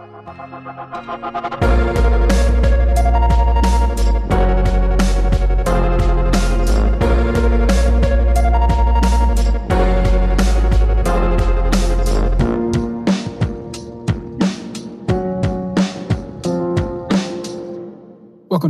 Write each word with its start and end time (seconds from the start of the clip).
Welcome 0.00 0.24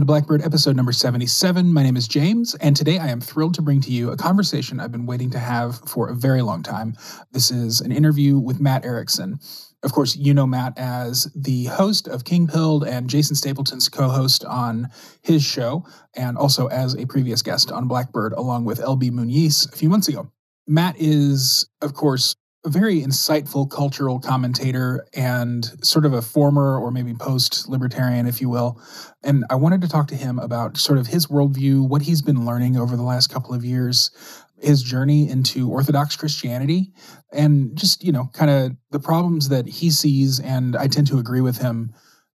to 0.00 0.04
Blackbird 0.04 0.42
episode 0.42 0.74
number 0.74 0.90
77. 0.90 1.72
My 1.72 1.84
name 1.84 1.96
is 1.96 2.08
James, 2.08 2.56
and 2.56 2.76
today 2.76 2.98
I 2.98 3.06
am 3.06 3.20
thrilled 3.20 3.54
to 3.54 3.62
bring 3.62 3.80
to 3.82 3.92
you 3.92 4.10
a 4.10 4.16
conversation 4.16 4.80
I've 4.80 4.90
been 4.90 5.06
waiting 5.06 5.30
to 5.30 5.38
have 5.38 5.78
for 5.86 6.08
a 6.08 6.14
very 6.14 6.42
long 6.42 6.64
time. 6.64 6.96
This 7.30 7.52
is 7.52 7.80
an 7.80 7.92
interview 7.92 8.36
with 8.36 8.58
Matt 8.58 8.84
Erickson. 8.84 9.38
Of 9.82 9.92
course, 9.92 10.14
you 10.14 10.34
know 10.34 10.46
Matt 10.46 10.76
as 10.76 11.30
the 11.34 11.64
host 11.64 12.06
of 12.06 12.24
King 12.24 12.46
Pilled 12.46 12.84
and 12.84 13.08
Jason 13.08 13.34
Stapleton's 13.34 13.88
co 13.88 14.08
host 14.08 14.44
on 14.44 14.88
his 15.22 15.42
show, 15.42 15.86
and 16.14 16.36
also 16.36 16.66
as 16.66 16.94
a 16.94 17.06
previous 17.06 17.40
guest 17.40 17.72
on 17.72 17.88
Blackbird 17.88 18.34
along 18.34 18.66
with 18.66 18.80
LB 18.80 19.10
Muniz 19.10 19.72
a 19.72 19.76
few 19.76 19.88
months 19.88 20.08
ago. 20.08 20.30
Matt 20.66 20.96
is, 20.98 21.68
of 21.80 21.94
course, 21.94 22.36
a 22.64 22.68
very 22.68 23.00
insightful 23.00 23.68
cultural 23.70 24.20
commentator 24.20 25.06
and 25.14 25.64
sort 25.82 26.04
of 26.04 26.12
a 26.12 26.20
former 26.20 26.78
or 26.78 26.90
maybe 26.90 27.14
post 27.14 27.66
libertarian, 27.68 28.26
if 28.26 28.40
you 28.40 28.50
will. 28.50 28.78
And 29.22 29.44
I 29.48 29.54
wanted 29.54 29.80
to 29.80 29.88
talk 29.88 30.08
to 30.08 30.14
him 30.14 30.38
about 30.38 30.76
sort 30.76 30.98
of 30.98 31.06
his 31.06 31.26
worldview, 31.28 31.88
what 31.88 32.02
he's 32.02 32.20
been 32.20 32.44
learning 32.44 32.76
over 32.76 32.96
the 32.96 33.02
last 33.02 33.28
couple 33.28 33.54
of 33.54 33.64
years, 33.64 34.10
his 34.62 34.82
journey 34.82 35.28
into 35.28 35.70
Orthodox 35.70 36.16
Christianity, 36.16 36.92
and 37.32 37.76
just, 37.76 38.04
you 38.04 38.12
know, 38.12 38.30
kind 38.32 38.50
of 38.50 38.72
the 38.90 39.00
problems 39.00 39.48
that 39.48 39.66
he 39.66 39.90
sees. 39.90 40.40
And 40.40 40.76
I 40.76 40.86
tend 40.86 41.06
to 41.08 41.18
agree 41.18 41.40
with 41.40 41.58
him 41.58 41.92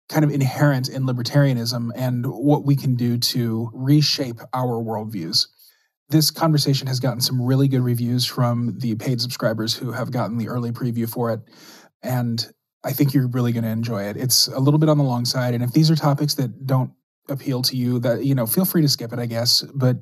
kind 0.09 0.23
of 0.23 0.31
inherent 0.31 0.87
in 0.89 1.03
libertarianism 1.03 1.89
and 1.95 2.25
what 2.27 2.63
we 2.63 2.75
can 2.75 2.95
do 2.95 3.17
to 3.17 3.71
reshape 3.73 4.39
our 4.53 4.83
worldviews 4.83 5.47
this 6.09 6.31
conversation 6.31 6.87
has 6.87 6.99
gotten 6.99 7.21
some 7.21 7.41
really 7.41 7.67
good 7.67 7.81
reviews 7.81 8.25
from 8.25 8.77
the 8.79 8.95
paid 8.95 9.19
subscribers 9.21 9.73
who 9.73 9.91
have 9.91 10.11
gotten 10.11 10.37
the 10.37 10.47
early 10.47 10.71
preview 10.71 11.09
for 11.09 11.31
it. 11.31 11.39
And 12.03 12.45
I 12.83 12.93
think 12.93 13.13
you're 13.13 13.27
really 13.27 13.51
going 13.51 13.63
to 13.63 13.69
enjoy 13.69 14.03
it. 14.03 14.17
It's 14.17 14.47
a 14.47 14.59
little 14.59 14.77
bit 14.77 14.89
on 14.89 14.97
the 14.97 15.03
long 15.03 15.25
side. 15.25 15.55
And 15.55 15.63
if 15.63 15.71
these 15.71 15.89
are 15.89 15.95
topics 15.95 16.35
that 16.35 16.65
don't 16.65 16.91
appeal 17.27 17.63
to 17.63 17.75
you, 17.75 17.99
that, 17.99 18.23
you 18.23 18.35
know, 18.35 18.45
feel 18.45 18.65
free 18.65 18.83
to 18.83 18.87
skip 18.87 19.11
it, 19.11 19.19
I 19.19 19.25
guess. 19.25 19.63
But 19.73 19.97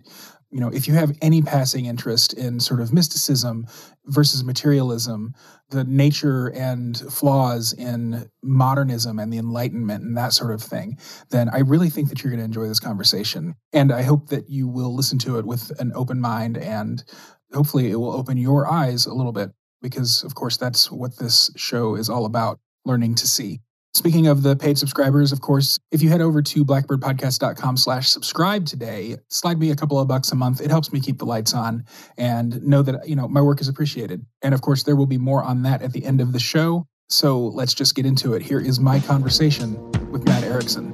you 0.54 0.60
know, 0.60 0.70
if 0.70 0.88
you 0.88 0.94
have 0.94 1.18
any 1.20 1.42
passing 1.42 1.86
interest 1.86 2.34
in 2.34 2.60
sort 2.60 2.80
of 2.80 2.94
mysticism 2.94 3.66
versus 4.06 4.44
materialism, 4.44 5.34
the 5.72 5.84
nature 5.84 6.48
and 6.50 6.96
flaws 7.12 7.74
in 7.74 8.30
modernism 8.44 9.18
and 9.18 9.34
the 9.34 9.40
Enlightenment 9.40 10.04
and 10.04 10.16
that 10.16 10.32
sort 10.32 10.52
of 10.52 10.62
thing, 10.62 11.00
then 11.32 11.50
I 11.50 11.62
really 11.62 11.90
think 11.90 12.10
that 12.10 12.24
you're 12.24 12.30
going 12.30 12.40
to 12.40 12.46
enjoy 12.46 12.68
this 12.68 12.80
conversation. 12.80 13.56
And 13.74 13.92
I 13.92 14.04
hope 14.04 14.30
that 14.30 14.48
you 14.48 14.68
will 14.68 14.96
listen 14.96 15.18
to 15.20 15.40
it 15.40 15.46
with 15.46 15.72
an 15.80 15.92
open 15.96 16.22
mind 16.22 16.60
and 16.60 17.04
hopefully 17.52 17.90
it 17.90 17.96
will 17.96 18.14
open 18.14 18.38
your 18.38 18.72
eyes 18.72 19.08
a 19.08 19.14
little 19.14 19.34
bit 19.34 19.50
because, 19.82 20.24
of 20.24 20.36
course, 20.36 20.58
that's 20.58 20.92
what 20.92 21.18
this 21.18 21.50
show 21.56 21.96
is 21.96 22.10
all 22.10 22.26
about 22.26 22.60
learning 22.86 23.16
to 23.16 23.28
see. 23.28 23.60
Speaking 23.96 24.26
of 24.26 24.42
the 24.42 24.56
paid 24.56 24.80
subscribers, 24.80 25.32
of 25.32 25.42
course, 25.42 25.80
if 25.92 26.02
you 26.02 26.10
head 26.10 26.20
over 26.20 26.42
to 26.42 26.66
blackbirdpodcast.com 26.66 27.78
slash 27.78 28.10
subscribe 28.10 28.66
today, 28.66 29.18
slide 29.28 29.60
me 29.60 29.70
a 29.70 29.76
couple 29.76 30.00
of 30.00 30.08
bucks 30.08 30.32
a 30.32 30.36
month. 30.36 30.62
It 30.62 30.72
helps 30.72 30.92
me 30.92 31.00
keep 31.00 31.20
the 31.20 31.26
lights 31.26 31.54
on 31.54 31.86
and 32.18 32.60
know 32.64 32.82
that, 32.82 33.08
you 33.08 33.16
know, 33.16 33.28
my 33.28 33.40
work 33.40 33.62
is 33.62 33.68
appreciated. 33.68 34.26
And 34.42 34.56
of 34.56 34.62
course, 34.62 34.82
there 34.82 34.96
will 34.96 35.06
be 35.06 35.20
more 35.20 35.44
on 35.44 35.62
that 35.64 35.84
at 35.84 35.94
the 35.94 36.06
end 36.06 36.22
of 36.22 36.34
the 36.34 36.40
show. 36.40 36.88
So 37.08 37.40
let's 37.40 37.76
just 37.76 37.94
get 37.94 38.08
into 38.08 38.34
it. 38.34 38.42
Here 38.42 38.60
is 38.60 38.80
my 38.80 39.00
conversation 39.00 39.92
with 40.10 40.26
Matt 40.26 40.44
Erickson. 40.44 40.92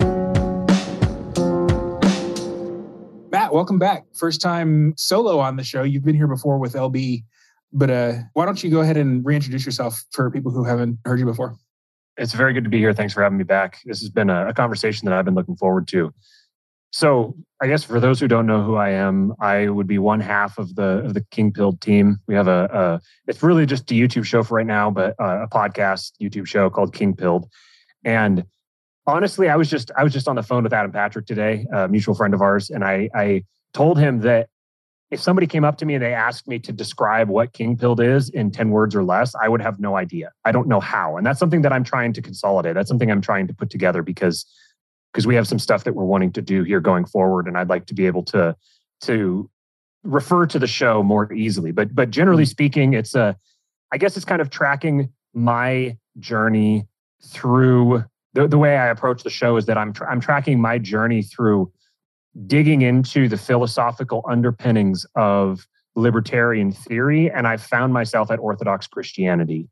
Matt, 3.31 3.53
welcome 3.53 3.79
back. 3.79 4.07
First 4.13 4.41
time 4.41 4.93
solo 4.97 5.39
on 5.39 5.55
the 5.55 5.63
show. 5.63 5.83
You've 5.83 6.03
been 6.03 6.15
here 6.15 6.27
before 6.27 6.57
with 6.57 6.73
LB, 6.73 7.23
but 7.71 7.89
uh, 7.89 8.13
why 8.33 8.43
don't 8.43 8.61
you 8.61 8.69
go 8.69 8.81
ahead 8.81 8.97
and 8.97 9.25
reintroduce 9.25 9.65
yourself 9.65 10.03
for 10.11 10.29
people 10.29 10.51
who 10.51 10.65
haven't 10.65 10.99
heard 11.05 11.19
you 11.19 11.25
before? 11.25 11.55
It's 12.19 12.33
very 12.33 12.53
good 12.53 12.65
to 12.65 12.69
be 12.69 12.77
here. 12.77 12.93
Thanks 12.93 13.13
for 13.13 13.23
having 13.23 13.37
me 13.37 13.43
back. 13.43 13.79
This 13.85 14.01
has 14.01 14.09
been 14.09 14.29
a, 14.29 14.49
a 14.49 14.53
conversation 14.53 15.05
that 15.05 15.17
I've 15.17 15.25
been 15.25 15.35
looking 15.35 15.55
forward 15.55 15.87
to. 15.89 16.13
So, 16.91 17.35
I 17.61 17.67
guess 17.67 17.83
for 17.83 17.99
those 17.99 18.19
who 18.19 18.27
don't 18.27 18.47
know 18.47 18.63
who 18.63 18.75
I 18.75 18.89
am, 18.89 19.33
I 19.39 19.69
would 19.69 19.87
be 19.87 19.99
one 19.99 20.19
half 20.19 20.57
of 20.57 20.75
the 20.75 21.03
of 21.05 21.13
the 21.13 21.25
King 21.29 21.51
Pilled 21.51 21.81
team. 21.81 22.17
We 22.27 22.35
have 22.35 22.47
a, 22.47 22.69
a 22.71 23.01
it's 23.27 23.43
really 23.43 23.65
just 23.65 23.91
a 23.91 23.93
YouTube 23.93 24.25
show 24.25 24.43
for 24.43 24.55
right 24.55 24.65
now, 24.65 24.89
but 24.89 25.15
uh, 25.19 25.43
a 25.43 25.47
podcast 25.47 26.13
YouTube 26.21 26.47
show 26.47 26.69
called 26.69 26.93
King 26.93 27.15
Pilled. 27.15 27.47
And 28.03 28.45
honestly, 29.05 29.49
I 29.49 29.55
was 29.55 29.69
just 29.69 29.91
I 29.97 30.03
was 30.03 30.13
just 30.13 30.27
on 30.27 30.35
the 30.35 30.43
phone 30.43 30.63
with 30.63 30.73
Adam 30.73 30.91
Patrick 30.91 31.25
today, 31.25 31.65
a 31.71 31.87
mutual 31.87 32.15
friend 32.15 32.33
of 32.33 32.41
ours, 32.41 32.69
and 32.69 32.83
I 32.83 33.09
I 33.13 33.43
told 33.73 33.99
him 33.99 34.21
that 34.21 34.49
if 35.11 35.19
somebody 35.19 35.47
came 35.47 35.63
up 35.63 35.77
to 35.79 35.85
me 35.85 35.95
and 35.95 36.03
they 36.03 36.13
asked 36.13 36.47
me 36.47 36.59
to 36.59 36.71
describe 36.71 37.29
what 37.29 37.53
king 37.53 37.75
pilled 37.75 37.99
is 37.99 38.29
in 38.29 38.51
10 38.51 38.69
words 38.69 38.95
or 38.95 39.03
less, 39.03 39.33
I 39.35 39.49
would 39.49 39.61
have 39.61 39.79
no 39.79 39.95
idea. 39.95 40.31
I 40.45 40.51
don't 40.51 40.67
know 40.67 40.79
how. 40.79 41.17
And 41.17 41.25
that's 41.25 41.39
something 41.39 41.63
that 41.63 41.73
I'm 41.73 41.83
trying 41.83 42.13
to 42.13 42.21
consolidate. 42.21 42.75
That's 42.75 42.87
something 42.87 43.09
I'm 43.09 43.21
trying 43.21 43.47
to 43.47 43.53
put 43.53 43.69
together 43.69 44.03
because 44.03 44.45
because 45.11 45.25
we 45.25 45.33
have 45.33 45.47
some 45.47 45.57
stuff 45.57 45.85
that 45.85 45.95
we're 45.95 46.05
wanting 46.05 46.31
to 46.33 46.41
do 46.41 46.61
here 46.63 46.79
going 46.79 47.03
forward 47.03 47.47
and 47.47 47.57
I'd 47.57 47.69
like 47.69 47.87
to 47.87 47.95
be 47.95 48.05
able 48.05 48.23
to 48.25 48.55
to 49.01 49.49
refer 50.03 50.45
to 50.45 50.59
the 50.59 50.67
show 50.67 51.01
more 51.01 51.31
easily. 51.33 51.71
But 51.71 51.95
but 51.95 52.11
generally 52.11 52.43
mm-hmm. 52.43 52.49
speaking, 52.49 52.93
it's 52.93 53.15
a 53.15 53.35
I 53.91 53.97
guess 53.97 54.15
it's 54.15 54.25
kind 54.25 54.41
of 54.41 54.51
tracking 54.51 55.09
my 55.33 55.97
journey 56.19 56.87
through 57.23 58.03
the, 58.33 58.47
the 58.47 58.57
way 58.57 58.77
I 58.77 58.87
approach 58.87 59.23
the 59.23 59.29
show 59.31 59.57
is 59.57 59.65
that 59.65 59.77
I'm 59.77 59.93
tra- 59.93 60.09
I'm 60.09 60.19
tracking 60.19 60.59
my 60.61 60.77
journey 60.77 61.23
through 61.23 61.71
digging 62.47 62.81
into 62.81 63.27
the 63.27 63.37
philosophical 63.37 64.23
underpinnings 64.29 65.05
of 65.15 65.67
libertarian 65.95 66.71
theory 66.71 67.29
and 67.31 67.47
i 67.47 67.57
found 67.57 67.91
myself 67.91 68.31
at 68.31 68.39
orthodox 68.39 68.87
christianity. 68.87 69.67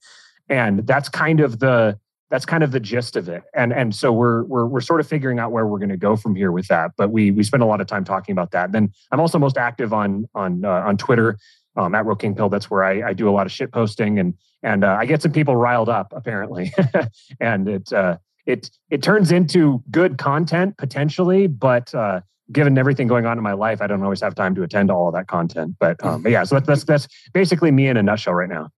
And 0.49 0.87
that's 0.87 1.09
kind 1.09 1.39
of 1.39 1.59
the 1.59 1.99
that's 2.29 2.45
kind 2.45 2.61
of 2.61 2.71
the 2.71 2.79
gist 2.79 3.15
of 3.15 3.29
it. 3.29 3.43
And 3.53 3.71
and 3.71 3.95
so 3.95 4.11
we're 4.11 4.43
we're, 4.43 4.65
we're 4.65 4.81
sort 4.81 4.99
of 4.99 5.07
figuring 5.07 5.39
out 5.39 5.51
where 5.51 5.65
we're 5.65 5.79
going 5.79 5.89
to 5.89 5.97
go 5.97 6.15
from 6.15 6.35
here 6.35 6.51
with 6.51 6.67
that 6.67 6.91
but 6.97 7.09
we 7.09 7.31
we 7.31 7.43
spend 7.43 7.63
a 7.63 7.65
lot 7.65 7.81
of 7.81 7.87
time 7.87 8.03
talking 8.03 8.33
about 8.33 8.51
that. 8.51 8.71
Then 8.71 8.91
i'm 9.11 9.19
also 9.19 9.37
most 9.39 9.57
active 9.57 9.93
on 9.93 10.27
on 10.35 10.65
uh, 10.65 10.69
on 10.69 10.97
twitter 10.97 11.37
um, 11.75 11.93
at 11.93 12.05
King 12.19 12.35
Pill. 12.35 12.49
That's 12.49 12.69
where 12.71 12.83
I, 12.83 13.09
I, 13.09 13.13
do 13.13 13.29
a 13.29 13.31
lot 13.31 13.45
of 13.45 13.51
shit 13.51 13.71
posting 13.71 14.19
and 14.19 14.33
and 14.63 14.83
uh, 14.83 14.97
I 14.99 15.05
get 15.05 15.21
some 15.21 15.31
people 15.31 15.55
riled 15.55 15.89
up 15.89 16.11
apparently, 16.15 16.73
and 17.39 17.69
it 17.69 17.93
uh, 17.93 18.17
it 18.45 18.71
it 18.89 19.03
turns 19.03 19.31
into 19.31 19.83
good 19.91 20.17
content 20.17 20.75
potentially, 20.77 21.45
but 21.45 21.93
uh, 21.93 22.21
given 22.51 22.77
everything 22.77 23.07
going 23.07 23.25
on 23.25 23.37
in 23.37 23.43
my 23.43 23.53
life, 23.53 23.81
I 23.81 23.87
don't 23.87 24.01
always 24.03 24.21
have 24.21 24.35
time 24.35 24.55
to 24.55 24.63
attend 24.63 24.89
to 24.89 24.93
all 24.95 25.07
of 25.07 25.13
that 25.13 25.27
content. 25.27 25.75
But, 25.79 26.03
um, 26.03 26.23
but 26.23 26.31
yeah, 26.31 26.43
so 26.43 26.55
that's, 26.55 26.67
that's, 26.67 26.83
that's 26.83 27.07
basically 27.33 27.71
me 27.71 27.87
in 27.87 27.97
a 27.97 28.03
nutshell 28.03 28.33
right 28.33 28.49
now. 28.49 28.69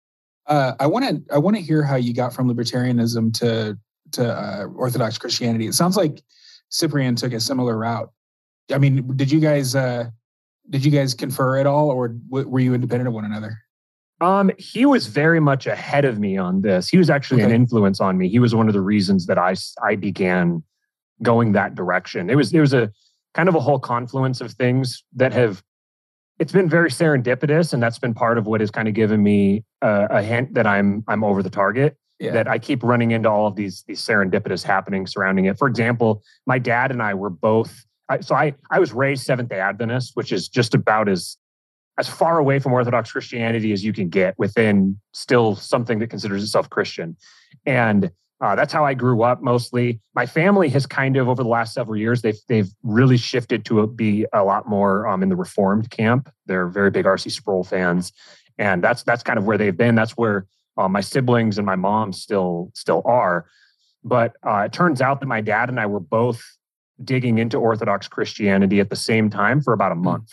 Uh, 0.49 0.73
I 0.79 0.87
want 0.87 1.05
to 1.05 1.33
I 1.33 1.37
want 1.37 1.55
to 1.57 1.61
hear 1.61 1.83
how 1.83 1.95
you 1.95 2.11
got 2.11 2.33
from 2.33 2.51
libertarianism 2.51 3.37
to 3.39 3.77
to 4.13 4.33
uh, 4.33 4.65
Orthodox 4.75 5.15
Christianity. 5.19 5.67
It 5.67 5.75
sounds 5.75 5.95
like 5.95 6.23
Cyprian 6.69 7.15
took 7.15 7.33
a 7.33 7.39
similar 7.39 7.77
route. 7.77 8.11
I 8.73 8.79
mean, 8.79 9.15
did 9.15 9.31
you 9.31 9.39
guys 9.39 9.75
uh, 9.75 10.05
did 10.71 10.83
you 10.83 10.89
guys 10.89 11.13
confer 11.13 11.59
at 11.59 11.67
all, 11.67 11.91
or 11.91 12.07
w- 12.07 12.47
were 12.47 12.59
you 12.59 12.73
independent 12.73 13.07
of 13.07 13.13
one 13.13 13.25
another? 13.25 13.59
Um, 14.21 14.49
he 14.57 14.87
was 14.87 15.05
very 15.05 15.39
much 15.39 15.67
ahead 15.67 16.03
of 16.03 16.17
me 16.17 16.35
on 16.35 16.61
this. 16.61 16.89
He 16.89 16.97
was 16.97 17.11
actually 17.11 17.43
okay. 17.43 17.51
an 17.51 17.55
influence 17.55 18.01
on 18.01 18.17
me. 18.17 18.27
He 18.27 18.39
was 18.39 18.55
one 18.55 18.67
of 18.67 18.73
the 18.73 18.81
reasons 18.81 19.27
that 19.27 19.37
I 19.37 19.53
I 19.83 19.95
began 19.97 20.63
going 21.21 21.51
that 21.51 21.75
direction. 21.75 22.31
It 22.31 22.35
was 22.35 22.51
it 22.51 22.59
was 22.59 22.73
a 22.73 22.91
kind 23.33 23.49
of 23.49 23.55
a 23.55 23.59
whole 23.59 23.79
confluence 23.79 24.41
of 24.41 24.51
things 24.53 25.03
that 25.15 25.33
have 25.33 25.63
it's 26.39 26.53
been 26.53 26.69
very 26.69 26.89
serendipitous 26.89 27.73
and 27.73 27.83
that's 27.83 27.99
been 27.99 28.13
part 28.13 28.37
of 28.37 28.47
what 28.47 28.61
has 28.61 28.71
kind 28.71 28.87
of 28.87 28.93
given 28.93 29.21
me 29.21 29.63
a, 29.81 30.07
a 30.09 30.21
hint 30.21 30.53
that 30.53 30.65
i'm 30.65 31.03
i'm 31.07 31.23
over 31.23 31.43
the 31.43 31.49
target 31.49 31.97
yeah. 32.19 32.31
that 32.31 32.47
i 32.47 32.57
keep 32.57 32.81
running 32.83 33.11
into 33.11 33.29
all 33.29 33.47
of 33.47 33.55
these 33.55 33.83
these 33.87 34.01
serendipitous 34.01 34.63
happenings 34.63 35.11
surrounding 35.11 35.45
it 35.45 35.57
for 35.57 35.67
example 35.67 36.23
my 36.45 36.57
dad 36.57 36.91
and 36.91 37.01
i 37.01 37.13
were 37.13 37.29
both 37.29 37.85
I, 38.09 38.21
so 38.21 38.35
i 38.35 38.53
i 38.71 38.79
was 38.79 38.93
raised 38.93 39.25
seventh 39.25 39.49
day 39.49 39.59
adventist 39.59 40.11
which 40.15 40.31
is 40.31 40.47
just 40.47 40.73
about 40.73 41.07
as 41.07 41.37
as 41.97 42.07
far 42.07 42.39
away 42.39 42.59
from 42.59 42.73
orthodox 42.73 43.11
christianity 43.11 43.73
as 43.73 43.83
you 43.83 43.93
can 43.93 44.09
get 44.09 44.33
within 44.39 44.99
still 45.13 45.55
something 45.55 45.99
that 45.99 46.07
considers 46.07 46.41
itself 46.43 46.69
christian 46.69 47.15
and 47.65 48.09
uh, 48.41 48.55
that's 48.55 48.71
how 48.71 48.85
I 48.85 48.93
grew 48.93 49.23
up 49.23 49.41
mostly. 49.41 49.99
My 50.15 50.25
family 50.25 50.69
has 50.69 50.85
kind 50.85 51.17
of 51.17 51.27
over 51.27 51.43
the 51.43 51.49
last 51.49 51.73
several 51.73 51.97
years 51.97 52.21
they've 52.21 52.39
they've 52.47 52.69
really 52.83 53.17
shifted 53.17 53.65
to 53.65 53.81
a, 53.81 53.87
be 53.87 54.25
a 54.31 54.43
lot 54.43 54.67
more 54.67 55.07
um, 55.07 55.21
in 55.23 55.29
the 55.29 55.35
Reformed 55.35 55.89
camp. 55.89 56.31
They're 56.45 56.67
very 56.67 56.89
big 56.89 57.05
R.C. 57.05 57.29
Sproul 57.29 57.63
fans, 57.63 58.13
and 58.57 58.83
that's 58.83 59.03
that's 59.03 59.23
kind 59.23 59.37
of 59.37 59.45
where 59.45 59.57
they've 59.57 59.75
been. 59.75 59.95
That's 59.95 60.13
where 60.13 60.47
uh, 60.77 60.87
my 60.87 61.01
siblings 61.01 61.57
and 61.57 61.65
my 61.65 61.75
mom 61.75 62.13
still 62.13 62.71
still 62.73 63.01
are. 63.03 63.45
But 64.03 64.37
uh, 64.47 64.63
it 64.65 64.73
turns 64.73 65.01
out 65.01 65.19
that 65.19 65.27
my 65.27 65.41
dad 65.41 65.67
and 65.67 65.79
I 65.79 65.85
were 65.85 65.99
both 65.99 66.41
digging 67.03 67.37
into 67.39 67.57
Orthodox 67.57 68.07
Christianity 68.07 68.79
at 68.79 68.89
the 68.89 68.95
same 68.95 69.29
time 69.29 69.61
for 69.61 69.73
about 69.73 69.91
a 69.91 69.95
hmm. 69.95 70.03
month. 70.03 70.31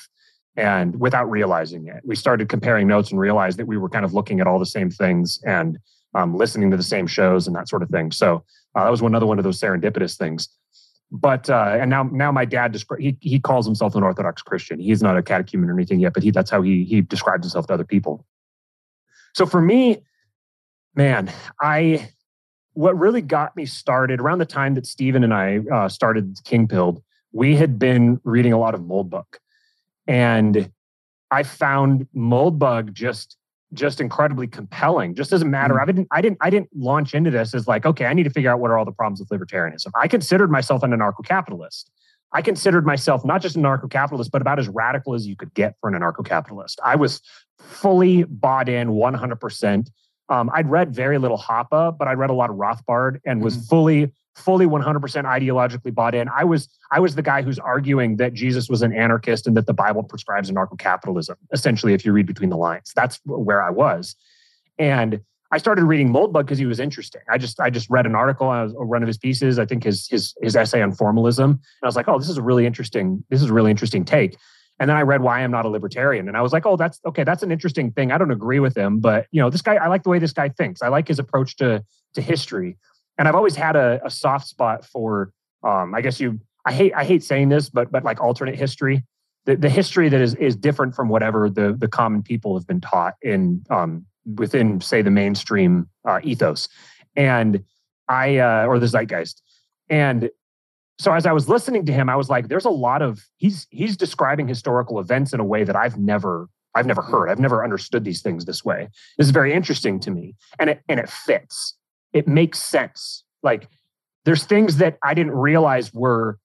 And 0.57 0.99
without 0.99 1.31
realizing 1.31 1.87
it, 1.89 2.03
we 2.05 2.17
started 2.17 2.49
comparing 2.49 2.87
notes 2.87 3.11
and 3.11 3.21
realized 3.21 3.59
that 3.59 3.67
we 3.67 3.77
were 3.77 3.91
kind 3.91 4.07
of 4.07 4.15
looking 4.15 4.41
at 4.41 4.47
all 4.47 4.59
the 4.59 4.65
same 4.65 4.91
things. 4.91 5.39
And 5.45 5.79
um, 6.15 6.35
listening 6.35 6.71
to 6.71 6.77
the 6.77 6.83
same 6.83 7.07
shows 7.07 7.47
and 7.47 7.55
that 7.57 7.69
sort 7.69 7.83
of 7.83 7.89
thing. 7.91 8.11
So 8.11 8.45
uh, 8.75 8.85
that 8.85 8.91
was 8.91 9.01
another 9.01 9.27
one 9.27 9.39
of 9.39 9.45
those 9.45 9.61
serendipitous 9.61 10.17
things. 10.17 10.49
But 11.11 11.49
uh, 11.49 11.77
and 11.81 11.89
now 11.89 12.03
now 12.05 12.33
my 12.33 12.45
dad 12.45 12.73
descri- 12.73 13.01
he 13.01 13.17
he 13.21 13.39
calls 13.39 13.65
himself 13.65 13.95
an 13.95 14.03
Orthodox 14.03 14.43
Christian. 14.43 14.81
He's 14.81 15.03
not 15.03 15.17
a 15.17 15.23
catechumen 15.23 15.71
or 15.71 15.75
anything 15.75 16.01
yet, 16.01 16.15
but 16.15 16.23
he 16.23 16.31
that's 16.31 16.51
how 16.51 16.63
he 16.63 16.85
he 16.85 17.01
describes 17.01 17.45
himself 17.45 17.69
to 17.69 17.75
other 17.75 17.85
people. 17.85 18.27
So 19.35 19.47
for 19.47 19.61
me, 19.61 20.03
man, 20.97 21.31
I 21.61 22.11
what 22.73 22.99
really 22.99 23.23
got 23.23 23.55
me 23.57 23.67
started 23.67 24.21
around 24.21 24.39
the 24.39 24.47
time 24.47 24.75
that 24.75 24.87
Stephen 24.87 25.23
and 25.23 25.33
I 25.33 25.61
uh, 25.73 25.89
started 25.89 26.39
King 26.45 26.67
Pilled, 26.67 27.03
we 27.33 27.55
had 27.55 27.79
been 27.79 28.21
reading 28.25 28.53
a 28.53 28.59
lot 28.59 28.75
of 28.75 28.81
Moldbug, 28.81 29.27
and 30.09 30.71
I 31.31 31.45
found 31.45 32.09
Moldbug 32.17 32.93
just 32.93 33.37
just 33.73 34.01
incredibly 34.01 34.47
compelling. 34.47 35.15
Just 35.15 35.33
as 35.33 35.43
a 35.43 35.45
matter, 35.45 35.75
mm. 35.75 35.83
I 35.83 35.85
didn't, 35.87 36.09
I 36.11 36.21
didn't, 36.21 36.39
I 36.41 36.51
didn't 36.51 36.71
launch 36.75 37.15
into 37.15 37.31
this 37.31 37.55
as 37.55 37.67
like, 37.67 37.85
okay, 37.85 38.07
I 38.07 38.13
need 38.13 38.25
to 38.25 38.31
figure 38.31 38.51
out 38.51 38.61
what 38.61 38.71
are 38.71 38.79
all 38.79 38.85
the 38.85 38.93
problems 38.93 39.21
with 39.21 39.29
libertarianism. 39.29 39.89
I 39.95 40.09
considered 40.09 40.51
myself 40.51 40.83
an 40.83 40.93
anarcho-capitalist. 40.93 41.91
I 42.33 42.43
considered 42.43 42.85
myself 42.85 43.25
not 43.25 43.41
just 43.41 43.57
an 43.57 43.63
anarcho-capitalist, 43.63 44.31
but 44.31 44.43
about 44.43 44.59
as 44.59 44.69
radical 44.69 45.15
as 45.15 45.27
you 45.27 45.37
could 45.37 45.55
get 45.55 45.75
for 45.81 45.89
an 45.89 46.01
anarcho-capitalist. 46.01 46.81
I 46.85 46.97
was 46.97 47.21
fully 47.59 48.25
bought 48.25 48.69
in 48.69 48.89
100%. 48.89 49.89
Um, 50.29 50.51
I'd 50.53 50.69
read 50.69 50.95
very 50.95 51.19
little 51.19 51.39
Hoppe, 51.39 51.97
but 51.97 52.09
I 52.09 52.13
read 52.15 52.31
a 52.31 52.35
lot 52.35 52.51
of 52.51 52.57
Rothbard 52.57 53.21
and 53.25 53.43
was 53.43 53.57
mm. 53.57 53.69
fully 53.69 54.13
fully 54.37 54.67
100% 54.67 55.01
ideologically 55.25 55.95
bought 55.95 56.15
in. 56.15 56.29
I 56.29 56.45
was 56.45 56.69
I 56.93 57.01
was 57.01 57.15
the 57.15 57.23
guy 57.23 57.43
who's 57.43 57.59
arguing 57.59 58.17
that 58.17 58.35
Jesus 58.35 58.69
was 58.69 58.83
an 58.83 58.93
anarchist 58.93 59.47
and 59.47 59.57
that 59.57 59.67
the 59.67 59.73
Bible 59.73 60.03
prescribes 60.03 60.51
anarcho-capitalism. 60.51 61.37
Essentially, 61.53 61.95
if 61.95 62.05
you 62.05 62.13
read 62.13 62.27
between 62.27 62.51
the 62.51 62.57
lines, 62.57 62.93
that's 62.95 63.19
where 63.25 63.63
I 63.63 63.71
was. 63.71 64.15
And 64.79 65.21
I 65.53 65.59
started 65.59 65.85
reading 65.85 66.13
Moldbug 66.13 66.43
because 66.43 66.59
he 66.59 66.67
was 66.67 66.81
interesting. 66.81 67.23
I 67.31 67.39
just 67.39 67.61
I 67.61 67.71
just 67.71 67.89
read 67.89 68.05
an 68.05 68.15
article, 68.15 68.49
on 68.49 68.71
one 68.73 69.03
of 69.03 69.07
his 69.07 69.17
pieces. 69.17 69.59
I 69.59 69.65
think 69.65 69.85
his 69.85 70.07
his 70.09 70.35
his 70.43 70.55
essay 70.55 70.83
on 70.83 70.93
formalism, 70.93 71.51
and 71.51 71.61
I 71.83 71.87
was 71.87 71.97
like, 71.97 72.09
oh, 72.09 72.19
this 72.19 72.29
is 72.29 72.37
a 72.37 72.43
really 72.43 72.67
interesting. 72.67 73.25
This 73.31 73.43
is 73.43 73.51
a 73.51 73.55
really 73.55 73.71
interesting 73.71 74.05
take. 74.05 74.37
And 74.79 74.91
then 74.91 74.97
I 74.97 75.03
read 75.03 75.23
Why 75.23 75.41
I'm 75.41 75.51
Not 75.51 75.65
a 75.65 75.69
Libertarian, 75.69 76.29
and 76.29 76.37
I 76.37 76.43
was 76.43 76.53
like, 76.53 76.67
oh, 76.67 76.77
that's 76.77 77.01
okay. 77.07 77.25
That's 77.25 77.43
an 77.43 77.51
interesting 77.51 77.93
thing. 77.93 78.13
I 78.13 78.19
don't 78.19 78.31
agree 78.31 78.61
with 78.61 78.77
him, 78.77 79.01
but 79.01 79.27
you 79.31 79.41
know, 79.41 79.49
this 79.51 79.63
guy. 79.63 79.77
I 79.77 79.89
like 79.89 80.03
the 80.03 80.11
way 80.11 80.19
this 80.19 80.33
guy 80.33 80.51
thinks. 80.51 80.83
I 80.83 80.89
like 80.89 81.09
his 81.09 81.19
approach 81.19 81.57
to 81.57 81.83
to 82.15 82.21
history 82.21 82.77
and 83.19 83.29
I've 83.29 83.35
always 83.35 83.57
had 83.57 83.77
a, 83.77 84.01
a 84.05 84.11
soft 84.11 84.47
spot 84.47 84.85
for, 84.85 85.33
um, 85.63 85.95
I 85.95 86.01
guess 86.01 86.21
you, 86.21 86.41
I 86.65 86.73
hate, 86.73 86.93
I 86.95 87.05
hate 87.05 87.23
saying 87.23 87.49
this, 87.49 87.69
but 87.69 87.91
but 87.93 88.05
like 88.05 88.21
alternate 88.21 88.57
history, 88.57 89.05
the, 89.45 89.57
the 89.57 89.71
history 89.71 90.09
that 90.09 90.21
is 90.21 90.35
is 90.35 90.57
different 90.57 90.95
from 90.95 91.09
whatever 91.09 91.49
the 91.49 91.73
the 91.73 91.87
common 91.87 92.23
people 92.23 92.59
have 92.59 92.67
been 92.67 92.81
taught 92.81 93.15
in 93.23 93.65
um, 93.71 94.05
within, 94.35 94.81
say, 94.81 95.01
the 95.03 95.11
mainstream 95.11 95.89
uh, 96.05 96.19
ethos, 96.25 96.69
and 97.15 97.63
I 98.09 98.39
uh, 98.39 98.67
or 98.67 98.81
the 98.81 98.87
zeitgeist, 98.87 99.43
and 99.89 100.29
so 100.99 101.13
as 101.13 101.27
I 101.27 101.33
was 101.33 101.49
listening 101.49 101.85
to 101.87 101.93
him, 101.93 102.09
I 102.09 102.17
was 102.17 102.31
like, 102.31 102.49
"There's 102.49 102.65
a 102.65 102.71
lot 102.71 103.03
of 103.03 103.25
he's 103.37 103.67
he's 103.71 103.97
describing 103.97 104.49
historical 104.49 104.99
events 104.99 105.33
in 105.33 105.41
a 105.41 105.45
way 105.45 105.65
that 105.65 105.77
I've 105.77 105.99
never 105.99 106.49
I've 106.75 106.87
never 106.87 107.03
heard. 107.03 107.29
I've 107.29 107.39
never 107.39 107.65
understood 107.65 108.05
these 108.05 108.23
things 108.23 108.45
this 108.45 108.65
way. 108.65 108.89
This 109.17 109.27
is 109.27 109.31
very 109.33 109.53
interesting 109.53 110.01
to 110.01 110.11
me, 110.11 110.35
and 110.59 110.71
it 110.71 110.83
and 110.89 111.01
it 111.01 111.09
fits 111.09 111.77
it 112.17 112.27
makes 112.27 112.59
sense. 112.59 113.25
Like 113.43 113.69
there's 114.25 114.45
things 114.45 114.79
that 114.79 114.97
I 115.05 115.13
didn't 115.13 115.35
realize 115.35 115.93
were 115.93 116.39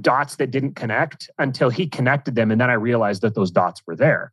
dots 0.00 0.36
that 0.36 0.50
didn't 0.50 0.74
connect 0.74 1.30
until 1.38 1.70
he 1.70 1.86
connected 1.86 2.34
them. 2.34 2.50
And 2.50 2.60
then 2.60 2.68
I 2.68 2.74
realized 2.74 3.22
that 3.22 3.34
those 3.34 3.50
dots 3.50 3.82
were 3.86 3.96
there. 3.96 4.32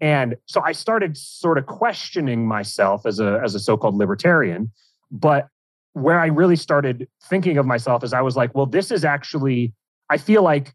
And 0.00 0.36
so 0.44 0.60
I 0.60 0.72
started 0.72 1.16
sort 1.16 1.56
of 1.56 1.64
questioning 1.64 2.46
myself 2.46 3.06
as 3.06 3.18
a, 3.18 3.40
as 3.42 3.54
a 3.54 3.58
so-called 3.58 3.96
libertarian. 3.96 4.70
But 5.10 5.48
where 5.92 6.20
I 6.20 6.26
really 6.26 6.56
started 6.56 7.08
thinking 7.24 7.58
of 7.58 7.66
myself 7.66 8.04
is 8.04 8.12
I 8.12 8.20
was 8.20 8.36
like, 8.36 8.54
well, 8.54 8.66
this 8.66 8.90
is 8.90 9.04
actually, 9.04 9.72
I 10.10 10.16
feel 10.16 10.42
like 10.42 10.74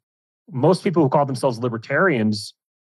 most 0.52 0.84
people 0.84 1.04
who 1.04 1.10
call 1.10 1.26
themselves 1.26 1.60
libertarians 1.60 2.54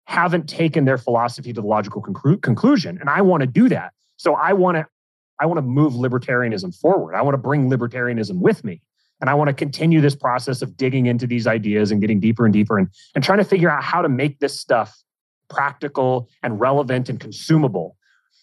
haven't 0.06 0.48
taken 0.48 0.86
their 0.86 0.98
philosophy 0.98 1.54
to 1.54 1.62
the 1.62 1.68
logical 1.68 2.02
conclu- 2.02 2.42
conclusion. 2.42 2.98
And 3.00 3.10
I 3.10 3.22
want 3.22 3.42
to 3.42 3.48
do 3.48 3.70
that. 3.70 3.94
So 4.18 4.36
I 4.36 4.54
want 4.54 4.78
to 4.78 4.86
I 5.40 5.46
want 5.46 5.58
to 5.58 5.62
move 5.62 5.94
libertarianism 5.94 6.80
forward. 6.80 7.14
I 7.14 7.22
want 7.22 7.34
to 7.34 7.38
bring 7.38 7.70
libertarianism 7.70 8.40
with 8.40 8.64
me. 8.64 8.82
And 9.20 9.30
I 9.30 9.34
want 9.34 9.50
to 9.50 9.54
continue 9.54 10.00
this 10.02 10.16
process 10.16 10.62
of 10.62 10.78
digging 10.78 11.08
into 11.08 11.28
these 11.28 11.48
ideas 11.48 11.92
and 11.92 12.00
getting 12.00 12.20
deeper 12.20 12.46
and 12.46 12.54
deeper 12.54 12.78
and, 12.78 12.88
and 13.16 13.24
trying 13.24 13.40
to 13.40 13.44
figure 13.44 13.70
out 13.70 13.84
how 13.84 14.02
to 14.02 14.10
make 14.10 14.40
this 14.40 14.60
stuff 14.60 14.96
practical 15.50 16.30
and 16.44 16.60
relevant 16.60 17.10
and 17.10 17.20
consumable. 17.20 17.98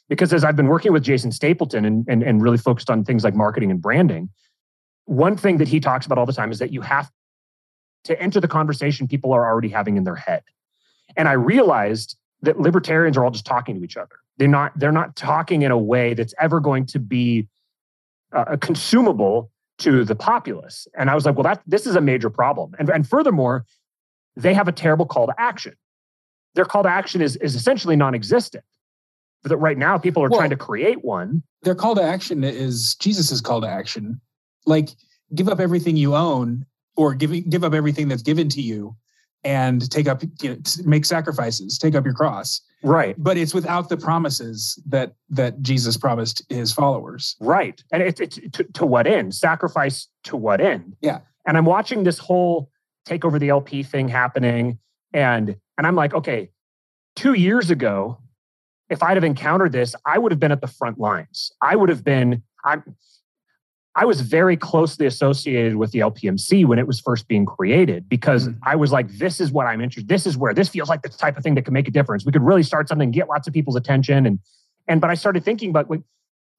Because 0.08 0.32
as 0.32 0.44
I've 0.44 0.56
been 0.56 0.66
working 0.66 0.92
with 0.92 1.02
Jason 1.02 1.32
Stapleton 1.32 1.84
and, 1.84 2.04
and, 2.08 2.22
and 2.22 2.42
really 2.42 2.58
focused 2.58 2.90
on 2.90 3.04
things 3.04 3.24
like 3.24 3.34
marketing 3.34 3.70
and 3.70 3.80
branding, 3.80 4.28
one 5.06 5.36
thing 5.36 5.56
that 5.58 5.68
he 5.68 5.80
talks 5.80 6.06
about 6.06 6.18
all 6.18 6.26
the 6.26 6.32
time 6.32 6.52
is 6.52 6.58
that 6.58 6.72
you 6.72 6.80
have 6.80 7.10
to 8.04 8.20
enter 8.20 8.40
the 8.40 8.48
conversation 8.48 9.06
people 9.06 9.32
are 9.32 9.48
already 9.48 9.68
having 9.68 9.96
in 9.96 10.04
their 10.04 10.16
head. 10.16 10.42
And 11.16 11.28
I 11.28 11.32
realized 11.32 12.16
that 12.42 12.58
libertarians 12.58 13.16
are 13.16 13.24
all 13.24 13.30
just 13.30 13.46
talking 13.46 13.76
to 13.76 13.84
each 13.84 13.96
other. 13.96 14.16
They're 14.38 14.48
not 14.48 14.76
they're 14.78 14.92
not 14.92 15.14
talking 15.14 15.62
in 15.62 15.70
a 15.70 15.78
way 15.78 16.14
that's 16.14 16.34
ever 16.40 16.58
going 16.58 16.86
to 16.86 16.98
be 16.98 17.48
uh, 18.32 18.56
consumable 18.60 19.50
to 19.78 20.04
the 20.04 20.14
populace. 20.14 20.86
And 20.96 21.10
I 21.10 21.14
was 21.14 21.24
like, 21.24 21.36
well, 21.36 21.44
that 21.44 21.62
this 21.66 21.86
is 21.86 21.96
a 21.96 22.00
major 22.00 22.30
problem. 22.30 22.74
And, 22.78 22.88
and 22.88 23.08
furthermore, 23.08 23.64
they 24.36 24.54
have 24.54 24.68
a 24.68 24.72
terrible 24.72 25.06
call 25.06 25.26
to 25.26 25.34
action. 25.38 25.74
Their 26.54 26.64
call 26.64 26.82
to 26.82 26.88
action 26.88 27.20
is, 27.20 27.36
is 27.36 27.54
essentially 27.54 27.96
non-existent. 27.96 28.64
But 29.42 29.50
that 29.50 29.56
right 29.56 29.78
now 29.78 29.98
people 29.98 30.22
are 30.22 30.28
well, 30.28 30.38
trying 30.38 30.50
to 30.50 30.56
create 30.56 31.04
one. 31.04 31.42
Their 31.62 31.74
call 31.74 31.94
to 31.96 32.02
action 32.02 32.44
is 32.44 32.94
Jesus's 32.96 33.40
call 33.40 33.60
to 33.60 33.68
action. 33.68 34.20
Like 34.66 34.90
give 35.34 35.48
up 35.48 35.60
everything 35.60 35.96
you 35.96 36.14
own 36.14 36.64
or 36.96 37.14
give, 37.14 37.48
give 37.48 37.64
up 37.64 37.74
everything 37.74 38.08
that's 38.08 38.22
given 38.22 38.48
to 38.50 38.60
you 38.60 38.96
and 39.44 39.90
take 39.90 40.06
up 40.06 40.22
you 40.40 40.50
know, 40.50 40.56
make 40.84 41.04
sacrifices 41.04 41.78
take 41.78 41.94
up 41.94 42.04
your 42.04 42.14
cross. 42.14 42.60
Right. 42.82 43.14
But 43.18 43.36
it's 43.36 43.54
without 43.54 43.88
the 43.88 43.96
promises 43.96 44.80
that 44.86 45.14
that 45.30 45.62
jesus 45.62 45.96
promised 45.96 46.44
his 46.48 46.72
followers. 46.72 47.36
Right. 47.40 47.82
And 47.92 48.02
it's, 48.02 48.20
it's 48.20 48.38
to, 48.52 48.64
to 48.64 48.86
what 48.86 49.06
end? 49.06 49.34
Sacrifice 49.34 50.08
to 50.24 50.36
what 50.36 50.60
end? 50.60 50.96
Yeah. 51.00 51.20
And 51.46 51.56
i'm 51.56 51.64
watching 51.64 52.04
this 52.04 52.18
whole 52.18 52.70
take 53.04 53.24
over 53.24 53.38
the 53.38 53.48
lp 53.48 53.82
thing 53.82 54.08
happening 54.08 54.78
and 55.12 55.56
and 55.76 55.86
i'm 55.86 55.96
like 55.96 56.14
okay 56.14 56.50
two 57.16 57.34
years 57.34 57.70
ago 57.70 58.18
if 58.92 59.02
i'd 59.02 59.16
have 59.16 59.24
encountered 59.24 59.72
this 59.72 59.94
i 60.06 60.18
would 60.18 60.30
have 60.30 60.38
been 60.38 60.52
at 60.52 60.60
the 60.60 60.66
front 60.66 60.98
lines 60.98 61.50
i 61.60 61.74
would 61.74 61.88
have 61.88 62.04
been 62.04 62.42
i'm 62.64 62.82
I 63.94 64.06
was 64.06 64.22
very 64.22 64.56
closely 64.56 65.04
associated 65.04 65.76
with 65.76 65.92
the 65.92 65.98
LPMC 65.98 66.64
when 66.64 66.78
it 66.78 66.86
was 66.86 66.98
first 66.98 67.28
being 67.28 67.44
created 67.44 68.08
because 68.08 68.48
mm. 68.48 68.58
I 68.62 68.74
was 68.74 68.90
like, 68.90 69.08
this 69.18 69.38
is 69.38 69.52
what 69.52 69.66
I'm 69.66 69.82
interested. 69.82 70.08
This 70.08 70.26
is 70.26 70.36
where 70.36 70.54
this 70.54 70.68
feels 70.68 70.88
like 70.88 71.02
the 71.02 71.10
type 71.10 71.36
of 71.36 71.42
thing 71.42 71.54
that 71.56 71.64
can 71.66 71.74
make 71.74 71.88
a 71.88 71.90
difference. 71.90 72.24
We 72.24 72.32
could 72.32 72.42
really 72.42 72.62
start 72.62 72.88
something, 72.88 73.10
get 73.10 73.28
lots 73.28 73.46
of 73.46 73.52
people's 73.52 73.76
attention. 73.76 74.24
And 74.24 74.38
and 74.88 75.00
but 75.00 75.10
I 75.10 75.14
started 75.14 75.44
thinking 75.44 75.70
about 75.70 75.90
like, 75.90 76.00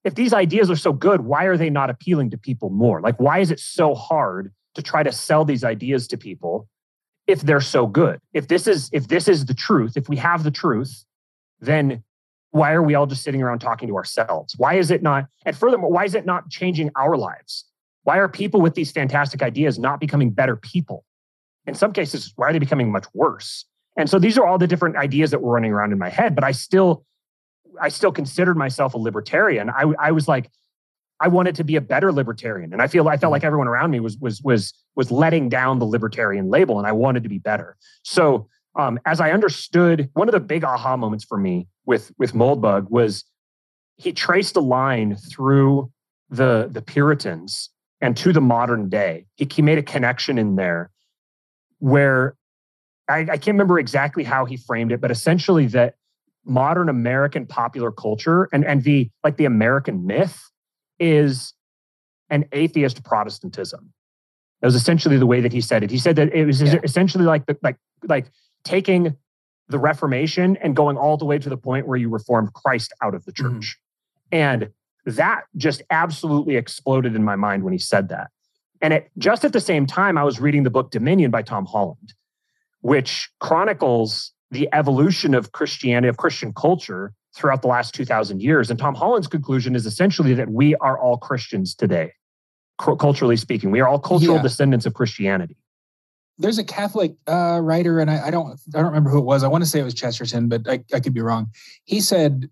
if 0.04 0.14
these 0.14 0.32
ideas 0.32 0.70
are 0.70 0.76
so 0.76 0.92
good, 0.92 1.22
why 1.22 1.44
are 1.44 1.56
they 1.56 1.70
not 1.70 1.90
appealing 1.90 2.30
to 2.30 2.38
people 2.38 2.70
more? 2.70 3.00
Like, 3.00 3.18
why 3.18 3.40
is 3.40 3.50
it 3.50 3.58
so 3.58 3.94
hard 3.94 4.52
to 4.74 4.82
try 4.82 5.02
to 5.02 5.10
sell 5.10 5.44
these 5.44 5.64
ideas 5.64 6.06
to 6.08 6.16
people 6.16 6.68
if 7.26 7.40
they're 7.40 7.60
so 7.60 7.86
good? 7.86 8.20
If 8.32 8.46
this 8.46 8.68
is 8.68 8.90
if 8.92 9.08
this 9.08 9.26
is 9.26 9.46
the 9.46 9.54
truth, 9.54 9.96
if 9.96 10.08
we 10.08 10.16
have 10.16 10.44
the 10.44 10.52
truth, 10.52 11.04
then 11.60 12.04
why 12.54 12.72
are 12.72 12.84
we 12.84 12.94
all 12.94 13.04
just 13.04 13.24
sitting 13.24 13.42
around 13.42 13.58
talking 13.58 13.88
to 13.88 13.96
ourselves? 13.96 14.54
Why 14.56 14.74
is 14.74 14.92
it 14.92 15.02
not? 15.02 15.26
And 15.44 15.56
furthermore, 15.56 15.90
why 15.90 16.04
is 16.04 16.14
it 16.14 16.24
not 16.24 16.50
changing 16.50 16.88
our 16.94 17.16
lives? 17.16 17.64
Why 18.04 18.18
are 18.18 18.28
people 18.28 18.60
with 18.60 18.74
these 18.74 18.92
fantastic 18.92 19.42
ideas 19.42 19.76
not 19.76 19.98
becoming 19.98 20.30
better 20.30 20.54
people? 20.54 21.04
In 21.66 21.74
some 21.74 21.92
cases, 21.92 22.32
why 22.36 22.46
are 22.46 22.52
they 22.52 22.60
becoming 22.60 22.92
much 22.92 23.06
worse? 23.12 23.64
And 23.96 24.08
so 24.08 24.20
these 24.20 24.38
are 24.38 24.46
all 24.46 24.56
the 24.56 24.68
different 24.68 24.94
ideas 24.94 25.32
that 25.32 25.42
were 25.42 25.52
running 25.52 25.72
around 25.72 25.90
in 25.90 25.98
my 25.98 26.08
head, 26.08 26.36
but 26.36 26.44
I 26.44 26.52
still, 26.52 27.04
I 27.80 27.88
still 27.88 28.12
considered 28.12 28.56
myself 28.56 28.94
a 28.94 28.98
libertarian. 28.98 29.68
I, 29.68 29.92
I 29.98 30.12
was 30.12 30.28
like, 30.28 30.48
I 31.18 31.26
wanted 31.26 31.56
to 31.56 31.64
be 31.64 31.74
a 31.74 31.80
better 31.80 32.12
libertarian. 32.12 32.72
And 32.72 32.80
I 32.80 32.86
feel 32.86 33.08
I 33.08 33.16
felt 33.16 33.32
like 33.32 33.42
everyone 33.42 33.66
around 33.66 33.90
me 33.90 33.98
was 33.98 34.16
was 34.18 34.40
was 34.42 34.74
was 34.94 35.10
letting 35.10 35.48
down 35.48 35.80
the 35.80 35.86
libertarian 35.86 36.50
label 36.50 36.78
and 36.78 36.86
I 36.86 36.92
wanted 36.92 37.24
to 37.24 37.28
be 37.28 37.38
better. 37.38 37.76
So 38.04 38.48
um, 38.76 39.00
as 39.06 39.20
I 39.20 39.32
understood, 39.32 40.08
one 40.12 40.28
of 40.28 40.32
the 40.32 40.40
big 40.40 40.62
aha 40.62 40.96
moments 40.96 41.24
for 41.24 41.36
me 41.36 41.66
with 41.86 42.12
with 42.18 42.32
Moldbug 42.32 42.90
was 42.90 43.24
he 43.96 44.12
traced 44.12 44.56
a 44.56 44.60
line 44.60 45.16
through 45.16 45.90
the 46.30 46.68
the 46.70 46.82
Puritans 46.82 47.70
and 48.00 48.16
to 48.16 48.32
the 48.32 48.40
modern 48.40 48.88
day. 48.88 49.26
He, 49.36 49.48
he 49.50 49.62
made 49.62 49.78
a 49.78 49.82
connection 49.82 50.38
in 50.38 50.56
there 50.56 50.90
where 51.78 52.36
I, 53.08 53.20
I 53.20 53.26
can't 53.36 53.48
remember 53.48 53.78
exactly 53.78 54.24
how 54.24 54.44
he 54.44 54.56
framed 54.56 54.92
it, 54.92 55.00
but 55.00 55.10
essentially 55.10 55.66
that 55.68 55.94
modern 56.44 56.88
American 56.88 57.46
popular 57.46 57.90
culture 57.90 58.48
and, 58.52 58.64
and 58.64 58.82
the 58.82 59.10
like 59.22 59.36
the 59.36 59.44
American 59.44 60.06
myth 60.06 60.42
is 60.98 61.54
an 62.30 62.46
atheist 62.52 63.04
Protestantism. 63.04 63.92
That 64.60 64.68
was 64.68 64.74
essentially 64.74 65.18
the 65.18 65.26
way 65.26 65.40
that 65.40 65.52
he 65.52 65.60
said 65.60 65.82
it. 65.82 65.90
He 65.90 65.98
said 65.98 66.16
that 66.16 66.32
it 66.32 66.46
was 66.46 66.62
yeah. 66.62 66.80
essentially 66.82 67.24
like 67.24 67.46
the 67.46 67.56
like 67.62 67.76
like 68.06 68.26
taking 68.64 69.16
the 69.68 69.78
Reformation 69.78 70.56
and 70.58 70.76
going 70.76 70.96
all 70.96 71.16
the 71.16 71.24
way 71.24 71.38
to 71.38 71.48
the 71.48 71.56
point 71.56 71.86
where 71.86 71.96
you 71.96 72.08
reformed 72.08 72.52
Christ 72.52 72.92
out 73.02 73.14
of 73.14 73.24
the 73.24 73.32
mm-hmm. 73.32 73.56
church. 73.56 73.78
Mm-hmm. 74.32 74.36
And 74.36 74.70
that 75.06 75.44
just 75.56 75.82
absolutely 75.90 76.56
exploded 76.56 77.14
in 77.14 77.24
my 77.24 77.36
mind 77.36 77.62
when 77.62 77.72
he 77.72 77.78
said 77.78 78.08
that. 78.08 78.30
And 78.80 78.92
it, 78.92 79.10
just 79.18 79.44
at 79.44 79.52
the 79.52 79.60
same 79.60 79.86
time, 79.86 80.18
I 80.18 80.24
was 80.24 80.40
reading 80.40 80.62
the 80.62 80.70
book 80.70 80.90
Dominion 80.90 81.30
by 81.30 81.42
Tom 81.42 81.64
Holland, 81.64 82.14
which 82.80 83.30
chronicles 83.40 84.32
the 84.50 84.68
evolution 84.72 85.34
of 85.34 85.52
Christianity, 85.52 86.08
of 86.08 86.16
Christian 86.16 86.52
culture 86.52 87.12
throughout 87.34 87.62
the 87.62 87.68
last 87.68 87.94
2,000 87.94 88.40
years. 88.40 88.70
And 88.70 88.78
Tom 88.78 88.94
Holland's 88.94 89.26
conclusion 89.26 89.74
is 89.74 89.86
essentially 89.86 90.34
that 90.34 90.50
we 90.50 90.74
are 90.76 90.98
all 90.98 91.16
Christians 91.16 91.74
today, 91.74 92.12
culturally 92.78 93.36
speaking. 93.36 93.70
We 93.70 93.80
are 93.80 93.88
all 93.88 93.98
cultural 93.98 94.36
yeah. 94.36 94.42
descendants 94.42 94.86
of 94.86 94.94
Christianity. 94.94 95.56
There's 96.38 96.58
a 96.58 96.64
Catholic 96.64 97.14
uh, 97.28 97.60
writer, 97.62 98.00
and 98.00 98.10
I, 98.10 98.26
I, 98.26 98.30
don't, 98.30 98.58
I 98.74 98.78
don't 98.78 98.86
remember 98.86 99.10
who 99.10 99.18
it 99.18 99.24
was. 99.24 99.44
I 99.44 99.48
want 99.48 99.62
to 99.62 99.70
say 99.70 99.78
it 99.80 99.84
was 99.84 99.94
Chesterton, 99.94 100.48
but 100.48 100.68
I, 100.68 100.84
I 100.92 101.00
could 101.00 101.14
be 101.14 101.20
wrong. 101.20 101.48
He 101.84 102.00
said 102.00 102.48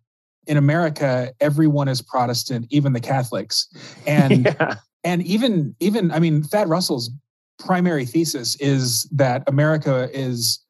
in 0.46 0.56
America, 0.56 1.32
everyone 1.40 1.88
is 1.88 2.02
Protestant, 2.02 2.66
even 2.70 2.92
the 2.92 3.00
Catholics, 3.00 3.68
and 4.06 4.44
yeah. 4.60 4.76
and 5.04 5.22
even 5.22 5.74
even 5.80 6.10
I 6.10 6.18
mean, 6.18 6.42
Thad 6.42 6.68
Russell's 6.68 7.10
primary 7.58 8.04
thesis 8.04 8.56
is 8.56 9.08
that 9.12 9.42
America 9.46 10.08
is 10.12 10.60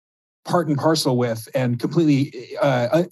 part 0.45 0.69
and 0.69 0.77
parcel 0.77 1.17
with 1.17 1.49
and 1.55 1.79
completely 1.79 2.57
uh, 2.61 2.89
uh, 2.93 3.05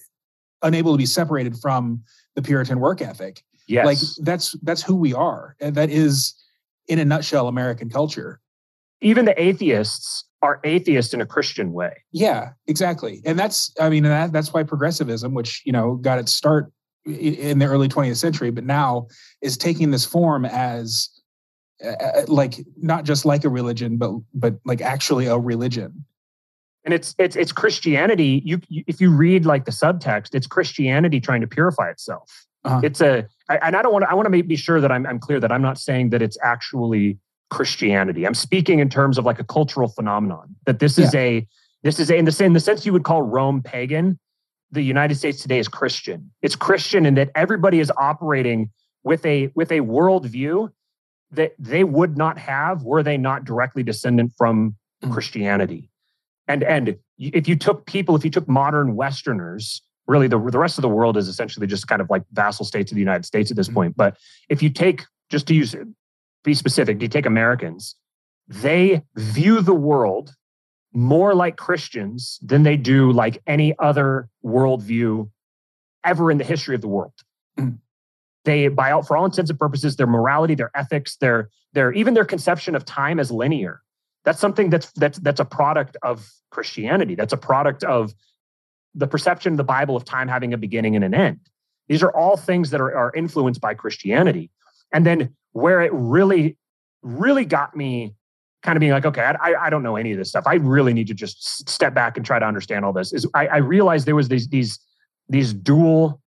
unable 0.63 0.93
to 0.93 0.99
be 0.99 1.07
separated 1.07 1.57
from 1.59 2.03
the 2.35 2.43
Puritan 2.43 2.81
work 2.81 3.01
ethic. 3.01 3.43
Yes, 3.67 3.87
like 3.87 3.99
that's 4.25 4.53
that's 4.63 4.83
who 4.83 4.97
we 4.97 5.15
are. 5.15 5.57
And 5.61 5.75
that 5.77 5.91
is, 5.91 6.35
in 6.89 6.99
a 6.99 7.05
nutshell, 7.05 7.49
American 7.49 7.89
culture. 7.89 8.41
Even 9.01 9.25
the 9.25 9.41
atheists 9.41 10.25
are 10.43 10.61
atheist 10.65 11.15
in 11.15 11.21
a 11.21 11.27
Christian 11.27 11.73
way. 11.73 12.03
Yeah, 12.13 12.51
exactly. 12.67 13.21
And 13.25 13.39
that's, 13.39 13.73
I 13.81 13.89
mean, 13.89 14.05
that, 14.05 14.33
that's 14.33 14.53
why 14.53 14.63
progressivism, 14.63 15.35
which, 15.35 15.63
you 15.65 15.73
know, 15.73 15.97
got 15.97 16.19
its 16.19 16.33
start 16.33 16.73
in 17.05 17.59
the 17.59 17.67
early 17.67 17.89
20th 17.89 18.17
century, 18.17 18.51
but 18.51 18.65
now 18.65 19.07
is 19.43 19.57
taking 19.57 19.91
this 19.91 20.05
form 20.05 20.45
as 20.45 21.09
uh, 21.85 22.23
like 22.29 22.57
not 22.77 23.05
just 23.05 23.25
like 23.25 23.45
a 23.45 23.49
religion, 23.49 23.97
but 23.97 24.13
but 24.35 24.57
like 24.65 24.81
actually 24.81 25.27
a 25.27 25.39
religion. 25.39 26.05
And 26.85 26.93
it's 26.95 27.15
it's 27.19 27.37
it's 27.37 27.53
Christianity. 27.53 28.43
You, 28.45 28.61
you 28.69 28.85
if 28.87 29.01
you 29.01 29.11
read 29.11 29.47
like 29.47 29.65
the 29.65 29.71
subtext, 29.71 30.35
it's 30.35 30.47
Christianity 30.47 31.21
trying 31.21 31.41
to 31.41 31.47
purify 31.47 31.91
itself. 31.91 32.47
Uh-huh. 32.65 32.81
It's 32.83 33.01
a 33.01 33.27
I, 33.49 33.57
and 33.59 33.77
I 33.77 33.83
don't 33.83 33.93
want 33.93 34.05
to. 34.05 34.11
I 34.11 34.15
want 34.15 34.33
to 34.33 34.43
be 34.43 34.57
sure 34.57 34.81
that 34.81 34.93
I'm 34.93 35.07
I'm 35.07 35.19
clear 35.19 35.41
that 35.41 35.51
I'm 35.51 35.63
not 35.63 35.79
saying 35.79 36.11
that 36.11 36.21
it's 36.21 36.37
actually 36.43 37.19
Christianity. 37.51 38.27
I'm 38.27 38.35
speaking 38.35 38.79
in 38.79 38.89
terms 38.89 39.19
of 39.19 39.25
like 39.25 39.39
a 39.39 39.45
cultural 39.45 39.89
phenomenon. 39.89 40.55
That 40.67 40.79
this 40.79 40.99
is 40.99 41.13
yeah. 41.13 41.21
a 41.21 41.49
this 41.83 41.99
is 42.01 42.11
a 42.11 42.17
in 42.17 42.25
the 42.25 42.45
in 42.45 42.53
the 42.53 42.61
sense 42.61 42.87
you 42.87 42.93
would 42.93 43.05
call 43.05 43.23
Rome 43.23 43.63
pagan. 43.63 44.19
The 44.73 44.83
United 44.83 45.17
States 45.17 45.43
today 45.43 45.59
is 45.59 45.67
Christian. 45.67 46.31
It's 46.43 46.55
Christian 46.55 47.05
in 47.05 47.15
that 47.15 47.31
everybody 47.35 47.81
is 47.81 47.91
operating 47.97 48.71
with 49.03 49.25
a 49.27 49.51
with 49.55 49.73
a 49.73 49.81
worldview 49.81 50.71
that 51.33 51.55
they 51.59 51.85
would 51.85 52.17
not 52.17 52.39
have 52.39 52.83
were 52.83 53.03
they 53.03 53.17
not 53.17 53.45
directly 53.45 53.83
descendant 53.83 54.33
from 54.37 54.77
mm. 55.03 55.13
Christianity. 55.13 55.91
And 56.47 56.63
and 56.63 56.97
if 57.19 57.49
you 57.49 57.57
took 57.57 57.87
people, 57.87 58.17
if 58.17 58.25
you 58.25 58.31
took 58.31 58.49
modern 58.49 58.95
Westerners, 58.95 59.83
really 60.07 60.29
the, 60.29 60.39
the 60.39 60.59
rest 60.59 60.79
of 60.79 60.83
the 60.83 60.89
world 60.89 61.17
is 61.17 61.29
essentially 61.29 61.67
just 61.67 61.89
kind 61.89 62.01
of 62.01 62.09
like 62.11 62.23
vassal 62.33 62.65
states 62.65 62.91
of 62.93 62.95
the 62.95 63.01
United 63.01 63.25
States 63.25 63.51
at 63.51 63.57
this 63.57 63.69
mm. 63.69 63.75
point. 63.75 63.97
But 63.97 64.17
if 64.49 64.63
you 64.63 64.71
take 64.71 65.05
just 65.31 65.47
to 65.49 65.55
use 65.55 65.75
be 66.45 66.55
specific, 66.55 66.99
do 66.99 67.05
you 67.05 67.09
take 67.09 67.27
Americans? 67.27 67.97
They 68.49 69.03
view 69.17 69.61
the 69.61 69.75
world 69.75 70.35
more 70.93 71.35
like 71.35 71.57
Christians 71.57 72.39
than 72.43 72.63
they 72.63 72.77
do 72.77 73.13
like 73.13 73.41
any 73.47 73.79
other 73.79 74.29
worldview 74.45 75.31
ever 76.05 76.31
in 76.31 76.39
the 76.39 76.45
history 76.45 76.75
of 76.75 76.81
the 76.81 76.89
world. 76.89 77.13
Mm. 77.59 77.79
They, 78.45 78.69
by 78.69 78.91
all, 78.91 79.03
for 79.03 79.17
all 79.17 79.25
intents 79.25 79.51
and 79.51 79.59
purposes, 79.59 79.97
their 79.97 80.07
morality, 80.07 80.55
their 80.55 80.71
ethics, 80.75 81.17
their, 81.17 81.51
their 81.75 81.93
even 81.93 82.15
their 82.15 82.25
conception 82.25 82.75
of 82.75 82.85
time 82.85 83.21
as 83.21 83.31
linear. 83.31 83.83
That's 84.25 84.41
something 84.41 84.71
that's 84.71 84.91
that's 84.93 85.19
that's 85.19 85.41
a 85.41 85.45
product 85.45 85.97
of 86.03 86.29
Christianity. 86.51 87.15
That's 87.15 87.33
a 87.33 87.39
product 87.39 87.85
of 87.85 88.13
the 88.95 89.07
perception 89.07 89.53
of 89.53 89.57
the 89.57 89.65
Bible 89.65 89.97
of 89.97 90.05
time 90.05 90.29
having 90.29 90.53
a 90.53 90.59
beginning 90.59 90.97
and 90.97 91.05
an 91.05 91.15
end. 91.15 91.41
These 91.89 92.03
are 92.03 92.15
all 92.15 92.37
things 92.37 92.71
that 92.71 92.81
are, 92.81 92.95
are 92.95 93.15
influenced 93.15 93.61
by 93.61 93.75
Christianity. 93.75 94.51
And 94.93 95.07
then 95.07 95.35
where 95.53 95.81
it 95.81 95.93
really, 95.93 96.57
really 97.03 97.45
got 97.45 97.77
me 97.77 98.15
kind 98.63 98.77
of 98.77 98.81
being 98.81 98.93
like, 98.93 99.07
okay, 99.07 99.23
I, 99.23 99.55
I 99.55 99.71
don't 99.71 99.83
know 99.83 99.97
any 99.97 100.13
of 100.13 100.19
this 100.19 100.29
stuff. 100.29 100.45
I 100.47 100.55
really 100.55 100.93
need 100.93 101.07
to 101.07 101.15
just 101.15 101.69
step 101.69 101.95
back 101.95 102.17
and 102.17 102.27
try 102.27 102.39
to 102.39 102.47
understand 102.47 102.85
all 102.85 102.93
this. 102.93 103.13
Is 103.13 103.27
I, 103.35 103.47
I 103.47 103.57
realized 103.59 104.07
there 104.07 104.17
was 104.17 104.29
these 104.29 104.49
these 104.49 104.79
these 105.29 105.53
dual 105.53 106.21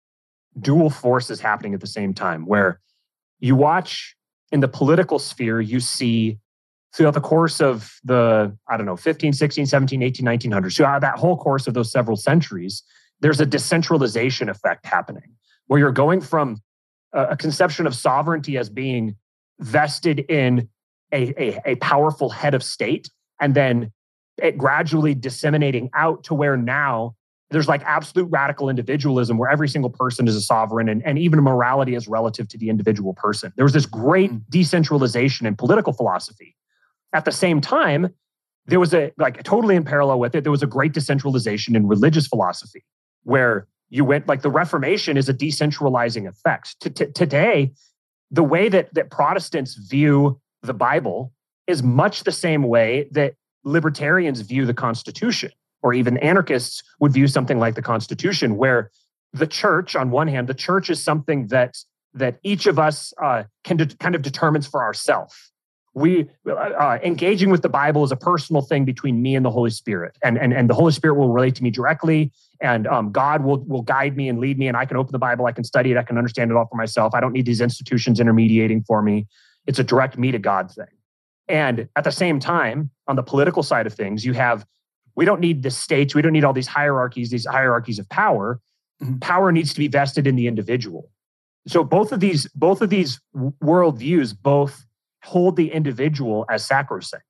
dual 0.60 0.90
forces 0.90 1.40
happening 1.40 1.74
at 1.74 1.80
the 1.80 1.86
same 1.86 2.14
time, 2.14 2.46
where 2.46 2.80
you 3.40 3.56
watch 3.56 4.14
in 4.52 4.60
the 4.60 4.68
political 4.68 5.18
sphere, 5.18 5.60
you 5.60 5.80
see 5.80 6.38
throughout 6.92 7.14
the 7.14 7.20
course 7.20 7.60
of 7.60 7.98
the 8.04 8.56
i 8.68 8.76
don't 8.76 8.86
know 8.86 8.96
15 8.96 9.32
16 9.32 9.66
17 9.66 10.02
18 10.02 10.26
1900s 10.26 10.72
so 10.72 10.98
that 11.00 11.18
whole 11.18 11.36
course 11.36 11.66
of 11.66 11.74
those 11.74 11.90
several 11.90 12.16
centuries 12.16 12.82
there's 13.20 13.40
a 13.40 13.46
decentralization 13.46 14.48
effect 14.48 14.84
happening 14.84 15.36
where 15.66 15.78
you're 15.78 15.92
going 15.92 16.20
from 16.20 16.60
a 17.12 17.36
conception 17.36 17.86
of 17.86 17.94
sovereignty 17.94 18.56
as 18.56 18.68
being 18.70 19.16
vested 19.58 20.20
in 20.20 20.68
a, 21.12 21.34
a, 21.42 21.60
a 21.66 21.74
powerful 21.76 22.30
head 22.30 22.54
of 22.54 22.62
state 22.62 23.10
and 23.40 23.54
then 23.54 23.92
it 24.38 24.56
gradually 24.56 25.14
disseminating 25.14 25.90
out 25.94 26.24
to 26.24 26.34
where 26.34 26.56
now 26.56 27.14
there's 27.50 27.68
like 27.68 27.82
absolute 27.84 28.28
radical 28.30 28.68
individualism 28.68 29.36
where 29.36 29.50
every 29.50 29.68
single 29.68 29.90
person 29.90 30.28
is 30.28 30.36
a 30.36 30.40
sovereign 30.40 30.88
and, 30.88 31.04
and 31.04 31.18
even 31.18 31.40
morality 31.40 31.94
is 31.94 32.06
relative 32.06 32.46
to 32.48 32.56
the 32.56 32.68
individual 32.68 33.12
person. 33.14 33.52
There 33.56 33.64
was 33.64 33.72
this 33.72 33.86
great 33.86 34.30
mm. 34.30 34.42
decentralization 34.48 35.46
in 35.46 35.56
political 35.56 35.92
philosophy. 35.92 36.56
At 37.12 37.24
the 37.24 37.32
same 37.32 37.60
time, 37.60 38.14
there 38.66 38.78
was 38.78 38.94
a 38.94 39.12
like 39.18 39.42
totally 39.42 39.74
in 39.74 39.84
parallel 39.84 40.20
with 40.20 40.34
it, 40.36 40.44
there 40.44 40.52
was 40.52 40.62
a 40.62 40.66
great 40.66 40.92
decentralization 40.92 41.74
in 41.74 41.88
religious 41.88 42.28
philosophy 42.28 42.84
where 43.24 43.66
you 43.90 44.04
went 44.04 44.28
like 44.28 44.42
the 44.42 44.50
Reformation 44.50 45.16
is 45.16 45.28
a 45.28 45.34
decentralizing 45.34 46.28
effect. 46.28 46.80
T- 46.80 46.90
t- 46.90 47.12
today, 47.12 47.72
the 48.30 48.42
way 48.42 48.68
that, 48.68 48.94
that 48.94 49.10
Protestants 49.10 49.74
view 49.74 50.40
the 50.62 50.72
Bible 50.72 51.32
is 51.66 51.82
much 51.82 52.24
the 52.24 52.32
same 52.32 52.62
way 52.62 53.08
that 53.10 53.34
libertarians 53.64 54.40
view 54.40 54.64
the 54.64 54.74
Constitution, 54.74 55.50
or 55.82 55.92
even 55.92 56.16
anarchists 56.18 56.82
would 57.00 57.12
view 57.12 57.26
something 57.26 57.58
like 57.58 57.74
the 57.74 57.82
Constitution, 57.82 58.56
where 58.56 58.90
the 59.32 59.46
church, 59.46 59.94
on 59.96 60.10
one 60.10 60.28
hand, 60.28 60.48
the 60.48 60.54
church 60.54 60.88
is 60.88 61.02
something 61.02 61.48
that 61.48 61.76
that 62.12 62.38
each 62.42 62.66
of 62.66 62.76
us 62.76 63.12
uh, 63.22 63.44
can 63.62 63.76
de- 63.76 63.96
kind 63.98 64.16
of 64.16 64.22
determines 64.22 64.66
for 64.66 64.82
ourselves 64.82 65.49
we 65.94 66.28
uh, 66.46 66.98
engaging 67.02 67.50
with 67.50 67.62
the 67.62 67.68
bible 67.68 68.04
is 68.04 68.12
a 68.12 68.16
personal 68.16 68.62
thing 68.62 68.84
between 68.84 69.20
me 69.22 69.34
and 69.34 69.44
the 69.44 69.50
holy 69.50 69.70
spirit. 69.70 70.16
And 70.22 70.38
and, 70.38 70.52
and 70.52 70.70
the 70.70 70.74
holy 70.74 70.92
spirit 70.92 71.14
will 71.14 71.32
relate 71.32 71.54
to 71.56 71.62
me 71.62 71.70
directly. 71.70 72.32
And 72.60 72.86
um, 72.86 73.10
god 73.10 73.42
will 73.44 73.58
will 73.64 73.82
guide 73.82 74.16
me 74.16 74.28
and 74.28 74.38
lead 74.38 74.58
me. 74.58 74.68
And 74.68 74.76
i 74.76 74.84
can 74.84 74.96
open 74.96 75.12
the 75.12 75.18
bible 75.18 75.46
i 75.46 75.52
can 75.52 75.64
study 75.64 75.90
it 75.90 75.96
i 75.96 76.02
can 76.02 76.16
understand 76.16 76.50
it 76.50 76.56
all 76.56 76.66
for 76.66 76.76
myself. 76.76 77.14
I 77.14 77.20
don't 77.20 77.32
need 77.32 77.46
these 77.46 77.60
institutions 77.60 78.20
intermediating 78.20 78.84
for 78.84 79.02
me. 79.02 79.26
It's 79.66 79.78
a 79.78 79.84
direct 79.84 80.16
me 80.16 80.30
to 80.30 80.38
god 80.38 80.70
thing. 80.70 80.86
And 81.48 81.88
at 81.96 82.04
the 82.04 82.12
same 82.12 82.38
time 82.38 82.90
on 83.08 83.16
the 83.16 83.22
political 83.22 83.62
side 83.62 83.86
of 83.86 83.94
things 83.94 84.24
you 84.24 84.34
have 84.34 84.64
we 85.16 85.24
don't 85.24 85.40
need 85.40 85.64
the 85.64 85.70
states. 85.70 86.14
We 86.14 86.22
don't 86.22 86.32
need 86.32 86.44
all 86.44 86.52
these 86.52 86.68
hierarchies 86.68 87.30
these 87.30 87.46
hierarchies 87.46 87.98
of 87.98 88.08
power. 88.08 88.60
Mm-hmm. 89.02 89.18
power 89.20 89.50
needs 89.50 89.72
to 89.72 89.80
be 89.80 89.88
vested 89.88 90.26
in 90.26 90.36
the 90.36 90.46
individual. 90.46 91.10
So 91.66 91.82
both 91.82 92.12
of 92.12 92.20
these 92.20 92.46
both 92.54 92.82
of 92.82 92.90
these 92.90 93.20
worldviews 93.34 94.36
both 94.40 94.84
hold 95.22 95.56
the 95.56 95.72
individual 95.72 96.46
as 96.50 96.64
sacrosanct. 96.64 97.24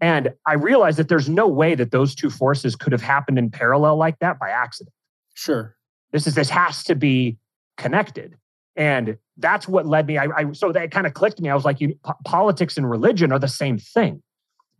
And 0.00 0.34
I 0.46 0.54
realized 0.54 0.98
that 0.98 1.08
there's 1.08 1.28
no 1.28 1.48
way 1.48 1.74
that 1.74 1.90
those 1.90 2.14
two 2.14 2.30
forces 2.30 2.76
could 2.76 2.92
have 2.92 3.02
happened 3.02 3.38
in 3.38 3.50
parallel 3.50 3.96
like 3.96 4.18
that 4.18 4.38
by 4.38 4.50
accident. 4.50 4.94
Sure. 5.34 5.76
This 6.12 6.26
is 6.26 6.34
this 6.34 6.50
has 6.50 6.84
to 6.84 6.94
be 6.94 7.38
connected. 7.76 8.36
And 8.76 9.18
that's 9.36 9.68
what 9.68 9.86
led 9.86 10.06
me. 10.06 10.18
I, 10.18 10.26
I 10.36 10.52
so 10.52 10.72
that 10.72 10.90
kind 10.90 11.06
of 11.06 11.14
clicked 11.14 11.40
me. 11.40 11.48
I 11.48 11.54
was 11.54 11.64
like, 11.64 11.80
you, 11.80 11.98
politics 12.24 12.76
and 12.76 12.88
religion 12.88 13.32
are 13.32 13.38
the 13.38 13.48
same 13.48 13.78
thing. 13.78 14.22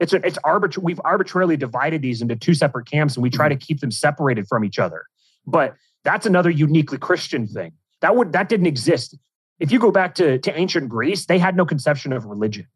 It's 0.00 0.12
a, 0.12 0.16
it's 0.26 0.38
arbitrary. 0.44 0.84
We've 0.84 1.00
arbitrarily 1.04 1.56
divided 1.56 2.02
these 2.02 2.20
into 2.20 2.36
two 2.36 2.54
separate 2.54 2.90
camps, 2.90 3.16
and 3.16 3.22
we 3.22 3.30
try 3.30 3.48
mm-hmm. 3.48 3.58
to 3.58 3.66
keep 3.66 3.80
them 3.80 3.90
separated 3.90 4.46
from 4.48 4.64
each 4.64 4.78
other. 4.78 5.06
But 5.46 5.74
that's 6.02 6.26
another 6.26 6.50
uniquely 6.50 6.98
Christian 6.98 7.46
thing. 7.46 7.72
That 8.00 8.16
would 8.16 8.32
that 8.32 8.48
didn't 8.48 8.66
exist 8.66 9.16
if 9.60 9.70
you 9.72 9.78
go 9.78 9.90
back 9.90 10.14
to, 10.16 10.38
to 10.38 10.58
ancient 10.58 10.88
Greece, 10.88 11.26
they 11.26 11.38
had 11.38 11.56
no 11.56 11.64
conception 11.64 12.12
of 12.12 12.24
religion. 12.24 12.66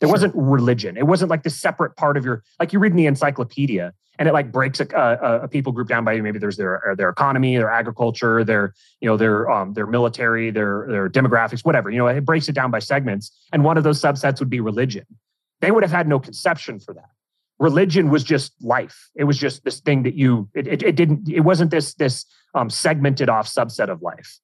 There 0.00 0.08
sure. 0.08 0.12
wasn't 0.12 0.34
religion. 0.36 0.96
It 0.96 1.06
wasn't 1.06 1.30
like 1.30 1.42
the 1.42 1.50
separate 1.50 1.96
part 1.96 2.16
of 2.16 2.24
your, 2.24 2.42
like 2.60 2.72
you 2.72 2.78
read 2.78 2.92
in 2.92 2.96
the 2.96 3.06
encyclopedia 3.06 3.94
and 4.18 4.28
it 4.28 4.32
like 4.32 4.52
breaks 4.52 4.80
a, 4.80 4.86
a, 4.94 5.44
a 5.44 5.48
people 5.48 5.72
group 5.72 5.88
down 5.88 6.04
by 6.04 6.20
maybe 6.20 6.38
there's 6.38 6.58
their, 6.58 6.94
their 6.98 7.08
economy, 7.08 7.56
their 7.56 7.70
agriculture, 7.70 8.44
their, 8.44 8.74
you 9.00 9.08
know, 9.08 9.16
their, 9.16 9.50
um, 9.50 9.72
their 9.72 9.86
military, 9.86 10.50
their, 10.50 10.86
their 10.88 11.08
demographics, 11.08 11.64
whatever, 11.64 11.90
you 11.90 11.98
know, 11.98 12.06
it 12.06 12.24
breaks 12.24 12.48
it 12.48 12.52
down 12.52 12.70
by 12.70 12.78
segments. 12.78 13.30
And 13.52 13.64
one 13.64 13.78
of 13.78 13.84
those 13.84 14.00
subsets 14.00 14.38
would 14.38 14.50
be 14.50 14.60
religion. 14.60 15.06
They 15.60 15.70
would 15.70 15.82
have 15.82 15.92
had 15.92 16.06
no 16.06 16.18
conception 16.18 16.78
for 16.78 16.92
that. 16.92 17.08
Religion 17.58 18.10
was 18.10 18.22
just 18.22 18.52
life. 18.62 19.08
It 19.14 19.24
was 19.24 19.38
just 19.38 19.64
this 19.64 19.80
thing 19.80 20.02
that 20.02 20.14
you, 20.14 20.48
it, 20.54 20.66
it, 20.66 20.82
it 20.82 20.96
didn't, 20.96 21.26
it 21.30 21.40
wasn't 21.40 21.70
this, 21.70 21.94
this 21.94 22.26
um, 22.54 22.68
segmented 22.68 23.30
off 23.30 23.48
subset 23.48 23.88
of 23.88 24.02
life. 24.02 24.38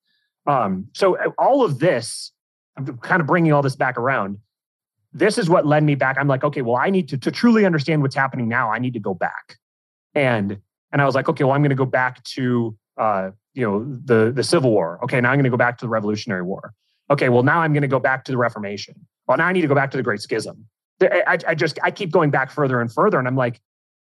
Um, 0.46 0.88
so 0.92 1.16
uh, 1.16 1.30
all 1.38 1.64
of 1.64 1.78
this, 1.78 2.32
I'm 2.76 2.98
kind 2.98 3.20
of 3.20 3.26
bringing 3.26 3.52
all 3.52 3.62
this 3.62 3.76
back 3.76 3.96
around. 3.96 4.38
This 5.12 5.38
is 5.38 5.48
what 5.48 5.66
led 5.66 5.84
me 5.84 5.94
back. 5.94 6.16
I'm 6.18 6.28
like, 6.28 6.42
okay, 6.42 6.62
well, 6.62 6.76
I 6.76 6.90
need 6.90 7.08
to 7.10 7.18
to 7.18 7.30
truly 7.30 7.66
understand 7.66 8.02
what's 8.02 8.14
happening 8.14 8.48
now. 8.48 8.72
I 8.72 8.78
need 8.78 8.94
to 8.94 9.00
go 9.00 9.14
back, 9.14 9.58
and 10.14 10.58
and 10.90 11.02
I 11.02 11.04
was 11.04 11.14
like, 11.14 11.28
okay, 11.28 11.44
well, 11.44 11.52
I'm 11.52 11.60
going 11.60 11.70
to 11.70 11.76
go 11.76 11.84
back 11.84 12.24
to 12.24 12.76
uh, 12.96 13.30
you 13.54 13.62
know 13.64 13.84
the 13.84 14.32
the 14.32 14.42
Civil 14.42 14.70
War. 14.70 14.98
Okay, 15.04 15.20
now 15.20 15.30
I'm 15.30 15.36
going 15.36 15.44
to 15.44 15.50
go 15.50 15.56
back 15.56 15.78
to 15.78 15.84
the 15.84 15.90
Revolutionary 15.90 16.42
War. 16.42 16.72
Okay, 17.10 17.28
well, 17.28 17.42
now 17.42 17.60
I'm 17.60 17.72
going 17.72 17.82
to 17.82 17.88
go 17.88 17.98
back 18.00 18.24
to 18.24 18.32
the 18.32 18.38
Reformation. 18.38 18.94
Well, 19.26 19.36
now 19.36 19.46
I 19.46 19.52
need 19.52 19.60
to 19.62 19.68
go 19.68 19.74
back 19.74 19.90
to 19.90 19.96
the 19.96 20.02
Great 20.02 20.20
Schism. 20.20 20.66
I, 21.02 21.38
I 21.46 21.54
just 21.54 21.78
I 21.82 21.90
keep 21.90 22.10
going 22.10 22.30
back 22.30 22.50
further 22.50 22.80
and 22.80 22.92
further, 22.92 23.18
and 23.18 23.28
I'm 23.28 23.36
like, 23.36 23.60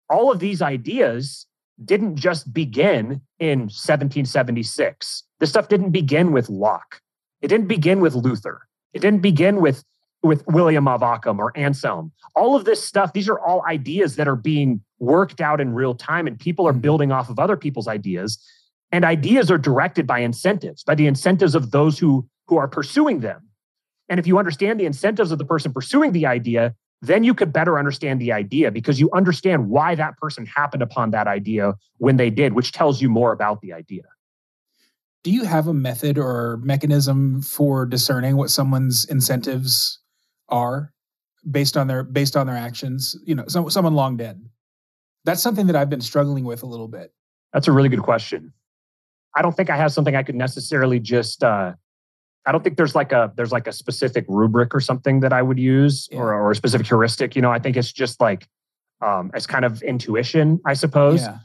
all 0.09 0.31
of 0.31 0.39
these 0.39 0.61
ideas 0.61 1.47
didn't 1.83 2.15
just 2.15 2.53
begin 2.53 3.21
in 3.39 3.59
1776. 3.61 5.23
This 5.39 5.49
stuff 5.49 5.67
didn't 5.67 5.91
begin 5.91 6.31
with 6.31 6.49
Locke. 6.49 7.01
It 7.41 7.47
didn't 7.47 7.67
begin 7.67 7.99
with 7.99 8.15
Luther. 8.15 8.61
It 8.93 8.99
didn't 8.99 9.21
begin 9.21 9.61
with 9.61 9.83
with 10.23 10.45
William 10.47 10.87
of 10.87 11.03
Ockham 11.03 11.39
or 11.39 11.51
Anselm. 11.55 12.11
All 12.33 12.55
of 12.55 12.63
this 12.63 12.83
stuff, 12.83 13.11
these 13.11 13.27
are 13.27 13.39
all 13.39 13.61
ideas 13.65 14.15
that 14.15 14.27
are 14.27 14.37
being 14.37 14.81
worked 14.99 15.41
out 15.41 15.59
in 15.59 15.73
real 15.73 15.93
time, 15.93 16.25
and 16.25 16.39
people 16.39 16.65
are 16.65 16.71
mm-hmm. 16.71 16.79
building 16.79 17.11
off 17.11 17.29
of 17.29 17.39
other 17.39 17.57
people's 17.57 17.87
ideas. 17.87 18.41
And 18.91 19.03
ideas 19.03 19.51
are 19.51 19.57
directed 19.57 20.07
by 20.07 20.19
incentives, 20.19 20.83
by 20.83 20.95
the 20.95 21.07
incentives 21.07 21.55
of 21.55 21.71
those 21.71 21.99
who, 21.99 22.27
who 22.47 22.57
are 22.57 22.67
pursuing 22.67 23.19
them. 23.19 23.41
And 24.07 24.19
if 24.19 24.27
you 24.27 24.37
understand 24.37 24.79
the 24.79 24.85
incentives 24.85 25.31
of 25.31 25.39
the 25.39 25.45
person 25.45 25.73
pursuing 25.73 26.11
the 26.11 26.25
idea, 26.25 26.75
then 27.03 27.25
you 27.25 27.33
could 27.33 27.51
better 27.51 27.77
understand 27.77 28.21
the 28.21 28.31
idea 28.31 28.71
because 28.71 28.97
you 28.97 29.09
understand 29.13 29.69
why 29.69 29.93
that 29.93 30.17
person 30.17 30.45
happened 30.45 30.81
upon 30.81 31.11
that 31.11 31.27
idea 31.27 31.75
when 31.97 32.15
they 32.15 32.29
did, 32.29 32.53
which 32.53 32.71
tells 32.71 33.01
you 33.01 33.09
more 33.09 33.33
about 33.33 33.59
the 33.59 33.73
idea. 33.73 34.03
Do 35.23 35.31
you 35.31 35.43
have 35.43 35.67
a 35.67 35.73
method 35.73 36.17
or 36.17 36.61
mechanism 36.63 37.41
for 37.41 37.85
discerning 37.85 38.37
what 38.37 38.49
someone's 38.49 39.05
incentives 39.05 39.99
are 40.47 40.93
based 41.51 41.75
on 41.75 41.87
their 41.87 42.03
based 42.03 42.37
on 42.37 42.47
their 42.47 42.55
actions? 42.55 43.17
You 43.25 43.35
know, 43.35 43.43
so, 43.47 43.67
someone 43.67 43.95
long 43.95 44.15
dead. 44.15 44.41
That's 45.25 45.41
something 45.41 45.67
that 45.67 45.75
I've 45.75 45.89
been 45.89 46.01
struggling 46.01 46.45
with 46.45 46.63
a 46.63 46.67
little 46.67 46.87
bit. 46.87 47.13
That's 47.51 47.67
a 47.67 47.73
really 47.73 47.89
good 47.89 48.01
question. 48.01 48.53
I 49.35 49.41
don't 49.41 49.55
think 49.55 49.69
I 49.69 49.75
have 49.75 49.91
something 49.91 50.15
I 50.15 50.23
could 50.23 50.35
necessarily 50.35 50.99
just 50.99 51.43
uh, 51.43 51.73
I 52.45 52.51
don't 52.51 52.63
think 52.63 52.77
there's 52.77 52.95
like 52.95 53.11
a 53.11 53.31
there's 53.35 53.51
like 53.51 53.67
a 53.67 53.71
specific 53.71 54.25
rubric 54.27 54.75
or 54.75 54.79
something 54.79 55.21
that 55.21 55.31
I 55.31 55.41
would 55.41 55.59
use 55.59 56.07
yeah. 56.11 56.19
or 56.19 56.33
or 56.33 56.51
a 56.51 56.55
specific 56.55 56.87
heuristic. 56.87 57.35
You 57.35 57.41
know, 57.41 57.51
I 57.51 57.59
think 57.59 57.77
it's 57.77 57.91
just 57.91 58.19
like 58.19 58.47
um, 59.01 59.31
it's 59.33 59.47
kind 59.47 59.65
of 59.65 59.81
intuition, 59.81 60.59
I 60.65 60.73
suppose. 60.73 61.21
Yeah. 61.21 61.39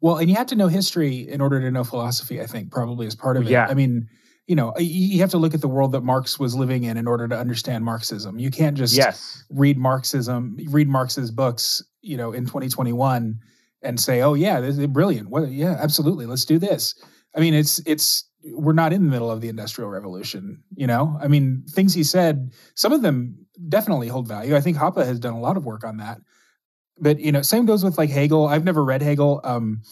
Well, 0.00 0.16
and 0.16 0.28
you 0.28 0.36
have 0.36 0.48
to 0.48 0.56
know 0.56 0.66
history 0.66 1.28
in 1.28 1.40
order 1.40 1.60
to 1.60 1.70
know 1.70 1.84
philosophy. 1.84 2.40
I 2.40 2.46
think 2.46 2.70
probably 2.72 3.06
is 3.06 3.14
part 3.14 3.36
of 3.36 3.44
it. 3.44 3.50
Yeah. 3.50 3.66
I 3.68 3.74
mean, 3.74 4.08
you 4.48 4.56
know, 4.56 4.76
you 4.78 5.20
have 5.20 5.30
to 5.30 5.38
look 5.38 5.54
at 5.54 5.60
the 5.60 5.68
world 5.68 5.92
that 5.92 6.02
Marx 6.02 6.38
was 6.38 6.54
living 6.54 6.82
in 6.82 6.96
in 6.96 7.06
order 7.06 7.28
to 7.28 7.38
understand 7.38 7.84
Marxism. 7.84 8.38
You 8.38 8.50
can't 8.50 8.76
just 8.76 8.96
yes. 8.96 9.44
read 9.50 9.78
Marxism, 9.78 10.56
read 10.68 10.88
Marx's 10.88 11.30
books, 11.30 11.82
you 12.00 12.16
know, 12.16 12.32
in 12.32 12.44
2021 12.46 13.38
and 13.82 14.00
say, 14.00 14.20
"Oh 14.22 14.34
yeah, 14.34 14.60
this 14.60 14.76
is 14.76 14.86
brilliant. 14.88 15.30
What? 15.30 15.50
Yeah, 15.50 15.76
absolutely. 15.80 16.26
Let's 16.26 16.44
do 16.44 16.58
this." 16.58 16.94
I 17.36 17.40
mean, 17.40 17.54
it's 17.54 17.80
it's 17.86 18.28
we're 18.44 18.72
not 18.72 18.92
in 18.92 19.04
the 19.04 19.10
middle 19.10 19.30
of 19.30 19.40
the 19.40 19.48
industrial 19.48 19.90
revolution 19.90 20.62
you 20.74 20.86
know? 20.86 21.16
I 21.20 21.28
mean 21.28 21.64
things 21.68 21.94
he 21.94 22.04
said 22.04 22.52
some 22.74 22.92
of 22.92 23.02
them 23.02 23.46
definitely 23.68 24.08
hold 24.08 24.28
value. 24.28 24.56
I 24.56 24.60
think 24.60 24.76
hoppe 24.76 25.04
has 25.04 25.20
done 25.20 25.34
a 25.34 25.40
lot 25.40 25.56
of 25.56 25.64
work 25.64 25.84
on 25.84 25.98
that. 25.98 26.20
But 26.98 27.20
you 27.20 27.32
know 27.32 27.42
same 27.42 27.66
goes 27.66 27.84
with 27.84 27.98
like 27.98 28.10
hegel. 28.10 28.46
I've 28.46 28.64
never 28.64 28.84
read 28.84 29.02
hegel. 29.02 29.40
Um 29.44 29.82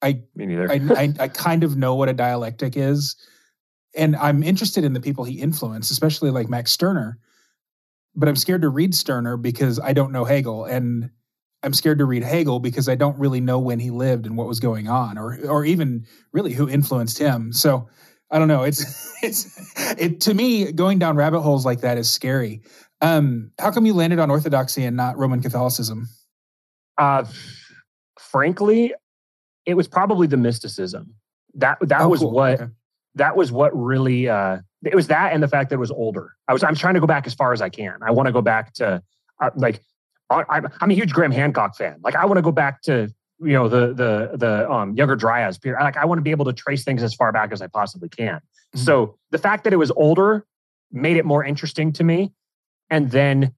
i 0.00 0.20
me 0.34 0.46
neither. 0.46 0.70
I, 0.70 0.80
I, 0.90 1.14
I 1.20 1.28
kind 1.28 1.64
of 1.64 1.76
know 1.76 1.94
what 1.94 2.08
a 2.08 2.14
dialectic 2.14 2.76
is. 2.76 3.16
And 3.94 4.16
i'm 4.16 4.42
interested 4.42 4.84
in 4.84 4.92
the 4.92 5.00
people 5.00 5.24
he 5.24 5.40
influenced 5.40 5.90
especially 5.90 6.30
like 6.30 6.48
max 6.48 6.72
stirner. 6.72 7.18
But 8.14 8.28
i'm 8.28 8.36
scared 8.36 8.62
to 8.62 8.68
read 8.68 8.94
stirner 8.94 9.36
because 9.36 9.78
i 9.80 9.92
don't 9.92 10.12
know 10.12 10.24
hegel. 10.24 10.64
And 10.64 11.10
I'm 11.62 11.72
scared 11.72 11.98
to 11.98 12.04
read 12.04 12.22
Hegel 12.22 12.60
because 12.60 12.88
I 12.88 12.94
don't 12.94 13.18
really 13.18 13.40
know 13.40 13.58
when 13.58 13.80
he 13.80 13.90
lived 13.90 14.26
and 14.26 14.36
what 14.36 14.46
was 14.46 14.60
going 14.60 14.88
on, 14.88 15.18
or 15.18 15.38
or 15.48 15.64
even 15.64 16.06
really 16.32 16.52
who 16.52 16.68
influenced 16.68 17.18
him. 17.18 17.52
So 17.52 17.88
I 18.30 18.38
don't 18.38 18.48
know. 18.48 18.62
It's 18.62 19.12
it's 19.22 19.74
it 19.98 20.20
to 20.22 20.34
me 20.34 20.72
going 20.72 20.98
down 20.98 21.16
rabbit 21.16 21.40
holes 21.40 21.66
like 21.66 21.80
that 21.80 21.98
is 21.98 22.10
scary. 22.10 22.62
Um, 23.00 23.52
how 23.58 23.70
come 23.70 23.86
you 23.86 23.94
landed 23.94 24.18
on 24.18 24.30
Orthodoxy 24.30 24.84
and 24.84 24.96
not 24.96 25.16
Roman 25.18 25.40
Catholicism? 25.40 26.08
Uh, 26.96 27.24
frankly, 28.18 28.92
it 29.66 29.74
was 29.74 29.88
probably 29.88 30.26
the 30.26 30.36
mysticism. 30.36 31.14
That 31.54 31.78
that 31.82 32.02
oh, 32.02 32.08
was 32.08 32.20
cool. 32.20 32.32
what 32.32 32.60
okay. 32.60 32.72
that 33.16 33.36
was 33.36 33.50
what 33.50 33.76
really 33.76 34.28
uh, 34.28 34.58
it 34.84 34.94
was 34.94 35.08
that 35.08 35.32
and 35.32 35.42
the 35.42 35.48
fact 35.48 35.70
that 35.70 35.76
it 35.76 35.80
was 35.80 35.90
older. 35.90 36.34
I 36.46 36.52
was 36.52 36.62
I'm 36.62 36.74
trying 36.74 36.94
to 36.94 37.00
go 37.00 37.06
back 37.06 37.26
as 37.26 37.34
far 37.34 37.52
as 37.52 37.60
I 37.62 37.68
can. 37.68 37.98
I 38.02 38.10
want 38.10 38.26
to 38.26 38.32
go 38.32 38.42
back 38.42 38.74
to 38.74 39.02
uh, 39.40 39.50
like 39.56 39.80
I'm, 40.30 40.68
I'm 40.80 40.90
a 40.90 40.94
huge 40.94 41.12
Graham 41.12 41.32
Hancock 41.32 41.76
fan. 41.76 41.96
Like 42.02 42.14
I 42.14 42.26
want 42.26 42.38
to 42.38 42.42
go 42.42 42.52
back 42.52 42.82
to 42.82 43.12
you 43.40 43.52
know 43.52 43.68
the 43.68 43.94
the 43.94 44.36
the 44.36 44.70
um, 44.70 44.94
younger 44.94 45.16
Dryas 45.16 45.58
period. 45.58 45.82
Like 45.82 45.96
I 45.96 46.04
want 46.04 46.18
to 46.18 46.22
be 46.22 46.30
able 46.30 46.44
to 46.46 46.52
trace 46.52 46.84
things 46.84 47.02
as 47.02 47.14
far 47.14 47.32
back 47.32 47.52
as 47.52 47.62
I 47.62 47.66
possibly 47.66 48.08
can. 48.08 48.36
Mm-hmm. 48.36 48.80
So 48.80 49.16
the 49.30 49.38
fact 49.38 49.64
that 49.64 49.72
it 49.72 49.76
was 49.76 49.90
older 49.92 50.46
made 50.90 51.16
it 51.16 51.24
more 51.24 51.44
interesting 51.44 51.92
to 51.94 52.04
me, 52.04 52.32
and 52.90 53.10
then 53.10 53.54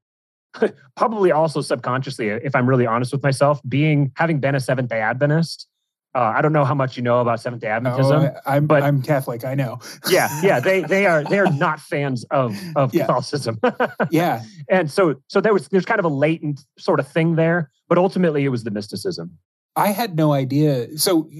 probably 0.97 1.33
also 1.33 1.61
subconsciously, 1.61 2.29
if 2.29 2.55
I'm 2.55 2.69
really 2.69 2.87
honest 2.87 3.13
with 3.13 3.23
myself, 3.23 3.61
being 3.69 4.13
having 4.17 4.41
been 4.41 4.55
a 4.55 4.61
Seventh 4.61 4.91
Day 4.91 5.01
Adventist, 5.01 5.67
uh, 6.15 6.33
I 6.37 6.43
don't 6.43 6.53
know 6.53 6.65
how 6.65 6.75
much 6.75 6.97
you 6.97 7.03
know 7.03 7.21
about 7.21 7.41
Seventh 7.41 7.63
Day 7.63 7.69
Adventism. 7.69 8.35
Oh, 8.35 8.41
I'm, 8.45 8.67
but 8.67 8.83
I'm 8.83 9.01
Catholic. 9.01 9.45
I 9.45 9.55
know. 9.55 9.79
yeah, 10.11 10.29
yeah, 10.43 10.59
they 10.59 10.81
they 10.89 11.07
are 11.07 11.23
they 11.23 11.39
are 11.39 11.51
not 11.53 11.81
fans 11.81 12.25
of 12.31 12.57
of 12.75 12.93
yeah. 12.93 13.03
Catholicism. 13.03 13.61
yeah, 14.11 14.43
and 14.69 14.91
so 14.91 15.15
so 15.29 15.41
there 15.41 15.53
was 15.53 15.69
there's 15.69 15.85
kind 15.85 16.01
of 16.01 16.05
a 16.05 16.09
latent 16.09 16.65
sort 16.79 16.99
of 16.99 17.07
thing 17.07 17.37
there, 17.37 17.71
but 17.89 17.97
ultimately 17.97 18.45
it 18.45 18.49
was 18.49 18.65
the 18.65 18.71
mysticism. 18.71 19.39
I 19.77 19.89
had 19.89 20.17
no 20.17 20.33
idea. 20.33 20.99
So 20.99 21.31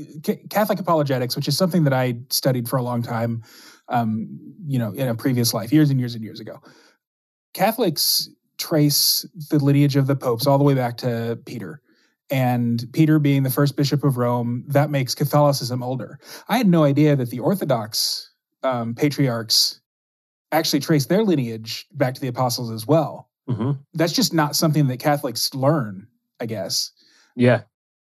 Catholic 0.51 0.79
apologetics, 0.79 1.35
which 1.35 1.49
is 1.49 1.59
something 1.59 1.83
that 1.85 1.93
I 1.93 2.21
studied 2.31 2.69
for 2.69 2.77
a 2.77 2.83
long 2.83 3.03
time, 3.03 3.43
um, 3.89 4.29
you 4.67 4.79
know, 4.79 4.93
in 4.93 5.09
a 5.09 5.17
previous 5.17 5.53
life, 5.53 5.73
years 5.73 5.91
and 5.91 5.99
years 5.99 6.15
and 6.15 6.23
years 6.23 6.39
ago. 6.39 6.61
Catholics 7.55 8.29
trace 8.57 9.27
the 9.51 9.59
lineage 9.59 9.97
of 9.97 10.07
the 10.07 10.15
popes 10.15 10.47
all 10.47 10.59
the 10.59 10.65
way 10.65 10.75
back 10.75 10.99
to 10.99 11.41
Peter 11.45 11.83
and 12.31 12.85
Peter 12.93 13.19
being 13.19 13.43
the 13.43 13.51
first 13.51 13.77
bishop 13.77 14.05
of 14.05 14.17
Rome, 14.17 14.65
that 14.69 14.91
makes 14.91 15.15
Catholicism 15.15 15.83
older. 15.83 16.19
I 16.49 16.59
had 16.59 16.69
no 16.69 16.85
idea 16.85 17.17
that 17.17 17.31
the 17.31 17.41
Orthodox 17.41 18.33
um, 18.63 18.95
patriarchs 18.95 19.81
actually 20.53 20.81
trace 20.81 21.07
their 21.07 21.23
lineage 21.23 21.87
back 21.93 22.15
to 22.15 22.21
the 22.21 22.29
apostles 22.29 22.71
as 22.71 22.87
well. 22.87 23.31
Mm-hmm. 23.49 23.73
That's 23.95 24.13
just 24.13 24.33
not 24.33 24.57
something 24.57 24.87
that 24.89 24.99
Catholics 24.99 25.55
learn, 25.55 26.07
I 26.41 26.47
guess. 26.47 26.93
Yeah. 27.37 27.63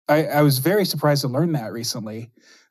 I, 0.09 0.27
I 0.27 0.43
was 0.43 0.59
very 0.59 0.85
surprised 0.85 1.23
to 1.23 1.29
learn 1.29 1.53
that 1.53 1.73
recently. 1.73 2.31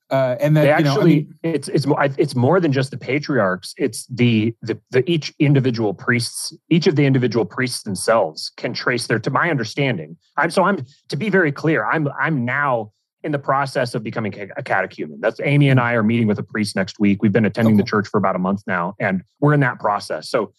Uh, 0.09 0.35
and 0.39 0.55
that 0.55 0.63
they 0.63 0.69
actually, 0.69 1.13
you 1.13 1.21
know, 1.21 1.29
I 1.43 1.47
mean, 1.47 1.55
it's 1.55 1.67
it's 1.69 1.85
more 1.85 2.03
it's 2.17 2.35
more 2.35 2.59
than 2.59 2.71
just 2.71 2.91
the 2.91 2.97
patriarchs. 2.97 3.73
It's 3.77 4.05
the, 4.07 4.53
the 4.61 4.79
the 4.91 5.09
each 5.09 5.33
individual 5.39 5.93
priests, 5.93 6.53
each 6.69 6.87
of 6.87 6.95
the 6.95 7.05
individual 7.05 7.45
priests 7.45 7.83
themselves 7.83 8.51
can 8.57 8.73
trace 8.73 9.07
their. 9.07 9.17
To 9.19 9.31
my 9.31 9.49
understanding, 9.49 10.17
I'm 10.37 10.51
so 10.51 10.63
I'm 10.63 10.85
to 11.09 11.15
be 11.15 11.29
very 11.29 11.51
clear. 11.51 11.85
I'm 11.85 12.07
I'm 12.19 12.45
now 12.45 12.91
in 13.23 13.31
the 13.31 13.39
process 13.39 13.95
of 13.95 14.03
becoming 14.03 14.33
a 14.57 14.61
catechumen. 14.61 15.19
That's 15.21 15.39
Amy 15.43 15.69
and 15.69 15.79
I 15.79 15.93
are 15.93 16.03
meeting 16.03 16.27
with 16.27 16.37
a 16.37 16.43
priest 16.43 16.75
next 16.75 16.99
week. 16.99 17.23
We've 17.23 17.31
been 17.31 17.45
attending 17.45 17.77
the 17.77 17.83
church 17.83 18.07
for 18.07 18.17
about 18.17 18.35
a 18.35 18.39
month 18.39 18.63
now, 18.67 18.95
and 18.99 19.23
we're 19.39 19.53
in 19.53 19.61
that 19.61 19.79
process. 19.79 20.29
So, 20.29 20.53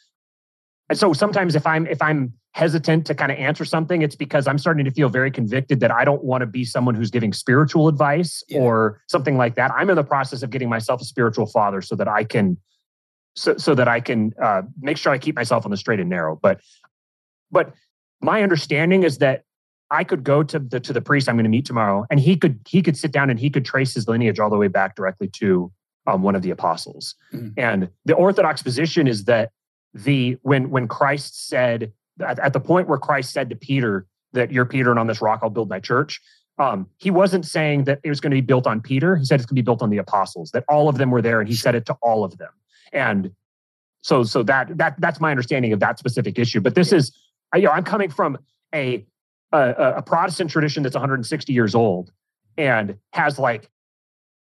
and 0.94 0.98
so 1.00 1.12
sometimes 1.12 1.57
if 1.57 1.66
I'm 1.66 1.88
if 1.88 2.00
I'm 2.00 2.33
hesitant 2.52 3.04
to 3.07 3.16
kind 3.16 3.33
of 3.33 3.38
answer 3.38 3.64
something, 3.64 4.02
it's 4.02 4.14
because 4.14 4.46
I'm 4.46 4.59
starting 4.59 4.85
to 4.85 4.92
feel 4.92 5.09
very 5.09 5.28
convicted 5.28 5.80
that 5.80 5.90
I 5.90 6.04
don't 6.04 6.22
want 6.22 6.42
to 6.42 6.46
be 6.46 6.64
someone 6.64 6.94
who's 6.94 7.11
giving 7.11 7.33
spiritual 7.33 7.88
advice 7.88 8.44
yeah. 8.48 8.61
or 8.61 9.02
something 9.09 9.37
like 9.37 9.57
that. 9.57 9.72
I'm 9.72 9.90
in 9.90 9.96
the 9.96 10.04
process 10.04 10.44
of 10.44 10.50
getting 10.50 10.68
myself 10.68 11.00
a 11.00 11.04
spiritual 11.04 11.46
father 11.46 11.83
so 11.83 11.96
that 11.96 12.07
I 12.07 12.22
can 12.22 12.59
so, 13.35 13.57
so 13.57 13.74
that 13.74 13.88
I 13.88 13.98
can 13.98 14.35
uh, 14.40 14.62
make 14.80 14.96
sure 14.96 15.11
I 15.11 15.18
keep 15.18 15.35
myself 15.35 15.64
on 15.64 15.72
the 15.72 15.76
straight 15.76 15.98
and 15.98 16.09
narrow. 16.09 16.38
But 16.40 16.61
but 17.50 17.74
my 18.22 18.44
understanding 18.44 19.02
is 19.02 19.18
that 19.18 19.42
I 19.90 20.04
could 20.04 20.22
go 20.22 20.44
to 20.44 20.61
the 20.61 20.78
to 20.78 20.92
the 20.92 21.02
priest 21.02 21.28
I'm 21.28 21.35
going 21.35 21.42
to 21.42 21.50
meet 21.50 21.66
tomorrow, 21.66 22.07
and 22.09 22.20
he 22.20 22.37
could 22.37 22.61
he 22.68 22.83
could 22.83 22.96
sit 22.96 23.11
down 23.11 23.30
and 23.30 23.40
he 23.40 23.50
could 23.50 23.64
trace 23.64 23.94
his 23.94 24.07
lineage 24.07 24.38
all 24.38 24.48
the 24.48 24.59
way 24.59 24.68
back 24.68 24.94
directly 24.94 25.26
to 25.40 25.72
um, 26.07 26.22
one 26.22 26.37
of 26.37 26.42
the 26.42 26.50
apostles. 26.50 27.16
Mm-hmm. 27.33 27.48
And 27.57 27.88
the 28.04 28.14
Orthodox 28.14 28.62
position 28.62 29.09
is 29.09 29.24
that 29.24 29.50
the 29.94 30.37
when 30.42 30.70
when 30.70 30.88
Christ 30.88 31.48
said 31.48 31.92
at, 32.20 32.38
at 32.38 32.52
the 32.52 32.61
point 32.61 32.88
where 32.88 32.98
Christ 32.98 33.33
said 33.33 33.48
to 33.50 33.57
Peter 33.57 34.07
that 34.33 34.50
you're 34.50 34.66
Peter 34.66 34.90
and 34.90 34.98
on 34.98 35.07
this 35.07 35.22
rock 35.22 35.40
I'll 35.42 35.50
build 35.50 35.68
my 35.68 35.80
church, 35.80 36.20
um, 36.59 36.88
he 36.98 37.11
wasn't 37.11 37.46
saying 37.46 37.85
that 37.85 38.00
it 38.02 38.09
was 38.09 38.20
going 38.20 38.30
to 38.33 38.37
be 38.37 38.40
built 38.40 38.66
on 38.66 38.80
Peter. 38.80 39.16
He 39.16 39.24
said 39.24 39.40
it's 39.40 39.46
going 39.46 39.57
to 39.57 39.62
be 39.62 39.64
built 39.64 39.83
on 39.83 39.90
the 39.90 39.98
apostles, 39.98 40.50
that 40.50 40.64
all 40.68 40.88
of 40.88 40.98
them 40.98 41.11
were 41.11 41.22
there, 41.22 41.40
and 41.40 41.48
he 41.48 41.54
said 41.54 41.74
it 41.74 41.87
to 41.87 41.96
all 42.02 42.24
of 42.24 42.37
them. 42.38 42.50
And 42.92 43.33
so, 44.02 44.22
so 44.22 44.42
that 44.42 44.76
that 44.78 45.00
that's 45.00 45.20
my 45.20 45.30
understanding 45.30 45.72
of 45.72 45.80
that 45.80 45.98
specific 45.98 46.38
issue. 46.38 46.61
But 46.61 46.74
this 46.74 46.92
is, 46.92 47.16
you 47.54 47.62
know, 47.62 47.70
I'm 47.70 47.85
coming 47.85 48.11
from 48.11 48.38
a 48.74 49.04
a, 49.52 49.94
a 49.96 50.02
Protestant 50.02 50.50
tradition 50.50 50.83
that's 50.83 50.94
160 50.94 51.52
years 51.52 51.74
old 51.74 52.11
and 52.57 52.96
has 53.12 53.38
like 53.38 53.70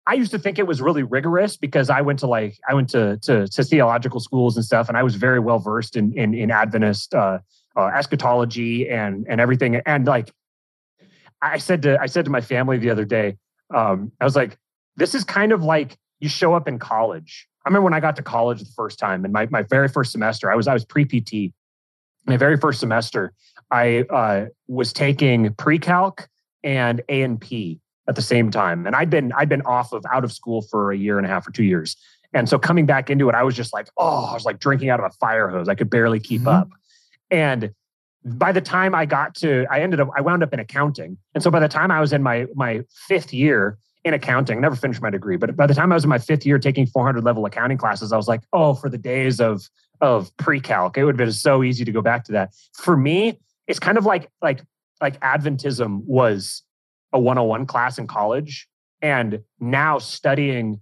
I 0.08 0.14
used 0.14 0.30
to 0.30 0.38
think 0.38 0.58
it 0.58 0.66
was 0.66 0.80
really 0.80 1.02
rigorous 1.02 1.58
because 1.58 1.90
I 1.90 2.00
went 2.00 2.18
to 2.20 2.26
like 2.26 2.58
I 2.66 2.72
went 2.72 2.88
to 2.90 3.18
to, 3.18 3.46
to 3.46 3.62
theological 3.62 4.20
schools 4.20 4.56
and 4.56 4.64
stuff, 4.64 4.88
and 4.88 4.96
I 4.96 5.02
was 5.02 5.16
very 5.16 5.38
well 5.38 5.58
versed 5.58 5.96
in 5.96 6.16
in, 6.18 6.32
in 6.32 6.50
Adventist 6.50 7.14
uh, 7.14 7.40
uh, 7.76 7.90
eschatology 7.94 8.88
and 8.88 9.26
and 9.28 9.38
everything. 9.38 9.76
And 9.76 10.06
like 10.06 10.32
I 11.42 11.58
said 11.58 11.82
to 11.82 12.00
I 12.00 12.06
said 12.06 12.24
to 12.24 12.30
my 12.30 12.40
family 12.40 12.78
the 12.78 12.88
other 12.88 13.04
day, 13.04 13.36
um, 13.74 14.10
I 14.18 14.24
was 14.24 14.34
like, 14.34 14.56
this 14.96 15.14
is 15.14 15.24
kind 15.24 15.52
of 15.52 15.62
like 15.62 15.98
you 16.20 16.30
show 16.30 16.54
up 16.54 16.66
in 16.66 16.78
college. 16.78 17.46
I 17.66 17.68
remember 17.68 17.84
when 17.84 17.94
I 17.94 18.00
got 18.00 18.16
to 18.16 18.22
college 18.22 18.60
the 18.60 18.72
first 18.74 18.98
time, 18.98 19.24
and 19.24 19.32
my 19.32 19.46
my 19.50 19.62
very 19.62 19.88
first 19.88 20.10
semester, 20.10 20.50
I 20.50 20.56
was 20.56 20.66
I 20.66 20.72
was 20.72 20.86
pre 20.86 21.04
PT. 21.04 21.52
My 22.24 22.38
very 22.38 22.56
first 22.56 22.80
semester, 22.80 23.34
I 23.70 24.04
uh, 24.10 24.46
was 24.68 24.92
taking 24.92 25.52
pre-calc 25.54 26.28
and 26.62 27.00
A 27.08 27.22
and 27.22 27.40
P 27.40 27.80
at 28.08 28.16
the 28.16 28.22
same 28.22 28.50
time. 28.50 28.86
And 28.86 28.96
I'd 28.96 29.10
been 29.10 29.32
I'd 29.32 29.48
been 29.48 29.62
off 29.62 29.92
of 29.92 30.04
out 30.10 30.24
of 30.24 30.32
school 30.32 30.62
for 30.62 30.90
a 30.90 30.96
year 30.96 31.18
and 31.18 31.26
a 31.26 31.30
half 31.30 31.46
or 31.46 31.50
two 31.50 31.64
years. 31.64 31.96
And 32.32 32.48
so 32.48 32.58
coming 32.58 32.86
back 32.86 33.10
into 33.10 33.28
it, 33.28 33.34
I 33.34 33.42
was 33.42 33.54
just 33.54 33.72
like, 33.72 33.88
oh, 33.96 34.26
I 34.26 34.34
was 34.34 34.44
like 34.44 34.58
drinking 34.58 34.90
out 34.90 35.00
of 35.00 35.06
a 35.06 35.10
fire 35.10 35.48
hose. 35.48 35.68
I 35.68 35.74
could 35.74 35.88
barely 35.88 36.20
keep 36.20 36.40
mm-hmm. 36.42 36.48
up. 36.48 36.68
And 37.30 37.72
by 38.24 38.52
the 38.52 38.60
time 38.60 38.94
I 38.94 39.06
got 39.06 39.34
to, 39.36 39.66
I 39.70 39.80
ended 39.80 40.00
up, 40.00 40.10
I 40.16 40.20
wound 40.20 40.42
up 40.42 40.52
in 40.52 40.58
accounting. 40.58 41.16
And 41.34 41.42
so 41.42 41.50
by 41.50 41.60
the 41.60 41.68
time 41.68 41.90
I 41.90 42.00
was 42.00 42.12
in 42.12 42.22
my 42.22 42.46
my 42.54 42.82
fifth 43.06 43.32
year 43.32 43.78
in 44.04 44.14
accounting, 44.14 44.58
I 44.58 44.60
never 44.60 44.76
finished 44.76 45.02
my 45.02 45.10
degree, 45.10 45.36
but 45.36 45.54
by 45.56 45.66
the 45.66 45.74
time 45.74 45.92
I 45.92 45.94
was 45.94 46.04
in 46.04 46.10
my 46.10 46.18
fifth 46.18 46.46
year 46.46 46.58
taking 46.58 46.86
400 46.86 47.24
level 47.24 47.44
accounting 47.46 47.78
classes, 47.78 48.12
I 48.12 48.16
was 48.16 48.28
like, 48.28 48.40
oh, 48.52 48.74
for 48.74 48.88
the 48.88 48.98
days 48.98 49.40
of 49.40 49.68
of 50.00 50.34
pre-calc, 50.36 50.96
it 50.96 51.04
would 51.04 51.14
have 51.14 51.26
been 51.26 51.32
so 51.32 51.64
easy 51.64 51.84
to 51.84 51.90
go 51.90 52.00
back 52.00 52.22
to 52.24 52.32
that. 52.32 52.54
For 52.74 52.96
me, 52.96 53.40
it's 53.66 53.80
kind 53.80 53.98
of 53.98 54.06
like 54.06 54.30
like 54.42 54.62
like 55.00 55.18
Adventism 55.20 56.04
was 56.04 56.62
a 57.12 57.18
101 57.18 57.66
class 57.66 57.98
in 57.98 58.06
college 58.06 58.68
and 59.00 59.40
now 59.60 59.98
studying 59.98 60.80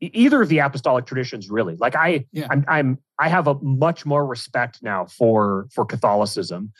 either 0.00 0.42
of 0.42 0.48
the 0.48 0.58
apostolic 0.58 1.06
traditions 1.06 1.50
really. 1.50 1.76
Like 1.76 1.96
i 1.96 2.24
yeah. 2.32 2.46
I'm, 2.50 2.64
I'm 2.68 2.98
i 3.18 3.28
have 3.28 3.46
a 3.46 3.54
much 3.60 4.06
more 4.06 4.24
respect 4.26 4.82
now 4.82 5.06
for 5.06 5.66
for 5.72 5.84
catholicism. 5.84 6.72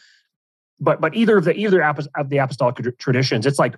But 0.80 1.00
but 1.00 1.14
either 1.14 1.38
of 1.38 1.44
the 1.44 1.54
either 1.54 1.82
of 1.82 2.28
the 2.28 2.38
apostolic 2.38 2.98
traditions 2.98 3.46
it's 3.46 3.58
like 3.58 3.76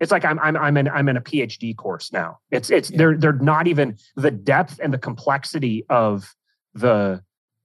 it's 0.00 0.12
like 0.12 0.24
i'm 0.24 0.38
i'm 0.38 0.56
i'm 0.56 0.76
in 0.76 0.88
i'm 0.88 1.08
in 1.08 1.16
a 1.16 1.20
phd 1.20 1.76
course 1.76 2.12
now. 2.12 2.38
It's 2.50 2.70
it's 2.70 2.90
yeah. 2.90 2.98
they're 2.98 3.16
they're 3.16 3.32
not 3.32 3.66
even 3.66 3.96
the 4.16 4.30
depth 4.30 4.78
and 4.82 4.92
the 4.92 4.98
complexity 4.98 5.84
of 5.88 6.34
the 6.74 7.22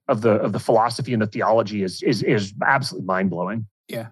of 0.08 0.20
the 0.20 0.32
of 0.32 0.52
the 0.52 0.60
philosophy 0.60 1.12
and 1.12 1.22
the 1.22 1.26
theology 1.26 1.82
is 1.82 2.02
is 2.02 2.22
is 2.22 2.52
absolutely 2.64 3.06
mind-blowing. 3.06 3.66
Yeah 3.88 4.08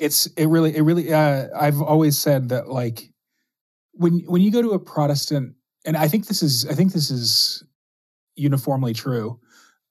it's 0.00 0.26
it 0.26 0.46
really 0.46 0.74
it 0.74 0.82
really 0.82 1.12
uh, 1.12 1.46
I've 1.54 1.80
always 1.80 2.18
said 2.18 2.48
that 2.48 2.68
like 2.68 3.12
when 3.92 4.20
when 4.26 4.40
you 4.42 4.50
go 4.50 4.62
to 4.62 4.70
a 4.70 4.78
Protestant 4.78 5.54
and 5.84 5.96
I 5.96 6.08
think 6.08 6.26
this 6.26 6.42
is 6.42 6.66
I 6.66 6.74
think 6.74 6.92
this 6.92 7.10
is 7.10 7.62
uniformly 8.34 8.94
true. 8.94 9.38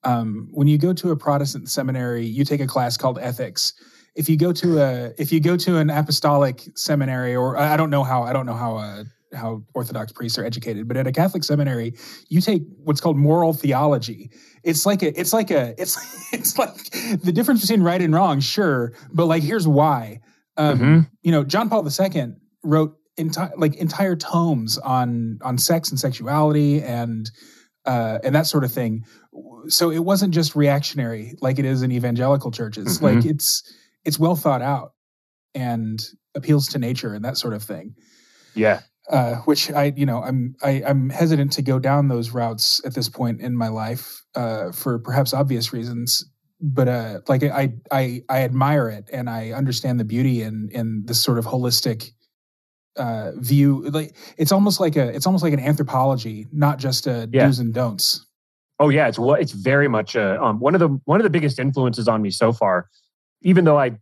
Um, 0.04 0.50
when 0.52 0.67
you 0.67 0.78
go 0.78 0.93
to 0.93 1.12
a 1.12 1.15
Protestant 1.15 1.69
seminary, 1.69 2.26
you 2.26 2.43
take 2.43 2.60
a 2.60 2.67
class 2.67 2.98
called 2.98 3.19
ethics. 3.19 3.74
If 4.15 4.28
you 4.28 4.36
go 4.36 4.52
to 4.54 4.80
a 4.80 5.13
if 5.19 5.32
you 5.32 5.39
go 5.39 5.56
to 5.58 5.78
an 5.78 5.91
apostolic 5.91 6.67
seminary, 6.76 7.36
or 7.36 7.56
I 7.56 7.78
don't 7.78 7.91
know 7.91 8.04
how 8.04 8.24
I 8.24 8.34
don't 8.34 8.48
know 8.48 8.56
how 8.56 8.78
uh, 8.78 9.04
how 9.34 9.63
Orthodox 9.74 10.12
priests 10.12 10.38
are 10.38 10.46
educated, 10.46 10.88
but 10.88 10.98
at 10.98 11.08
a 11.08 11.12
Catholic 11.12 11.44
seminary, 11.44 11.94
you 12.30 12.42
take 12.42 12.63
what's 12.84 13.02
called 13.02 13.18
moral 13.18 13.54
theology. 13.54 14.32
It's 14.63 14.86
like 14.86 15.04
a, 15.04 15.18
it's 15.20 15.34
like 15.34 15.52
a, 15.52 15.74
it's, 15.78 15.98
it's 16.34 16.58
like 16.58 16.76
the 17.22 17.32
difference 17.32 17.62
between 17.62 17.84
right 17.84 18.02
and 18.02 18.13
wrong, 18.13 18.39
sure, 18.39 18.94
but 19.12 19.26
like 19.26 19.44
here's 19.44 19.68
why. 19.68 20.22
Um, 20.58 20.80
mm-hmm. 20.80 21.00
You 21.22 21.32
know, 21.32 21.44
John 21.44 21.70
Paul 21.70 21.88
II 21.88 22.34
wrote 22.63 22.96
entire 23.18 23.52
like 23.58 23.76
entire 23.76 24.15
tomes 24.15 24.78
on 24.78 25.39
on 25.42 25.58
sex 25.58 25.89
and 25.89 26.00
sexuality 26.00 26.82
and 26.82 27.30
uh, 27.86 28.20
and 28.24 28.36
that 28.36 28.48
sort 28.48 28.63
of 28.63 28.72
thing. 28.72 29.06
So 29.68 29.89
it 29.89 30.00
wasn't 30.00 30.34
just 30.34 30.56
reactionary 30.56 31.36
like 31.42 31.60
it 31.60 31.65
is 31.65 31.82
in 31.82 31.92
evangelical 31.92 32.52
churches. 32.52 32.98
Mm-hmm. 32.98 33.06
Like 33.06 33.26
it's 33.26 33.63
it's 34.04 34.20
well 34.20 34.36
thought 34.36 34.62
out 34.62 34.94
and 35.56 36.04
appeals 36.36 36.68
to 36.70 36.80
nature 36.80 37.13
and 37.13 37.24
that 37.24 37.38
sort 37.38 37.54
of 37.54 37.63
thing. 37.63 37.96
Yeah 38.54 38.82
uh, 39.10 39.36
which 39.45 39.72
I, 39.72 39.93
you 39.95 40.06
know, 40.06 40.22
I'm 40.22 40.56
I, 40.62 40.84
I'm 40.86 41.10
hesitant 41.10 41.52
to 41.54 41.62
go 41.62 41.80
down 41.80 42.08
those 42.08 42.32
routes 42.32 42.82
at 42.86 42.93
this 42.93 43.10
point 43.10 43.41
in 43.41 43.56
my 43.56 43.67
life 43.67 44.24
uh, 44.36 44.72
for 44.72 45.00
perhaps 45.00 45.34
obvious 45.34 45.74
reasons. 45.74 46.26
But 46.62 46.88
uh, 46.88 47.19
like 47.28 47.43
I, 47.43 47.74
I, 47.89 48.22
I 48.28 48.41
admire 48.41 48.89
it, 48.89 49.10
and 49.13 49.30
I 49.30 49.52
understand 49.52 50.00
the 50.00 50.04
beauty 50.04 50.41
in 50.41 50.69
in 50.72 51.04
this 51.06 51.24
sort 51.24 51.39
of 51.39 51.45
holistic 51.45 52.12
uh, 52.98 53.32
view. 53.38 53.89
Like 53.89 54.15
it's 54.38 54.52
almost 54.52 54.80
like 54.80 54.95
a 54.95 55.08
it's 55.08 55.26
almost 55.26 55.43
like 55.43 55.54
an 55.54 55.60
anthropology, 55.60 56.48
not 56.52 56.78
just 56.78 57.08
a 57.08 57.30
yeah. 57.32 57.45
do's 57.45 57.60
and 57.60 57.74
don'ts. 57.74 58.26
Oh 58.80 58.89
yeah, 58.89 59.08
it's 59.08 59.17
what 59.17 59.41
it's 59.41 59.54
very 59.54 59.88
much 59.88 60.15
uh, 60.15 60.38
um, 60.41 60.60
one 60.60 60.76
of 60.76 60.80
the 60.80 60.89
one 61.06 61.19
of 61.19 61.24
the 61.24 61.30
biggest 61.30 61.60
influences 61.60 62.08
on 62.08 62.22
me 62.22 62.30
so 62.30 62.52
far. 62.54 62.89
Even 63.41 63.63
though 63.63 63.80
I 63.80 63.98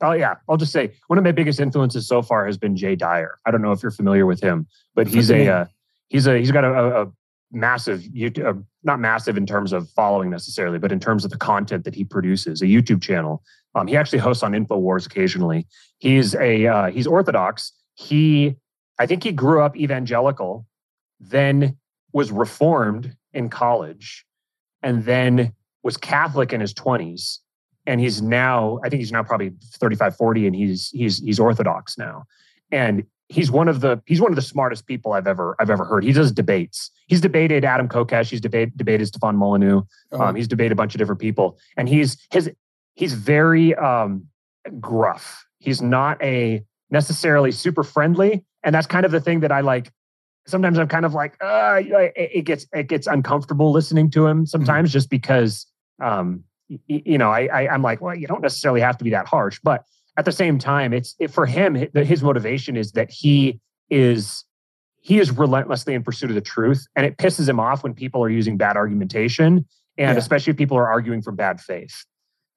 Oh 0.00 0.12
yeah, 0.12 0.36
I'll 0.48 0.56
just 0.56 0.72
say 0.72 0.92
one 1.08 1.18
of 1.18 1.24
my 1.24 1.32
biggest 1.32 1.58
influences 1.58 2.06
so 2.06 2.22
far 2.22 2.46
has 2.46 2.56
been 2.56 2.76
Jay 2.76 2.94
Dyer. 2.94 3.38
I 3.44 3.50
don't 3.50 3.62
know 3.62 3.72
if 3.72 3.82
you're 3.82 3.90
familiar 3.90 4.26
with 4.26 4.40
him, 4.40 4.66
but 4.94 5.08
he's 5.08 5.30
a 5.30 5.48
uh, 5.48 5.66
he's 6.08 6.26
a 6.26 6.38
he's 6.38 6.52
got 6.52 6.64
a, 6.64 7.02
a 7.02 7.12
massive 7.50 8.02
YouTube, 8.02 8.46
uh, 8.46 8.60
not 8.84 9.00
massive 9.00 9.36
in 9.36 9.44
terms 9.46 9.72
of 9.72 9.90
following 9.90 10.30
necessarily, 10.30 10.78
but 10.78 10.92
in 10.92 11.00
terms 11.00 11.24
of 11.24 11.30
the 11.30 11.36
content 11.36 11.84
that 11.84 11.94
he 11.94 12.04
produces, 12.04 12.62
a 12.62 12.66
YouTube 12.66 13.02
channel. 13.02 13.42
Um, 13.74 13.86
he 13.86 13.96
actually 13.96 14.18
hosts 14.18 14.42
on 14.42 14.52
Infowars 14.52 15.06
occasionally. 15.06 15.66
He's 15.98 16.34
a 16.36 16.66
uh, 16.66 16.90
he's 16.90 17.06
Orthodox. 17.06 17.72
He 17.94 18.56
I 19.00 19.06
think 19.06 19.24
he 19.24 19.32
grew 19.32 19.62
up 19.62 19.76
evangelical, 19.76 20.66
then 21.18 21.76
was 22.12 22.30
reformed 22.30 23.16
in 23.32 23.48
college, 23.48 24.24
and 24.82 25.04
then 25.04 25.52
was 25.82 25.96
Catholic 25.96 26.52
in 26.52 26.60
his 26.60 26.72
twenties 26.72 27.40
and 27.88 28.00
he's 28.00 28.22
now 28.22 28.78
i 28.84 28.88
think 28.88 29.00
he's 29.00 29.10
now 29.10 29.22
probably 29.24 29.52
35 29.74 30.14
40 30.14 30.46
and 30.46 30.54
he's 30.54 30.90
he's 30.90 31.18
he's 31.18 31.40
orthodox 31.40 31.98
now. 31.98 32.24
And 32.70 33.04
he's 33.28 33.50
one 33.50 33.68
of 33.68 33.80
the 33.80 34.00
he's 34.06 34.20
one 34.20 34.30
of 34.30 34.36
the 34.36 34.42
smartest 34.42 34.86
people 34.86 35.12
i've 35.14 35.26
ever 35.26 35.56
i've 35.58 35.70
ever 35.70 35.84
heard. 35.84 36.04
He 36.04 36.12
does 36.12 36.30
debates. 36.30 36.90
He's 37.06 37.20
debated 37.20 37.64
adam 37.64 37.88
kokesh. 37.88 38.30
He's 38.30 38.40
debate, 38.40 38.76
debated 38.76 39.06
stefan 39.06 39.36
molyneux. 39.36 39.82
Oh. 40.12 40.20
um, 40.20 40.36
he's 40.36 40.46
debated 40.46 40.72
a 40.72 40.76
bunch 40.76 40.94
of 40.94 40.98
different 40.98 41.20
people. 41.20 41.58
And 41.76 41.88
he's 41.88 42.18
his 42.30 42.50
he's 42.94 43.14
very 43.14 43.74
um, 43.74 44.26
gruff. 44.78 45.46
He's 45.58 45.80
not 45.80 46.22
a 46.22 46.62
necessarily 46.90 47.52
super 47.52 47.82
friendly. 47.82 48.44
And 48.62 48.74
that's 48.74 48.86
kind 48.86 49.06
of 49.06 49.12
the 49.12 49.20
thing 49.20 49.40
that 49.40 49.50
i 49.52 49.60
like. 49.60 49.90
Sometimes 50.46 50.78
i'm 50.78 50.88
kind 50.88 51.04
of 51.04 51.12
like 51.12 51.36
uh, 51.42 51.80
it 51.82 52.44
gets 52.46 52.66
it 52.72 52.88
gets 52.88 53.06
uncomfortable 53.06 53.70
listening 53.70 54.10
to 54.12 54.26
him 54.26 54.46
sometimes 54.46 54.88
mm-hmm. 54.88 54.94
just 54.94 55.10
because 55.10 55.66
um, 56.02 56.44
you 56.86 57.18
know, 57.18 57.30
I, 57.30 57.46
I 57.46 57.74
am 57.74 57.82
like, 57.82 58.00
well, 58.00 58.14
you 58.14 58.26
don't 58.26 58.42
necessarily 58.42 58.80
have 58.80 58.98
to 58.98 59.04
be 59.04 59.10
that 59.10 59.26
harsh, 59.26 59.58
but 59.62 59.84
at 60.16 60.24
the 60.24 60.32
same 60.32 60.58
time, 60.58 60.92
it's 60.92 61.14
it, 61.18 61.30
for 61.30 61.46
him. 61.46 61.74
His 61.94 62.22
motivation 62.22 62.76
is 62.76 62.92
that 62.92 63.10
he 63.10 63.60
is 63.88 64.44
he 65.00 65.18
is 65.18 65.30
relentlessly 65.30 65.94
in 65.94 66.02
pursuit 66.02 66.30
of 66.30 66.34
the 66.34 66.42
truth, 66.42 66.86
and 66.96 67.06
it 67.06 67.16
pisses 67.16 67.48
him 67.48 67.60
off 67.60 67.82
when 67.82 67.94
people 67.94 68.22
are 68.22 68.28
using 68.28 68.56
bad 68.56 68.76
argumentation, 68.76 69.64
and 69.96 70.14
yeah. 70.14 70.16
especially 70.16 70.50
if 70.50 70.56
people 70.56 70.76
are 70.76 70.88
arguing 70.88 71.22
from 71.22 71.36
bad 71.36 71.60
faith. 71.60 72.04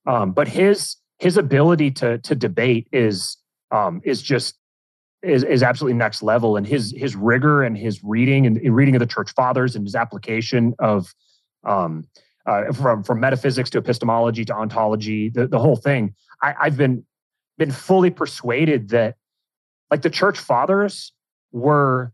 Um, 0.07 0.31
but 0.31 0.47
his 0.47 0.97
his 1.19 1.37
ability 1.37 1.91
to 1.91 2.17
to 2.17 2.35
debate 2.35 2.87
is 2.91 3.37
um, 3.69 4.01
is 4.03 4.21
just 4.21 4.55
is, 5.23 5.43
is 5.43 5.61
absolutely 5.61 5.97
next 5.97 6.23
level 6.23 6.57
and 6.57 6.65
his 6.65 6.93
his 6.97 7.15
rigor 7.15 7.61
and 7.61 7.77
his 7.77 8.03
reading 8.03 8.47
and 8.47 8.75
reading 8.75 8.95
of 8.95 8.99
the 8.99 9.05
church 9.05 9.31
fathers 9.35 9.75
and 9.75 9.85
his 9.85 9.95
application 9.95 10.73
of 10.79 11.13
um, 11.63 12.07
uh, 12.45 12.71
from 12.73 13.03
from 13.03 13.19
metaphysics 13.19 13.69
to 13.71 13.77
epistemology 13.77 14.45
to 14.45 14.53
ontology, 14.53 15.29
the, 15.29 15.47
the 15.47 15.59
whole 15.59 15.75
thing. 15.75 16.15
I, 16.41 16.55
I've 16.59 16.77
been 16.77 17.05
been 17.57 17.71
fully 17.71 18.09
persuaded 18.09 18.89
that 18.89 19.15
like 19.89 20.01
the 20.01 20.09
church 20.09 20.39
fathers 20.39 21.11
were 21.51 22.13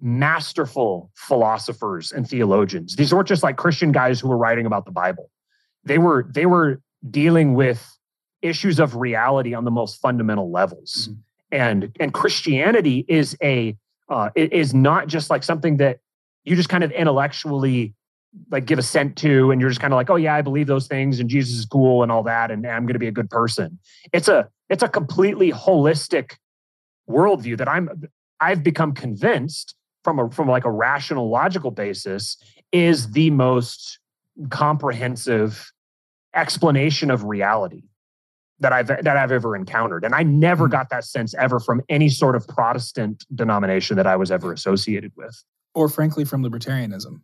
masterful 0.00 1.10
philosophers 1.14 2.12
and 2.12 2.28
theologians. 2.28 2.96
These 2.96 3.12
weren't 3.12 3.28
just 3.28 3.42
like 3.42 3.56
Christian 3.56 3.92
guys 3.92 4.20
who 4.20 4.28
were 4.28 4.36
writing 4.36 4.66
about 4.66 4.84
the 4.84 4.92
Bible. 4.92 5.30
They 5.84 5.98
were 5.98 6.26
they 6.30 6.46
were 6.46 6.80
dealing 7.10 7.54
with 7.54 7.86
issues 8.42 8.78
of 8.78 8.96
reality 8.96 9.54
on 9.54 9.64
the 9.64 9.70
most 9.70 10.00
fundamental 10.00 10.50
levels. 10.50 11.08
Mm-hmm. 11.08 11.20
And 11.52 11.96
and 12.00 12.12
Christianity 12.12 13.04
is 13.08 13.36
a 13.42 13.76
uh, 14.08 14.30
is 14.34 14.74
not 14.74 15.08
just 15.08 15.30
like 15.30 15.42
something 15.42 15.78
that 15.78 15.98
you 16.44 16.54
just 16.54 16.68
kind 16.68 16.84
of 16.84 16.92
intellectually 16.92 17.94
like 18.50 18.66
give 18.66 18.78
assent 18.78 19.16
to 19.16 19.50
and 19.50 19.60
you're 19.60 19.70
just 19.70 19.80
kind 19.80 19.92
of 19.92 19.96
like 19.96 20.10
oh 20.10 20.16
yeah 20.16 20.34
i 20.34 20.42
believe 20.42 20.66
those 20.66 20.86
things 20.86 21.20
and 21.20 21.30
jesus 21.30 21.54
is 21.54 21.64
cool 21.64 22.02
and 22.02 22.12
all 22.12 22.22
that 22.22 22.50
and 22.50 22.66
i'm 22.66 22.84
going 22.84 22.94
to 22.94 22.98
be 22.98 23.08
a 23.08 23.12
good 23.12 23.30
person 23.30 23.78
it's 24.12 24.28
a 24.28 24.48
it's 24.68 24.82
a 24.82 24.88
completely 24.88 25.50
holistic 25.50 26.36
worldview 27.08 27.56
that 27.56 27.68
i'm 27.68 27.88
i've 28.40 28.62
become 28.62 28.92
convinced 28.92 29.74
from 30.04 30.18
a 30.18 30.30
from 30.30 30.48
like 30.48 30.64
a 30.64 30.70
rational 30.70 31.30
logical 31.30 31.70
basis 31.70 32.36
is 32.72 33.12
the 33.12 33.30
most 33.30 33.98
comprehensive 34.50 35.72
explanation 36.34 37.10
of 37.10 37.24
reality 37.24 37.82
that 38.60 38.72
I've 38.72 38.86
that 38.86 39.16
I've 39.16 39.32
ever 39.32 39.56
encountered. 39.56 40.04
And 40.04 40.14
I 40.14 40.22
never 40.22 40.68
mm. 40.68 40.70
got 40.70 40.90
that 40.90 41.04
sense 41.04 41.34
ever 41.34 41.60
from 41.60 41.82
any 41.88 42.08
sort 42.08 42.36
of 42.36 42.46
Protestant 42.46 43.24
denomination 43.34 43.96
that 43.96 44.06
I 44.06 44.16
was 44.16 44.30
ever 44.30 44.52
associated 44.52 45.12
with. 45.16 45.42
Or 45.74 45.88
frankly 45.88 46.24
from 46.24 46.42
libertarianism. 46.42 47.20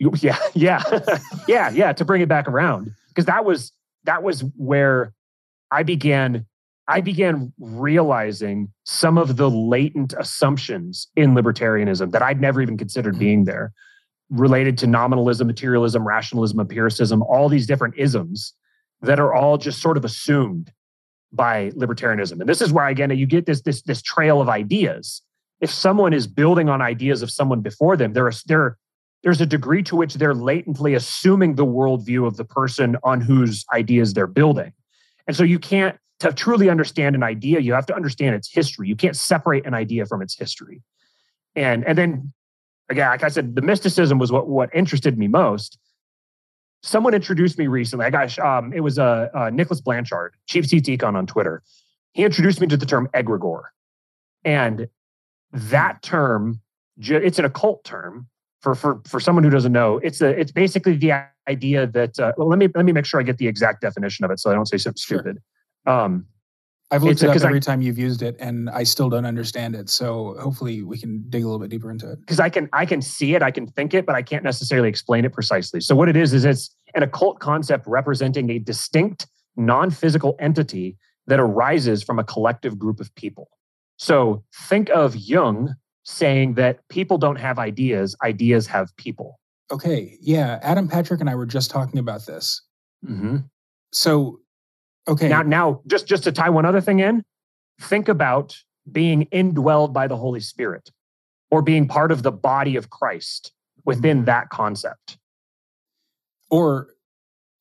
Yeah, 0.22 0.38
yeah. 0.54 0.82
yeah, 1.48 1.70
yeah, 1.70 1.92
to 1.92 2.04
bring 2.04 2.22
it 2.22 2.28
back 2.28 2.48
around. 2.48 2.90
Because 3.08 3.26
that 3.26 3.44
was 3.44 3.72
that 4.04 4.22
was 4.22 4.42
where 4.56 5.12
I 5.70 5.82
began 5.82 6.46
I 6.88 7.00
began 7.00 7.52
realizing 7.58 8.72
some 8.84 9.18
of 9.18 9.36
the 9.36 9.50
latent 9.50 10.14
assumptions 10.18 11.06
in 11.14 11.34
libertarianism 11.34 12.10
that 12.12 12.22
I'd 12.22 12.40
never 12.40 12.60
even 12.60 12.76
considered 12.76 13.14
mm. 13.14 13.20
being 13.20 13.44
there 13.44 13.72
related 14.30 14.78
to 14.78 14.86
nominalism, 14.86 15.46
materialism, 15.46 16.06
rationalism, 16.06 16.60
empiricism, 16.60 17.22
all 17.22 17.48
these 17.48 17.66
different 17.66 17.94
isms 17.96 18.54
that 19.02 19.20
are 19.20 19.34
all 19.34 19.58
just 19.58 19.80
sort 19.80 19.96
of 19.96 20.04
assumed 20.04 20.72
by 21.32 21.70
libertarianism. 21.70 22.40
And 22.40 22.48
this 22.48 22.60
is 22.60 22.72
where 22.72 22.86
again 22.86 23.16
you 23.16 23.26
get 23.26 23.46
this 23.46 23.62
this 23.62 23.82
this 23.82 24.02
trail 24.02 24.40
of 24.40 24.48
ideas. 24.48 25.22
If 25.60 25.70
someone 25.70 26.14
is 26.14 26.26
building 26.26 26.68
on 26.68 26.80
ideas 26.80 27.22
of 27.22 27.30
someone 27.30 27.60
before 27.60 27.96
them, 27.96 28.14
there 28.14 28.26
is 28.28 28.42
there 28.44 28.78
there's 29.22 29.40
a 29.40 29.46
degree 29.46 29.82
to 29.84 29.96
which 29.96 30.14
they're 30.14 30.34
latently 30.34 30.94
assuming 30.94 31.54
the 31.54 31.66
worldview 31.66 32.26
of 32.26 32.36
the 32.36 32.44
person 32.44 32.96
on 33.02 33.20
whose 33.20 33.64
ideas 33.72 34.14
they're 34.14 34.26
building. 34.26 34.72
And 35.26 35.36
so 35.36 35.42
you 35.42 35.58
can't 35.58 35.96
to 36.20 36.32
truly 36.32 36.68
understand 36.68 37.14
an 37.14 37.22
idea, 37.22 37.60
you 37.60 37.72
have 37.72 37.86
to 37.86 37.94
understand 37.94 38.34
its 38.34 38.52
history. 38.52 38.88
You 38.88 38.96
can't 38.96 39.16
separate 39.16 39.66
an 39.66 39.74
idea 39.74 40.04
from 40.06 40.22
its 40.22 40.36
history. 40.36 40.82
And 41.56 41.84
and 41.86 41.96
then 41.96 42.32
again, 42.88 43.08
like 43.08 43.22
I 43.22 43.28
said, 43.28 43.54
the 43.56 43.62
mysticism 43.62 44.18
was 44.18 44.32
what 44.32 44.48
what 44.48 44.70
interested 44.74 45.18
me 45.18 45.28
most 45.28 45.78
someone 46.82 47.14
introduced 47.14 47.58
me 47.58 47.66
recently. 47.66 48.06
I 48.06 48.10
got 48.10 48.38
um, 48.38 48.72
it 48.72 48.80
was 48.80 48.98
uh, 48.98 49.28
uh, 49.34 49.50
Nicholas 49.50 49.80
Blanchard, 49.80 50.34
Chief 50.46 50.66
Seats 50.66 50.88
Econ 50.88 51.14
on 51.14 51.26
Twitter. 51.26 51.62
He 52.12 52.24
introduced 52.24 52.60
me 52.60 52.66
to 52.68 52.76
the 52.76 52.86
term 52.86 53.08
egregore, 53.14 53.64
and 54.44 54.88
that 55.52 56.02
term 56.02 56.60
it's 56.98 57.38
an 57.38 57.44
occult 57.44 57.84
term 57.84 58.28
for 58.60 58.74
for 58.74 59.00
for 59.06 59.20
someone 59.20 59.44
who 59.44 59.50
doesn't 59.50 59.72
know. 59.72 59.98
It's 59.98 60.20
a 60.20 60.28
it's 60.28 60.52
basically 60.52 60.96
the 60.96 61.24
idea 61.48 61.86
that 61.86 62.18
uh, 62.18 62.32
well, 62.36 62.48
let 62.48 62.58
me 62.58 62.68
let 62.74 62.84
me 62.84 62.92
make 62.92 63.04
sure 63.04 63.20
I 63.20 63.22
get 63.22 63.38
the 63.38 63.48
exact 63.48 63.80
definition 63.80 64.24
of 64.24 64.30
it 64.30 64.40
so 64.40 64.50
I 64.50 64.54
don't 64.54 64.66
say 64.66 64.76
something 64.76 64.98
sure. 64.98 65.18
stupid. 65.18 65.38
Um, 65.86 66.26
I've 66.92 67.04
looked 67.04 67.22
it 67.22 67.28
up 67.28 67.36
every 67.36 67.58
I, 67.58 67.60
time 67.60 67.80
you've 67.80 67.98
used 67.98 68.20
it, 68.20 68.36
and 68.40 68.68
I 68.68 68.82
still 68.82 69.08
don't 69.08 69.24
understand 69.24 69.76
it. 69.76 69.88
So 69.88 70.36
hopefully, 70.40 70.82
we 70.82 70.98
can 70.98 71.24
dig 71.28 71.44
a 71.44 71.46
little 71.46 71.60
bit 71.60 71.70
deeper 71.70 71.90
into 71.90 72.10
it. 72.10 72.20
Because 72.20 72.40
I 72.40 72.48
can, 72.48 72.68
I 72.72 72.84
can 72.84 73.00
see 73.00 73.36
it, 73.36 73.42
I 73.42 73.52
can 73.52 73.68
think 73.68 73.94
it, 73.94 74.06
but 74.06 74.16
I 74.16 74.22
can't 74.22 74.42
necessarily 74.42 74.88
explain 74.88 75.24
it 75.24 75.32
precisely. 75.32 75.80
So 75.80 75.94
what 75.94 76.08
it 76.08 76.16
is 76.16 76.32
is 76.32 76.44
it's 76.44 76.74
an 76.96 77.04
occult 77.04 77.38
concept 77.38 77.86
representing 77.86 78.50
a 78.50 78.58
distinct, 78.58 79.28
non-physical 79.56 80.34
entity 80.40 80.96
that 81.28 81.38
arises 81.38 82.02
from 82.02 82.18
a 82.18 82.24
collective 82.24 82.76
group 82.76 82.98
of 82.98 83.14
people. 83.14 83.48
So 83.96 84.42
think 84.68 84.90
of 84.90 85.14
Jung 85.14 85.76
saying 86.04 86.54
that 86.54 86.86
people 86.88 87.18
don't 87.18 87.36
have 87.36 87.58
ideas; 87.58 88.16
ideas 88.22 88.66
have 88.66 88.94
people. 88.96 89.38
Okay, 89.70 90.16
yeah. 90.20 90.58
Adam 90.62 90.88
Patrick 90.88 91.20
and 91.20 91.30
I 91.30 91.34
were 91.34 91.46
just 91.46 91.70
talking 91.70 91.98
about 91.98 92.26
this. 92.26 92.62
Mm-hmm. 93.06 93.38
So 93.92 94.40
Okay. 95.08 95.28
Now, 95.28 95.42
now, 95.42 95.80
just 95.86 96.06
just 96.06 96.24
to 96.24 96.32
tie 96.32 96.50
one 96.50 96.64
other 96.64 96.80
thing 96.80 97.00
in, 97.00 97.24
think 97.80 98.08
about 98.08 98.56
being 98.90 99.26
indwelled 99.32 99.92
by 99.92 100.06
the 100.06 100.16
Holy 100.16 100.40
Spirit, 100.40 100.90
or 101.50 101.62
being 101.62 101.88
part 101.88 102.12
of 102.12 102.22
the 102.22 102.32
body 102.32 102.76
of 102.76 102.90
Christ 102.90 103.52
within 103.84 104.18
mm-hmm. 104.18 104.26
that 104.26 104.50
concept. 104.50 105.18
Or 106.50 106.88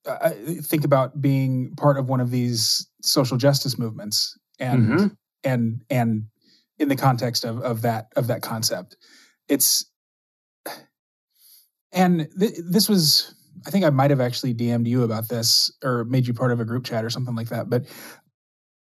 uh, 0.05 0.31
think 0.61 0.83
about 0.83 1.21
being 1.21 1.73
part 1.75 1.97
of 1.97 2.07
one 2.07 2.19
of 2.19 2.29
these 2.29 2.87
social 3.01 3.37
justice 3.37 3.79
movements, 3.79 4.37
and 4.59 4.87
mm-hmm. 4.87 5.07
and 5.43 5.81
and 5.89 6.25
in 6.79 6.89
the 6.89 6.95
context 6.95 7.43
of 7.43 7.61
of 7.61 7.81
that 7.83 8.07
of 8.15 8.27
that 8.27 8.41
concept, 8.41 8.97
it's 9.47 9.85
and 11.91 12.27
th- 12.39 12.59
this 12.69 12.89
was 12.89 13.35
I 13.67 13.71
think 13.71 13.85
I 13.85 13.89
might 13.89 14.09
have 14.09 14.21
actually 14.21 14.53
DM'd 14.53 14.87
you 14.87 15.03
about 15.03 15.27
this 15.27 15.71
or 15.83 16.05
made 16.05 16.27
you 16.27 16.33
part 16.33 16.51
of 16.51 16.59
a 16.59 16.65
group 16.65 16.85
chat 16.85 17.03
or 17.03 17.09
something 17.09 17.35
like 17.35 17.49
that. 17.49 17.69
But 17.69 17.85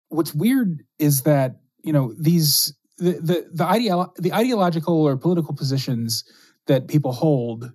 what's 0.08 0.34
weird 0.34 0.82
is 0.98 1.22
that 1.22 1.56
you 1.82 1.92
know 1.92 2.14
these 2.18 2.74
the 2.98 3.12
the 3.12 3.48
the, 3.52 3.64
ideolo- 3.64 4.14
the 4.16 4.32
ideological 4.32 4.94
or 5.06 5.16
political 5.16 5.54
positions 5.54 6.24
that 6.66 6.88
people 6.88 7.12
hold 7.12 7.72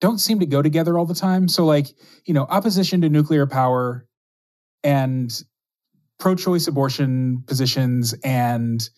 don't 0.00 0.18
seem 0.18 0.38
to 0.40 0.46
go 0.46 0.62
together 0.62 0.98
all 0.98 1.06
the 1.06 1.14
time. 1.14 1.48
So 1.48 1.64
like 1.64 1.88
you 2.24 2.34
know 2.34 2.44
opposition 2.44 3.00
to 3.02 3.08
nuclear 3.08 3.46
power 3.46 4.06
and 4.82 5.30
pro-choice 6.18 6.66
abortion 6.66 7.42
positions 7.46 8.12
and 8.24 8.88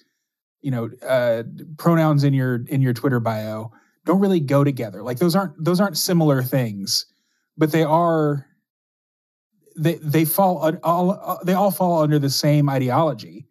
you 0.62 0.70
know 0.70 0.90
uh, 1.06 1.42
pronouns 1.78 2.24
in 2.24 2.34
your 2.34 2.64
in 2.66 2.82
your 2.82 2.92
Twitter 2.92 3.20
bio 3.20 3.72
don't 4.04 4.20
really 4.20 4.40
go 4.40 4.64
together. 4.64 5.02
Like 5.02 5.18
those 5.18 5.36
aren't 5.36 5.62
those 5.62 5.80
aren't 5.80 5.96
similar 5.96 6.42
things 6.42 7.06
but 7.60 7.72
they 7.72 7.84
are 7.84 8.46
they 9.76 9.96
they 9.96 10.24
fall 10.24 10.74
all 10.82 11.40
they 11.44 11.52
all 11.52 11.70
fall 11.70 12.02
under 12.02 12.18
the 12.18 12.30
same 12.30 12.68
ideology. 12.68 13.46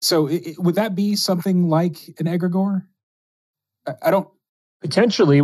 So 0.00 0.28
it, 0.28 0.56
would 0.58 0.76
that 0.76 0.94
be 0.94 1.16
something 1.16 1.68
like 1.68 1.96
an 2.20 2.26
egregore? 2.26 2.86
I, 3.86 3.94
I 4.02 4.10
don't 4.12 4.28
potentially. 4.80 5.42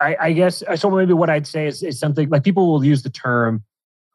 I, 0.00 0.16
I, 0.20 0.32
guess 0.32 0.62
so. 0.76 0.90
Maybe 0.90 1.12
what 1.12 1.28
I'd 1.28 1.48
say 1.48 1.66
is, 1.66 1.82
is 1.82 1.98
something 1.98 2.28
like 2.28 2.44
people 2.44 2.70
will 2.70 2.84
use 2.84 3.02
the 3.02 3.10
term. 3.10 3.64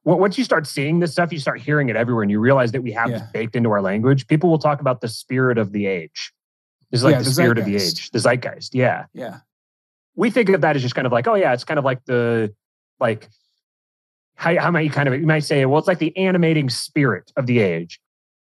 Once 0.05 0.37
you 0.37 0.43
start 0.43 0.67
seeing 0.67 0.99
this 0.99 1.13
stuff, 1.13 1.31
you 1.31 1.39
start 1.39 1.61
hearing 1.61 1.89
it 1.89 1.95
everywhere, 1.95 2.23
and 2.23 2.31
you 2.31 2.39
realize 2.39 2.73
that 2.73 2.81
we 2.81 2.91
have 2.91 3.09
yeah. 3.09 3.19
this 3.19 3.27
baked 3.31 3.55
into 3.55 3.71
our 3.71 3.81
language. 3.81 4.27
People 4.27 4.49
will 4.49 4.59
talk 4.59 4.81
about 4.81 4.99
the 4.99 5.07
spirit 5.07 5.57
of 5.57 5.71
the 5.71 5.85
age. 5.85 6.33
It's 6.91 7.03
like 7.03 7.13
yeah, 7.13 7.19
the, 7.19 7.23
the 7.23 7.31
spirit 7.31 7.57
of 7.57 7.65
the 7.65 7.75
age, 7.75 8.11
the 8.11 8.19
zeitgeist. 8.19 8.75
Yeah, 8.75 9.05
yeah. 9.13 9.39
We 10.15 10.29
think 10.29 10.49
of 10.49 10.61
that 10.61 10.75
as 10.75 10.81
just 10.81 10.93
kind 10.93 11.07
of 11.07 11.13
like, 11.13 11.27
oh 11.27 11.35
yeah, 11.35 11.53
it's 11.53 11.63
kind 11.63 11.79
of 11.79 11.85
like 11.85 12.03
the 12.05 12.53
like 12.99 13.29
how, 14.35 14.57
how 14.59 14.71
might 14.71 14.81
you 14.81 14.89
kind 14.89 15.07
of 15.07 15.19
you 15.19 15.27
might 15.27 15.43
say 15.43 15.65
well 15.65 15.79
it's 15.79 15.87
like 15.87 15.99
the 15.99 16.15
animating 16.17 16.69
spirit 16.69 17.31
of 17.35 17.45
the 17.45 17.59
age 17.59 17.99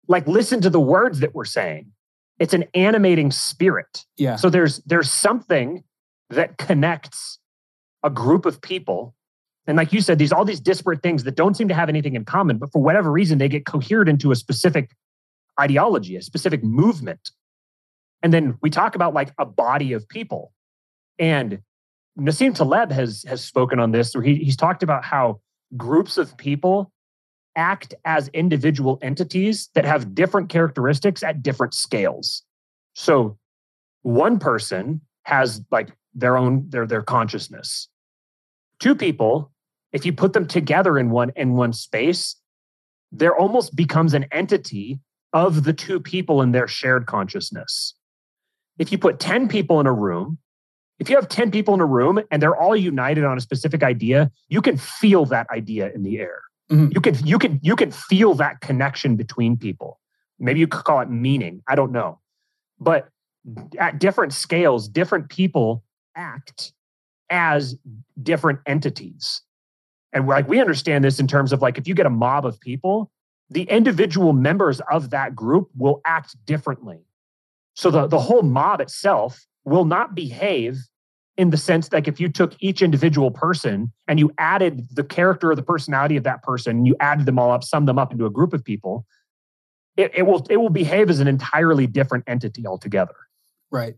like 0.07 0.27
listen 0.27 0.61
to 0.61 0.69
the 0.69 0.79
words 0.79 1.19
that 1.19 1.35
we're 1.35 1.45
saying 1.45 1.91
it's 2.39 2.53
an 2.53 2.65
animating 2.73 3.31
spirit 3.31 4.05
yeah 4.17 4.35
so 4.35 4.49
there's 4.49 4.79
there's 4.79 5.11
something 5.11 5.83
that 6.29 6.57
connects 6.57 7.39
a 8.03 8.09
group 8.09 8.45
of 8.45 8.61
people 8.61 9.13
and 9.67 9.77
like 9.77 9.93
you 9.93 10.01
said 10.01 10.19
these 10.19 10.31
all 10.31 10.45
these 10.45 10.59
disparate 10.59 11.01
things 11.01 11.23
that 11.23 11.35
don't 11.35 11.55
seem 11.55 11.67
to 11.67 11.73
have 11.73 11.89
anything 11.89 12.15
in 12.15 12.25
common 12.25 12.57
but 12.57 12.71
for 12.71 12.81
whatever 12.81 13.11
reason 13.11 13.37
they 13.37 13.49
get 13.49 13.65
cohered 13.65 14.09
into 14.09 14.31
a 14.31 14.35
specific 14.35 14.91
ideology 15.59 16.15
a 16.15 16.21
specific 16.21 16.63
movement 16.63 17.31
and 18.21 18.33
then 18.33 18.57
we 18.61 18.69
talk 18.69 18.95
about 18.95 19.13
like 19.13 19.33
a 19.37 19.45
body 19.45 19.93
of 19.93 20.07
people 20.07 20.51
and 21.19 21.59
Nassim 22.19 22.55
Taleb 22.55 22.91
has 22.91 23.25
has 23.27 23.43
spoken 23.43 23.79
on 23.79 23.91
this, 23.91 24.13
where 24.13 24.23
he, 24.23 24.35
he's 24.35 24.57
talked 24.57 24.83
about 24.83 25.03
how 25.03 25.39
groups 25.75 26.17
of 26.17 26.37
people 26.37 26.91
act 27.55 27.93
as 28.05 28.29
individual 28.29 28.99
entities 29.01 29.69
that 29.75 29.85
have 29.85 30.13
different 30.15 30.49
characteristics 30.49 31.23
at 31.23 31.41
different 31.43 31.73
scales. 31.73 32.43
So 32.93 33.37
one 34.01 34.39
person 34.39 35.01
has 35.23 35.61
like 35.71 35.89
their 36.13 36.37
own 36.37 36.69
their 36.69 36.85
their 36.85 37.01
consciousness. 37.01 37.87
Two 38.79 38.95
people, 38.95 39.51
if 39.93 40.05
you 40.05 40.11
put 40.11 40.33
them 40.33 40.47
together 40.47 40.97
in 40.97 41.11
one 41.11 41.31
in 41.35 41.53
one 41.53 41.71
space, 41.71 42.35
there 43.11 43.35
almost 43.35 43.75
becomes 43.75 44.13
an 44.13 44.25
entity 44.31 44.99
of 45.31 45.63
the 45.63 45.73
two 45.73 45.99
people 45.99 46.41
in 46.41 46.51
their 46.51 46.67
shared 46.67 47.05
consciousness. 47.05 47.93
If 48.79 48.91
you 48.91 48.97
put 48.97 49.19
10 49.19 49.47
people 49.47 49.79
in 49.79 49.85
a 49.85 49.93
room, 49.93 50.39
if 50.99 51.09
you 51.09 51.15
have 51.15 51.27
10 51.27 51.51
people 51.51 51.73
in 51.73 51.79
a 51.79 51.85
room 51.85 52.21
and 52.31 52.41
they're 52.41 52.55
all 52.55 52.75
united 52.75 53.23
on 53.23 53.37
a 53.37 53.41
specific 53.41 53.83
idea, 53.83 54.31
you 54.49 54.61
can 54.61 54.77
feel 54.77 55.25
that 55.25 55.47
idea 55.49 55.91
in 55.93 56.03
the 56.03 56.19
air. 56.19 56.41
Mm-hmm. 56.71 56.89
You 56.93 57.01
can 57.01 57.27
you 57.27 57.39
can 57.39 57.59
you 57.61 57.75
can 57.75 57.91
feel 57.91 58.33
that 58.35 58.61
connection 58.61 59.15
between 59.15 59.57
people. 59.57 59.99
Maybe 60.39 60.59
you 60.59 60.67
could 60.67 60.83
call 60.83 61.01
it 61.01 61.09
meaning. 61.09 61.61
I 61.67 61.75
don't 61.75 61.91
know. 61.91 62.19
But 62.79 63.09
at 63.77 63.99
different 63.99 64.33
scales, 64.33 64.87
different 64.87 65.29
people 65.29 65.83
act 66.15 66.73
as 67.29 67.75
different 68.21 68.59
entities. 68.65 69.41
And 70.13 70.27
like 70.27 70.47
we 70.47 70.61
understand 70.61 71.03
this 71.03 71.19
in 71.19 71.27
terms 71.27 71.51
of 71.51 71.61
like 71.61 71.77
if 71.77 71.87
you 71.87 71.95
get 71.95 72.05
a 72.05 72.11
mob 72.11 72.45
of 72.45 72.59
people, 72.59 73.11
the 73.49 73.63
individual 73.63 74.33
members 74.33 74.81
of 74.91 75.09
that 75.09 75.35
group 75.35 75.69
will 75.75 76.01
act 76.05 76.35
differently. 76.45 77.05
So 77.75 77.89
the, 77.89 78.07
the 78.07 78.19
whole 78.19 78.43
mob 78.43 78.79
itself 78.79 79.45
will 79.65 79.85
not 79.85 80.15
behave 80.15 80.77
in 81.35 81.49
the 81.49 81.57
sense 81.57 81.91
like 81.91 82.07
if 82.07 82.19
you 82.19 82.29
took 82.29 82.55
each 82.59 82.81
individual 82.81 83.31
person 83.31 83.91
and 84.07 84.19
you 84.19 84.31
added 84.37 84.87
the 84.91 85.03
character 85.03 85.51
or 85.51 85.55
the 85.55 85.63
personality 85.63 86.15
of 86.15 86.23
that 86.23 86.43
person, 86.43 86.85
you 86.85 86.95
added 86.99 87.25
them 87.25 87.39
all 87.39 87.51
up, 87.51 87.63
summed 87.63 87.87
them 87.87 87.97
up 87.97 88.11
into 88.11 88.25
a 88.25 88.29
group 88.29 88.53
of 88.53 88.63
people, 88.63 89.05
it, 89.97 90.11
it 90.13 90.23
will 90.23 90.45
it 90.49 90.57
will 90.57 90.69
behave 90.69 91.09
as 91.09 91.19
an 91.19 91.27
entirely 91.27 91.87
different 91.87 92.23
entity 92.27 92.67
altogether. 92.67 93.15
Right. 93.71 93.95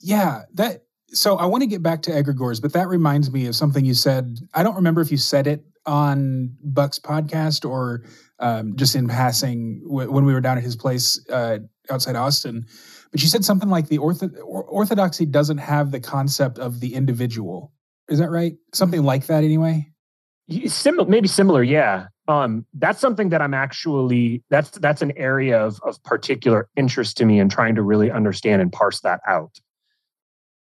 Yeah. 0.00 0.42
That 0.54 0.84
so 1.12 1.36
I 1.36 1.46
want 1.46 1.62
to 1.62 1.66
get 1.66 1.82
back 1.82 2.02
to 2.02 2.10
egregores, 2.10 2.60
but 2.60 2.72
that 2.72 2.88
reminds 2.88 3.30
me 3.30 3.46
of 3.46 3.54
something 3.54 3.84
you 3.84 3.94
said. 3.94 4.38
I 4.54 4.62
don't 4.62 4.76
remember 4.76 5.00
if 5.00 5.10
you 5.10 5.16
said 5.16 5.46
it 5.46 5.64
on 5.86 6.56
Buck's 6.62 6.98
podcast 6.98 7.68
or 7.68 8.04
um, 8.38 8.76
just 8.76 8.94
in 8.94 9.08
passing 9.08 9.80
when 9.84 10.24
we 10.24 10.32
were 10.32 10.40
down 10.40 10.58
at 10.58 10.64
his 10.64 10.76
place 10.76 11.24
uh, 11.30 11.58
outside 11.90 12.16
Austin. 12.16 12.66
But 13.10 13.20
she 13.20 13.26
said 13.26 13.44
something 13.44 13.68
like 13.68 13.88
the 13.88 13.98
ortho- 13.98 14.32
orthodoxy 14.42 15.26
doesn't 15.26 15.58
have 15.58 15.90
the 15.90 16.00
concept 16.00 16.58
of 16.58 16.80
the 16.80 16.94
individual. 16.94 17.72
Is 18.08 18.18
that 18.18 18.30
right? 18.30 18.54
Something 18.72 19.02
like 19.02 19.26
that, 19.26 19.44
anyway. 19.44 19.88
Similar, 20.66 21.08
maybe 21.08 21.28
similar, 21.28 21.62
yeah. 21.62 22.06
Um, 22.28 22.66
that's 22.74 23.00
something 23.00 23.30
that 23.30 23.42
I'm 23.42 23.54
actually 23.54 24.42
that's 24.48 24.70
that's 24.70 25.02
an 25.02 25.12
area 25.16 25.60
of 25.60 25.80
of 25.82 26.02
particular 26.04 26.68
interest 26.76 27.16
to 27.18 27.24
me 27.24 27.40
in 27.40 27.48
trying 27.48 27.74
to 27.74 27.82
really 27.82 28.10
understand 28.10 28.62
and 28.62 28.72
parse 28.72 29.00
that 29.00 29.20
out. 29.26 29.58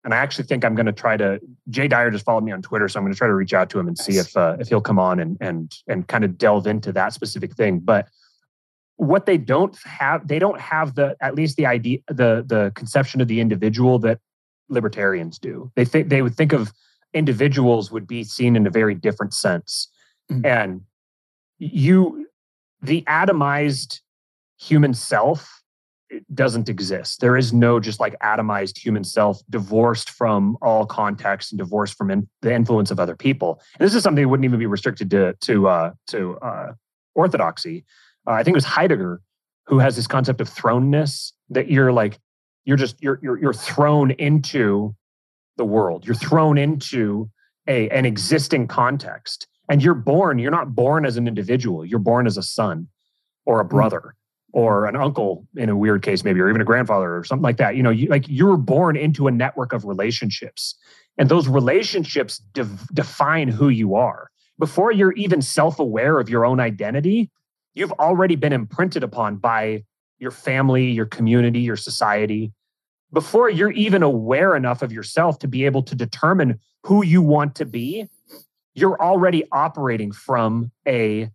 And 0.02 0.14
I 0.14 0.16
actually 0.16 0.44
think 0.44 0.64
I'm 0.64 0.74
going 0.74 0.86
to 0.86 0.92
try 0.92 1.16
to. 1.16 1.40
Jay 1.68 1.86
Dyer 1.86 2.10
just 2.10 2.24
followed 2.24 2.44
me 2.44 2.52
on 2.52 2.62
Twitter, 2.62 2.88
so 2.88 2.98
I'm 2.98 3.04
going 3.04 3.12
to 3.12 3.18
try 3.18 3.28
to 3.28 3.34
reach 3.34 3.52
out 3.52 3.68
to 3.70 3.78
him 3.78 3.86
and 3.86 3.98
see 3.98 4.16
if 4.16 4.34
uh, 4.36 4.56
if 4.58 4.68
he'll 4.68 4.80
come 4.80 4.98
on 4.98 5.20
and 5.20 5.36
and 5.40 5.74
and 5.88 6.08
kind 6.08 6.24
of 6.24 6.38
delve 6.38 6.66
into 6.66 6.92
that 6.92 7.12
specific 7.12 7.54
thing. 7.54 7.80
But 7.80 8.08
what 8.96 9.26
they 9.26 9.36
don't 9.36 9.76
have, 9.84 10.26
they 10.26 10.38
don't 10.38 10.60
have 10.60 10.94
the 10.94 11.16
at 11.20 11.34
least 11.34 11.56
the 11.56 11.66
idea, 11.66 11.98
the 12.08 12.44
the 12.46 12.72
conception 12.74 13.20
of 13.20 13.28
the 13.28 13.40
individual 13.40 13.98
that 14.00 14.20
libertarians 14.70 15.38
do. 15.38 15.70
They 15.74 15.84
think 15.84 16.08
they 16.08 16.22
would 16.22 16.34
think 16.34 16.52
of 16.52 16.72
individuals 17.12 17.90
would 17.90 18.06
be 18.06 18.24
seen 18.24 18.56
in 18.56 18.66
a 18.66 18.70
very 18.70 18.94
different 18.94 19.34
sense. 19.34 19.88
Mm-hmm. 20.30 20.46
And 20.46 20.80
you, 21.58 22.26
the 22.80 23.02
atomized 23.02 24.00
human 24.58 24.94
self 24.94 25.59
doesn't 26.34 26.68
exist. 26.68 27.20
There 27.20 27.36
is 27.36 27.52
no 27.52 27.80
just 27.80 28.00
like 28.00 28.18
atomized 28.20 28.78
human 28.78 29.04
self 29.04 29.40
divorced 29.48 30.10
from 30.10 30.56
all 30.62 30.86
context 30.86 31.52
and 31.52 31.58
divorced 31.58 31.96
from 31.96 32.10
in, 32.10 32.28
the 32.42 32.52
influence 32.52 32.90
of 32.90 32.98
other 32.98 33.16
people. 33.16 33.60
And 33.78 33.86
this 33.86 33.94
is 33.94 34.02
something 34.02 34.22
that 34.22 34.28
wouldn't 34.28 34.44
even 34.44 34.58
be 34.58 34.66
restricted 34.66 35.10
to 35.10 35.34
to 35.40 35.68
uh, 35.68 35.92
to 36.08 36.38
uh, 36.38 36.72
orthodoxy. 37.14 37.84
Uh, 38.26 38.32
I 38.32 38.42
think 38.42 38.54
it 38.54 38.58
was 38.58 38.64
Heidegger 38.64 39.20
who 39.66 39.78
has 39.78 39.96
this 39.96 40.06
concept 40.06 40.40
of 40.40 40.50
thrownness 40.50 41.32
that 41.50 41.70
you're 41.70 41.92
like 41.92 42.18
you're 42.64 42.76
just 42.76 43.02
you're 43.02 43.18
you're, 43.22 43.38
you're 43.38 43.54
thrown 43.54 44.10
into 44.12 44.94
the 45.56 45.64
world. 45.64 46.06
You're 46.06 46.14
thrown 46.14 46.58
into 46.58 47.30
a, 47.66 47.88
an 47.90 48.04
existing 48.04 48.66
context. 48.66 49.46
And 49.68 49.82
you're 49.82 49.94
born, 49.94 50.38
you're 50.38 50.50
not 50.50 50.74
born 50.74 51.06
as 51.06 51.16
an 51.16 51.28
individual. 51.28 51.84
You're 51.84 52.00
born 52.00 52.26
as 52.26 52.36
a 52.36 52.42
son 52.42 52.88
or 53.46 53.60
a 53.60 53.64
hmm. 53.64 53.68
brother 53.68 54.14
or 54.52 54.86
an 54.86 54.96
uncle 54.96 55.46
in 55.56 55.68
a 55.68 55.76
weird 55.76 56.02
case, 56.02 56.24
maybe, 56.24 56.40
or 56.40 56.48
even 56.48 56.60
a 56.60 56.64
grandfather 56.64 57.16
or 57.16 57.24
something 57.24 57.42
like 57.42 57.56
that. 57.58 57.76
You 57.76 57.82
know, 57.82 57.90
you, 57.90 58.08
like 58.08 58.24
you're 58.28 58.56
born 58.56 58.96
into 58.96 59.26
a 59.26 59.30
network 59.30 59.72
of 59.72 59.84
relationships. 59.84 60.74
And 61.18 61.28
those 61.28 61.48
relationships 61.48 62.38
de- 62.52 62.68
define 62.92 63.48
who 63.48 63.68
you 63.68 63.94
are. 63.94 64.30
Before 64.58 64.92
you're 64.92 65.12
even 65.12 65.42
self 65.42 65.78
aware 65.78 66.18
of 66.18 66.28
your 66.28 66.44
own 66.44 66.60
identity, 66.60 67.30
you've 67.74 67.92
already 67.92 68.36
been 68.36 68.52
imprinted 68.52 69.02
upon 69.02 69.36
by 69.36 69.84
your 70.18 70.30
family, 70.30 70.90
your 70.90 71.06
community, 71.06 71.60
your 71.60 71.76
society 71.76 72.52
before 73.12 73.50
you're 73.50 73.72
even 73.72 74.02
aware 74.02 74.54
enough 74.54 74.82
of 74.82 74.92
yourself 74.92 75.38
to 75.40 75.48
be 75.48 75.64
able 75.64 75.82
to 75.82 75.94
determine 75.94 76.60
who 76.84 77.04
you 77.04 77.22
want 77.22 77.54
to 77.56 77.64
be, 77.64 78.06
you're 78.74 79.00
already 79.00 79.44
operating 79.52 80.12
from 80.12 80.70
a, 80.86 81.28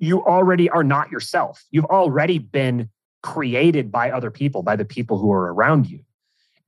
you 0.00 0.24
already 0.24 0.68
are 0.70 0.82
not 0.82 1.10
yourself. 1.12 1.64
You've 1.70 1.84
already 1.84 2.38
been 2.38 2.88
created 3.22 3.92
by 3.92 4.10
other 4.10 4.30
people, 4.30 4.62
by 4.62 4.74
the 4.74 4.84
people 4.84 5.18
who 5.18 5.30
are 5.30 5.52
around 5.52 5.88
you. 5.88 6.00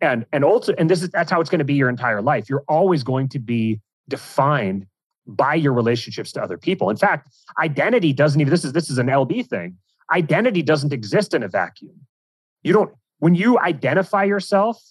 And, 0.01 0.27
and 0.33 0.45
also, 0.45 0.75
and 0.75 0.91
this 0.91 1.03
is, 1.03 1.09
that's 1.11 1.31
how 1.31 1.41
it's 1.41 1.49
going 1.49 1.61
to 1.61 1.65
be 1.65 1.75
your 1.75 1.89
entire 1.89 2.21
life. 2.21 2.49
You're 2.51 2.65
always 2.69 3.03
going 3.03 3.29
to 3.31 3.39
be 3.39 3.81
defined 4.09 4.87
by 5.27 5.55
your 5.55 5.73
relationships 5.73 6.31
to 6.33 6.43
other 6.43 6.59
people. 6.59 6.91
In 6.91 6.97
fact, 6.97 7.29
identity 7.59 8.13
doesn't 8.13 8.41
even, 8.41 8.51
this 8.51 8.65
is, 8.65 8.73
this 8.73 8.91
is 8.91 8.99
an 8.99 9.07
LB 9.07 9.47
thing. 9.47 9.79
Identity 10.13 10.63
doesn't 10.63 10.93
exist 10.93 11.33
in 11.33 11.43
a 11.43 11.49
vacuum. 11.49 11.95
You 12.63 12.73
don't, 12.73 12.93
when 13.21 13.35
you 13.35 13.59
identify 13.59 14.25
yourself, 14.25 14.83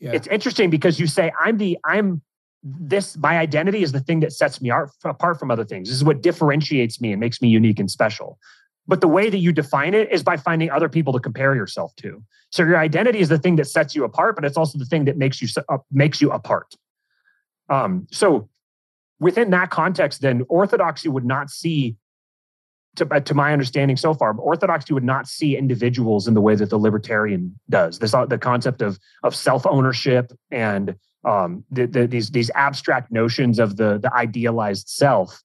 yeah. 0.00 0.12
it's 0.12 0.26
interesting 0.28 0.70
because 0.70 0.98
you 0.98 1.06
say, 1.06 1.30
I'm 1.38 1.58
the, 1.58 1.78
I'm 1.84 2.22
this, 2.64 3.16
my 3.18 3.38
identity 3.38 3.82
is 3.82 3.92
the 3.92 4.00
thing 4.00 4.20
that 4.20 4.32
sets 4.32 4.60
me 4.62 4.72
apart 5.04 5.38
from 5.38 5.50
other 5.50 5.64
things. 5.64 5.88
This 5.88 5.96
is 5.96 6.04
what 6.04 6.22
differentiates 6.22 7.00
me 7.00 7.12
and 7.12 7.20
makes 7.20 7.42
me 7.42 7.48
unique 7.48 7.78
and 7.78 7.90
special. 7.90 8.38
But 8.86 9.02
the 9.02 9.08
way 9.08 9.28
that 9.30 9.38
you 9.38 9.52
define 9.52 9.94
it 9.94 10.10
is 10.10 10.22
by 10.22 10.38
finding 10.38 10.70
other 10.70 10.88
people 10.88 11.12
to 11.12 11.20
compare 11.20 11.54
yourself 11.54 11.94
to. 11.96 12.22
So 12.50 12.62
your 12.62 12.78
identity 12.78 13.20
is 13.20 13.28
the 13.28 13.38
thing 13.38 13.56
that 13.56 13.66
sets 13.66 13.94
you 13.94 14.04
apart, 14.04 14.34
but 14.34 14.44
it's 14.44 14.56
also 14.56 14.78
the 14.78 14.84
thing 14.86 15.04
that 15.04 15.16
makes 15.16 15.42
you 15.42 15.48
uh, 15.68 15.78
makes 15.92 16.20
you 16.20 16.30
apart. 16.30 16.74
Um, 17.68 18.06
so 18.10 18.48
within 19.20 19.50
that 19.50 19.70
context, 19.70 20.20
then 20.20 20.44
orthodoxy 20.48 21.08
would 21.08 21.24
not 21.24 21.50
see 21.50 21.96
to, 22.96 23.08
uh, 23.12 23.20
to 23.20 23.34
my 23.34 23.52
understanding 23.52 23.96
so 23.96 24.14
far, 24.14 24.34
Orthodoxy 24.36 24.94
would 24.94 25.04
not 25.04 25.26
see 25.26 25.56
individuals 25.56 26.28
in 26.28 26.34
the 26.34 26.40
way 26.40 26.54
that 26.54 26.70
the 26.70 26.78
libertarian 26.78 27.58
does. 27.68 27.98
This 27.98 28.14
uh, 28.14 28.26
the 28.26 28.38
concept 28.38 28.82
of 28.82 28.98
of 29.22 29.34
self 29.34 29.66
ownership 29.66 30.32
and 30.50 30.94
um, 31.24 31.64
the, 31.70 31.86
the, 31.86 32.06
these 32.06 32.30
these 32.30 32.50
abstract 32.54 33.10
notions 33.10 33.58
of 33.58 33.76
the 33.76 33.98
the 33.98 34.12
idealized 34.14 34.88
self 34.88 35.42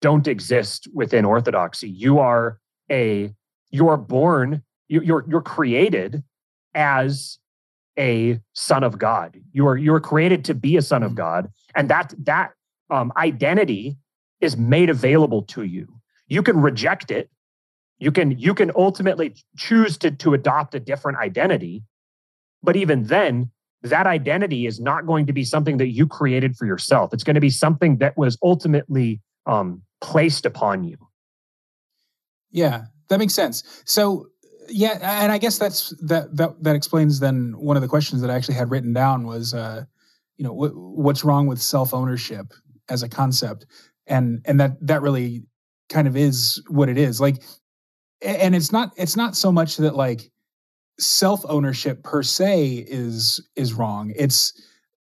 don't 0.00 0.28
exist 0.28 0.88
within 0.92 1.24
Orthodoxy. 1.24 1.88
You 1.88 2.18
are 2.18 2.58
a 2.90 3.32
you 3.70 3.88
are 3.88 3.96
born 3.96 4.62
you, 4.88 5.00
you're 5.02 5.24
you're 5.28 5.42
created 5.42 6.22
as 6.74 7.38
a 7.98 8.38
son 8.52 8.84
of 8.84 8.98
God. 8.98 9.40
You 9.52 9.66
are 9.66 9.76
you 9.76 9.94
are 9.94 10.00
created 10.00 10.44
to 10.46 10.54
be 10.54 10.76
a 10.76 10.82
son 10.82 11.02
of 11.02 11.12
mm. 11.12 11.16
God, 11.16 11.48
and 11.74 11.88
that 11.90 12.14
that 12.24 12.52
um, 12.90 13.12
identity 13.16 13.96
is 14.40 14.56
made 14.56 14.88
available 14.88 15.42
to 15.42 15.64
you 15.64 15.98
you 16.28 16.42
can 16.42 16.60
reject 16.60 17.10
it 17.10 17.30
you 17.98 18.12
can 18.12 18.38
you 18.38 18.54
can 18.54 18.70
ultimately 18.76 19.34
choose 19.56 19.98
to 19.98 20.10
to 20.10 20.34
adopt 20.34 20.74
a 20.74 20.80
different 20.80 21.18
identity 21.18 21.82
but 22.62 22.76
even 22.76 23.04
then 23.04 23.50
that 23.82 24.06
identity 24.06 24.66
is 24.66 24.80
not 24.80 25.06
going 25.06 25.26
to 25.26 25.32
be 25.32 25.44
something 25.44 25.76
that 25.78 25.88
you 25.88 26.06
created 26.06 26.56
for 26.56 26.66
yourself. 26.66 27.12
It's 27.12 27.24
going 27.24 27.34
to 27.34 27.40
be 27.40 27.50
something 27.50 27.98
that 27.98 28.16
was 28.16 28.36
ultimately 28.42 29.20
um, 29.46 29.82
placed 30.00 30.46
upon 30.46 30.84
you. 30.84 30.96
Yeah 32.50 32.84
that 33.08 33.18
makes 33.18 33.34
sense. 33.34 33.82
So 33.86 34.26
yeah 34.70 34.98
and 35.22 35.32
i 35.32 35.38
guess 35.38 35.56
that's 35.56 35.96
that 36.02 36.36
that 36.36 36.62
that 36.62 36.76
explains 36.76 37.20
then 37.20 37.54
one 37.56 37.74
of 37.74 37.80
the 37.80 37.88
questions 37.88 38.20
that 38.20 38.30
i 38.30 38.34
actually 38.34 38.54
had 38.54 38.70
written 38.70 38.92
down 38.92 39.26
was 39.26 39.54
uh 39.54 39.82
you 40.38 40.44
know 40.44 40.52
what, 40.52 40.72
what's 40.74 41.24
wrong 41.24 41.46
with 41.46 41.60
self 41.60 41.92
ownership 41.92 42.54
as 42.88 43.02
a 43.02 43.08
concept? 43.08 43.66
And 44.06 44.40
and 44.46 44.58
that 44.60 44.72
that 44.86 45.02
really 45.02 45.44
kind 45.90 46.08
of 46.08 46.16
is 46.16 46.62
what 46.68 46.88
it 46.88 46.96
is. 46.96 47.20
Like, 47.20 47.42
and 48.22 48.54
it's 48.54 48.72
not 48.72 48.92
it's 48.96 49.16
not 49.16 49.36
so 49.36 49.52
much 49.52 49.76
that 49.76 49.94
like 49.94 50.30
self 50.98 51.44
ownership 51.48 52.02
per 52.02 52.22
se 52.22 52.86
is 52.88 53.46
is 53.56 53.74
wrong. 53.74 54.12
It's 54.16 54.52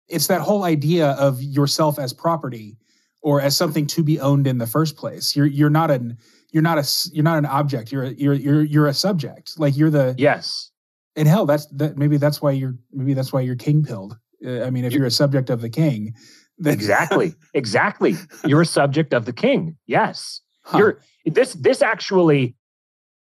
it's 0.09 0.27
that 0.27 0.41
whole 0.41 0.65
idea 0.65 1.11
of 1.13 1.43
yourself 1.43 1.99
as 1.99 2.13
property 2.13 2.77
or 3.23 3.41
as 3.41 3.57
something 3.57 3.87
to 3.87 4.03
be 4.03 4.19
owned 4.19 4.47
in 4.47 4.59
the 4.59 4.67
first 4.67 4.97
place. 4.97 5.37
You're 5.37 5.47
you're 5.47 5.71
not 5.71 5.91
an 5.91 6.17
you're 6.53 6.63
not 6.63 6.79
a 6.79 7.11
you're 7.13 7.25
not 7.25 7.39
an 7.39 7.47
object. 7.47 7.93
You're 7.93 8.05
a, 8.05 8.11
you're 8.11 8.35
you're 8.35 8.63
you're 8.63 8.87
a 8.87 8.95
subject. 8.95 9.59
Like 9.59 9.77
you're 9.77 9.91
the 9.91 10.15
yes. 10.19 10.71
And 11.17 11.27
hell, 11.27 11.45
that's 11.45 11.67
that. 11.73 11.99
Maybe 11.99 12.17
that's 12.17 12.41
why 12.41 12.53
you're 12.53 12.77
maybe 12.93 13.15
that's 13.15 13.33
why 13.33 13.41
you're 13.41 13.57
king 13.57 13.83
pilled. 13.83 14.17
Uh, 14.45 14.63
I 14.63 14.71
mean, 14.71 14.85
if 14.85 14.93
you're, 14.93 15.01
you're 15.01 15.09
a 15.09 15.11
subject 15.11 15.51
of 15.51 15.61
the 15.61 15.69
king, 15.69 16.15
then 16.57 16.73
exactly, 16.73 17.35
exactly, 17.53 18.15
you're 18.47 18.63
a 18.63 18.67
subject 18.67 19.13
of 19.13 19.25
the 19.25 19.33
king. 19.33 19.77
Yes, 19.87 20.41
Huh. 20.71 20.79
You're 20.79 21.01
this 21.27 21.55
this 21.55 21.83
actually 21.83 22.55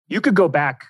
you 0.07 0.21
could 0.21 0.35
go 0.35 0.47
back 0.47 0.85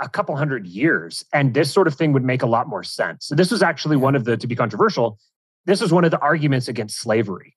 a 0.00 0.08
couple 0.08 0.36
hundred 0.36 0.66
years 0.66 1.24
and 1.32 1.54
this 1.54 1.72
sort 1.72 1.86
of 1.86 1.94
thing 1.94 2.12
would 2.12 2.24
make 2.24 2.42
a 2.42 2.46
lot 2.46 2.68
more 2.68 2.84
sense. 2.84 3.26
So 3.26 3.34
this 3.34 3.50
was 3.50 3.62
actually 3.62 3.96
one 3.96 4.14
of 4.14 4.24
the 4.24 4.36
to 4.36 4.46
be 4.46 4.54
controversial, 4.54 5.18
this 5.64 5.80
was 5.80 5.92
one 5.92 6.04
of 6.04 6.10
the 6.10 6.20
arguments 6.20 6.68
against 6.68 6.98
slavery 6.98 7.56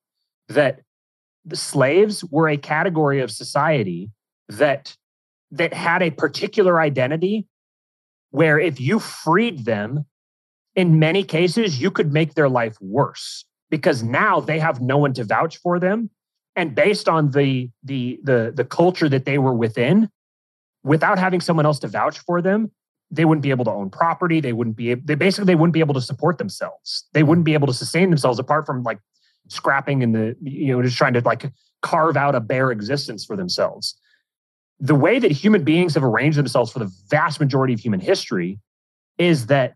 that 0.49 0.81
the 1.45 1.55
slaves 1.55 2.23
were 2.25 2.49
a 2.49 2.57
category 2.57 3.21
of 3.21 3.31
society 3.31 4.11
that 4.49 4.95
that 5.51 5.73
had 5.73 6.01
a 6.01 6.11
particular 6.11 6.79
identity 6.79 7.47
where 8.31 8.59
if 8.59 8.79
you 8.79 8.99
freed 8.99 9.65
them 9.65 10.05
in 10.75 10.99
many 10.99 11.23
cases 11.23 11.81
you 11.81 11.91
could 11.91 12.13
make 12.13 12.33
their 12.33 12.49
life 12.49 12.77
worse 12.81 13.45
because 13.69 14.03
now 14.03 14.39
they 14.39 14.59
have 14.59 14.81
no 14.81 14.97
one 14.97 15.13
to 15.13 15.23
vouch 15.23 15.57
for 15.57 15.79
them 15.79 16.09
and 16.55 16.75
based 16.75 17.07
on 17.07 17.31
the 17.31 17.69
the 17.83 18.19
the 18.23 18.51
the 18.53 18.65
culture 18.65 19.09
that 19.09 19.25
they 19.25 19.37
were 19.37 19.53
within 19.53 20.09
without 20.83 21.19
having 21.19 21.41
someone 21.41 21.65
else 21.65 21.79
to 21.79 21.87
vouch 21.87 22.19
for 22.19 22.41
them 22.41 22.71
they 23.11 23.25
wouldn't 23.25 23.43
be 23.43 23.49
able 23.49 23.65
to 23.65 23.71
own 23.71 23.89
property. 23.89 24.39
They 24.39 24.53
wouldn't 24.53 24.77
be 24.77 24.91
able, 24.91 25.01
they 25.05 25.15
basically 25.15 25.45
they 25.45 25.55
wouldn't 25.55 25.73
be 25.73 25.81
able 25.81 25.93
to 25.93 26.01
support 26.01 26.37
themselves. 26.37 27.05
They 27.13 27.23
wouldn't 27.23 27.45
be 27.45 27.53
able 27.53 27.67
to 27.67 27.73
sustain 27.73 28.09
themselves 28.09 28.39
apart 28.39 28.65
from 28.65 28.83
like 28.83 28.99
scrapping 29.49 30.01
and 30.01 30.15
the 30.15 30.35
you 30.41 30.73
know 30.73 30.81
just 30.81 30.97
trying 30.97 31.13
to 31.13 31.21
like 31.21 31.51
carve 31.81 32.15
out 32.15 32.35
a 32.35 32.39
bare 32.39 32.71
existence 32.71 33.25
for 33.25 33.35
themselves. 33.35 33.99
The 34.79 34.95
way 34.95 35.19
that 35.19 35.31
human 35.31 35.63
beings 35.63 35.93
have 35.93 36.03
arranged 36.03 36.37
themselves 36.37 36.71
for 36.71 36.79
the 36.79 36.91
vast 37.09 37.39
majority 37.39 37.73
of 37.73 37.81
human 37.81 37.99
history 37.99 38.59
is 39.17 39.47
that 39.47 39.75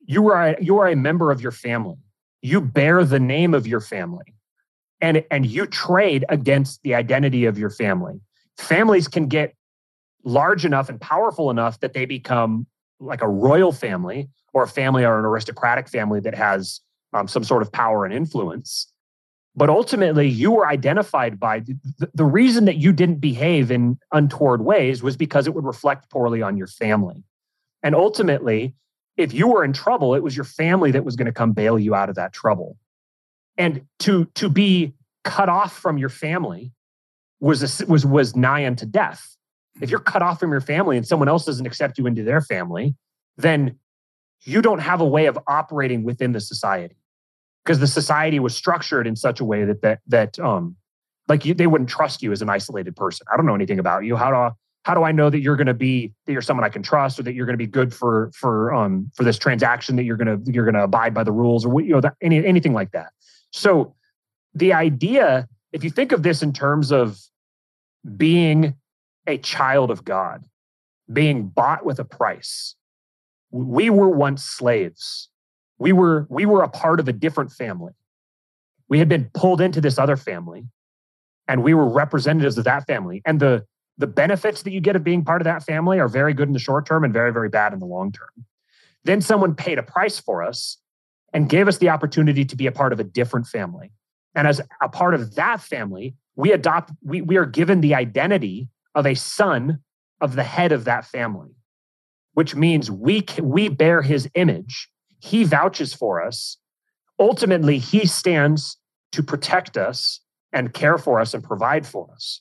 you 0.00 0.28
are 0.30 0.56
you 0.58 0.78
are 0.78 0.88
a 0.88 0.96
member 0.96 1.30
of 1.30 1.42
your 1.42 1.52
family. 1.52 1.98
You 2.40 2.60
bear 2.60 3.04
the 3.04 3.20
name 3.20 3.52
of 3.52 3.66
your 3.66 3.80
family. 3.80 4.34
And 5.02 5.22
and 5.30 5.44
you 5.44 5.66
trade 5.66 6.24
against 6.30 6.82
the 6.82 6.94
identity 6.94 7.44
of 7.44 7.58
your 7.58 7.70
family. 7.70 8.20
Families 8.56 9.08
can 9.08 9.26
get 9.26 9.54
large 10.24 10.64
enough 10.64 10.88
and 10.88 11.00
powerful 11.00 11.50
enough 11.50 11.80
that 11.80 11.92
they 11.92 12.04
become 12.04 12.66
like 13.00 13.22
a 13.22 13.28
royal 13.28 13.72
family 13.72 14.28
or 14.52 14.62
a 14.62 14.68
family 14.68 15.04
or 15.04 15.18
an 15.18 15.24
aristocratic 15.24 15.88
family 15.88 16.20
that 16.20 16.34
has 16.34 16.80
um, 17.12 17.28
some 17.28 17.44
sort 17.44 17.62
of 17.62 17.72
power 17.72 18.04
and 18.04 18.14
influence. 18.14 18.92
But 19.54 19.68
ultimately, 19.68 20.28
you 20.28 20.50
were 20.50 20.66
identified 20.66 21.38
by 21.38 21.62
the, 22.14 22.24
reason 22.24 22.64
that 22.64 22.76
you 22.76 22.90
didn't 22.90 23.16
behave 23.16 23.70
in 23.70 23.98
untoward 24.10 24.64
ways 24.64 25.02
was 25.02 25.16
because 25.16 25.46
it 25.46 25.54
would 25.54 25.64
reflect 25.64 26.08
poorly 26.10 26.40
on 26.40 26.56
your 26.56 26.66
family. 26.66 27.22
And 27.82 27.94
ultimately, 27.94 28.74
if 29.18 29.34
you 29.34 29.48
were 29.48 29.62
in 29.62 29.74
trouble, 29.74 30.14
it 30.14 30.22
was 30.22 30.34
your 30.34 30.44
family 30.44 30.90
that 30.92 31.04
was 31.04 31.16
going 31.16 31.26
to 31.26 31.32
come 31.32 31.52
bail 31.52 31.78
you 31.78 31.94
out 31.94 32.08
of 32.08 32.14
that 32.14 32.32
trouble. 32.32 32.78
And 33.58 33.82
to 34.00 34.24
to 34.36 34.48
be 34.48 34.94
cut 35.24 35.50
off 35.50 35.76
from 35.76 35.98
your 35.98 36.08
family 36.08 36.72
was 37.40 37.80
a, 37.80 37.86
was 37.86 38.06
was 38.06 38.34
nigh 38.34 38.64
unto 38.64 38.86
death. 38.86 39.36
If 39.80 39.90
you're 39.90 40.00
cut 40.00 40.22
off 40.22 40.40
from 40.40 40.50
your 40.50 40.60
family 40.60 40.96
and 40.96 41.06
someone 41.06 41.28
else 41.28 41.44
doesn't 41.44 41.66
accept 41.66 41.98
you 41.98 42.06
into 42.06 42.22
their 42.22 42.40
family, 42.40 42.94
then 43.36 43.78
you 44.42 44.60
don't 44.60 44.80
have 44.80 45.00
a 45.00 45.06
way 45.06 45.26
of 45.26 45.38
operating 45.46 46.04
within 46.04 46.32
the 46.32 46.40
society 46.40 46.96
because 47.64 47.78
the 47.78 47.86
society 47.86 48.38
was 48.40 48.54
structured 48.54 49.06
in 49.06 49.16
such 49.16 49.40
a 49.40 49.44
way 49.44 49.64
that 49.64 49.82
that 49.82 50.00
that 50.08 50.38
um 50.38 50.76
like 51.28 51.44
you, 51.44 51.54
they 51.54 51.66
wouldn't 51.66 51.88
trust 51.88 52.22
you 52.22 52.32
as 52.32 52.42
an 52.42 52.50
isolated 52.50 52.96
person. 52.96 53.26
I 53.32 53.36
don't 53.36 53.46
know 53.46 53.54
anything 53.54 53.78
about 53.78 54.04
you. 54.04 54.16
How 54.16 54.30
do 54.30 54.36
I, 54.36 54.50
how 54.82 54.94
do 54.94 55.04
I 55.04 55.12
know 55.12 55.30
that 55.30 55.40
you're 55.40 55.56
going 55.56 55.68
to 55.68 55.74
be 55.74 56.12
that 56.26 56.32
you're 56.32 56.42
someone 56.42 56.64
I 56.64 56.68
can 56.68 56.82
trust 56.82 57.18
or 57.18 57.22
that 57.22 57.34
you're 57.34 57.46
going 57.46 57.54
to 57.54 57.64
be 57.64 57.68
good 57.68 57.94
for 57.94 58.30
for 58.34 58.74
um 58.74 59.10
for 59.14 59.24
this 59.24 59.38
transaction 59.38 59.96
that 59.96 60.04
you're 60.04 60.16
going 60.16 60.44
to 60.44 60.52
you're 60.52 60.64
going 60.64 60.74
to 60.74 60.82
abide 60.82 61.14
by 61.14 61.22
the 61.22 61.32
rules 61.32 61.64
or 61.64 61.68
what 61.68 61.84
you 61.84 61.92
know 61.92 62.00
that, 62.00 62.14
any 62.20 62.44
anything 62.44 62.72
like 62.72 62.90
that. 62.92 63.12
So 63.52 63.94
the 64.54 64.72
idea, 64.72 65.48
if 65.72 65.84
you 65.84 65.90
think 65.90 66.12
of 66.12 66.22
this 66.22 66.42
in 66.42 66.52
terms 66.52 66.90
of 66.90 67.18
being 68.16 68.74
a 69.26 69.38
child 69.38 69.90
of 69.90 70.04
God, 70.04 70.44
being 71.12 71.48
bought 71.48 71.84
with 71.84 71.98
a 71.98 72.04
price, 72.04 72.74
we 73.50 73.90
were 73.90 74.08
once 74.08 74.44
slaves. 74.44 75.28
We 75.78 75.92
were 75.92 76.26
we 76.30 76.46
were 76.46 76.62
a 76.62 76.68
part 76.68 77.00
of 77.00 77.08
a 77.08 77.12
different 77.12 77.52
family. 77.52 77.92
We 78.88 78.98
had 78.98 79.08
been 79.08 79.30
pulled 79.34 79.60
into 79.60 79.80
this 79.80 79.98
other 79.98 80.16
family, 80.16 80.66
and 81.48 81.62
we 81.62 81.74
were 81.74 81.88
representatives 81.88 82.56
of 82.58 82.64
that 82.64 82.86
family. 82.86 83.22
And 83.24 83.40
the 83.40 83.64
the 83.98 84.06
benefits 84.06 84.62
that 84.62 84.72
you 84.72 84.80
get 84.80 84.96
of 84.96 85.04
being 85.04 85.24
part 85.24 85.40
of 85.40 85.44
that 85.44 85.62
family 85.62 86.00
are 86.00 86.08
very 86.08 86.34
good 86.34 86.48
in 86.48 86.54
the 86.54 86.58
short 86.58 86.86
term 86.86 87.04
and 87.04 87.12
very, 87.12 87.32
very 87.32 87.48
bad 87.48 87.72
in 87.72 87.78
the 87.78 87.86
long 87.86 88.10
term. 88.10 88.46
Then 89.04 89.20
someone 89.20 89.54
paid 89.54 89.78
a 89.78 89.82
price 89.82 90.18
for 90.18 90.42
us 90.42 90.78
and 91.32 91.48
gave 91.48 91.68
us 91.68 91.78
the 91.78 91.88
opportunity 91.88 92.44
to 92.44 92.56
be 92.56 92.66
a 92.66 92.72
part 92.72 92.92
of 92.92 93.00
a 93.00 93.04
different 93.04 93.46
family. 93.46 93.92
And 94.34 94.46
as 94.46 94.60
a 94.80 94.88
part 94.88 95.14
of 95.14 95.34
that 95.34 95.60
family, 95.60 96.14
we 96.36 96.52
adopt, 96.52 96.90
we, 97.02 97.20
we 97.20 97.36
are 97.36 97.44
given 97.44 97.80
the 97.80 97.94
identity 97.94 98.68
of 98.94 99.06
a 99.06 99.14
son 99.14 99.78
of 100.20 100.36
the 100.36 100.42
head 100.42 100.72
of 100.72 100.84
that 100.84 101.04
family, 101.04 101.50
which 102.34 102.54
means 102.54 102.90
we, 102.90 103.24
we 103.40 103.68
bear 103.68 104.02
his 104.02 104.28
image. 104.34 104.88
He 105.20 105.44
vouches 105.44 105.94
for 105.94 106.22
us. 106.22 106.56
Ultimately, 107.18 107.78
he 107.78 108.06
stands 108.06 108.76
to 109.12 109.22
protect 109.22 109.76
us 109.76 110.20
and 110.52 110.72
care 110.72 110.98
for 110.98 111.20
us 111.20 111.34
and 111.34 111.42
provide 111.42 111.86
for 111.86 112.08
us. 112.12 112.40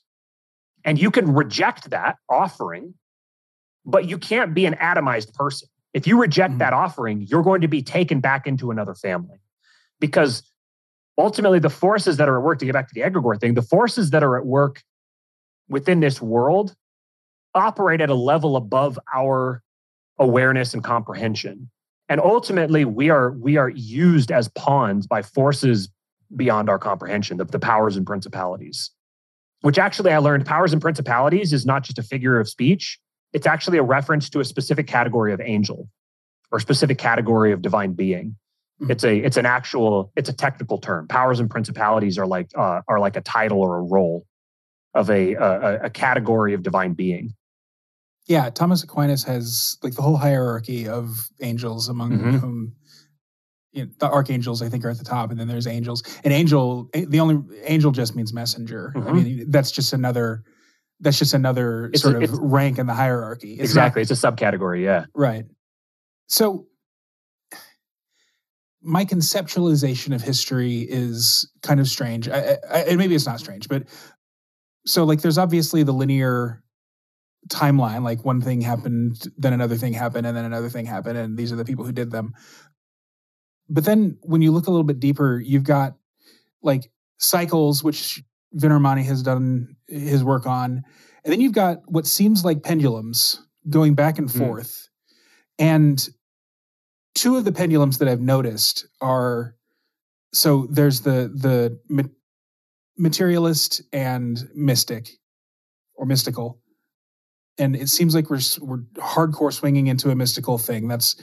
And 0.84 1.00
you 1.00 1.12
can 1.12 1.34
reject 1.34 1.90
that 1.92 2.18
offering, 2.30 2.96
but 3.86 4.06
you 4.06 4.18
can't 4.18 4.54
be 4.54 4.66
an 4.66 4.74
atomized 4.76 5.34
person. 5.34 5.68
If 5.94 6.08
you 6.08 6.20
reject 6.20 6.52
mm-hmm. 6.52 6.60
that 6.60 6.74
offering, 6.74 7.22
you're 7.22 7.44
going 7.44 7.62
to 7.62 7.68
be 7.68 7.82
taken 7.82 8.20
back 8.20 8.48
into 8.48 8.72
another 8.72 8.96
family 8.96 9.40
because 10.00 10.44
ultimately 11.18 11.60
the 11.60 11.70
forces 11.70 12.18
that 12.18 12.30
are 12.30 12.38
at 12.38 12.44
work, 12.44 12.60
to 12.60 12.66
get 12.66 12.74
back 12.74 12.88
to 12.88 12.94
the 12.94 13.02
egregore 13.02 13.40
thing, 13.40 13.54
the 13.54 13.62
forces 13.62 14.10
that 14.12 14.24
are 14.24 14.38
at 14.38 14.46
work 14.46 14.82
within 15.72 16.00
this 16.00 16.22
world 16.22 16.76
operate 17.56 18.02
at 18.02 18.10
a 18.10 18.16
level 18.16 18.56
above 18.56 19.00
our 19.14 19.64
awareness 20.20 20.74
and 20.74 20.84
comprehension. 20.84 21.72
And 22.08 22.22
ultimately, 22.22 22.86
we 22.86 23.10
are 23.10 23.32
we 23.32 23.58
are 23.58 23.70
used 23.70 24.32
as 24.32 24.50
pawns 24.50 25.08
by 25.08 25.22
forces 25.24 25.90
beyond 26.36 26.70
our 26.70 26.78
comprehension, 26.78 27.38
the, 27.38 27.46
the 27.46 27.60
powers 27.60 27.98
and 27.98 28.06
principalities 28.06 28.92
which 29.62 29.78
actually 29.78 30.12
I 30.12 30.18
learned 30.18 30.46
powers 30.46 30.74
and 30.74 30.82
principalities 30.82 31.54
is 31.54 31.66
not 31.66 31.84
just 31.84 31.98
a 32.00 32.04
figure 32.04 32.40
of 32.40 32.50
speech. 32.50 33.00
It's 33.34 33.48
actually 33.48 33.78
a 33.78 33.84
reference 33.84 34.30
to 34.32 34.40
a 34.40 34.46
specific 34.46 34.88
category 34.88 35.34
of 35.34 35.40
angel 35.40 35.88
or 36.52 36.60
specific 36.60 36.98
category 36.98 37.52
of 37.52 37.62
divine 37.62 37.94
being. 37.94 38.36
Mm-hmm. 38.82 38.92
It's 38.92 39.04
a 39.04 39.18
it's 39.18 39.38
an 39.38 39.46
actual 39.46 40.12
it's 40.16 40.30
a 40.30 40.34
technical 40.34 40.80
term. 40.80 41.08
Powers 41.08 41.40
and 41.40 41.50
principalities 41.50 42.18
are 42.18 42.28
like 42.28 42.50
uh, 42.58 42.82
are 42.88 43.00
like 43.00 43.16
a 43.16 43.22
title 43.22 43.60
or 43.60 43.78
a 43.78 43.82
role 43.82 44.26
of 44.94 45.10
a, 45.10 45.34
a 45.36 45.86
a 45.86 45.90
category 45.90 46.54
of 46.54 46.64
divine 46.64 46.94
being. 46.94 47.34
Yeah, 48.28 48.50
Thomas 48.50 48.84
Aquinas 48.84 49.24
has 49.24 49.78
like 49.84 49.96
the 49.96 50.02
whole 50.02 50.18
hierarchy 50.18 50.88
of 50.88 51.30
angels 51.42 51.90
among 51.90 52.12
mm-hmm. 52.12 52.38
whom 52.38 52.76
you 53.72 53.86
know, 53.86 53.92
the 54.00 54.10
archangels 54.10 54.62
I 54.62 54.70
think 54.70 54.86
are 54.86 54.90
at 54.90 54.98
the 54.98 55.04
top, 55.04 55.32
and 55.32 55.40
then 55.40 55.48
there's 55.48 55.68
angels. 55.68 56.04
And 56.24 56.34
angel, 56.34 56.90
the 56.94 57.20
only 57.20 57.42
angel 57.64 57.92
just 57.92 58.16
means 58.16 58.34
messenger. 58.34 58.94
Mm-hmm. 58.96 59.08
I 59.08 59.12
mean, 59.12 59.46
that's 59.50 59.72
just 59.72 59.94
another. 59.94 60.44
That's 61.00 61.18
just 61.18 61.34
another 61.34 61.90
it's 61.94 62.04
sort 62.04 62.22
a, 62.22 62.26
of 62.26 62.38
rank 62.38 62.78
in 62.78 62.86
the 62.86 62.94
hierarchy. 62.94 63.54
It's 63.54 63.72
exactly, 63.72 64.02
not, 64.02 64.12
it's 64.12 64.24
a 64.24 64.32
subcategory. 64.32 64.84
Yeah, 64.84 65.06
right. 65.16 65.46
So, 66.28 66.68
my 68.84 69.06
conceptualization 69.06 70.14
of 70.14 70.22
history 70.22 70.82
is 70.82 71.52
kind 71.64 71.80
of 71.80 71.88
strange. 71.88 72.30
I, 72.30 72.58
I, 72.70 72.80
and 72.82 72.98
maybe 72.98 73.16
it's 73.16 73.26
not 73.26 73.40
strange, 73.40 73.68
but 73.68 73.88
so 74.86 75.04
like, 75.04 75.22
there's 75.22 75.38
obviously 75.38 75.84
the 75.84 75.92
linear 75.92 76.64
timeline 77.48 78.04
like 78.04 78.24
one 78.24 78.40
thing 78.40 78.62
happened 78.62 79.28
then 79.36 79.52
another 79.52 79.76
thing 79.76 79.94
happened 79.94 80.28
and 80.28 80.38
then 80.38 80.46
another 80.46 80.70
thing 80.70 80.86
happened 80.86 81.18
and 81.18 81.38
these 81.38 81.52
are 81.52 81.56
the 81.56 81.66
people 81.66 81.84
who 81.84 81.92
did 81.92 82.12
them 82.12 82.34
but 83.72 83.86
then 83.86 84.18
when 84.22 84.42
you 84.42 84.52
look 84.52 84.68
a 84.68 84.70
little 84.70 84.84
bit 84.84 85.00
deeper, 85.00 85.40
you've 85.40 85.64
got 85.64 85.96
like 86.62 86.92
cycles, 87.18 87.84
which 87.84 88.22
Vin 88.52 88.72
Armani 88.72 89.04
has 89.06 89.24
done 89.24 89.78
his 89.88 90.26
work 90.26 90.46
on. 90.46 90.84
And 91.24 91.32
then 91.32 91.40
you've 91.40 91.54
got 91.54 91.78
what 91.86 92.06
seems 92.06 92.44
like 92.44 92.64
pendulums 92.64 93.42
going 93.70 93.96
back 93.96 94.20
and 94.20 94.30
hmm. 94.30 94.38
forth. 94.38 94.90
Mm. 95.60 95.66
And 95.66 96.10
two 97.16 97.38
of 97.38 97.46
the 97.46 97.54
pendulums 97.54 98.00
that 98.00 98.10
I've 98.10 98.22
noticed 98.22 98.88
are 99.00 99.56
so 100.34 100.68
there's 100.70 101.02
the 101.02 101.32
the 101.34 101.80
materialist 103.02 103.82
and 103.92 104.48
mystic 104.54 105.10
or 105.96 106.06
mystical. 106.06 106.60
And 107.58 107.76
it 107.76 107.90
seems 107.90 108.16
like 108.16 108.30
we're 108.30 108.40
we're 108.62 108.84
hardcore 108.96 109.52
swinging 109.52 109.88
into 109.88 110.10
a 110.10 110.16
mystical 110.16 110.58
thing. 110.58 110.88
That's 110.88 111.16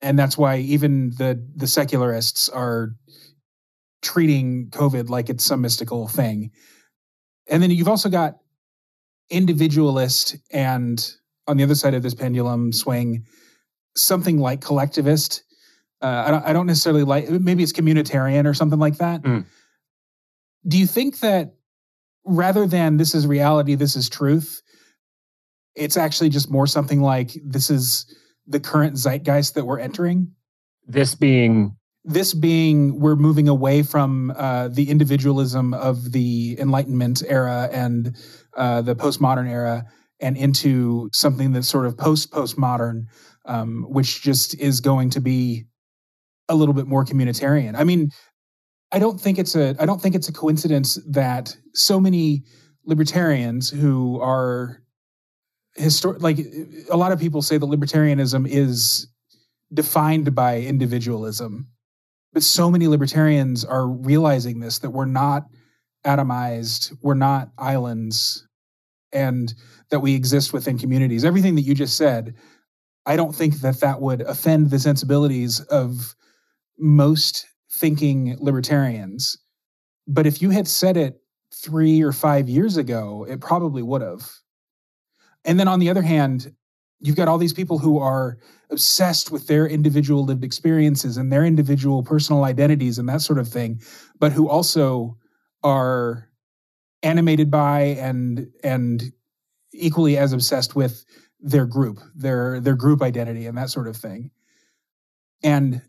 and 0.00 0.18
that's 0.18 0.38
why 0.38 0.58
even 0.58 1.10
the 1.18 1.44
the 1.56 1.66
secularists 1.66 2.48
are 2.48 2.92
treating 4.02 4.68
COVID 4.70 5.08
like 5.08 5.28
it's 5.28 5.44
some 5.44 5.62
mystical 5.62 6.06
thing. 6.08 6.50
And 7.48 7.62
then 7.62 7.70
you've 7.70 7.88
also 7.88 8.08
got 8.08 8.34
individualist 9.30 10.36
and 10.52 11.12
on 11.48 11.56
the 11.56 11.64
other 11.64 11.74
side 11.74 11.94
of 11.94 12.02
this 12.02 12.14
pendulum 12.14 12.72
swing, 12.72 13.24
something 13.96 14.38
like 14.38 14.60
collectivist. 14.60 15.42
Uh, 16.02 16.24
I, 16.26 16.30
don't, 16.30 16.44
I 16.44 16.52
don't 16.52 16.66
necessarily 16.66 17.04
like, 17.04 17.30
maybe 17.30 17.62
it's 17.62 17.72
communitarian 17.72 18.46
or 18.46 18.54
something 18.54 18.78
like 18.78 18.98
that. 18.98 19.22
Mm. 19.22 19.46
Do 20.66 20.78
you 20.78 20.86
think 20.86 21.20
that 21.20 21.54
rather 22.24 22.66
than 22.66 22.96
this 22.96 23.14
is 23.14 23.26
reality, 23.26 23.74
this 23.74 23.96
is 23.96 24.08
truth, 24.08 24.62
it's 25.74 25.96
actually 25.96 26.30
just 26.30 26.50
more 26.50 26.66
something 26.66 27.00
like 27.00 27.32
this 27.44 27.70
is 27.70 28.06
the 28.46 28.60
current 28.60 28.96
zeitgeist 28.96 29.54
that 29.54 29.64
we're 29.64 29.78
entering? 29.78 30.32
This 30.86 31.14
being 31.14 31.76
this 32.04 32.32
being 32.34 33.00
we're 33.00 33.16
moving 33.16 33.48
away 33.48 33.82
from 33.82 34.32
uh, 34.36 34.68
the 34.68 34.88
individualism 34.90 35.74
of 35.74 36.12
the 36.12 36.56
Enlightenment 36.58 37.22
era 37.28 37.68
and 37.72 38.16
uh, 38.56 38.80
the 38.80 38.94
postmodern 38.94 39.50
era, 39.50 39.84
and 40.20 40.36
into 40.36 41.10
something 41.12 41.52
that's 41.52 41.68
sort 41.68 41.84
of 41.84 41.98
post 41.98 42.30
postmodern, 42.30 43.06
um, 43.44 43.84
which 43.88 44.22
just 44.22 44.58
is 44.58 44.80
going 44.80 45.10
to 45.10 45.20
be 45.20 45.66
a 46.48 46.54
little 46.54 46.74
bit 46.74 46.86
more 46.86 47.04
communitarian. 47.04 47.74
I 47.76 47.82
mean, 47.82 48.10
I 48.92 48.98
don't 48.98 49.20
think 49.20 49.38
it's 49.38 49.56
a 49.56 49.74
I 49.78 49.86
don't 49.86 50.00
think 50.00 50.14
it's 50.14 50.28
a 50.28 50.32
coincidence 50.32 50.98
that 51.08 51.56
so 51.74 52.00
many 52.00 52.44
libertarians 52.84 53.68
who 53.68 54.20
are 54.20 54.82
histor- 55.78 56.20
like 56.20 56.38
a 56.90 56.96
lot 56.96 57.12
of 57.12 57.18
people 57.18 57.42
say 57.42 57.58
that 57.58 57.66
libertarianism 57.66 58.48
is 58.48 59.08
defined 59.74 60.34
by 60.34 60.60
individualism 60.60 61.68
but 62.32 62.42
so 62.42 62.70
many 62.70 62.86
libertarians 62.86 63.64
are 63.64 63.88
realizing 63.88 64.60
this 64.60 64.78
that 64.78 64.90
we're 64.90 65.04
not 65.04 65.46
atomized 66.06 66.96
we're 67.02 67.14
not 67.14 67.50
islands 67.58 68.46
and 69.12 69.52
that 69.90 70.00
we 70.00 70.14
exist 70.14 70.52
within 70.52 70.78
communities. 70.78 71.24
Everything 71.24 71.54
that 71.56 71.62
you 71.62 71.74
just 71.74 71.96
said 71.96 72.34
i 73.06 73.16
don't 73.16 73.34
think 73.34 73.60
that 73.60 73.80
that 73.80 74.00
would 74.00 74.20
offend 74.22 74.70
the 74.70 74.78
sensibilities 74.78 75.60
of 75.60 76.14
most 76.78 77.46
thinking 77.76 78.36
libertarians 78.40 79.36
But 80.06 80.26
if 80.26 80.40
you 80.40 80.50
had 80.50 80.68
said 80.68 80.96
it 80.96 81.20
three 81.52 82.02
or 82.02 82.12
five 82.12 82.48
years 82.48 82.76
ago, 82.76 83.26
it 83.28 83.40
probably 83.40 83.82
would 83.82 84.02
have. 84.02 84.30
And 85.44 85.58
then 85.58 85.68
on 85.68 85.80
the 85.80 85.90
other 85.90 86.02
hand, 86.02 86.54
you've 87.00 87.16
got 87.16 87.28
all 87.28 87.38
these 87.38 87.52
people 87.52 87.78
who 87.78 87.98
are 87.98 88.38
obsessed 88.70 89.30
with 89.30 89.46
their 89.46 89.66
individual 89.66 90.24
lived 90.24 90.44
experiences 90.44 91.16
and 91.16 91.32
their 91.32 91.44
individual 91.44 92.02
personal 92.02 92.44
identities 92.44 92.98
and 92.98 93.08
that 93.08 93.20
sort 93.20 93.38
of 93.38 93.48
thing, 93.48 93.80
but 94.18 94.32
who 94.32 94.48
also 94.48 95.16
are 95.62 96.28
animated 97.02 97.50
by 97.50 97.80
and 98.00 98.48
and 98.64 99.12
equally 99.72 100.16
as 100.16 100.32
obsessed 100.32 100.74
with 100.74 101.04
their 101.40 101.66
group, 101.66 102.00
their 102.14 102.60
their 102.60 102.76
group 102.76 103.02
identity 103.02 103.46
and 103.46 103.58
that 103.58 103.70
sort 103.70 103.88
of 103.88 103.96
thing. 103.96 104.30
And 105.42 105.82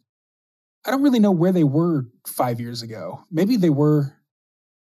I 0.88 0.92
don't 0.92 1.04
really 1.04 1.20
know 1.20 1.32
where 1.32 1.52
they 1.52 1.66
were 1.66 2.06
5 2.26 2.62
years 2.62 2.82
ago. 2.82 3.24
Maybe 3.30 3.58
they 3.58 3.70
were 3.70 4.14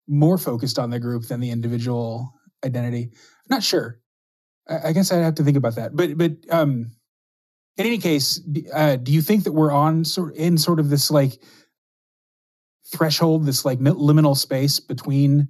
more 0.09 0.37
focused 0.37 0.79
on 0.79 0.91
the 0.91 1.01
group 1.01 1.29
than 1.29 1.41
the 1.41 1.51
individual 1.51 2.35
identity. 2.65 3.11
I'm 3.13 3.57
not 3.57 3.63
sure. 3.63 4.01
I, 4.69 4.89
I 4.89 4.93
guess 4.93 5.13
I'd 5.13 5.23
have 5.23 5.37
to 5.37 5.45
think 5.45 5.57
about 5.57 5.77
that. 5.77 5.97
But 5.97 6.19
but 6.19 6.33
um 6.51 6.91
in 7.77 7.87
any 7.87 7.99
case, 7.99 8.41
uh, 8.73 8.97
do 8.97 9.13
you 9.13 9.21
think 9.21 9.45
that 9.45 9.53
we're 9.53 9.73
on 9.73 10.05
sort 10.05 10.37
in 10.37 10.59
sort 10.59 10.79
of 10.79 10.91
this 10.91 11.11
like 11.11 11.43
threshold, 12.93 13.47
this 13.47 13.65
like 13.65 13.81
liminal 13.81 14.37
space 14.37 14.79
between 14.79 15.49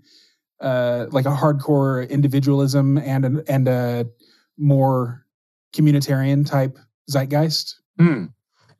uh, 0.61 1.07
like 1.11 1.27
a 1.27 1.35
hardcore 1.35 2.09
individualism 2.09 2.97
and 2.97 3.25
an, 3.25 3.43
and 3.47 3.69
a 3.69 4.07
more 4.57 5.27
communitarian 5.75 6.49
type 6.49 6.79
zeitgeist? 7.11 7.75
Hmm. 7.99 8.27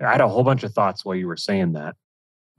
I 0.01 0.13
had 0.13 0.21
a 0.21 0.29
whole 0.29 0.45
bunch 0.45 0.63
of 0.63 0.73
thoughts 0.73 1.05
while 1.05 1.17
you 1.17 1.27
were 1.27 1.37
saying 1.37 1.73
that. 1.73 1.97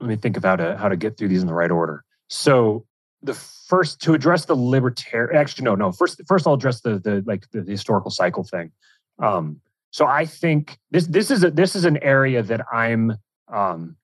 Let 0.00 0.08
me 0.08 0.16
think 0.16 0.36
of 0.36 0.44
how 0.44 0.56
to 0.56 0.76
how 0.76 0.88
to 0.88 0.96
get 0.96 1.16
through 1.16 1.28
these 1.28 1.40
in 1.40 1.46
the 1.46 1.54
right 1.54 1.70
order. 1.70 2.04
So 2.28 2.86
the 3.22 3.34
first 3.34 4.00
to 4.02 4.14
address 4.14 4.44
the 4.44 4.54
libertarian 4.54 5.36
actually 5.36 5.64
no 5.64 5.74
no 5.74 5.90
first 5.90 6.20
first 6.28 6.46
I'll 6.46 6.54
address 6.54 6.82
the 6.82 6.98
the 6.98 7.24
like 7.26 7.50
the, 7.50 7.62
the 7.62 7.70
historical 7.72 8.10
cycle 8.10 8.44
thing. 8.44 8.72
Um, 9.18 9.60
so 9.90 10.06
I 10.06 10.26
think 10.26 10.78
this 10.90 11.06
this 11.06 11.30
is 11.30 11.42
a 11.42 11.50
this 11.50 11.74
is 11.74 11.84
an 11.84 11.96
area 12.02 12.42
that 12.42 12.60
I'm 12.72 13.16
um, 13.52 13.96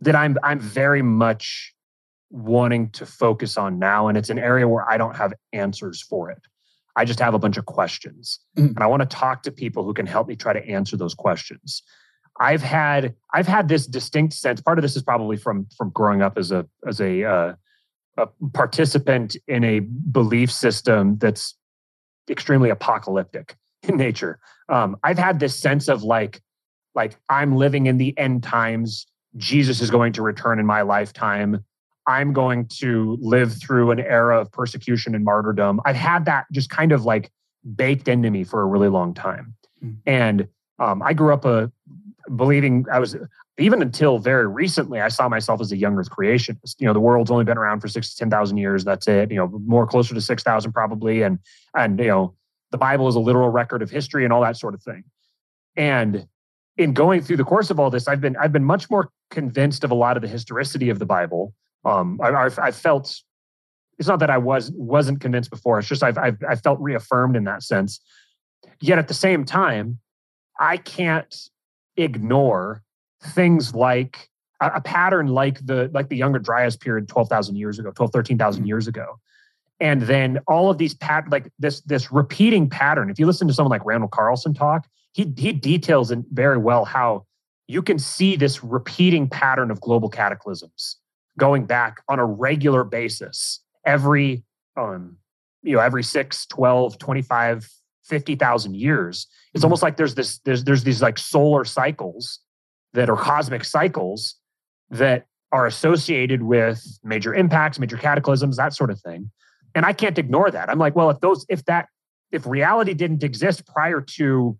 that 0.00 0.16
I'm 0.16 0.38
I'm 0.42 0.60
very 0.60 1.02
much 1.02 1.74
wanting 2.30 2.90
to 2.90 3.06
focus 3.06 3.56
on 3.56 3.78
now. 3.78 4.08
And 4.08 4.18
it's 4.18 4.30
an 4.30 4.38
area 4.38 4.68
where 4.68 4.88
I 4.88 4.96
don't 4.96 5.16
have 5.16 5.32
answers 5.52 6.02
for 6.02 6.30
it. 6.30 6.42
I 6.96 7.04
just 7.04 7.20
have 7.20 7.34
a 7.34 7.38
bunch 7.38 7.56
of 7.56 7.66
questions. 7.66 8.40
Mm. 8.56 8.68
And 8.68 8.80
I 8.80 8.86
want 8.86 9.00
to 9.02 9.06
talk 9.06 9.42
to 9.44 9.52
people 9.52 9.84
who 9.84 9.94
can 9.94 10.06
help 10.06 10.28
me 10.28 10.36
try 10.36 10.52
to 10.52 10.66
answer 10.66 10.96
those 10.96 11.14
questions. 11.14 11.82
I've 12.40 12.62
had 12.62 13.14
I've 13.34 13.46
had 13.46 13.68
this 13.68 13.86
distinct 13.86 14.34
sense. 14.34 14.60
Part 14.60 14.78
of 14.78 14.82
this 14.82 14.96
is 14.96 15.02
probably 15.02 15.36
from 15.36 15.66
from 15.76 15.90
growing 15.90 16.22
up 16.22 16.38
as 16.38 16.52
a 16.52 16.66
as 16.86 17.00
a, 17.00 17.24
uh, 17.24 17.54
a 18.16 18.28
participant 18.52 19.36
in 19.46 19.64
a 19.64 19.80
belief 19.80 20.50
system 20.50 21.18
that's 21.18 21.56
extremely 22.30 22.70
apocalyptic 22.70 23.56
in 23.82 23.96
nature. 23.96 24.38
Um, 24.68 24.96
I've 25.02 25.18
had 25.18 25.40
this 25.40 25.56
sense 25.56 25.88
of 25.88 26.02
like 26.02 26.40
like 26.94 27.16
I'm 27.28 27.56
living 27.56 27.86
in 27.86 27.98
the 27.98 28.16
end 28.18 28.42
times. 28.42 29.06
Jesus 29.36 29.80
is 29.80 29.90
going 29.90 30.12
to 30.14 30.22
return 30.22 30.58
in 30.58 30.66
my 30.66 30.82
lifetime. 30.82 31.64
I'm 32.06 32.32
going 32.32 32.66
to 32.78 33.18
live 33.20 33.52
through 33.60 33.90
an 33.90 34.00
era 34.00 34.40
of 34.40 34.50
persecution 34.50 35.14
and 35.14 35.24
martyrdom. 35.24 35.80
I've 35.84 35.96
had 35.96 36.24
that 36.24 36.46
just 36.52 36.70
kind 36.70 36.90
of 36.92 37.04
like 37.04 37.30
baked 37.76 38.08
into 38.08 38.30
me 38.30 38.44
for 38.44 38.62
a 38.62 38.66
really 38.66 38.88
long 38.88 39.12
time. 39.12 39.54
Mm-hmm. 39.84 39.96
And 40.06 40.48
um, 40.78 41.02
I 41.02 41.12
grew 41.12 41.34
up 41.34 41.44
a 41.44 41.70
believing 42.36 42.86
I 42.92 42.98
was 42.98 43.16
even 43.58 43.82
until 43.82 44.18
very 44.18 44.46
recently, 44.46 45.00
I 45.00 45.08
saw 45.08 45.28
myself 45.28 45.60
as 45.60 45.72
a 45.72 45.76
young 45.76 45.96
earth 45.98 46.10
creationist. 46.10 46.76
You 46.78 46.86
know, 46.86 46.92
the 46.92 47.00
world's 47.00 47.30
only 47.30 47.44
been 47.44 47.58
around 47.58 47.80
for 47.80 47.88
six 47.88 48.10
to 48.10 48.16
10,000 48.16 48.56
years. 48.56 48.84
That's 48.84 49.08
it, 49.08 49.30
you 49.30 49.36
know, 49.36 49.48
more 49.66 49.86
closer 49.86 50.14
to 50.14 50.20
6,000 50.20 50.72
probably. 50.72 51.22
And, 51.22 51.38
and, 51.76 51.98
you 51.98 52.06
know, 52.06 52.34
the 52.70 52.78
Bible 52.78 53.08
is 53.08 53.16
a 53.16 53.20
literal 53.20 53.48
record 53.48 53.82
of 53.82 53.90
history 53.90 54.24
and 54.24 54.32
all 54.32 54.42
that 54.42 54.56
sort 54.56 54.74
of 54.74 54.82
thing. 54.82 55.04
And 55.76 56.28
in 56.76 56.92
going 56.92 57.22
through 57.22 57.38
the 57.38 57.44
course 57.44 57.70
of 57.70 57.80
all 57.80 57.90
this, 57.90 58.06
I've 58.06 58.20
been, 58.20 58.36
I've 58.36 58.52
been 58.52 58.64
much 58.64 58.88
more 58.90 59.10
convinced 59.30 59.82
of 59.82 59.90
a 59.90 59.94
lot 59.94 60.16
of 60.16 60.22
the 60.22 60.28
historicity 60.28 60.88
of 60.90 61.00
the 61.00 61.06
Bible 61.06 61.52
um, 61.84 62.20
I, 62.22 62.50
I've 62.58 62.76
felt 62.76 63.20
it's 63.98 64.08
not 64.08 64.20
that 64.20 64.30
I 64.30 64.38
was 64.38 64.70
wasn't 64.72 65.20
convinced 65.20 65.50
before. 65.50 65.78
It's 65.78 65.88
just 65.88 66.02
I've, 66.02 66.18
I've 66.18 66.38
I 66.48 66.54
felt 66.56 66.78
reaffirmed 66.80 67.36
in 67.36 67.44
that 67.44 67.62
sense. 67.62 68.00
Yet 68.80 68.98
at 68.98 69.08
the 69.08 69.14
same 69.14 69.44
time, 69.44 69.98
I 70.60 70.76
can't 70.76 71.34
ignore 71.98 72.82
things 73.22 73.74
like 73.74 74.28
a, 74.60 74.72
a 74.76 74.80
pattern 74.80 75.28
like 75.28 75.64
the 75.66 75.90
like 75.92 76.08
the 76.08 76.16
Younger 76.16 76.38
Dryas 76.38 76.76
period 76.76 77.08
12,000 77.08 77.56
years 77.56 77.78
ago, 77.78 77.90
12, 77.90 78.12
13,000 78.12 78.60
mm-hmm. 78.60 78.66
years 78.66 78.86
ago. 78.86 79.18
And 79.80 80.02
then 80.02 80.40
all 80.48 80.70
of 80.70 80.78
these 80.78 80.94
pat 80.94 81.30
like 81.30 81.52
this 81.58 81.80
this 81.82 82.10
repeating 82.10 82.68
pattern. 82.68 83.10
If 83.10 83.18
you 83.18 83.26
listen 83.26 83.46
to 83.48 83.54
someone 83.54 83.70
like 83.70 83.84
Randall 83.84 84.08
Carlson 84.08 84.54
talk, 84.54 84.88
he 85.12 85.32
he 85.36 85.52
details 85.52 86.10
in 86.10 86.24
very 86.32 86.58
well 86.58 86.84
how 86.84 87.26
you 87.68 87.82
can 87.82 87.98
see 87.98 88.34
this 88.34 88.64
repeating 88.64 89.28
pattern 89.28 89.70
of 89.70 89.80
global 89.80 90.08
cataclysms 90.08 90.96
going 91.38 91.66
back 91.66 92.02
on 92.08 92.18
a 92.18 92.24
regular 92.24 92.82
basis 92.82 93.60
every 93.84 94.42
um, 94.76 95.16
you 95.62 95.76
know 95.76 95.80
every 95.80 96.02
6 96.02 96.46
12 96.46 96.98
25 96.98 97.70
50,000 98.08 98.74
years 98.74 99.26
it's 99.54 99.60
mm-hmm. 99.60 99.66
almost 99.66 99.82
like 99.82 99.96
there's 99.96 100.14
this 100.14 100.38
there's 100.40 100.64
there's 100.64 100.84
these 100.84 101.02
like 101.02 101.18
solar 101.18 101.64
cycles 101.64 102.40
that 102.94 103.08
are 103.10 103.16
cosmic 103.16 103.64
cycles 103.64 104.36
that 104.90 105.26
are 105.52 105.66
associated 105.66 106.42
with 106.42 106.82
major 107.04 107.34
impacts 107.34 107.78
major 107.78 107.96
cataclysms 107.96 108.56
that 108.56 108.74
sort 108.74 108.90
of 108.90 109.00
thing 109.00 109.30
and 109.74 109.84
i 109.84 109.92
can't 109.92 110.18
ignore 110.18 110.50
that 110.50 110.68
i'm 110.68 110.78
like 110.78 110.96
well 110.96 111.10
if 111.10 111.20
those 111.20 111.44
if 111.48 111.64
that 111.66 111.88
if 112.32 112.46
reality 112.46 112.94
didn't 112.94 113.22
exist 113.22 113.66
prior 113.66 114.00
to 114.00 114.56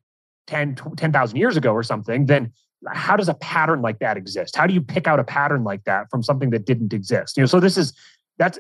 10 0.47 0.77
10,000 0.97 1.37
years 1.37 1.57
ago 1.57 1.73
or 1.73 1.83
something 1.83 2.27
then 2.27 2.53
how 2.87 3.17
does 3.17 3.29
a 3.29 3.35
pattern 3.35 3.83
like 3.83 3.99
that 3.99 4.17
exist? 4.17 4.57
How 4.57 4.67
do 4.67 4.75
you 4.75 4.81
pick 4.81 5.07
out 5.07 5.19
a 5.19 5.25
pattern 5.25 5.65
like 5.65 5.85
that 5.85 6.11
from 6.11 6.23
something 6.23 6.51
that 6.51 6.65
didn't 6.65 6.93
exist? 6.93 7.37
You 7.37 7.43
know, 7.43 7.47
so 7.47 7.61
this 7.61 7.77
is 7.77 7.93
that's 8.39 8.59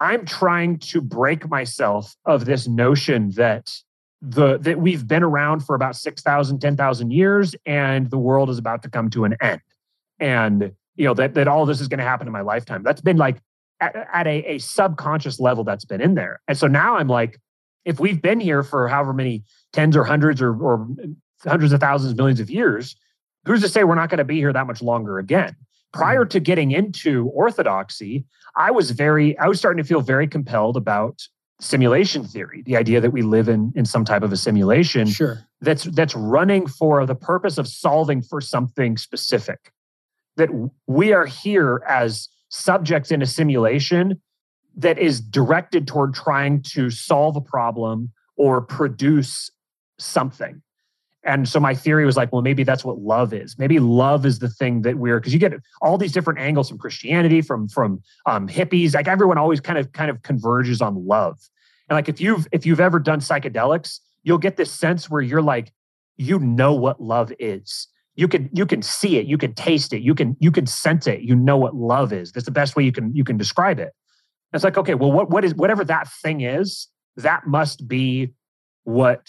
I'm 0.00 0.26
trying 0.26 0.78
to 0.80 1.00
break 1.00 1.48
myself 1.48 2.14
of 2.26 2.44
this 2.44 2.68
notion 2.68 3.30
that 3.32 3.74
the 4.22 4.58
that 4.58 4.78
we've 4.78 5.06
been 5.06 5.22
around 5.22 5.60
for 5.60 5.74
about 5.74 5.96
6,000 5.96 6.58
10,000 6.58 7.10
years 7.10 7.54
and 7.66 8.10
the 8.10 8.18
world 8.18 8.50
is 8.50 8.58
about 8.58 8.82
to 8.82 8.90
come 8.90 9.10
to 9.10 9.24
an 9.24 9.36
end. 9.40 9.60
And 10.18 10.72
you 10.96 11.04
know 11.04 11.14
that 11.14 11.34
that 11.34 11.48
all 11.48 11.66
this 11.66 11.80
is 11.80 11.88
going 11.88 11.98
to 11.98 12.04
happen 12.04 12.26
in 12.26 12.32
my 12.32 12.40
lifetime. 12.40 12.82
That's 12.82 13.00
been 13.00 13.18
like 13.18 13.36
at, 13.80 13.94
at 14.12 14.26
a, 14.26 14.54
a 14.54 14.58
subconscious 14.58 15.38
level 15.38 15.64
that's 15.64 15.84
been 15.84 16.00
in 16.00 16.14
there. 16.14 16.40
And 16.48 16.56
so 16.56 16.66
now 16.66 16.96
I'm 16.96 17.08
like 17.08 17.38
if 17.86 18.00
we've 18.00 18.20
been 18.20 18.40
here 18.40 18.62
for 18.62 18.88
however 18.88 19.14
many 19.14 19.44
tens 19.72 19.96
or 19.96 20.04
hundreds 20.04 20.42
or, 20.42 20.54
or 20.60 20.86
hundreds 21.46 21.72
of 21.72 21.80
thousands, 21.80 22.14
millions 22.16 22.40
of 22.40 22.50
years, 22.50 22.96
who's 23.46 23.62
to 23.62 23.68
say 23.68 23.84
we're 23.84 23.94
not 23.94 24.10
going 24.10 24.18
to 24.18 24.24
be 24.24 24.36
here 24.36 24.52
that 24.52 24.66
much 24.66 24.82
longer 24.82 25.18
again? 25.18 25.54
Prior 25.92 26.22
mm-hmm. 26.22 26.30
to 26.30 26.40
getting 26.40 26.72
into 26.72 27.28
orthodoxy, 27.28 28.24
I 28.56 28.72
was 28.72 28.90
very, 28.90 29.38
I 29.38 29.46
was 29.46 29.58
starting 29.58 29.82
to 29.82 29.88
feel 29.88 30.00
very 30.00 30.26
compelled 30.26 30.76
about 30.76 31.22
simulation 31.60 32.24
theory, 32.24 32.62
the 32.62 32.76
idea 32.76 33.00
that 33.00 33.10
we 33.10 33.22
live 33.22 33.48
in 33.48 33.72
in 33.74 33.84
some 33.84 34.04
type 34.04 34.22
of 34.22 34.32
a 34.32 34.36
simulation 34.36 35.06
sure. 35.06 35.46
that's 35.60 35.84
that's 35.84 36.14
running 36.14 36.66
for 36.66 37.06
the 37.06 37.14
purpose 37.14 37.58
of 37.58 37.66
solving 37.66 38.22
for 38.22 38.40
something 38.40 38.96
specific. 38.96 39.72
That 40.36 40.50
we 40.86 41.12
are 41.12 41.26
here 41.26 41.82
as 41.88 42.28
subjects 42.48 43.10
in 43.10 43.22
a 43.22 43.26
simulation 43.26 44.20
that 44.76 44.98
is 44.98 45.20
directed 45.20 45.86
toward 45.86 46.14
trying 46.14 46.62
to 46.62 46.90
solve 46.90 47.36
a 47.36 47.40
problem 47.40 48.12
or 48.36 48.60
produce 48.60 49.50
something. 49.98 50.62
And 51.26 51.48
so 51.48 51.58
my 51.58 51.74
theory 51.74 52.06
was 52.06 52.16
like, 52.16 52.32
well, 52.32 52.40
maybe 52.40 52.62
that's 52.62 52.84
what 52.84 52.98
love 52.98 53.34
is. 53.34 53.58
Maybe 53.58 53.80
love 53.80 54.24
is 54.24 54.38
the 54.38 54.48
thing 54.48 54.82
that 54.82 54.96
we're 54.96 55.18
because 55.18 55.32
you 55.32 55.40
get 55.40 55.54
all 55.82 55.98
these 55.98 56.12
different 56.12 56.38
angles 56.38 56.68
from 56.68 56.78
Christianity, 56.78 57.42
from 57.42 57.68
from 57.68 58.00
um, 58.26 58.46
hippies. 58.48 58.94
Like 58.94 59.08
everyone 59.08 59.36
always 59.36 59.60
kind 59.60 59.78
of 59.78 59.92
kind 59.92 60.08
of 60.08 60.22
converges 60.22 60.80
on 60.80 61.06
love. 61.06 61.38
And 61.88 61.96
like 61.96 62.08
if 62.08 62.20
you've 62.20 62.46
if 62.52 62.64
you've 62.64 62.80
ever 62.80 63.00
done 63.00 63.18
psychedelics, 63.18 63.98
you'll 64.22 64.38
get 64.38 64.56
this 64.56 64.70
sense 64.70 65.10
where 65.10 65.20
you're 65.20 65.42
like, 65.42 65.72
you 66.16 66.38
know 66.38 66.72
what 66.72 67.02
love 67.02 67.32
is. 67.40 67.88
You 68.14 68.28
can 68.28 68.48
you 68.52 68.64
can 68.64 68.80
see 68.80 69.18
it, 69.18 69.26
you 69.26 69.36
can 69.36 69.52
taste 69.52 69.92
it, 69.92 70.02
you 70.02 70.14
can 70.14 70.36
you 70.38 70.52
can 70.52 70.66
sense 70.66 71.08
it. 71.08 71.22
You 71.22 71.34
know 71.34 71.56
what 71.56 71.74
love 71.74 72.12
is. 72.12 72.30
That's 72.30 72.46
the 72.46 72.52
best 72.52 72.76
way 72.76 72.84
you 72.84 72.92
can 72.92 73.14
you 73.16 73.24
can 73.24 73.36
describe 73.36 73.80
it. 73.80 73.92
And 74.52 74.54
it's 74.54 74.64
like, 74.64 74.78
okay, 74.78 74.94
well, 74.94 75.10
what 75.10 75.28
what 75.28 75.44
is 75.44 75.56
whatever 75.56 75.84
that 75.84 76.08
thing 76.22 76.42
is, 76.42 76.86
that 77.16 77.48
must 77.48 77.88
be 77.88 78.32
what 78.84 79.28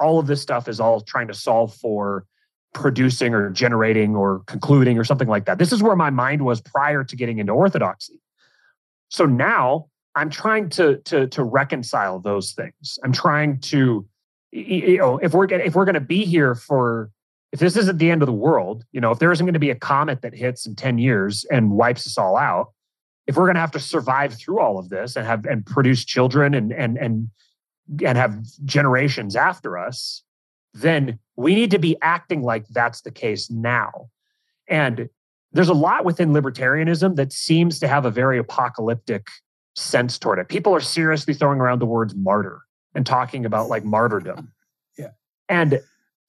all 0.00 0.18
of 0.18 0.26
this 0.26 0.40
stuff 0.40 0.68
is 0.68 0.80
all 0.80 1.00
trying 1.00 1.28
to 1.28 1.34
solve 1.34 1.74
for 1.74 2.26
producing 2.72 3.34
or 3.34 3.50
generating 3.50 4.16
or 4.16 4.42
concluding 4.46 4.98
or 4.98 5.04
something 5.04 5.28
like 5.28 5.46
that. 5.46 5.58
This 5.58 5.72
is 5.72 5.82
where 5.82 5.96
my 5.96 6.10
mind 6.10 6.44
was 6.44 6.60
prior 6.60 7.04
to 7.04 7.16
getting 7.16 7.38
into 7.38 7.52
orthodoxy. 7.52 8.20
So 9.08 9.26
now 9.26 9.86
I'm 10.14 10.30
trying 10.30 10.68
to 10.70 10.98
to 10.98 11.26
to 11.28 11.42
reconcile 11.42 12.20
those 12.20 12.52
things. 12.52 12.98
I'm 13.04 13.12
trying 13.12 13.60
to 13.60 14.06
you 14.52 14.98
know 14.98 15.18
if 15.18 15.34
we're 15.34 15.46
if 15.46 15.74
we're 15.74 15.84
going 15.84 15.94
to 15.94 16.00
be 16.00 16.24
here 16.24 16.54
for 16.54 17.10
if 17.54 17.60
this 17.60 17.76
isn't 17.76 17.98
the 17.98 18.10
end 18.10 18.20
of 18.20 18.26
the 18.26 18.32
world, 18.32 18.84
you 18.90 19.00
know, 19.00 19.12
if 19.12 19.20
there 19.20 19.30
isn't 19.30 19.46
going 19.46 19.54
to 19.54 19.60
be 19.60 19.70
a 19.70 19.76
comet 19.76 20.22
that 20.22 20.34
hits 20.34 20.66
in 20.66 20.74
10 20.74 20.98
years 20.98 21.44
and 21.52 21.70
wipes 21.70 22.04
us 22.04 22.18
all 22.18 22.36
out, 22.36 22.72
if 23.28 23.36
we're 23.36 23.44
going 23.44 23.54
to 23.54 23.60
have 23.60 23.70
to 23.70 23.78
survive 23.78 24.34
through 24.34 24.58
all 24.58 24.76
of 24.76 24.88
this 24.88 25.14
and 25.14 25.24
have 25.24 25.46
and 25.46 25.64
produce 25.64 26.04
children 26.04 26.52
and 26.52 26.72
and 26.72 26.98
and 26.98 27.30
and 28.04 28.18
have 28.18 28.42
generations 28.64 29.36
after 29.36 29.78
us, 29.78 30.22
then 30.72 31.18
we 31.36 31.54
need 31.54 31.70
to 31.70 31.78
be 31.78 31.96
acting 32.02 32.42
like 32.42 32.66
that's 32.68 33.02
the 33.02 33.10
case 33.10 33.50
now. 33.50 34.08
And 34.68 35.08
there's 35.52 35.68
a 35.68 35.74
lot 35.74 36.04
within 36.04 36.30
libertarianism 36.30 37.16
that 37.16 37.32
seems 37.32 37.78
to 37.78 37.88
have 37.88 38.04
a 38.04 38.10
very 38.10 38.38
apocalyptic 38.38 39.28
sense 39.76 40.18
toward 40.18 40.38
it. 40.38 40.48
People 40.48 40.74
are 40.74 40.80
seriously 40.80 41.34
throwing 41.34 41.60
around 41.60 41.80
the 41.80 41.86
words 41.86 42.14
martyr 42.14 42.60
and 42.94 43.06
talking 43.06 43.44
about 43.46 43.68
like 43.68 43.84
martyrdom. 43.84 44.52
Yeah. 44.96 45.08
And 45.48 45.80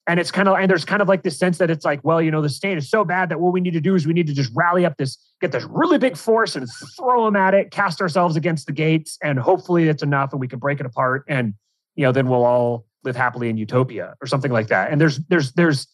and 0.06 0.20
it's 0.20 0.30
kind 0.30 0.48
of 0.48 0.56
and 0.56 0.70
there's 0.70 0.84
kind 0.84 1.02
of 1.02 1.08
like 1.08 1.22
this 1.22 1.38
sense 1.38 1.58
that 1.58 1.70
it's 1.70 1.84
like 1.84 2.00
well 2.04 2.22
you 2.22 2.30
know 2.30 2.40
the 2.40 2.48
state 2.48 2.78
is 2.78 2.88
so 2.88 3.04
bad 3.04 3.28
that 3.28 3.40
what 3.40 3.52
we 3.52 3.60
need 3.60 3.72
to 3.72 3.80
do 3.80 3.94
is 3.94 4.06
we 4.06 4.12
need 4.12 4.26
to 4.26 4.34
just 4.34 4.50
rally 4.54 4.84
up 4.84 4.96
this 4.96 5.18
get 5.40 5.52
this 5.52 5.64
really 5.64 5.98
big 5.98 6.16
force 6.16 6.56
and 6.56 6.68
throw 6.96 7.24
them 7.24 7.36
at 7.36 7.54
it 7.54 7.70
cast 7.70 8.00
ourselves 8.00 8.36
against 8.36 8.66
the 8.66 8.72
gates 8.72 9.18
and 9.22 9.38
hopefully 9.38 9.88
it's 9.88 10.02
enough 10.02 10.32
and 10.32 10.40
we 10.40 10.48
can 10.48 10.58
break 10.58 10.80
it 10.80 10.86
apart 10.86 11.24
and 11.28 11.54
you 11.94 12.04
know 12.04 12.12
then 12.12 12.28
we'll 12.28 12.44
all 12.44 12.86
live 13.06 13.16
happily 13.16 13.48
in 13.48 13.56
utopia 13.56 14.14
or 14.20 14.26
something 14.26 14.52
like 14.52 14.66
that. 14.66 14.92
And 14.92 15.00
there's 15.00 15.18
there's 15.28 15.52
there's 15.52 15.86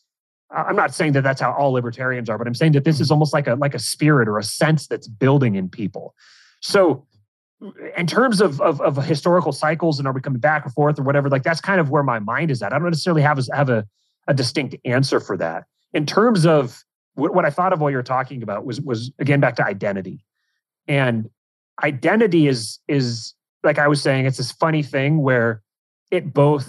i'm 0.50 0.76
not 0.76 0.92
saying 0.92 1.12
that 1.12 1.22
that's 1.22 1.40
how 1.40 1.50
all 1.52 1.72
libertarians 1.72 2.28
are 2.28 2.36
but 2.36 2.46
i'm 2.46 2.54
saying 2.54 2.72
that 2.72 2.84
this 2.84 3.00
is 3.00 3.06
mm-hmm. 3.06 3.14
almost 3.14 3.32
like 3.32 3.46
a 3.46 3.54
like 3.54 3.74
a 3.74 3.78
spirit 3.78 4.28
or 4.28 4.38
a 4.38 4.42
sense 4.42 4.88
that's 4.88 5.06
building 5.06 5.54
in 5.54 5.68
people. 5.68 6.14
So 6.60 7.06
in 7.96 8.08
terms 8.08 8.40
of, 8.40 8.60
of, 8.60 8.80
of 8.80 8.96
historical 9.04 9.52
cycles 9.52 10.00
and 10.00 10.08
are 10.08 10.12
we 10.12 10.20
coming 10.20 10.40
back 10.40 10.64
and 10.64 10.74
forth 10.74 10.98
or 10.98 11.04
whatever 11.04 11.28
like 11.28 11.44
that's 11.44 11.60
kind 11.60 11.80
of 11.80 11.90
where 11.90 12.02
my 12.02 12.18
mind 12.18 12.50
is 12.50 12.60
at. 12.60 12.72
I 12.72 12.78
don't 12.78 12.90
necessarily 12.90 13.22
have 13.22 13.38
a, 13.38 13.44
have 13.54 13.68
a 13.68 13.86
a 14.28 14.34
distinct 14.34 14.76
answer 14.84 15.20
for 15.20 15.36
that. 15.36 15.64
In 15.92 16.06
terms 16.06 16.46
of 16.46 16.82
what, 17.14 17.34
what 17.34 17.44
I 17.44 17.50
thought 17.50 17.72
of 17.72 17.80
while 17.80 17.90
you 17.90 17.96
were 17.96 18.02
talking 18.02 18.42
about 18.42 18.64
was 18.64 18.80
was 18.80 19.12
again 19.18 19.40
back 19.40 19.56
to 19.56 19.64
identity, 19.64 20.24
and 20.88 21.28
identity 21.82 22.46
is 22.46 22.78
is 22.88 23.34
like 23.62 23.78
I 23.78 23.88
was 23.88 24.02
saying, 24.02 24.26
it's 24.26 24.38
this 24.38 24.52
funny 24.52 24.82
thing 24.82 25.22
where 25.22 25.62
it 26.10 26.32
both 26.32 26.68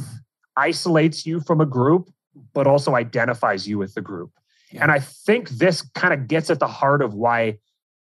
isolates 0.55 1.25
you 1.25 1.39
from 1.39 1.59
a 1.61 1.65
group, 1.65 2.09
but 2.53 2.67
also 2.67 2.95
identifies 2.95 3.67
you 3.67 3.77
with 3.77 3.93
the 3.95 4.01
group. 4.01 4.31
Yeah. 4.71 4.83
And 4.83 4.91
I 4.91 4.99
think 4.99 5.49
this 5.49 5.81
kind 5.95 6.13
of 6.13 6.27
gets 6.27 6.49
at 6.49 6.59
the 6.59 6.67
heart 6.67 7.01
of 7.01 7.13
why 7.13 7.57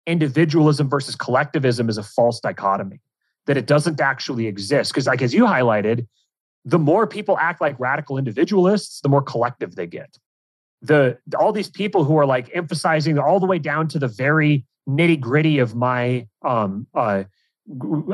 individualism 0.07 0.89
versus 0.89 1.15
collectivism 1.15 1.89
is 1.89 1.99
a 1.99 2.03
false 2.03 2.41
dichotomy, 2.41 3.01
that 3.47 3.57
it 3.57 3.67
doesn't 3.67 4.01
actually 4.01 4.47
exist. 4.47 4.93
Because, 4.93 5.07
like 5.07 5.23
as 5.23 5.35
you 5.35 5.45
highlighted, 5.45 6.07
the 6.65 6.79
more 6.79 7.07
people 7.07 7.39
act 7.39 7.61
like 7.61 7.79
radical 7.79 8.19
individualists, 8.19 9.01
the 9.01 9.09
more 9.09 9.23
collective 9.23 9.77
they 9.77 9.87
get. 9.87 10.19
The 10.83 11.19
all 11.39 11.53
these 11.53 11.71
people 11.71 12.05
who 12.05 12.17
are 12.19 12.27
like 12.27 12.51
emphasizing 12.55 13.19
all 13.19 13.41
the 13.41 13.47
way 13.47 13.59
down 13.59 13.89
to 13.89 13.99
the 13.99 14.09
very 14.09 14.65
nitty 14.89 15.21
gritty 15.21 15.59
of 15.59 15.75
my 15.75 16.27
um, 16.43 16.87
uh, 16.95 17.25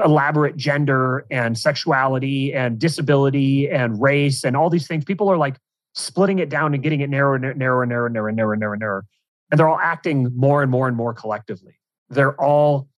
elaborate 0.05 0.57
gender 0.57 1.25
and 1.31 1.57
sexuality 1.57 2.53
and 2.53 2.79
disability 2.79 3.71
and 3.71 4.01
race 4.01 4.45
and 4.45 4.57
all 4.57 4.69
these 4.69 4.87
things. 4.87 5.05
People 5.05 5.29
are 5.31 5.37
like 5.37 5.57
splitting 5.95 6.41
it 6.41 6.49
down 6.49 6.75
and 6.75 6.83
getting 6.83 7.01
it 7.01 7.09
narrower, 7.09 7.37
and 7.37 7.57
narrower, 7.57 7.83
and 7.83 7.89
narrower, 7.89 8.09
narrower, 8.11 8.33
narrower, 8.33 8.57
narrower, 8.57 8.77
narrower, 8.77 9.05
and 9.51 9.59
they're 9.59 9.69
all 9.69 9.81
acting 9.81 10.31
more 10.37 10.63
and 10.63 10.71
more 10.71 10.89
and 10.89 10.97
more 10.97 11.15
collectively. 11.15 11.79
They're 12.11 12.39
all 12.41 12.89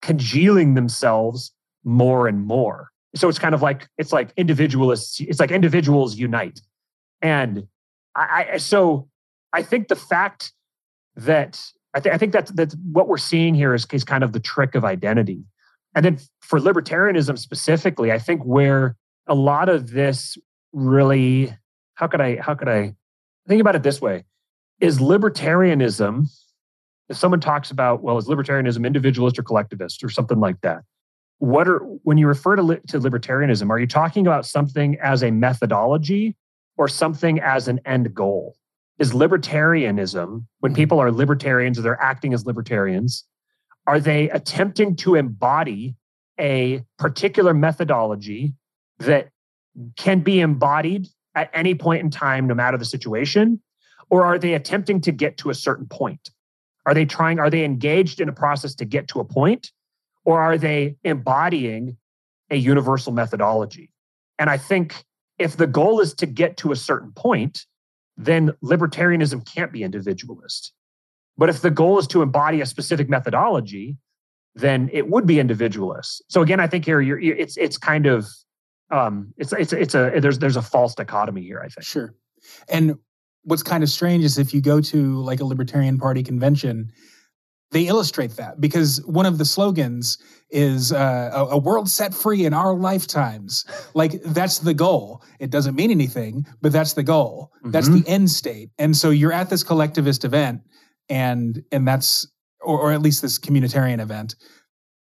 congealing 0.00 0.74
themselves 0.74 1.52
more 1.84 2.28
and 2.28 2.44
more 2.44 2.90
so 3.14 3.28
it's 3.28 3.38
kind 3.38 3.54
of 3.54 3.62
like 3.62 3.88
it's 3.98 4.12
like 4.12 4.32
individualists 4.36 5.20
it's 5.20 5.40
like 5.40 5.50
individuals 5.50 6.16
unite. 6.16 6.60
And 7.22 7.66
i, 8.14 8.48
I 8.52 8.56
so 8.58 9.08
i 9.52 9.62
think 9.62 9.88
the 9.88 9.96
fact 9.96 10.52
that 11.16 11.60
I, 11.94 12.00
th- 12.00 12.14
I 12.14 12.18
think 12.18 12.32
that's 12.32 12.50
that's 12.52 12.76
what 12.92 13.08
we're 13.08 13.18
seeing 13.18 13.54
here 13.54 13.74
is, 13.74 13.86
is 13.92 14.04
kind 14.04 14.22
of 14.22 14.32
the 14.32 14.40
trick 14.40 14.74
of 14.74 14.84
identity. 14.84 15.42
And 15.94 16.04
then 16.04 16.18
for 16.40 16.60
libertarianism 16.60 17.38
specifically 17.38 18.12
i 18.12 18.18
think 18.18 18.42
where 18.42 18.96
a 19.26 19.34
lot 19.34 19.68
of 19.68 19.90
this 19.90 20.38
really 20.72 21.56
how 21.94 22.06
could 22.06 22.20
i 22.20 22.36
how 22.36 22.54
could 22.54 22.68
i 22.68 22.94
think 23.48 23.60
about 23.60 23.74
it 23.74 23.82
this 23.82 24.00
way? 24.00 24.24
Is 24.80 24.98
libertarianism 24.98 26.28
if 27.08 27.16
someone 27.16 27.40
talks 27.40 27.70
about 27.70 28.02
well 28.02 28.18
is 28.18 28.26
libertarianism 28.26 28.86
individualist 28.86 29.38
or 29.38 29.42
collectivist 29.42 30.04
or 30.04 30.10
something 30.10 30.38
like 30.38 30.60
that 30.60 30.82
what 31.38 31.68
are 31.68 31.78
when 31.78 32.18
you 32.18 32.26
refer 32.26 32.56
to, 32.56 32.62
li- 32.62 32.80
to 32.88 32.98
libertarianism 32.98 33.70
are 33.70 33.78
you 33.78 33.86
talking 33.86 34.26
about 34.26 34.46
something 34.46 34.98
as 35.00 35.22
a 35.22 35.30
methodology 35.30 36.36
or 36.76 36.88
something 36.88 37.40
as 37.40 37.68
an 37.68 37.80
end 37.84 38.14
goal? 38.14 38.56
Is 38.98 39.12
libertarianism 39.12 40.44
when 40.58 40.72
mm-hmm. 40.72 40.76
people 40.76 40.98
are 40.98 41.12
libertarians 41.12 41.78
or 41.78 41.82
they're 41.82 42.02
acting 42.02 42.34
as 42.34 42.46
libertarians 42.46 43.24
are 43.88 43.98
they 43.98 44.28
attempting 44.30 44.94
to 44.96 45.14
embody 45.14 45.96
a 46.38 46.84
particular 46.98 47.54
methodology 47.54 48.52
that 48.98 49.30
can 49.96 50.20
be 50.20 50.40
embodied 50.40 51.08
at 51.34 51.50
any 51.54 51.74
point 51.74 52.02
in 52.02 52.10
time 52.10 52.46
no 52.46 52.54
matter 52.54 52.76
the 52.76 52.84
situation? 52.84 53.60
Or 54.10 54.26
are 54.26 54.38
they 54.38 54.52
attempting 54.52 55.00
to 55.02 55.12
get 55.12 55.38
to 55.38 55.50
a 55.50 55.54
certain 55.54 55.86
point? 55.86 56.30
Are 56.84 56.92
they 56.92 57.06
trying 57.06 57.38
are 57.38 57.48
they 57.48 57.64
engaged 57.64 58.20
in 58.20 58.28
a 58.28 58.32
process 58.32 58.74
to 58.76 58.84
get 58.84 59.08
to 59.08 59.20
a 59.20 59.24
point 59.24 59.72
or 60.28 60.42
are 60.42 60.58
they 60.58 60.94
embodying 61.04 61.96
a 62.50 62.56
universal 62.56 63.14
methodology? 63.14 63.90
And 64.38 64.50
I 64.50 64.58
think 64.58 65.06
if 65.38 65.56
the 65.56 65.66
goal 65.66 66.00
is 66.00 66.12
to 66.16 66.26
get 66.26 66.58
to 66.58 66.70
a 66.70 66.76
certain 66.76 67.12
point, 67.12 67.64
then 68.18 68.50
libertarianism 68.62 69.50
can't 69.50 69.72
be 69.72 69.82
individualist. 69.82 70.74
But 71.38 71.48
if 71.48 71.62
the 71.62 71.70
goal 71.70 71.98
is 71.98 72.06
to 72.08 72.20
embody 72.20 72.60
a 72.60 72.66
specific 72.66 73.08
methodology, 73.08 73.96
then 74.54 74.90
it 74.92 75.08
would 75.08 75.26
be 75.26 75.40
individualist. 75.40 76.22
So 76.28 76.42
again, 76.42 76.60
I 76.60 76.66
think 76.66 76.84
here 76.84 77.00
you're, 77.00 77.18
it's 77.18 77.56
it's 77.56 77.78
kind 77.78 78.04
of 78.04 78.26
um, 78.90 79.32
it's 79.38 79.54
it's 79.54 79.72
it's 79.72 79.94
a 79.94 80.20
there's 80.20 80.40
there's 80.40 80.56
a 80.56 80.62
false 80.62 80.94
dichotomy 80.94 81.40
here. 81.40 81.60
I 81.60 81.68
think. 81.68 81.84
Sure. 81.84 82.14
And 82.68 82.96
what's 83.44 83.62
kind 83.62 83.82
of 83.82 83.88
strange 83.88 84.24
is 84.24 84.36
if 84.36 84.52
you 84.52 84.60
go 84.60 84.82
to 84.82 85.22
like 85.22 85.40
a 85.40 85.46
Libertarian 85.46 85.96
Party 85.96 86.22
convention, 86.22 86.92
they 87.70 87.86
illustrate 87.86 88.36
that 88.36 88.60
because 88.60 89.04
one 89.04 89.26
of 89.26 89.38
the 89.38 89.44
slogans 89.44 90.18
is 90.50 90.92
uh, 90.92 91.30
a, 91.34 91.44
a, 91.56 91.58
world 91.58 91.88
set 91.88 92.14
free 92.14 92.46
in 92.46 92.54
our 92.54 92.74
lifetimes. 92.74 93.66
Like 93.94 94.22
that's 94.22 94.60
the 94.60 94.72
goal. 94.72 95.22
It 95.38 95.50
doesn't 95.50 95.74
mean 95.74 95.90
anything, 95.90 96.46
but 96.62 96.72
that's 96.72 96.94
the 96.94 97.02
goal. 97.02 97.52
Mm-hmm. 97.58 97.70
That's 97.72 97.88
the 97.88 98.02
end 98.06 98.30
state. 98.30 98.70
And 98.78 98.96
so 98.96 99.10
you're 99.10 99.32
at 99.32 99.50
this 99.50 99.62
collectivist 99.62 100.24
event, 100.24 100.62
and 101.10 101.62
and 101.70 101.86
that's 101.86 102.26
or, 102.60 102.80
or 102.80 102.92
at 102.92 103.02
least 103.02 103.20
this 103.20 103.38
communitarian 103.38 104.00
event, 104.00 104.36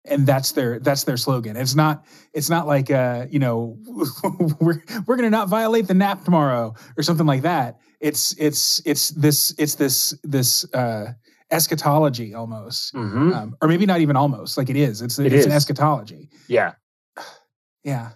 and 0.05 0.25
that's 0.25 0.53
their 0.53 0.79
that's 0.79 1.03
their 1.03 1.17
slogan. 1.17 1.55
It's 1.55 1.75
not 1.75 2.05
it's 2.33 2.49
not 2.49 2.65
like 2.65 2.89
uh, 2.89 3.27
you 3.29 3.39
know 3.39 3.77
we're 4.59 4.81
we're 5.05 5.15
gonna 5.15 5.29
not 5.29 5.47
violate 5.49 5.87
the 5.87 5.93
nap 5.93 6.23
tomorrow 6.23 6.73
or 6.97 7.03
something 7.03 7.27
like 7.27 7.43
that. 7.43 7.77
It's 7.99 8.35
it's 8.39 8.81
it's 8.85 9.11
this 9.11 9.53
it's 9.59 9.75
this 9.75 10.15
this. 10.23 10.65
Uh, 10.73 11.13
eschatology 11.51 12.33
almost, 12.33 12.93
mm-hmm. 12.93 13.33
um, 13.33 13.55
or 13.61 13.67
maybe 13.67 13.85
not 13.85 14.01
even 14.01 14.15
almost. 14.15 14.57
Like 14.57 14.69
it 14.69 14.75
is. 14.75 15.01
It's 15.01 15.19
it 15.19 15.27
it's 15.27 15.41
is. 15.41 15.45
an 15.45 15.51
eschatology. 15.51 16.29
Yeah, 16.47 16.73
yeah. 17.83 18.11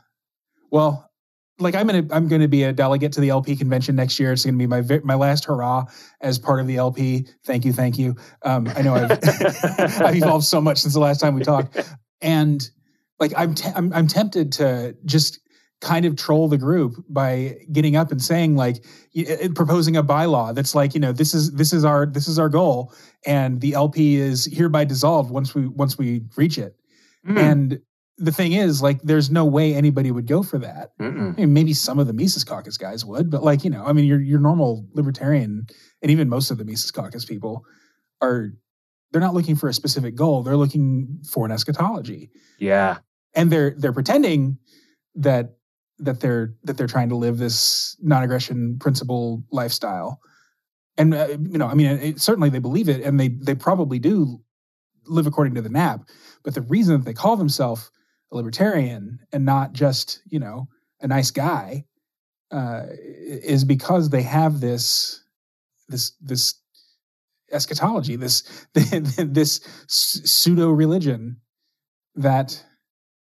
Well, 0.72 1.12
like 1.60 1.76
I'm 1.76 1.88
gonna 1.88 2.06
I'm 2.12 2.28
gonna 2.28 2.48
be 2.48 2.64
a 2.64 2.74
delegate 2.74 3.14
to 3.14 3.22
the 3.22 3.30
LP 3.30 3.56
convention 3.56 3.96
next 3.96 4.20
year. 4.20 4.34
It's 4.34 4.46
gonna 4.46 4.58
be 4.58 4.68
my 4.68 4.82
my 5.04 5.16
last 5.16 5.46
hurrah 5.46 5.86
as 6.22 6.40
part 6.40 6.60
of 6.60 6.68
the 6.68 6.78
LP. 6.78 7.28
Thank 7.46 7.66
you, 7.66 7.74
thank 7.74 7.98
you. 7.98 8.16
Um, 8.44 8.72
I 8.76 8.82
know 8.82 8.96
I've 8.96 9.12
I've 10.02 10.16
evolved 10.16 10.46
so 10.46 10.60
much 10.60 10.80
since 10.80 10.94
the 10.94 11.00
last 11.00 11.20
time 11.20 11.36
we 11.36 11.44
talked, 11.44 11.78
and 12.22 12.70
like 13.20 13.34
I'm 13.38 13.54
te- 13.54 13.72
I'm, 13.76 13.94
I'm 13.94 14.08
tempted 14.08 14.52
to 14.54 14.96
just 15.06 15.41
kind 15.82 16.06
of 16.06 16.16
troll 16.16 16.48
the 16.48 16.58
group 16.58 17.04
by 17.10 17.58
getting 17.72 17.96
up 17.96 18.12
and 18.12 18.22
saying 18.22 18.56
like 18.56 18.86
proposing 19.56 19.98
a 19.98 20.04
bylaw 20.04 20.54
that's 20.54 20.76
like 20.76 20.94
you 20.94 21.00
know 21.00 21.12
this 21.12 21.34
is 21.34 21.52
this 21.54 21.74
is 21.74 21.84
our 21.84 22.06
this 22.06 22.28
is 22.28 22.38
our 22.38 22.50
goal 22.50 22.94
and 23.26 23.62
the 23.62 23.74
LP 23.74 24.16
is 24.16 24.46
hereby 24.46 24.86
dissolved 24.86 25.32
once 25.32 25.54
we 25.54 25.68
once 25.68 25.98
we 25.98 26.22
reach 26.38 26.58
it. 26.58 26.76
Mm. 27.28 27.38
and 27.38 27.80
the 28.18 28.32
thing 28.32 28.54
is 28.54 28.82
like 28.82 29.02
there's 29.02 29.32
no 29.32 29.46
way 29.46 29.74
anybody 29.74 30.12
would 30.12 30.28
go 30.28 30.44
for 30.44 30.60
that. 30.60 30.92
I 31.00 31.04
mean, 31.10 31.54
maybe 31.54 31.74
some 31.74 32.00
of 32.00 32.08
the 32.08 32.14
Mises 32.14 32.44
caucus 32.44 32.78
guys 32.78 33.04
would 33.04 33.32
but 33.32 33.44
like 33.44 33.64
you 33.64 33.72
know 33.72 33.84
I 33.84 33.94
mean 33.94 34.06
your 34.06 34.22
your 34.22 34.40
normal 34.40 34.86
libertarian 34.94 35.66
and 36.04 36.12
even 36.12 36.30
most 36.30 36.52
of 36.52 36.60
the 36.60 36.66
Mises 36.66 36.92
caucus 36.92 37.26
people 37.26 37.66
are 38.22 38.54
they're 39.12 39.22
not 39.22 39.34
looking 39.34 39.56
for 39.56 39.68
a 39.68 39.74
specific 39.74 40.14
goal 40.16 40.44
they're 40.44 40.56
looking 40.56 41.22
for 41.28 41.44
an 41.46 41.52
eschatology. 41.52 42.30
Yeah. 42.60 43.00
And 43.34 43.52
they're 43.52 43.74
they're 43.76 43.94
pretending 43.94 44.60
that 45.16 45.56
that 46.00 46.20
they're 46.20 46.54
that 46.64 46.78
they're 46.78 46.88
trying 46.88 47.10
to 47.10 47.16
live 47.16 47.38
this 47.38 47.96
non-aggression 48.02 48.78
principle 48.80 49.44
lifestyle. 49.52 50.20
And 50.98 51.14
uh, 51.14 51.28
you 51.30 51.58
know 51.58 51.68
i 51.68 51.74
mean 51.74 51.88
it, 51.88 52.20
certainly 52.20 52.50
they 52.50 52.60
believe 52.60 52.90
it 52.90 53.02
and 53.02 53.20
they 53.20 53.30
they 53.30 53.56
probably 53.56 53.98
do 53.98 54.42
live 55.06 55.28
according 55.28 55.56
to 55.56 55.62
the 55.62 55.70
nap. 55.70 56.02
But 56.44 56.54
the 56.54 56.62
reason 56.62 56.98
that 56.98 57.06
they 57.06 57.14
call 57.14 57.38
themselves 57.38 57.92
a 58.32 58.36
libertarian 58.36 59.20
and 59.32 59.46
not 59.46 59.74
just 59.74 60.22
you 60.30 60.40
know 60.40 60.68
a 61.02 61.08
nice 61.08 61.32
guy 61.32 61.86
uh, 62.52 62.84
is 62.90 63.64
because 63.64 64.10
they 64.10 64.22
have 64.22 64.60
this 64.60 65.24
this 65.88 66.12
this 66.22 66.56
eschatology, 67.52 68.16
this 68.16 68.44
this 68.74 69.62
pseudo 69.88 70.70
religion 70.70 71.38
that 72.16 72.64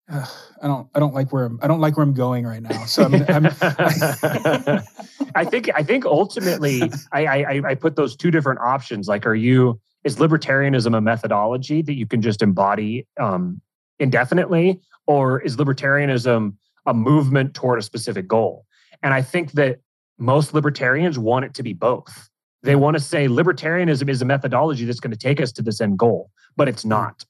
uh, 0.10 0.26
I 0.62 0.68
don't 0.68 0.90
I 0.94 1.00
don't 1.00 1.14
like 1.14 1.32
where 1.32 1.46
I'm 1.46 1.60
I 1.62 1.68
don't 1.68 1.80
like 1.80 1.96
where 1.96 2.04
I'm 2.04 2.14
going 2.14 2.46
right 2.46 2.62
now. 2.62 2.84
So 2.86 3.04
I'm, 3.04 3.14
I'm 3.14 3.46
I 5.36 5.46
think 5.46 5.70
I 5.74 5.84
think 5.84 6.06
ultimately 6.06 6.82
I, 7.14 7.26
I 7.26 7.62
I 7.70 7.76
put 7.76 7.96
those 7.96 8.16
two 8.16 8.30
different 8.30 8.60
options. 8.60 9.08
Like, 9.08 9.26
are 9.26 9.36
you 9.36 9.80
is 10.04 10.18
libertarianism 10.18 10.96
a 10.98 11.02
methodology 11.02 11.82
that 11.82 11.94
you 11.94 12.06
can 12.06 12.22
just 12.22 12.42
embody 12.42 13.08
um, 13.20 13.62
indefinitely, 14.00 14.82
or 15.08 15.40
is 15.42 15.56
libertarianism 15.58 16.56
a 16.86 16.94
movement 16.94 17.54
toward 17.54 17.80
a 17.80 17.82
specific 17.82 18.28
goal? 18.28 18.66
And 19.02 19.14
I 19.14 19.22
think 19.22 19.54
that 19.54 19.80
most 20.18 20.54
libertarians 20.54 21.18
want 21.18 21.46
it 21.46 21.54
to 21.54 21.64
be 21.64 21.74
both. 21.74 22.30
They 22.64 22.76
want 22.76 22.98
to 22.98 23.00
say 23.00 23.28
libertarianism 23.28 24.10
is 24.10 24.22
a 24.22 24.26
methodology 24.26 24.84
that's 24.84 25.00
going 25.00 25.12
to 25.12 25.18
take 25.18 25.40
us 25.40 25.54
to 25.54 25.62
this 25.62 25.80
end 25.80 25.98
goal, 25.98 26.30
but 26.58 26.68
it's 26.68 26.84
hmm. 26.84 26.90
not. 26.90 27.26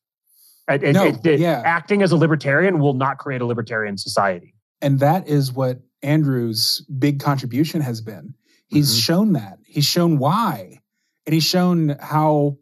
It, 0.69 0.93
no, 0.93 1.05
it, 1.05 1.39
yeah. 1.39 1.61
Acting 1.65 2.01
as 2.01 2.11
a 2.11 2.17
libertarian 2.17 2.79
will 2.79 2.93
not 2.93 3.17
create 3.17 3.41
a 3.41 3.45
libertarian 3.45 3.97
society. 3.97 4.53
And 4.81 4.99
that 4.99 5.27
is 5.27 5.51
what 5.51 5.79
Andrew's 6.01 6.85
big 6.99 7.19
contribution 7.19 7.81
has 7.81 8.01
been. 8.01 8.33
He's 8.67 8.91
mm-hmm. 8.91 8.99
shown 8.99 9.33
that. 9.33 9.59
He's 9.65 9.85
shown 9.85 10.19
why. 10.19 10.79
And 11.25 11.33
he's 11.33 11.43
shown 11.43 11.97
how 11.99 12.57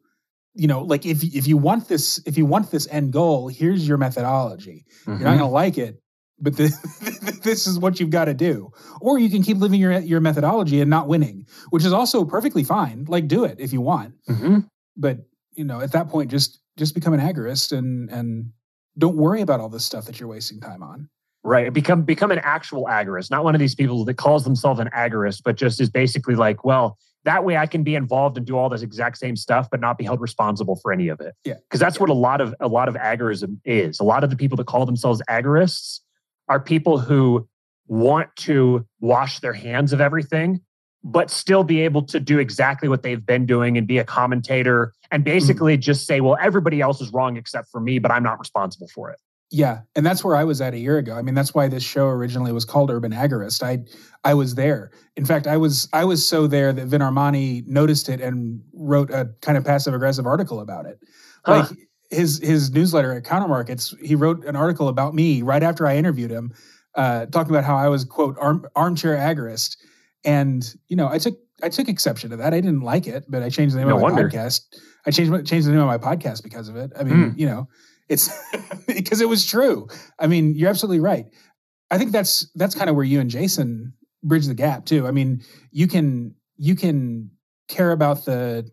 you 0.58 0.68
know 0.68 0.82
like 0.82 1.06
if 1.06 1.24
if 1.24 1.48
you 1.48 1.56
want 1.56 1.88
this 1.88 2.20
if 2.26 2.38
you 2.38 2.46
want 2.46 2.72
this 2.72 2.88
end 2.90 3.14
goal 3.14 3.48
here's 3.48 3.88
your 3.88 3.98
methodology 3.98 4.86
mm-hmm. 5.02 5.12
you're 5.12 5.20
not 5.20 5.30
mm-hmm. 5.30 5.40
going 5.40 5.50
to 5.50 5.54
like 5.54 5.78
it 5.78 6.02
but 6.40 6.58
the, 6.58 7.40
this 7.44 7.68
is 7.68 7.80
what 7.80 8.00
you've 8.00 8.10
got 8.10 8.26
to 8.26 8.34
do 8.34 8.72
or 9.00 9.20
you 9.20 9.30
can 9.30 9.44
keep 9.44 9.58
living 9.58 9.80
your 9.80 10.00
your 10.00 10.20
methodology 10.20 10.82
and 10.82 10.90
not 10.90 11.08
winning 11.08 11.46
which 11.70 11.86
is 11.86 11.94
also 11.94 12.26
perfectly 12.26 12.64
fine 12.64 13.06
like 13.08 13.28
do 13.28 13.46
it 13.46 13.60
if 13.60 13.72
you 13.72 13.80
want 13.80 14.16
mm-hmm. 14.28 14.60
but 14.98 15.20
you 15.54 15.64
know 15.64 15.80
at 15.80 15.92
that 15.92 16.10
point 16.10 16.32
just 16.32 16.60
just 16.78 16.96
become 16.96 17.14
an 17.14 17.20
agorist 17.20 17.78
and 17.78 18.10
and 18.10 18.52
don't 18.98 19.18
worry 19.18 19.42
about 19.42 19.60
all 19.60 19.70
this 19.70 19.86
stuff 19.86 20.06
that 20.06 20.20
you're 20.20 20.30
wasting 20.30 20.60
time 20.60 20.82
on 20.82 21.10
right 21.44 21.74
become 21.74 22.04
become 22.04 22.32
an 22.32 22.40
actual 22.40 22.86
agorist 22.86 23.30
not 23.30 23.44
one 23.44 23.56
of 23.56 23.60
these 23.60 23.76
people 23.76 24.06
that 24.06 24.16
calls 24.16 24.44
themselves 24.44 24.80
an 24.80 24.90
agorist 24.96 25.42
but 25.44 25.56
just 25.56 25.82
is 25.82 25.90
basically 25.90 26.36
like 26.36 26.64
well 26.64 26.98
that 27.28 27.44
way 27.44 27.58
I 27.58 27.66
can 27.66 27.84
be 27.84 27.96
involved 27.96 28.38
and 28.38 28.46
do 28.46 28.58
all 28.58 28.70
this 28.70 28.82
exact 28.82 29.18
same 29.18 29.36
stuff, 29.36 29.70
but 29.70 29.82
not 29.82 29.98
be 29.98 30.06
held 30.06 30.22
responsible 30.22 30.78
for 30.78 30.94
any 30.94 31.10
of 31.10 31.20
it. 31.20 31.36
Yeah. 31.44 31.56
Because 31.56 31.82
that's 31.82 31.98
yeah. 31.98 32.04
what 32.04 32.10
a 32.10 32.14
lot 32.14 32.40
of 32.40 32.56
a 32.62 32.70
lot 32.70 32.88
of 32.88 32.96
agorism 32.96 33.60
is. 33.66 34.00
A 34.00 34.04
lot 34.04 34.24
of 34.24 34.30
the 34.30 34.38
people 34.38 34.56
that 34.56 34.68
call 34.68 34.86
themselves 34.86 35.22
agorists 35.30 36.00
are 36.48 36.60
people 36.60 36.98
who 36.98 37.48
want 37.88 38.34
to 38.38 38.86
wash 39.02 39.40
their 39.40 39.52
hands 39.52 39.92
of 39.92 40.00
everything, 40.00 40.62
but 41.04 41.30
still 41.30 41.64
be 41.64 41.82
able 41.82 42.02
to 42.04 42.20
do 42.20 42.40
exactly 42.40 42.90
what 42.90 43.04
they've 43.04 43.26
been 43.26 43.46
doing 43.46 43.78
and 43.78 43.88
be 43.88 43.98
a 43.98 44.04
commentator 44.04 44.94
and 45.12 45.24
mm-hmm. 45.24 45.34
basically 45.34 45.74
mm-hmm. 45.74 45.82
just 45.82 46.06
say, 46.06 46.22
well, 46.22 46.38
everybody 46.42 46.82
else 46.82 47.02
is 47.02 47.12
wrong 47.12 47.38
except 47.38 47.70
for 47.70 47.80
me, 47.80 48.00
but 48.00 48.12
I'm 48.12 48.24
not 48.24 48.40
responsible 48.40 48.88
for 48.88 49.10
it. 49.10 49.20
Yeah, 49.50 49.82
and 49.96 50.06
that's 50.06 50.26
where 50.26 50.36
I 50.36 50.44
was 50.44 50.60
at 50.60 50.74
a 50.74 50.78
year 50.78 50.98
ago. 50.98 51.16
I 51.16 51.22
mean, 51.22 51.34
that's 51.34 51.54
why 51.54 51.70
this 51.70 51.84
show 51.84 52.08
originally 52.10 52.52
was 52.52 52.66
called 52.66 52.92
Urban 52.92 53.14
Agorist. 53.14 53.64
I 53.64 53.80
I 54.28 54.34
was 54.34 54.56
there. 54.56 54.92
In 55.16 55.26
fact, 55.26 55.48
I 55.48 55.56
was 55.56 55.88
I 55.94 56.04
was 56.04 56.28
so 56.28 56.48
there 56.48 56.74
that 56.74 56.86
Vin 56.88 57.00
Armani 57.00 57.66
noticed 57.66 58.10
it 58.10 58.20
and 58.20 58.62
wrote 58.74 59.10
a 59.10 59.30
kind 59.42 59.58
of 59.58 59.64
passive 59.64 59.94
aggressive 59.94 60.26
article 60.26 60.60
about 60.60 60.86
it. 60.86 61.00
Huh. 61.46 61.66
Like 61.70 61.78
his 62.12 62.40
his 62.40 62.72
newsletter 62.72 63.14
at 63.14 63.24
Counter 63.24 63.48
Markets, 63.48 63.96
he 64.02 64.16
wrote 64.16 64.44
an 64.44 64.58
article 64.58 64.90
about 64.90 65.16
me 65.16 65.42
right 65.42 65.64
after 65.64 65.88
I 65.88 65.96
interviewed 65.96 66.32
him, 66.32 66.54
uh, 66.96 67.28
talking 67.28 67.52
about 67.52 67.64
how 67.64 67.78
I 67.78 67.88
was 67.88 68.04
quote 68.04 68.36
arm, 68.40 68.66
armchair 68.76 69.16
agorist, 69.16 69.78
and 70.28 70.76
you 70.90 70.96
know 70.96 71.08
I 71.08 71.18
took 71.18 71.40
I 71.64 71.70
took 71.70 71.90
exception 71.90 72.30
to 72.30 72.38
that. 72.38 72.54
I 72.54 72.62
didn't 72.62 72.82
like 72.82 73.08
it, 73.08 73.26
but 73.28 73.42
I 73.42 73.50
changed 73.50 73.74
the 73.74 73.80
name 73.80 73.88
no 73.88 73.96
of 73.96 74.02
my 74.02 74.12
wonder. 74.12 74.30
podcast. 74.30 74.62
I 75.08 75.12
changed 75.12 75.48
changed 75.48 75.68
the 75.68 75.72
name 75.72 75.82
of 75.82 75.88
my 75.88 75.98
podcast 75.98 76.44
because 76.44 76.70
of 76.70 76.76
it. 76.76 76.92
I 77.00 77.04
mean, 77.04 77.32
mm. 77.32 77.40
you 77.40 77.48
know 77.48 77.68
it's 78.10 78.30
because 78.88 79.22
it 79.22 79.30
was 79.30 79.46
true. 79.46 79.88
I 80.20 80.28
mean, 80.28 80.54
you're 80.56 80.70
absolutely 80.70 81.00
right. 81.00 81.26
I 81.90 81.98
think 81.98 82.12
that's 82.12 82.52
that's 82.56 82.76
kind 82.76 82.90
of 82.90 82.96
where 82.96 83.06
you 83.06 83.20
and 83.20 83.30
Jason 83.30 83.94
bridge 84.22 84.46
the 84.46 84.54
gap 84.54 84.86
too. 84.86 85.08
I 85.08 85.12
mean, 85.12 85.44
you 85.72 85.88
can 85.88 86.36
you 86.58 86.76
can 86.76 87.32
care 87.70 87.92
about 87.92 88.26
the 88.26 88.70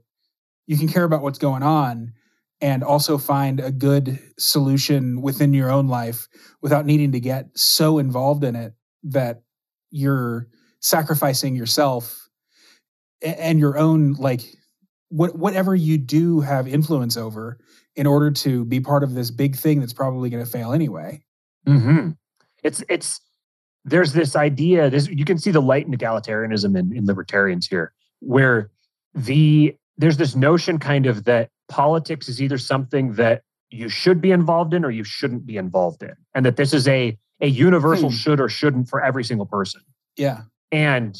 you 0.67 0.77
can 0.77 0.89
care 0.89 1.05
about 1.05 1.23
what's 1.23 1.39
going 1.39 1.63
on 1.63 2.13
and 2.61 2.83
also 2.83 3.19
find 3.19 3.61
a 3.61 3.71
good 3.71 4.19
solution 4.39 5.21
within 5.21 5.53
your 5.53 5.71
own 5.71 5.87
life 5.87 6.29
without 6.63 6.87
needing 6.87 7.13
to 7.13 7.21
get 7.21 7.47
so 7.55 7.99
involved 7.99 8.43
in 8.43 8.57
it 8.57 8.73
that 9.05 9.43
you're 9.91 10.49
sacrificing 10.85 11.57
yourself 11.57 12.29
and 13.23 13.59
your 13.59 13.79
own 13.79 14.13
like 14.13 14.43
what 15.09 15.35
whatever 15.35 15.75
you 15.75 15.97
do 15.97 16.41
have 16.41 16.69
influence 16.69 17.17
over 17.17 17.59
in 17.97 18.07
order 18.07 18.31
to 18.31 18.67
be 18.67 18.81
part 18.81 19.03
of 19.03 19.15
this 19.15 19.31
big 19.31 19.57
thing 19.57 19.81
that's 19.81 19.95
probably 19.95 20.29
going 20.29 20.45
to 20.45 20.51
fail 20.51 20.75
anyway. 20.75 21.23
Mm-hmm. 21.67 22.11
It's 22.63 22.85
it's 22.91 23.19
there's 23.87 24.13
this 24.13 24.37
idea. 24.37 24.91
This 24.91 25.09
you 25.09 25.25
can 25.25 25.39
see 25.39 25.51
the 25.51 25.63
light 25.63 25.87
in 25.87 25.93
egalitarianism 25.93 26.79
in, 26.79 26.95
in 26.95 27.07
libertarians 27.07 27.67
here, 27.67 27.95
where 28.21 28.71
the 29.15 29.75
there's 29.97 30.19
this 30.19 30.37
notion 30.37 30.79
kind 30.79 31.07
of 31.07 31.25
that 31.25 31.49
politics 31.71 32.29
is 32.29 32.43
either 32.43 32.59
something 32.59 33.15
that 33.15 33.41
you 33.71 33.89
should 33.89 34.21
be 34.21 34.33
involved 34.33 34.75
in 34.75 34.85
or 34.85 34.91
you 34.91 35.05
shouldn't 35.05 35.47
be 35.47 35.57
involved 35.57 36.03
in, 36.03 36.13
and 36.35 36.45
that 36.45 36.57
this 36.57 36.75
is 36.75 36.87
a 36.89 37.17
a 37.41 37.47
universal 37.47 38.11
hmm. 38.11 38.17
should 38.17 38.39
or 38.39 38.51
shouldn't 38.51 38.91
for 38.91 39.03
every 39.03 39.25
single 39.25 39.47
person. 39.47 39.81
Yeah, 40.19 40.43
and 40.75 41.17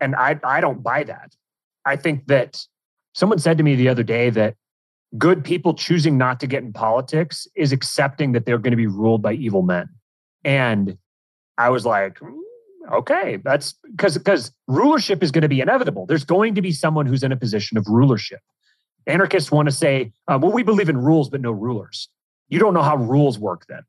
and 0.00 0.16
I 0.16 0.40
I 0.42 0.60
don't 0.60 0.82
buy 0.82 1.04
that. 1.04 1.36
I 1.84 1.96
think 1.96 2.26
that 2.28 2.66
someone 3.12 3.38
said 3.38 3.58
to 3.58 3.64
me 3.64 3.74
the 3.76 3.88
other 3.88 4.02
day 4.02 4.30
that 4.30 4.56
good 5.18 5.44
people 5.44 5.74
choosing 5.74 6.16
not 6.16 6.40
to 6.40 6.46
get 6.46 6.62
in 6.62 6.72
politics 6.72 7.46
is 7.54 7.70
accepting 7.70 8.32
that 8.32 8.46
they're 8.46 8.58
going 8.58 8.72
to 8.72 8.76
be 8.76 8.86
ruled 8.86 9.22
by 9.22 9.34
evil 9.34 9.62
men. 9.62 9.88
And 10.42 10.96
I 11.58 11.68
was 11.68 11.84
like, 11.84 12.18
mm, 12.18 12.38
okay, 12.92 13.36
that's 13.44 13.74
because 13.82 14.16
because 14.16 14.50
rulership 14.66 15.22
is 15.22 15.30
going 15.30 15.42
to 15.42 15.48
be 15.48 15.60
inevitable. 15.60 16.06
There's 16.06 16.24
going 16.24 16.54
to 16.54 16.62
be 16.62 16.72
someone 16.72 17.04
who's 17.04 17.22
in 17.22 17.30
a 17.30 17.36
position 17.36 17.76
of 17.76 17.86
rulership. 17.86 18.40
Anarchists 19.06 19.52
want 19.52 19.68
to 19.68 19.72
say, 19.72 20.12
uh, 20.28 20.38
well, 20.40 20.50
we 20.50 20.62
believe 20.62 20.88
in 20.88 20.96
rules, 20.96 21.28
but 21.28 21.42
no 21.42 21.52
rulers. 21.52 22.08
You 22.48 22.58
don't 22.58 22.72
know 22.72 22.82
how 22.82 22.96
rules 22.96 23.38
work 23.38 23.66
then, 23.68 23.82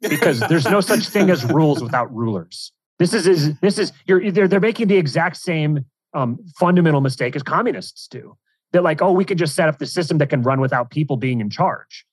because 0.00 0.40
there's 0.40 0.64
no 0.64 0.80
such 0.80 1.06
thing 1.08 1.28
as 1.28 1.44
rules 1.44 1.82
without 1.82 2.14
rulers. 2.14 2.72
This 2.98 3.12
is, 3.12 3.26
is 3.26 3.58
this 3.60 3.78
is 3.78 3.92
you're 4.06 4.30
they're, 4.30 4.48
they're 4.48 4.60
making 4.60 4.88
the 4.88 4.96
exact 4.96 5.36
same 5.36 5.84
um, 6.14 6.38
fundamental 6.58 7.00
mistake 7.00 7.34
as 7.34 7.42
communists 7.42 8.06
do 8.06 8.36
that 8.72 8.82
like, 8.82 9.02
oh, 9.02 9.12
we 9.12 9.24
could 9.24 9.38
just 9.38 9.54
set 9.54 9.68
up 9.68 9.78
the 9.78 9.86
system 9.86 10.18
that 10.18 10.30
can 10.30 10.42
run 10.42 10.60
without 10.60 10.90
people 10.90 11.16
being 11.16 11.40
in 11.40 11.50
charge. 11.50 12.04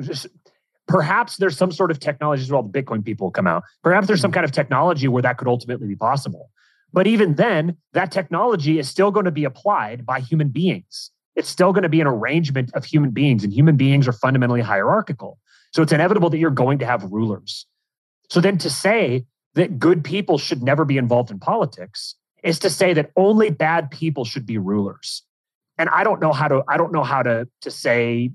Just, 0.00 0.26
perhaps 0.86 1.38
there's 1.38 1.56
some 1.56 1.72
sort 1.72 1.90
of 1.90 1.98
technology 1.98 2.42
as 2.42 2.50
well. 2.50 2.62
The 2.62 2.82
Bitcoin 2.82 3.04
people 3.04 3.30
come 3.30 3.46
out. 3.46 3.62
Perhaps 3.82 4.06
there's 4.06 4.20
some 4.20 4.30
mm-hmm. 4.30 4.36
kind 4.36 4.44
of 4.44 4.52
technology 4.52 5.08
where 5.08 5.22
that 5.22 5.38
could 5.38 5.48
ultimately 5.48 5.86
be 5.86 5.96
possible. 5.96 6.50
But 6.92 7.06
even 7.06 7.34
then, 7.34 7.76
that 7.92 8.12
technology 8.12 8.78
is 8.78 8.88
still 8.88 9.10
going 9.10 9.24
to 9.24 9.32
be 9.32 9.44
applied 9.44 10.06
by 10.06 10.20
human 10.20 10.48
beings. 10.48 11.10
It's 11.36 11.48
still 11.48 11.72
going 11.72 11.82
to 11.82 11.88
be 11.88 12.00
an 12.00 12.06
arrangement 12.06 12.70
of 12.74 12.84
human 12.84 13.10
beings, 13.10 13.42
and 13.42 13.52
human 13.52 13.76
beings 13.76 14.06
are 14.06 14.12
fundamentally 14.12 14.60
hierarchical. 14.60 15.38
So 15.72 15.82
it's 15.82 15.92
inevitable 15.92 16.30
that 16.30 16.38
you're 16.38 16.50
going 16.50 16.78
to 16.78 16.86
have 16.86 17.02
rulers. 17.10 17.66
So 18.30 18.40
then 18.40 18.58
to 18.58 18.70
say 18.70 19.24
that 19.54 19.78
good 19.78 20.04
people 20.04 20.38
should 20.38 20.62
never 20.62 20.84
be 20.84 20.98
involved 20.98 21.30
in 21.30 21.38
politics 21.38 22.14
is 22.42 22.58
to 22.58 22.70
say 22.70 22.92
that 22.92 23.10
only 23.16 23.50
bad 23.50 23.90
people 23.90 24.24
should 24.24 24.46
be 24.46 24.58
rulers 24.58 25.22
and 25.78 25.88
I 25.88 26.04
don't 26.04 26.20
know 26.20 26.32
how 26.32 26.48
to 26.48 26.62
I 26.68 26.76
don't 26.76 26.92
know 26.92 27.04
how 27.04 27.22
to 27.22 27.48
to 27.62 27.70
say 27.70 28.30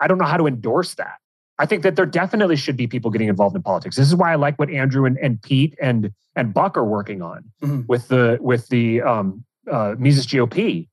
I 0.00 0.06
don't 0.06 0.18
know 0.18 0.24
how 0.24 0.36
to 0.36 0.46
endorse 0.46 0.94
that. 0.94 1.18
I 1.58 1.66
think 1.66 1.82
that 1.84 1.94
there 1.94 2.06
definitely 2.06 2.56
should 2.56 2.76
be 2.76 2.86
people 2.86 3.10
getting 3.12 3.28
involved 3.28 3.54
in 3.54 3.62
politics. 3.62 3.96
This 3.96 4.08
is 4.08 4.16
why 4.16 4.32
I 4.32 4.34
like 4.34 4.58
what 4.58 4.70
Andrew 4.70 5.04
and, 5.04 5.16
and 5.18 5.40
Pete 5.40 5.76
and 5.80 6.12
and 6.36 6.52
Buck 6.52 6.76
are 6.76 6.84
working 6.84 7.22
on 7.22 7.44
mm-hmm. 7.62 7.82
with 7.86 8.08
the 8.08 8.38
with 8.40 8.68
the 8.68 9.02
um, 9.02 9.44
uh, 9.70 9.94
Mises 9.98 10.26
GOP 10.26 10.88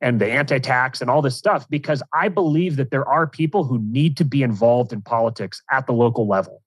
and 0.00 0.20
the 0.20 0.30
anti-tax 0.30 1.00
and 1.00 1.10
all 1.10 1.22
this 1.22 1.36
stuff 1.36 1.68
because 1.70 2.02
I 2.12 2.28
believe 2.28 2.76
that 2.76 2.90
there 2.90 3.08
are 3.08 3.26
people 3.26 3.64
who 3.64 3.78
need 3.78 4.16
to 4.18 4.24
be 4.24 4.42
involved 4.42 4.92
in 4.92 5.00
politics 5.00 5.62
at 5.70 5.86
the 5.86 5.92
local 5.92 6.28
level 6.28 6.62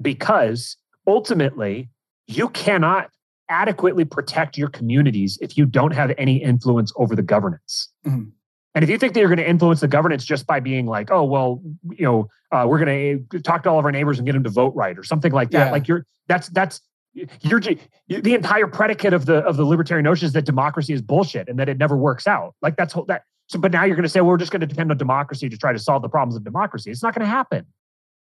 because 0.00 0.76
ultimately 1.06 1.88
you 2.26 2.48
cannot 2.50 3.10
adequately 3.48 4.04
protect 4.04 4.56
your 4.56 4.68
communities 4.68 5.38
if 5.42 5.56
you 5.56 5.66
don't 5.66 5.92
have 5.92 6.12
any 6.16 6.42
influence 6.42 6.92
over 6.96 7.14
the 7.14 7.22
governance. 7.22 7.88
Mm-hmm. 8.06 8.30
And 8.74 8.82
if 8.82 8.88
you 8.88 8.96
think 8.96 9.12
that 9.12 9.20
you're 9.20 9.28
going 9.28 9.38
to 9.38 9.48
influence 9.48 9.80
the 9.80 9.88
governance 9.88 10.24
just 10.24 10.46
by 10.46 10.58
being 10.58 10.86
like, 10.86 11.10
oh, 11.10 11.24
well, 11.24 11.62
you 11.90 12.04
know, 12.06 12.28
uh, 12.50 12.66
we're 12.66 12.82
going 12.82 13.28
to 13.28 13.40
talk 13.40 13.62
to 13.64 13.70
all 13.70 13.78
of 13.78 13.84
our 13.84 13.92
neighbors 13.92 14.18
and 14.18 14.24
get 14.24 14.32
them 14.32 14.44
to 14.44 14.50
vote 14.50 14.74
right 14.74 14.98
or 14.98 15.02
something 15.02 15.32
like 15.32 15.50
that, 15.50 15.66
yeah. 15.66 15.70
like 15.70 15.88
you're 15.88 16.06
that's 16.28 16.48
that's 16.48 16.80
you're 17.14 17.60
the 17.60 18.34
entire 18.34 18.66
predicate 18.66 19.12
of 19.12 19.26
the 19.26 19.36
of 19.44 19.58
the 19.58 19.64
libertarian 19.64 20.04
notion 20.04 20.26
is 20.26 20.32
that 20.32 20.46
democracy 20.46 20.94
is 20.94 21.02
bullshit 21.02 21.48
and 21.48 21.58
that 21.58 21.68
it 21.68 21.76
never 21.76 21.96
works 21.96 22.26
out. 22.26 22.54
Like 22.62 22.76
that's 22.76 22.94
that. 23.08 23.24
So, 23.48 23.58
but 23.58 23.72
now 23.72 23.84
you're 23.84 23.96
going 23.96 24.04
to 24.04 24.08
say 24.08 24.20
well, 24.20 24.30
we're 24.30 24.38
just 24.38 24.52
going 24.52 24.60
to 24.60 24.66
depend 24.66 24.90
on 24.90 24.96
democracy 24.96 25.48
to 25.50 25.58
try 25.58 25.72
to 25.72 25.78
solve 25.78 26.00
the 26.00 26.08
problems 26.08 26.36
of 26.36 26.44
democracy. 26.44 26.90
It's 26.90 27.02
not 27.02 27.14
going 27.14 27.26
to 27.26 27.30
happen. 27.30 27.66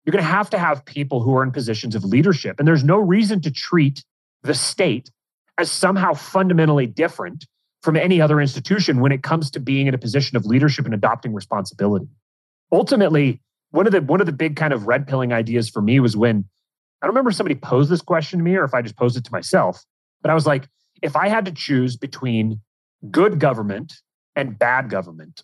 You're 0.06 0.12
going 0.12 0.24
to 0.24 0.30
have 0.30 0.50
to 0.52 0.60
have 0.60 0.86
people 0.86 1.22
who 1.22 1.36
are 1.36 1.44
in 1.44 1.52
positions 1.52 1.96
of 1.96 2.04
leadership, 2.04 2.60
and 2.60 2.68
there's 2.68 2.84
no 2.84 2.98
reason 2.98 3.42
to 3.42 3.52
treat 3.52 4.04
the 4.44 4.54
state 4.54 5.10
as 5.58 5.72
somehow 5.72 6.14
fundamentally 6.14 6.86
different 6.86 7.46
from 7.82 7.96
any 7.96 8.22
other 8.22 8.40
institution 8.40 9.00
when 9.00 9.12
it 9.12 9.24
comes 9.24 9.50
to 9.52 9.60
being 9.60 9.88
in 9.88 9.94
a 9.94 9.98
position 9.98 10.38
of 10.38 10.46
leadership 10.46 10.86
and 10.86 10.94
adopting 10.94 11.34
responsibility. 11.34 12.08
Ultimately, 12.72 13.42
one 13.72 13.88
of 13.88 13.92
the 13.92 14.02
one 14.02 14.20
of 14.20 14.26
the 14.26 14.32
big 14.32 14.56
kind 14.56 14.74
of 14.74 14.88
red 14.88 15.08
pilling 15.08 15.34
ideas 15.34 15.70
for 15.70 15.82
me 15.82 16.00
was 16.00 16.16
when 16.16 16.46
I 17.02 17.08
don't 17.08 17.14
remember 17.14 17.30
if 17.30 17.36
somebody 17.36 17.56
posed 17.56 17.90
this 17.90 18.02
question 18.02 18.40
to 18.40 18.46
me 18.46 18.56
or 18.56 18.64
if 18.64 18.74
I 18.74 18.82
just 18.82 18.98
posed 18.98 19.18
it 19.18 19.24
to 19.26 19.32
myself, 19.32 19.84
but 20.22 20.32
I 20.32 20.34
was 20.34 20.46
like, 20.46 20.68
if 21.02 21.16
I 21.16 21.28
had 21.28 21.46
to 21.46 21.52
choose 21.52 21.98
between 21.98 22.62
good 23.12 23.40
government 23.40 23.94
and 24.36 24.58
bad 24.58 24.90
government, 24.90 25.44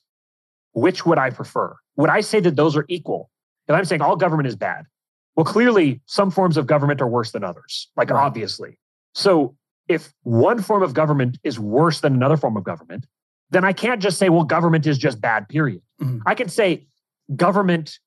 which 0.74 1.06
would 1.06 1.18
I 1.18 1.30
prefer? 1.30 1.76
Would 1.98 2.10
I 2.10 2.22
say 2.22 2.40
that 2.42 2.56
those 2.56 2.76
are 2.76 2.86
equal? 2.88 3.30
And 3.72 3.78
I'm 3.78 3.86
saying 3.86 4.02
all 4.02 4.16
government 4.16 4.48
is 4.48 4.56
bad. 4.56 4.86
Well, 5.36 5.46
clearly, 5.46 6.02
some 6.06 6.30
forms 6.30 6.58
of 6.58 6.68
government 6.68 7.02
are 7.02 7.08
worse 7.08 7.32
than 7.32 7.44
others, 7.44 7.90
like 7.96 8.10
right. 8.10 8.22
obviously. 8.22 8.78
So 9.16 9.56
if 9.88 10.14
one 10.24 10.62
form 10.62 10.84
of 10.84 10.94
government 10.94 11.38
is 11.44 11.60
worse 11.60 12.02
than 12.02 12.14
another 12.14 12.38
form 12.38 12.58
of 12.58 12.64
government, 12.64 13.06
then 13.50 13.64
I 13.66 13.74
can't 13.74 14.02
just 14.02 14.18
say, 14.18 14.30
well, 14.30 14.44
government 14.44 14.88
is 14.88 14.98
just 14.98 15.22
bad, 15.22 15.48
period. 15.50 15.82
Mm-hmm. 16.02 16.20
I 16.26 16.36
can 16.36 16.50
say 16.50 16.88
government 17.36 18.00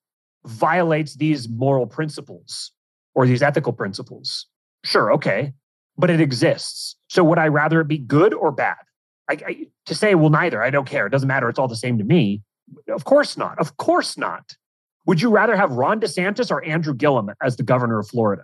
violates 0.45 1.15
these 1.15 1.49
moral 1.49 1.87
principles 1.87 2.71
or 3.13 3.25
these 3.25 3.41
ethical 3.41 3.73
principles. 3.73 4.47
Sure, 4.83 5.11
okay, 5.13 5.53
but 5.97 6.09
it 6.09 6.21
exists. 6.21 6.95
So 7.09 7.23
would 7.23 7.39
I 7.39 7.47
rather 7.47 7.81
it 7.81 7.87
be 7.87 7.97
good 7.97 8.33
or 8.33 8.51
bad? 8.51 8.77
I, 9.29 9.33
I, 9.33 9.67
to 9.87 9.95
say, 9.95 10.13
well, 10.13 10.29
neither, 10.29 10.61
I 10.61 10.69
don't 10.69 10.87
care. 10.87 11.07
It 11.07 11.11
doesn't 11.11 11.27
matter. 11.27 11.49
It's 11.49 11.57
all 11.57 11.67
the 11.67 11.75
same 11.75 11.97
to 11.97 12.03
me. 12.03 12.41
Of 12.89 13.05
course 13.05 13.37
not. 13.37 13.57
Of 13.59 13.77
course 13.77 14.17
not. 14.17 14.55
Would 15.05 15.21
you 15.21 15.29
rather 15.29 15.55
have 15.55 15.71
Ron 15.71 15.99
DeSantis 15.99 16.51
or 16.51 16.63
Andrew 16.63 16.93
Gillum 16.93 17.29
as 17.41 17.57
the 17.57 17.63
governor 17.63 17.99
of 17.99 18.07
Florida? 18.07 18.43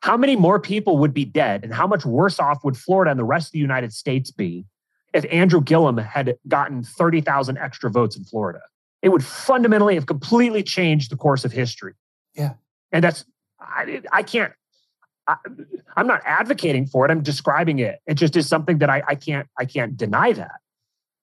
How 0.00 0.16
many 0.16 0.36
more 0.36 0.60
people 0.60 0.98
would 0.98 1.12
be 1.12 1.24
dead 1.24 1.64
and 1.64 1.74
how 1.74 1.86
much 1.86 2.06
worse 2.06 2.38
off 2.38 2.64
would 2.64 2.76
Florida 2.76 3.10
and 3.10 3.18
the 3.18 3.24
rest 3.24 3.48
of 3.48 3.52
the 3.52 3.58
United 3.58 3.92
States 3.92 4.30
be 4.30 4.64
if 5.12 5.24
Andrew 5.30 5.60
Gillum 5.60 5.98
had 5.98 6.36
gotten 6.46 6.82
30,000 6.82 7.58
extra 7.58 7.90
votes 7.90 8.16
in 8.16 8.24
Florida? 8.24 8.60
It 9.02 9.10
would 9.10 9.24
fundamentally 9.24 9.94
have 9.94 10.06
completely 10.06 10.62
changed 10.62 11.10
the 11.10 11.16
course 11.16 11.44
of 11.44 11.52
history. 11.52 11.94
Yeah. 12.34 12.54
And 12.92 13.04
that's, 13.04 13.24
I, 13.60 14.02
I 14.12 14.22
can't, 14.22 14.52
I, 15.26 15.36
am 15.96 16.06
not 16.06 16.22
advocating 16.24 16.86
for 16.86 17.04
it. 17.04 17.10
I'm 17.10 17.22
describing 17.22 17.80
it. 17.80 18.00
It 18.06 18.14
just 18.14 18.36
is 18.36 18.48
something 18.48 18.78
that 18.78 18.88
I, 18.88 19.02
I 19.06 19.14
can't, 19.14 19.48
I 19.58 19.64
can't 19.64 19.96
deny 19.96 20.32
that. 20.32 20.60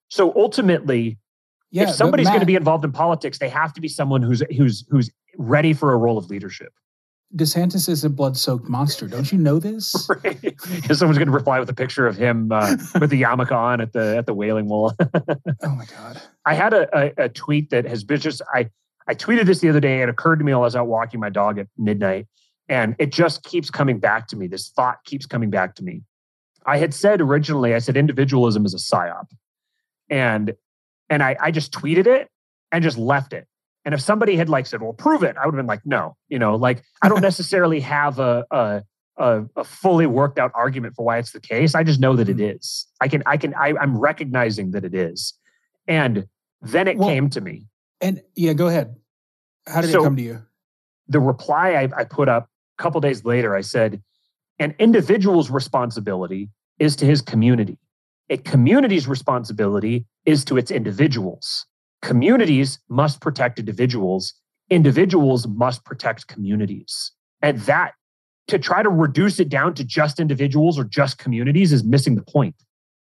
So 0.10 0.34
ultimately, 0.36 1.18
yeah, 1.72 1.84
if 1.84 1.96
somebody's 1.96 2.26
Matt, 2.26 2.34
going 2.34 2.40
to 2.42 2.46
be 2.46 2.56
involved 2.56 2.86
in 2.86 2.92
politics, 2.92 3.40
they 3.40 3.50
have 3.50 3.74
to 3.74 3.82
be 3.82 3.88
someone 3.88 4.22
who's 4.22 4.42
who's 4.56 4.86
who's 4.90 5.12
ready 5.38 5.74
for 5.74 5.94
a 5.94 5.98
role 5.98 6.18
of 6.18 6.30
leadership. 6.30 6.74
DeSantis 7.36 7.90
is 7.90 8.04
a 8.06 8.10
blood-soaked 8.10 8.70
monster. 8.70 9.08
Don't 9.08 9.32
you 9.32 9.38
know 9.38 9.60
this? 9.60 10.10
right. 10.24 10.56
Someone's 10.62 11.18
going 11.18 11.28
to 11.28 11.32
reply 11.32 11.60
with 11.60 11.70
a 11.70 11.74
picture 11.74 12.08
of 12.08 12.16
him 12.16 12.52
uh, 12.52 12.78
with 13.00 13.10
the 13.10 13.22
yarmulke 13.22 13.52
on 13.52 13.82
at 13.82 13.94
the 13.94 14.16
at 14.18 14.26
the 14.26 14.34
Wailing 14.34 14.68
Wall. 14.68 14.94
oh 15.00 15.76
my 15.76 15.86
god! 15.86 16.22
I 16.46 16.54
had 16.54 16.74
a, 16.74 16.88
a, 16.98 17.26
a 17.26 17.30
tweet 17.30 17.72
that 17.72 17.86
has 17.86 18.04
been 18.04 18.20
just 18.20 18.42
I 18.54 18.70
I 19.08 19.16
tweeted 19.16 19.46
this 19.46 19.60
the 19.60 19.70
other 19.70 19.80
day. 19.80 20.02
It 20.02 20.10
occurred 20.10 20.38
to 20.40 20.46
me 20.46 20.54
while 20.54 20.62
I 20.62 20.66
was 20.66 20.76
out 20.76 20.88
walking 20.88 21.20
my 21.20 21.30
dog 21.30 21.60
at 21.60 21.68
midnight, 21.78 22.28
and 22.70 22.96
it 23.00 23.12
just 23.12 23.44
keeps 23.44 23.70
coming 23.70 24.00
back 24.00 24.28
to 24.30 24.38
me. 24.38 24.48
This 24.48 24.70
thought 24.70 25.04
keeps 25.06 25.26
coming 25.26 25.50
back 25.50 25.76
to 25.76 25.84
me. 25.84 26.04
I 26.66 26.78
had 26.78 26.94
said 26.94 27.22
originally, 27.22 27.76
I 27.76 27.80
said 27.80 27.98
individualism 27.98 28.66
is 28.66 28.74
a 28.74 28.78
psyop, 28.78 29.26
and 30.10 30.54
and 31.10 31.24
I, 31.24 31.36
I 31.40 31.52
just 31.52 31.72
tweeted 31.72 32.08
it 32.08 32.30
and 32.72 32.84
just 32.84 32.98
left 32.98 33.34
it. 33.34 33.48
And 33.84 33.94
if 33.94 34.02
somebody 34.02 34.36
had 34.36 34.50
like 34.50 34.66
said, 34.66 34.82
"Well, 34.82 34.94
prove 34.94 35.24
it," 35.24 35.36
I 35.38 35.46
would 35.46 35.54
have 35.54 35.60
been 35.60 35.68
like, 35.68 35.86
"No," 35.86 36.16
you 36.28 36.40
know, 36.40 36.56
like 36.56 36.84
I 37.02 37.10
don't 37.10 37.22
necessarily 37.32 37.80
have 37.82 38.20
a, 38.20 38.46
a 38.50 38.84
a, 39.18 39.44
a, 39.56 39.64
fully 39.64 40.06
worked 40.06 40.40
out 40.40 40.52
argument 40.54 40.96
for 40.96 41.06
why 41.06 41.18
it's 41.18 41.32
the 41.32 41.40
case. 41.40 41.76
I 41.76 41.84
just 41.84 42.00
know 42.00 42.16
that 42.16 42.30
it 42.30 42.38
mm-hmm. 42.38 43.04
I 43.04 43.08
can, 43.08 43.24
I 43.26 43.38
can, 43.38 43.54
I, 43.54 43.70
am 43.82 43.98
recognizing 43.98 44.72
that 44.72 44.84
it 44.84 44.94
is. 44.94 45.34
And 45.88 46.28
then 46.62 46.88
it 46.88 46.98
well, 46.98 47.10
came 47.10 47.30
to 47.30 47.42
me. 47.42 47.68
And 48.02 48.22
yeah, 48.36 48.54
go 48.54 48.68
ahead. 48.68 48.96
How 49.68 49.82
did 49.82 49.92
so, 49.92 50.02
it 50.02 50.04
come 50.04 50.16
to 50.18 50.22
you? 50.22 50.44
The 51.08 51.20
reply 51.20 51.74
I, 51.74 51.90
I 52.02 52.04
put 52.04 52.28
up 52.28 52.50
a 52.78 52.84
couple 52.84 53.00
days 53.02 53.24
later, 53.24 53.56
I 53.56 53.62
said, 53.62 54.02
an 54.60 54.76
individual's 54.80 55.50
responsibility 55.50 56.50
is 56.80 56.96
to 56.98 57.06
his 57.06 57.22
community. 57.22 57.78
A 58.30 58.38
community's 58.38 59.08
responsibility 59.08 60.06
is 60.26 60.44
to 60.46 60.58
its 60.58 60.72
individuals. 60.72 61.68
Communities 62.02 62.80
must 62.90 63.22
protect 63.22 63.60
individuals. 63.60 64.34
Individuals 64.72 65.48
must 65.48 65.86
protect 65.86 66.28
communities. 66.28 67.12
And 67.44 67.60
that, 67.62 67.94
to 68.48 68.58
try 68.58 68.82
to 68.82 68.90
reduce 68.90 69.40
it 69.40 69.50
down 69.50 69.76
to 69.76 69.84
just 69.84 70.20
individuals 70.20 70.80
or 70.80 70.86
just 70.86 71.20
communities, 71.20 71.72
is 71.72 71.84
missing 71.84 72.16
the 72.16 72.24
point. 72.24 72.56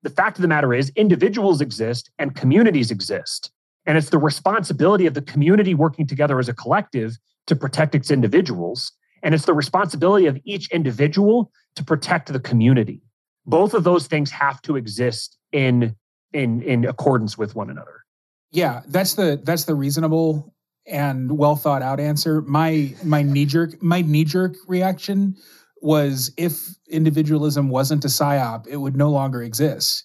The 0.05 0.11
fact 0.11 0.39
of 0.39 0.43
the 0.43 0.49
matter 0.49 0.73
is, 0.73 0.91
individuals 0.91 1.61
exist 1.61 2.11
and 2.21 2.37
communities 2.37 2.93
exist. 2.93 3.51
And 3.87 3.99
it's 3.99 4.11
the 4.11 4.19
responsibility 4.19 5.07
of 5.07 5.14
the 5.14 5.23
community 5.23 5.75
working 5.75 6.07
together 6.07 6.39
as 6.39 6.49
a 6.49 6.55
collective 6.55 7.16
to 7.49 7.57
protect 7.57 7.97
its 7.97 8.12
individuals. 8.12 8.93
And 9.25 9.35
it's 9.35 9.47
the 9.47 9.55
responsibility 9.55 10.27
of 10.27 10.39
each 10.45 10.71
individual 10.71 11.51
to 11.75 11.83
protect 11.83 12.33
the 12.33 12.39
community 12.39 13.03
both 13.49 13.73
of 13.73 13.83
those 13.83 14.07
things 14.07 14.31
have 14.31 14.61
to 14.63 14.77
exist 14.77 15.37
in 15.53 15.97
in 16.33 16.63
in 16.63 16.85
accordance 16.85 17.37
with 17.39 17.55
one 17.57 17.71
another 17.71 18.05
yeah 18.53 18.83
that's 18.89 19.15
the 19.15 19.41
that's 19.45 19.65
the 19.65 19.75
reasonable 19.75 20.55
and 20.87 21.37
well 21.39 21.57
thought 21.57 21.83
out 21.83 21.99
answer 21.99 22.43
my 22.43 22.95
my 23.03 23.23
knee 23.23 23.47
jerk 23.47 23.83
my 23.83 24.03
knee 24.03 24.25
jerk 24.25 24.55
reaction 24.67 25.35
was 25.81 26.33
if 26.37 26.75
individualism 26.89 27.71
wasn't 27.71 28.05
a 28.05 28.09
psyop 28.09 28.67
it 28.67 28.77
would 28.77 28.97
no 28.97 29.11
longer 29.11 29.43
exist 29.43 30.05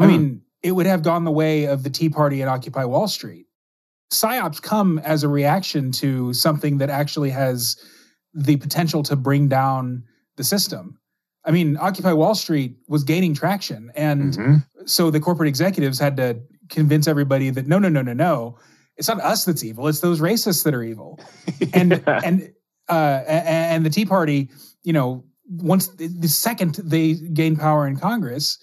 mm. 0.00 0.04
i 0.04 0.06
hmm. 0.06 0.12
mean 0.12 0.42
it 0.62 0.72
would 0.72 0.86
have 0.86 1.02
gone 1.02 1.24
the 1.24 1.30
way 1.30 1.64
of 1.64 1.84
the 1.84 1.90
tea 1.90 2.08
party 2.08 2.40
and 2.40 2.50
occupy 2.50 2.84
wall 2.84 3.06
street 3.06 3.46
psyops 4.12 4.60
come 4.60 4.98
as 5.00 5.22
a 5.22 5.28
reaction 5.28 5.92
to 5.92 6.32
something 6.34 6.78
that 6.78 6.90
actually 6.90 7.30
has 7.30 7.76
the 8.34 8.56
potential 8.56 9.02
to 9.02 9.14
bring 9.14 9.48
down 9.48 10.02
the 10.36 10.44
system 10.44 10.98
I 11.44 11.50
mean, 11.50 11.76
Occupy 11.76 12.12
Wall 12.12 12.34
Street 12.34 12.76
was 12.88 13.04
gaining 13.04 13.34
traction. 13.34 13.90
And 13.94 14.34
mm-hmm. 14.34 14.56
so 14.86 15.10
the 15.10 15.20
corporate 15.20 15.48
executives 15.48 15.98
had 15.98 16.16
to 16.18 16.40
convince 16.68 17.08
everybody 17.08 17.50
that 17.50 17.66
no, 17.66 17.78
no, 17.78 17.88
no, 17.88 18.02
no, 18.02 18.12
no. 18.12 18.58
It's 18.96 19.08
not 19.08 19.20
us 19.20 19.44
that's 19.44 19.64
evil. 19.64 19.88
It's 19.88 20.00
those 20.00 20.20
racists 20.20 20.64
that 20.64 20.74
are 20.74 20.82
evil. 20.82 21.18
And 21.72 22.02
yeah. 22.06 22.20
and 22.24 22.52
uh, 22.88 23.22
and 23.26 23.86
the 23.86 23.90
Tea 23.90 24.04
Party, 24.04 24.50
you 24.82 24.92
know, 24.92 25.24
once 25.48 25.88
the 25.88 26.28
second 26.28 26.74
they 26.76 27.14
gain 27.14 27.56
power 27.56 27.86
in 27.86 27.96
Congress, 27.96 28.58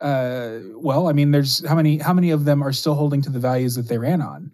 uh, 0.00 0.60
well, 0.74 1.08
I 1.08 1.12
mean, 1.12 1.30
there's 1.30 1.66
how 1.66 1.74
many 1.74 1.98
how 1.98 2.12
many 2.12 2.30
of 2.30 2.44
them 2.44 2.62
are 2.62 2.72
still 2.72 2.94
holding 2.94 3.22
to 3.22 3.30
the 3.30 3.38
values 3.38 3.74
that 3.74 3.88
they 3.88 3.98
ran 3.98 4.22
on? 4.22 4.52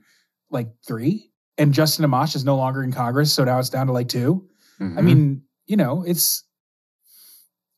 Like 0.50 0.68
three. 0.86 1.30
And 1.58 1.74
Justin 1.74 2.04
Amash 2.04 2.34
is 2.34 2.44
no 2.44 2.56
longer 2.56 2.82
in 2.82 2.92
Congress, 2.92 3.32
so 3.32 3.44
now 3.44 3.58
it's 3.58 3.68
down 3.68 3.86
to 3.86 3.92
like 3.92 4.08
2 4.08 4.48
mm-hmm. 4.80 4.98
I 4.98 5.02
mean, 5.02 5.42
you 5.66 5.76
know, 5.76 6.02
it's 6.06 6.42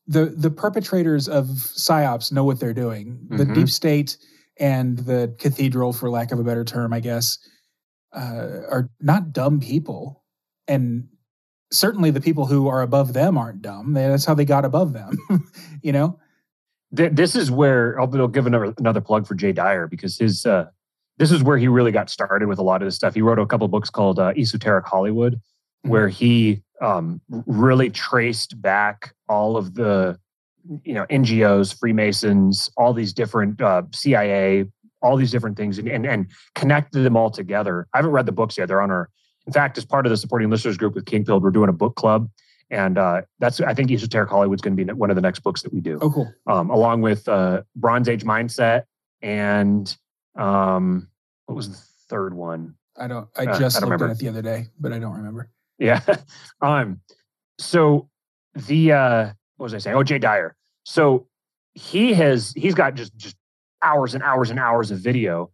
the 0.06 0.26
the 0.26 0.50
perpetrators 0.50 1.28
of 1.28 1.46
psyops 1.46 2.32
know 2.32 2.44
what 2.44 2.60
they're 2.60 2.74
doing. 2.74 3.18
Mm-hmm. 3.24 3.36
The 3.36 3.44
deep 3.46 3.68
state 3.68 4.16
and 4.58 4.98
the 4.98 5.34
cathedral, 5.38 5.92
for 5.92 6.10
lack 6.10 6.32
of 6.32 6.38
a 6.38 6.44
better 6.44 6.64
term, 6.64 6.92
I 6.92 7.00
guess, 7.00 7.38
uh, 8.12 8.62
are 8.68 8.90
not 9.00 9.32
dumb 9.32 9.60
people, 9.60 10.24
and 10.68 11.08
certainly 11.70 12.10
the 12.10 12.20
people 12.20 12.46
who 12.46 12.68
are 12.68 12.82
above 12.82 13.12
them 13.12 13.38
aren't 13.38 13.62
dumb. 13.62 13.92
That's 13.92 14.24
how 14.24 14.34
they 14.34 14.44
got 14.44 14.64
above 14.64 14.92
them. 14.92 15.18
you 15.82 15.92
know. 15.92 16.18
This 16.94 17.34
is 17.34 17.50
where 17.50 17.98
I'll, 17.98 18.20
I'll 18.20 18.28
give 18.28 18.46
another 18.46 18.74
another 18.76 19.00
plug 19.00 19.26
for 19.26 19.34
Jay 19.34 19.52
Dyer 19.52 19.86
because 19.86 20.18
his 20.18 20.44
uh, 20.44 20.66
this 21.16 21.30
is 21.30 21.42
where 21.42 21.56
he 21.56 21.68
really 21.68 21.92
got 21.92 22.10
started 22.10 22.48
with 22.48 22.58
a 22.58 22.62
lot 22.62 22.82
of 22.82 22.86
this 22.86 22.96
stuff. 22.96 23.14
He 23.14 23.22
wrote 23.22 23.38
a 23.38 23.46
couple 23.46 23.66
books 23.68 23.88
called 23.88 24.18
uh, 24.18 24.34
Esoteric 24.36 24.84
Hollywood, 24.84 25.34
mm-hmm. 25.34 25.51
Where 25.82 26.08
he 26.08 26.62
um, 26.80 27.20
really 27.46 27.90
traced 27.90 28.60
back 28.60 29.14
all 29.28 29.56
of 29.56 29.74
the 29.74 30.18
you 30.84 30.94
know 30.94 31.04
ngos 31.06 31.76
freemasons 31.76 32.70
all 32.76 32.92
these 32.92 33.12
different 33.12 33.60
uh, 33.60 33.82
cia 33.92 34.64
all 35.02 35.16
these 35.16 35.30
different 35.30 35.56
things 35.56 35.78
and, 35.78 35.88
and, 35.88 36.06
and 36.06 36.30
connected 36.54 37.00
them 37.02 37.16
all 37.16 37.28
together. 37.30 37.88
I 37.92 37.98
haven't 37.98 38.12
read 38.12 38.26
the 38.26 38.32
books 38.32 38.56
yet. 38.56 38.68
They're 38.68 38.80
on 38.80 38.90
our 38.90 39.10
in 39.46 39.52
fact 39.52 39.76
as 39.76 39.84
part 39.84 40.06
of 40.06 40.10
the 40.10 40.16
supporting 40.16 40.48
listeners 40.50 40.76
group 40.76 40.94
with 40.94 41.04
king 41.04 41.24
pilled 41.24 41.42
we're 41.42 41.50
doing 41.50 41.68
a 41.68 41.72
book 41.72 41.96
club 41.96 42.30
and 42.70 42.96
uh, 42.96 43.22
that's 43.40 43.60
i 43.60 43.74
think 43.74 43.90
esoteric 43.90 44.30
hollywood's 44.30 44.62
going 44.62 44.76
to 44.76 44.84
be 44.84 44.92
one 44.92 45.10
of 45.10 45.16
the 45.16 45.22
next 45.22 45.40
books 45.40 45.62
that 45.62 45.72
we 45.72 45.80
do. 45.80 45.98
Oh 46.00 46.10
cool. 46.10 46.32
Um, 46.46 46.70
along 46.70 47.02
with 47.02 47.28
uh, 47.28 47.62
bronze 47.74 48.08
age 48.08 48.24
mindset 48.24 48.84
and 49.20 49.94
um, 50.36 51.08
what 51.46 51.56
was 51.56 51.68
the 51.68 51.76
third 52.08 52.34
one? 52.34 52.74
I 52.96 53.08
don't 53.08 53.28
i 53.36 53.46
uh, 53.46 53.58
just 53.58 53.76
I 53.76 53.80
don't 53.80 53.90
looked 53.90 54.00
remember. 54.00 54.06
at 54.06 54.10
it 54.12 54.18
the 54.18 54.28
other 54.28 54.42
day 54.42 54.68
but 54.78 54.92
i 54.92 54.98
don't 54.98 55.16
remember 55.16 55.50
yeah. 55.78 56.00
um, 56.60 57.00
so 57.58 58.08
the 58.54 58.92
uh 58.92 59.32
what 59.56 59.64
was 59.64 59.74
I 59.74 59.78
saying? 59.78 59.96
Oh, 59.96 60.02
Jay 60.02 60.18
Dyer. 60.18 60.56
So 60.84 61.26
he 61.74 62.12
has 62.14 62.52
he's 62.56 62.74
got 62.74 62.94
just 62.94 63.16
just 63.16 63.36
hours 63.82 64.14
and 64.14 64.22
hours 64.22 64.50
and 64.50 64.58
hours 64.58 64.90
of 64.90 64.98
video 64.98 65.50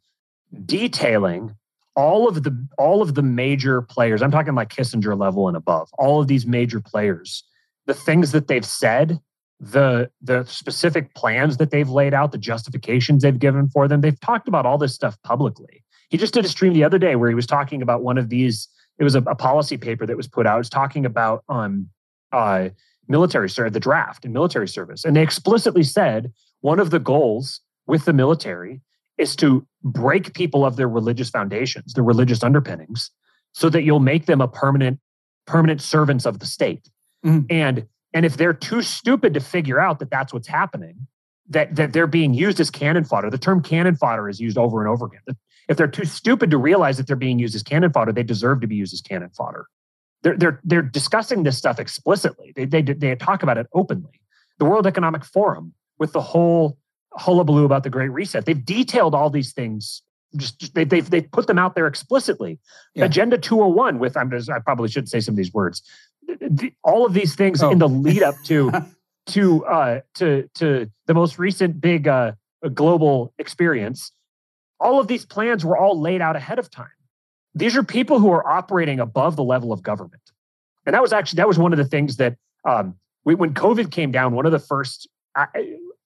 detailing 0.64 1.54
all 1.94 2.28
of 2.28 2.42
the 2.42 2.66
all 2.78 3.02
of 3.02 3.14
the 3.14 3.22
major 3.22 3.82
players. 3.82 4.22
I'm 4.22 4.30
talking 4.30 4.54
like 4.54 4.68
Kissinger 4.68 5.18
level 5.18 5.48
and 5.48 5.56
above. 5.56 5.90
All 5.98 6.20
of 6.20 6.28
these 6.28 6.46
major 6.46 6.80
players, 6.80 7.44
the 7.86 7.94
things 7.94 8.32
that 8.32 8.48
they've 8.48 8.64
said 8.64 9.20
the 9.60 10.10
the 10.22 10.44
specific 10.44 11.14
plans 11.14 11.56
that 11.56 11.70
they've 11.70 11.88
laid 11.88 12.14
out, 12.14 12.32
the 12.32 12.38
justifications 12.38 13.22
they've 13.22 13.38
given 13.38 13.68
for 13.68 13.88
them. 13.88 14.00
They've 14.00 14.18
talked 14.20 14.48
about 14.48 14.66
all 14.66 14.78
this 14.78 14.94
stuff 14.94 15.20
publicly. 15.22 15.82
He 16.10 16.16
just 16.16 16.32
did 16.32 16.44
a 16.44 16.48
stream 16.48 16.72
the 16.72 16.84
other 16.84 16.98
day 16.98 17.16
where 17.16 17.28
he 17.28 17.34
was 17.34 17.46
talking 17.46 17.82
about 17.82 18.02
one 18.02 18.18
of 18.18 18.28
these. 18.28 18.68
It 18.98 19.04
was 19.04 19.14
a, 19.14 19.22
a 19.22 19.34
policy 19.34 19.76
paper 19.76 20.06
that 20.06 20.16
was 20.16 20.26
put 20.26 20.46
out. 20.46 20.56
It 20.56 20.58
was 20.58 20.70
talking 20.70 21.06
about 21.06 21.44
um, 21.48 21.88
uh, 22.32 22.70
military 23.06 23.48
service, 23.48 23.72
the 23.72 23.80
draft 23.80 24.24
and 24.24 24.34
military 24.34 24.68
service, 24.68 25.04
and 25.04 25.16
they 25.16 25.22
explicitly 25.22 25.82
said 25.82 26.32
one 26.60 26.80
of 26.80 26.90
the 26.90 26.98
goals 26.98 27.60
with 27.86 28.04
the 28.04 28.12
military 28.12 28.80
is 29.16 29.34
to 29.36 29.66
break 29.82 30.34
people 30.34 30.64
of 30.64 30.76
their 30.76 30.88
religious 30.88 31.30
foundations, 31.30 31.92
their 31.92 32.04
religious 32.04 32.42
underpinnings, 32.42 33.10
so 33.52 33.68
that 33.68 33.82
you'll 33.82 34.00
make 34.00 34.26
them 34.26 34.40
a 34.40 34.48
permanent 34.48 35.00
permanent 35.46 35.80
servants 35.80 36.26
of 36.26 36.38
the 36.38 36.46
state. 36.46 36.88
Mm-hmm. 37.24 37.46
And 37.50 37.86
and 38.14 38.24
if 38.24 38.36
they're 38.36 38.54
too 38.54 38.82
stupid 38.82 39.34
to 39.34 39.40
figure 39.40 39.80
out 39.80 39.98
that 39.98 40.10
that's 40.10 40.32
what's 40.32 40.48
happening, 40.48 41.06
that 41.48 41.74
that 41.76 41.92
they're 41.92 42.06
being 42.06 42.34
used 42.34 42.60
as 42.60 42.70
cannon 42.70 43.04
fodder. 43.04 43.30
The 43.30 43.38
term 43.38 43.62
cannon 43.62 43.96
fodder 43.96 44.28
is 44.28 44.40
used 44.40 44.58
over 44.58 44.80
and 44.80 44.88
over 44.88 45.06
again. 45.06 45.36
If 45.68 45.76
they're 45.76 45.86
too 45.86 46.04
stupid 46.04 46.50
to 46.50 46.58
realize 46.58 46.96
that 46.96 47.06
they're 47.06 47.16
being 47.16 47.38
used 47.38 47.54
as 47.54 47.62
cannon 47.62 47.92
fodder, 47.92 48.12
they 48.12 48.22
deserve 48.22 48.60
to 48.62 48.66
be 48.66 48.76
used 48.76 48.94
as 48.94 49.00
cannon 49.00 49.30
fodder. 49.30 49.66
They're 50.22 50.36
they're 50.36 50.60
they're 50.64 50.82
discussing 50.82 51.42
this 51.42 51.56
stuff 51.56 51.78
explicitly. 51.78 52.52
They 52.56 52.64
they 52.64 52.82
they 52.82 53.14
talk 53.14 53.42
about 53.42 53.58
it 53.58 53.66
openly. 53.72 54.20
The 54.58 54.64
World 54.64 54.86
Economic 54.86 55.24
Forum 55.24 55.74
with 55.98 56.12
the 56.12 56.20
whole 56.20 56.78
hullabaloo 57.12 57.64
about 57.64 57.82
the 57.82 57.90
Great 57.90 58.10
Reset. 58.10 58.44
They've 58.44 58.64
detailed 58.64 59.14
all 59.14 59.30
these 59.30 59.52
things. 59.52 60.02
Just, 60.36 60.58
just 60.60 60.74
they, 60.74 60.84
they've 60.84 61.08
they've 61.08 61.30
put 61.30 61.46
them 61.46 61.58
out 61.58 61.74
there 61.74 61.86
explicitly. 61.86 62.58
Yeah. 62.94 63.04
Agenda 63.04 63.38
201 63.38 63.98
with 63.98 64.16
I'm 64.16 64.30
just 64.30 64.50
I 64.50 64.58
probably 64.58 64.88
shouldn't 64.88 65.10
say 65.10 65.20
some 65.20 65.34
of 65.34 65.36
these 65.36 65.52
words. 65.52 65.82
The, 66.26 66.72
all 66.82 67.06
of 67.06 67.14
these 67.14 67.34
things 67.34 67.62
oh. 67.62 67.70
in 67.70 67.78
the 67.78 67.88
lead 67.88 68.22
up 68.22 68.34
to 68.44 68.72
to 69.28 69.64
uh 69.66 70.00
to 70.14 70.48
to 70.54 70.90
the 71.06 71.14
most 71.14 71.38
recent 71.38 71.80
big 71.80 72.08
uh 72.08 72.32
global 72.74 73.32
experience. 73.38 74.12
All 74.80 75.00
of 75.00 75.08
these 75.08 75.24
plans 75.24 75.64
were 75.64 75.76
all 75.76 76.00
laid 76.00 76.20
out 76.20 76.36
ahead 76.36 76.58
of 76.58 76.70
time. 76.70 76.86
These 77.54 77.76
are 77.76 77.82
people 77.82 78.20
who 78.20 78.30
are 78.30 78.46
operating 78.46 79.00
above 79.00 79.36
the 79.36 79.44
level 79.44 79.72
of 79.72 79.82
government. 79.82 80.22
And 80.86 80.94
that 80.94 81.02
was 81.02 81.12
actually 81.12 81.38
that 81.38 81.48
was 81.48 81.58
one 81.58 81.72
of 81.72 81.78
the 81.78 81.84
things 81.84 82.16
that 82.16 82.36
um, 82.64 82.94
we, 83.24 83.34
when 83.34 83.54
COVID 83.54 83.90
came 83.90 84.10
down, 84.10 84.32
one 84.32 84.46
of 84.46 84.52
the 84.52 84.58
first 84.58 85.08
I, 85.34 85.46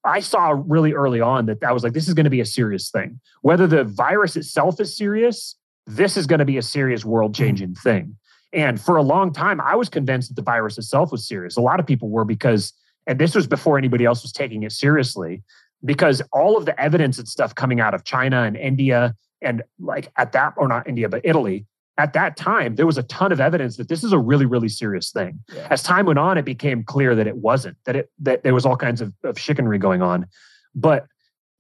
I 0.05 0.21
saw 0.21 0.61
really 0.67 0.93
early 0.93 1.21
on 1.21 1.47
that 1.47 1.63
I 1.63 1.73
was 1.73 1.85
like, 1.85 1.93
this 1.93 2.09
is 2.09 2.15
going 2.15 2.25
to 2.25 2.31
be 2.31 2.41
a 2.41 2.47
serious 2.47 2.91
thing. 2.91 3.21
Whether 3.43 3.67
the 3.67 3.85
virus 3.85 4.37
itself 4.37 4.81
is 4.81 4.97
serious, 4.97 5.57
this 5.87 6.17
is 6.17 6.27
going 6.27 6.41
to 6.41 6.45
be 6.45 6.59
a 6.59 6.63
serious 6.63 7.05
world 7.05 7.35
changing 7.35 7.71
mm-hmm. 7.71 7.89
thing. 7.89 8.17
And 8.53 8.81
for 8.81 8.97
a 8.97 9.03
long 9.03 9.33
time, 9.33 9.61
I 9.61 9.77
was 9.77 9.89
convinced 9.89 10.29
that 10.29 10.35
the 10.35 10.43
virus 10.43 10.77
itself 10.77 11.11
was 11.13 11.27
serious. 11.27 11.57
A 11.57 11.61
lot 11.61 11.81
of 11.81 11.87
people 11.87 12.11
were 12.11 12.25
because, 12.25 12.73
and 13.07 13.19
this 13.19 13.35
was 13.35 13.47
before 13.47 13.79
anybody 13.79 14.05
else 14.05 14.23
was 14.23 14.33
taking 14.33 14.63
it 14.63 14.73
seriously, 14.73 15.43
because 15.85 16.23
all 16.33 16.57
of 16.57 16.67
the 16.67 16.79
evidence 16.81 17.19
and 17.19 17.29
stuff 17.29 17.55
coming 17.55 17.81
out 17.81 17.95
of 17.95 18.05
China 18.05 18.43
and 18.43 18.57
India 18.57 19.15
and 19.41 19.63
like 19.81 20.11
at 20.17 20.33
that, 20.33 20.55
or 20.57 20.69
not 20.69 20.89
India, 20.89 21.09
but 21.09 21.21
Italy, 21.25 21.67
at 21.99 22.13
that 22.15 22.37
time, 22.37 22.77
there 22.77 22.87
was 22.87 22.97
a 22.97 23.03
ton 23.05 23.33
of 23.33 23.41
evidence 23.41 23.77
that 23.77 23.89
this 23.89 24.03
is 24.03 24.13
a 24.13 24.19
really, 24.19 24.47
really 24.47 24.69
serious 24.69 25.11
thing. 25.11 25.39
Yeah. 25.53 25.67
As 25.71 25.83
time 25.83 26.07
went 26.07 26.19
on, 26.19 26.39
it 26.39 26.45
became 26.45 26.85
clear 26.85 27.15
that 27.15 27.27
it 27.27 27.37
wasn't, 27.37 27.77
that 27.85 27.97
it 27.97 28.11
that 28.21 28.45
there 28.45 28.55
was 28.55 28.65
all 28.65 28.77
kinds 28.77 29.01
of, 29.01 29.13
of 29.25 29.39
chicanery 29.39 29.79
going 29.79 30.01
on. 30.01 30.27
But 30.75 31.07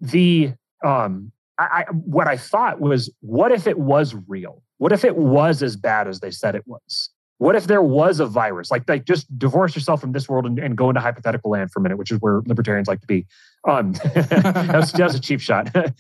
the 0.01 0.55
um 0.85 1.33
I, 1.59 1.85
I 1.89 1.93
what 1.93 2.29
I 2.29 2.37
thought 2.37 2.81
was, 2.81 3.11
what 3.21 3.53
if 3.53 3.67
it 3.67 3.79
was 3.79 4.15
real? 4.27 4.63
What 4.79 4.93
if 4.93 5.05
it 5.05 5.17
was 5.17 5.63
as 5.63 5.77
bad 5.77 6.09
as 6.09 6.21
they 6.21 6.31
said 6.31 6.55
it 6.55 6.67
was? 6.67 7.11
What 7.43 7.57
if 7.57 7.67
there 7.67 7.83
was 7.83 8.21
a 8.21 8.27
virus? 8.27 8.71
Like, 8.71 8.89
like 8.89 9.05
just 9.05 9.37
divorce 9.37 9.75
yourself 9.75 10.01
from 10.01 10.13
this 10.13 10.29
world 10.29 10.47
and, 10.47 10.61
and 10.61 10.79
go 10.79 10.91
into 10.91 11.01
hypothetical 11.01 11.51
land 11.51 11.73
for 11.73 11.81
a 11.81 11.83
minute, 11.83 11.99
which 11.99 12.13
is 12.13 12.21
where 12.21 12.41
libertarians 12.47 12.87
like 12.87 13.01
to 13.01 13.07
be. 13.09 13.27
Um, 13.67 13.93
that, 14.15 14.71
was, 14.73 14.93
that 14.93 15.03
was 15.03 15.17
a 15.17 15.21
cheap 15.21 15.41
shot. 15.41 15.75
um, 15.77 15.93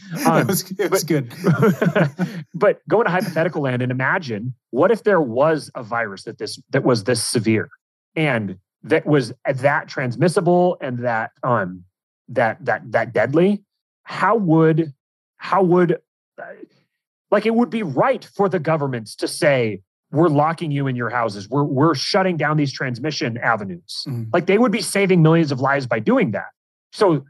it 0.43 0.47
was, 0.47 0.70
it 0.78 0.88
was 0.93 1.03
but, 1.03 1.09
good. 1.09 2.47
but 2.55 2.80
go 2.88 3.01
into 3.01 3.11
hypothetical 3.11 3.61
land 3.61 3.82
and 3.82 3.90
imagine 3.90 4.55
what 4.70 4.93
if 4.93 5.03
there 5.03 5.20
was 5.20 5.68
a 5.74 5.82
virus 5.82 6.22
that 6.22 6.38
this 6.38 6.61
that 6.70 6.84
was 6.84 7.03
this 7.03 7.20
severe 7.20 7.68
and 8.14 8.57
that 8.84 9.05
was 9.05 9.32
that 9.45 9.88
transmissible 9.88 10.76
and 10.80 11.01
that 11.01 11.32
um 11.43 11.82
that 12.28 12.64
that 12.64 12.93
that 12.93 13.12
deadly. 13.12 13.64
How 14.05 14.36
would 14.36 14.93
how 15.38 15.64
would 15.64 15.99
uh, 16.40 16.45
like 17.32 17.47
it 17.47 17.55
would 17.57 17.70
be 17.70 17.82
right 17.82 18.24
for 18.24 18.49
the 18.49 18.61
governments 18.61 19.16
to 19.16 19.26
say 19.26 19.80
we're 20.12 20.28
locking 20.28 20.70
you 20.70 20.86
in 20.86 20.94
your 20.96 21.10
houses. 21.10 21.48
We're 21.48 21.64
we're 21.64 21.94
shutting 21.94 22.36
down 22.36 22.56
these 22.56 22.72
transmission 22.72 23.38
avenues. 23.38 24.04
Mm. 24.06 24.28
Like 24.32 24.46
they 24.46 24.58
would 24.58 24.72
be 24.72 24.82
saving 24.82 25.22
millions 25.22 25.50
of 25.50 25.60
lives 25.60 25.86
by 25.86 25.98
doing 25.98 26.32
that. 26.32 26.50
So 26.92 27.24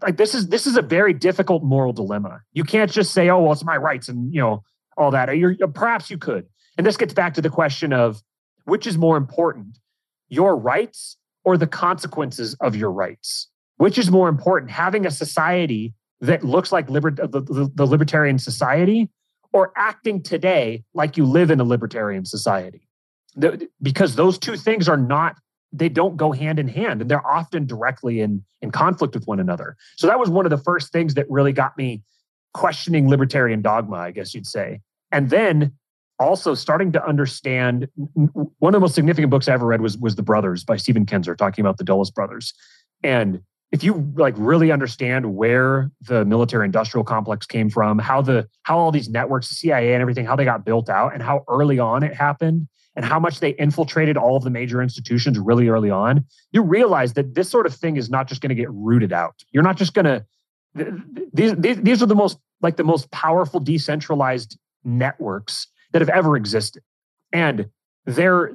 like 0.00 0.16
this 0.16 0.34
is 0.34 0.48
this 0.48 0.66
is 0.66 0.76
a 0.76 0.82
very 0.82 1.12
difficult 1.12 1.62
moral 1.62 1.92
dilemma. 1.92 2.40
You 2.52 2.64
can't 2.64 2.90
just 2.90 3.12
say, 3.12 3.28
"Oh, 3.28 3.42
well, 3.42 3.52
it's 3.52 3.64
my 3.64 3.76
rights," 3.76 4.08
and 4.08 4.32
you 4.32 4.40
know 4.40 4.62
all 4.96 5.10
that. 5.10 5.28
Or 5.28 5.34
You're, 5.34 5.54
perhaps 5.68 6.10
you 6.10 6.18
could. 6.18 6.46
And 6.76 6.86
this 6.86 6.96
gets 6.96 7.12
back 7.12 7.34
to 7.34 7.42
the 7.42 7.50
question 7.50 7.92
of 7.92 8.22
which 8.64 8.86
is 8.86 8.96
more 8.96 9.16
important, 9.16 9.78
your 10.28 10.56
rights 10.56 11.16
or 11.44 11.56
the 11.56 11.66
consequences 11.66 12.54
of 12.60 12.76
your 12.76 12.92
rights? 12.92 13.48
Which 13.78 13.96
is 13.96 14.10
more 14.10 14.28
important, 14.28 14.70
having 14.70 15.06
a 15.06 15.10
society 15.10 15.94
that 16.20 16.44
looks 16.44 16.72
like 16.72 16.90
liber- 16.90 17.12
the, 17.12 17.40
the, 17.40 17.70
the 17.74 17.86
libertarian 17.86 18.38
society 18.38 19.08
or 19.52 19.72
acting 19.76 20.22
today 20.22 20.84
like 20.94 21.16
you 21.16 21.24
live 21.24 21.50
in 21.50 21.60
a 21.60 21.64
libertarian 21.64 22.24
society. 22.24 22.86
The, 23.36 23.68
because 23.80 24.16
those 24.16 24.38
two 24.38 24.56
things 24.56 24.88
are 24.88 24.96
not 24.96 25.36
they 25.70 25.90
don't 25.90 26.16
go 26.16 26.32
hand 26.32 26.58
in 26.58 26.66
hand 26.66 27.02
and 27.02 27.10
they're 27.10 27.26
often 27.26 27.66
directly 27.66 28.20
in 28.20 28.42
in 28.62 28.70
conflict 28.70 29.14
with 29.14 29.26
one 29.26 29.38
another. 29.38 29.76
So 29.96 30.06
that 30.06 30.18
was 30.18 30.30
one 30.30 30.46
of 30.46 30.50
the 30.50 30.58
first 30.58 30.92
things 30.92 31.14
that 31.14 31.30
really 31.30 31.52
got 31.52 31.76
me 31.76 32.02
questioning 32.54 33.08
libertarian 33.08 33.60
dogma 33.60 33.96
i 33.96 34.10
guess 34.10 34.34
you'd 34.34 34.46
say. 34.46 34.80
And 35.12 35.30
then 35.30 35.72
also 36.18 36.54
starting 36.54 36.90
to 36.92 37.06
understand 37.06 37.86
one 38.14 38.74
of 38.74 38.78
the 38.78 38.80
most 38.80 38.94
significant 38.94 39.30
books 39.30 39.46
i 39.46 39.52
ever 39.52 39.66
read 39.66 39.80
was 39.80 39.96
was 39.98 40.16
the 40.16 40.22
brothers 40.22 40.64
by 40.64 40.76
stephen 40.76 41.06
kinzer 41.06 41.36
talking 41.36 41.62
about 41.64 41.76
the 41.76 41.84
dulles 41.84 42.10
brothers. 42.10 42.54
And 43.02 43.42
if 43.70 43.84
you 43.84 44.10
like 44.16 44.34
really 44.36 44.72
understand 44.72 45.34
where 45.34 45.90
the 46.00 46.24
military 46.24 46.64
industrial 46.64 47.04
complex 47.04 47.46
came 47.46 47.68
from 47.68 47.98
how 47.98 48.22
the 48.22 48.48
how 48.62 48.78
all 48.78 48.90
these 48.90 49.08
networks 49.08 49.48
the 49.48 49.54
cia 49.54 49.92
and 49.92 50.02
everything 50.02 50.24
how 50.24 50.36
they 50.36 50.44
got 50.44 50.64
built 50.64 50.88
out 50.88 51.12
and 51.14 51.22
how 51.22 51.44
early 51.48 51.78
on 51.78 52.02
it 52.02 52.14
happened 52.14 52.66
and 52.96 53.04
how 53.04 53.20
much 53.20 53.38
they 53.40 53.50
infiltrated 53.50 54.16
all 54.16 54.36
of 54.36 54.42
the 54.42 54.50
major 54.50 54.82
institutions 54.82 55.38
really 55.38 55.68
early 55.68 55.90
on 55.90 56.24
you 56.52 56.62
realize 56.62 57.12
that 57.12 57.34
this 57.34 57.48
sort 57.48 57.66
of 57.66 57.74
thing 57.74 57.96
is 57.96 58.10
not 58.10 58.26
just 58.26 58.40
going 58.40 58.48
to 58.50 58.54
get 58.54 58.70
rooted 58.72 59.12
out. 59.12 59.34
You're 59.52 59.62
not 59.62 59.76
just 59.76 59.94
going 59.94 60.06
to 60.06 60.24
these, 61.32 61.54
these 61.56 61.80
these 61.80 62.02
are 62.02 62.06
the 62.06 62.14
most 62.14 62.38
like 62.60 62.76
the 62.76 62.84
most 62.84 63.10
powerful 63.10 63.60
decentralized 63.60 64.58
networks 64.84 65.66
that 65.92 66.02
have 66.02 66.08
ever 66.08 66.36
existed. 66.36 66.82
And 67.32 67.68
they're 68.04 68.52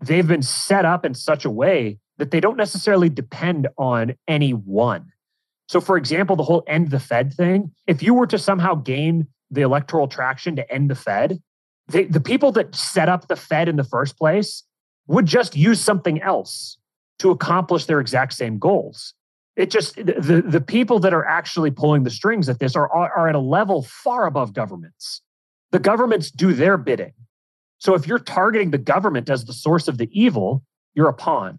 they've 0.00 0.26
been 0.26 0.42
set 0.42 0.84
up 0.84 1.04
in 1.04 1.14
such 1.14 1.44
a 1.44 1.50
way 1.50 1.98
that 2.18 2.30
they 2.30 2.40
don't 2.40 2.56
necessarily 2.56 3.08
depend 3.08 3.68
on 3.76 4.14
any 4.28 4.52
one. 4.52 5.10
So, 5.68 5.80
for 5.80 5.96
example, 5.96 6.36
the 6.36 6.42
whole 6.42 6.62
end 6.66 6.90
the 6.90 7.00
Fed 7.00 7.32
thing, 7.32 7.72
if 7.86 8.02
you 8.02 8.14
were 8.14 8.26
to 8.26 8.38
somehow 8.38 8.74
gain 8.74 9.26
the 9.50 9.62
electoral 9.62 10.08
traction 10.08 10.56
to 10.56 10.72
end 10.72 10.90
the 10.90 10.94
Fed, 10.94 11.42
they, 11.88 12.04
the 12.04 12.20
people 12.20 12.52
that 12.52 12.74
set 12.74 13.08
up 13.08 13.28
the 13.28 13.36
Fed 13.36 13.68
in 13.68 13.76
the 13.76 13.84
first 13.84 14.16
place 14.18 14.62
would 15.06 15.26
just 15.26 15.56
use 15.56 15.80
something 15.80 16.20
else 16.22 16.78
to 17.18 17.30
accomplish 17.30 17.86
their 17.86 18.00
exact 18.00 18.32
same 18.32 18.58
goals. 18.58 19.14
It 19.56 19.70
just 19.70 19.94
the 19.96 20.42
the 20.44 20.60
people 20.60 20.98
that 21.00 21.14
are 21.14 21.24
actually 21.24 21.70
pulling 21.70 22.02
the 22.02 22.10
strings 22.10 22.48
at 22.48 22.58
this 22.58 22.74
are 22.74 22.90
are 22.90 23.28
at 23.28 23.36
a 23.36 23.40
level 23.40 23.82
far 23.82 24.26
above 24.26 24.52
governments. 24.52 25.22
The 25.70 25.78
governments 25.78 26.30
do 26.30 26.52
their 26.52 26.76
bidding. 26.76 27.12
So 27.78 27.94
if 27.94 28.06
you're 28.06 28.18
targeting 28.18 28.70
the 28.70 28.78
government 28.78 29.30
as 29.30 29.44
the 29.44 29.52
source 29.52 29.86
of 29.86 29.98
the 29.98 30.08
evil, 30.12 30.64
you're 30.94 31.08
a 31.08 31.14
pawn. 31.14 31.58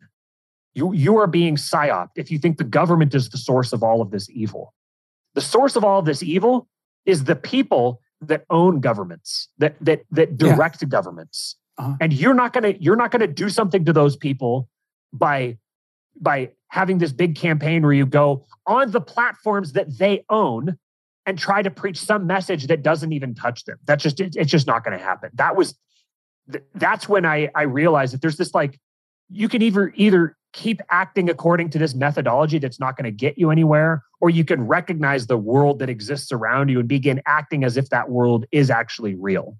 You, 0.76 0.94
you 0.94 1.18
are 1.18 1.28
being 1.28 1.56
psyoped 1.56 2.12
if 2.16 2.30
you 2.30 2.38
think 2.38 2.58
the 2.58 2.64
government 2.64 3.16
is 3.16 3.30
the 3.30 3.38
source 3.38 3.74
of 3.74 3.82
all 3.82 4.02
of 4.02 4.12
this 4.12 4.30
evil. 4.30 4.74
The 5.34 5.42
source 5.42 5.76
of 5.76 5.84
all 5.84 6.00
of 6.00 6.06
this 6.06 6.22
evil 6.22 6.68
is 7.06 7.24
the 7.24 7.36
people 7.36 8.02
that 8.22 8.46
own 8.50 8.80
governments, 8.80 9.50
that 9.58 9.76
that 9.82 10.04
that 10.12 10.38
direct 10.38 10.82
yeah. 10.82 10.88
governments. 10.88 11.56
Uh-huh. 11.78 11.96
And 12.00 12.14
you're 12.14 12.34
not 12.34 12.54
gonna 12.54 12.74
you're 12.80 12.96
not 12.96 13.12
gonna 13.12 13.28
do 13.28 13.50
something 13.50 13.86
to 13.86 13.94
those 13.94 14.16
people 14.16 14.70
by 15.14 15.58
by 16.20 16.52
having 16.70 16.98
this 16.98 17.12
big 17.12 17.36
campaign 17.36 17.84
where 17.84 17.94
you 17.94 18.06
go 18.06 18.46
on 18.68 18.92
the 18.92 19.02
platforms 19.02 19.74
that 19.74 19.98
they 19.98 20.24
own 20.30 20.78
and 21.26 21.38
try 21.38 21.62
to 21.62 21.72
preach 21.72 21.98
some 21.98 22.28
message 22.28 22.68
that 22.68 22.84
doesn't 22.84 23.12
even 23.14 23.34
touch 23.34 23.66
them. 23.66 23.78
That's 23.86 24.04
just 24.04 24.20
it's 24.20 24.52
just 24.52 24.68
not 24.68 24.84
going 24.84 24.98
to 24.98 25.04
happen. 25.04 25.30
That 25.34 25.56
was 25.56 25.76
that's 26.76 27.10
when 27.10 27.26
I 27.26 27.50
I 27.56 27.64
realized 27.64 28.14
that 28.14 28.22
there's 28.22 28.38
this 28.38 28.54
like 28.54 28.80
you 29.30 29.50
can 29.50 29.62
either 29.62 29.92
either 29.96 30.35
keep 30.56 30.82
acting 30.90 31.30
according 31.30 31.70
to 31.70 31.78
this 31.78 31.94
methodology 31.94 32.58
that's 32.60 32.80
not 32.80 32.96
going 32.96 33.04
to 33.04 33.12
get 33.12 33.38
you 33.38 33.52
anywhere, 33.52 34.04
or 34.22 34.30
you 34.30 34.46
can 34.46 34.66
recognize 34.66 35.28
the 35.28 35.38
world 35.38 35.80
that 35.80 35.90
exists 35.90 36.32
around 36.32 36.70
you 36.70 36.80
and 36.80 36.88
begin 36.88 37.22
acting 37.28 37.66
as 37.66 37.76
if 37.76 37.90
that 37.90 38.10
world 38.10 38.46
is 38.54 38.70
actually 38.70 39.16
real. 39.16 39.58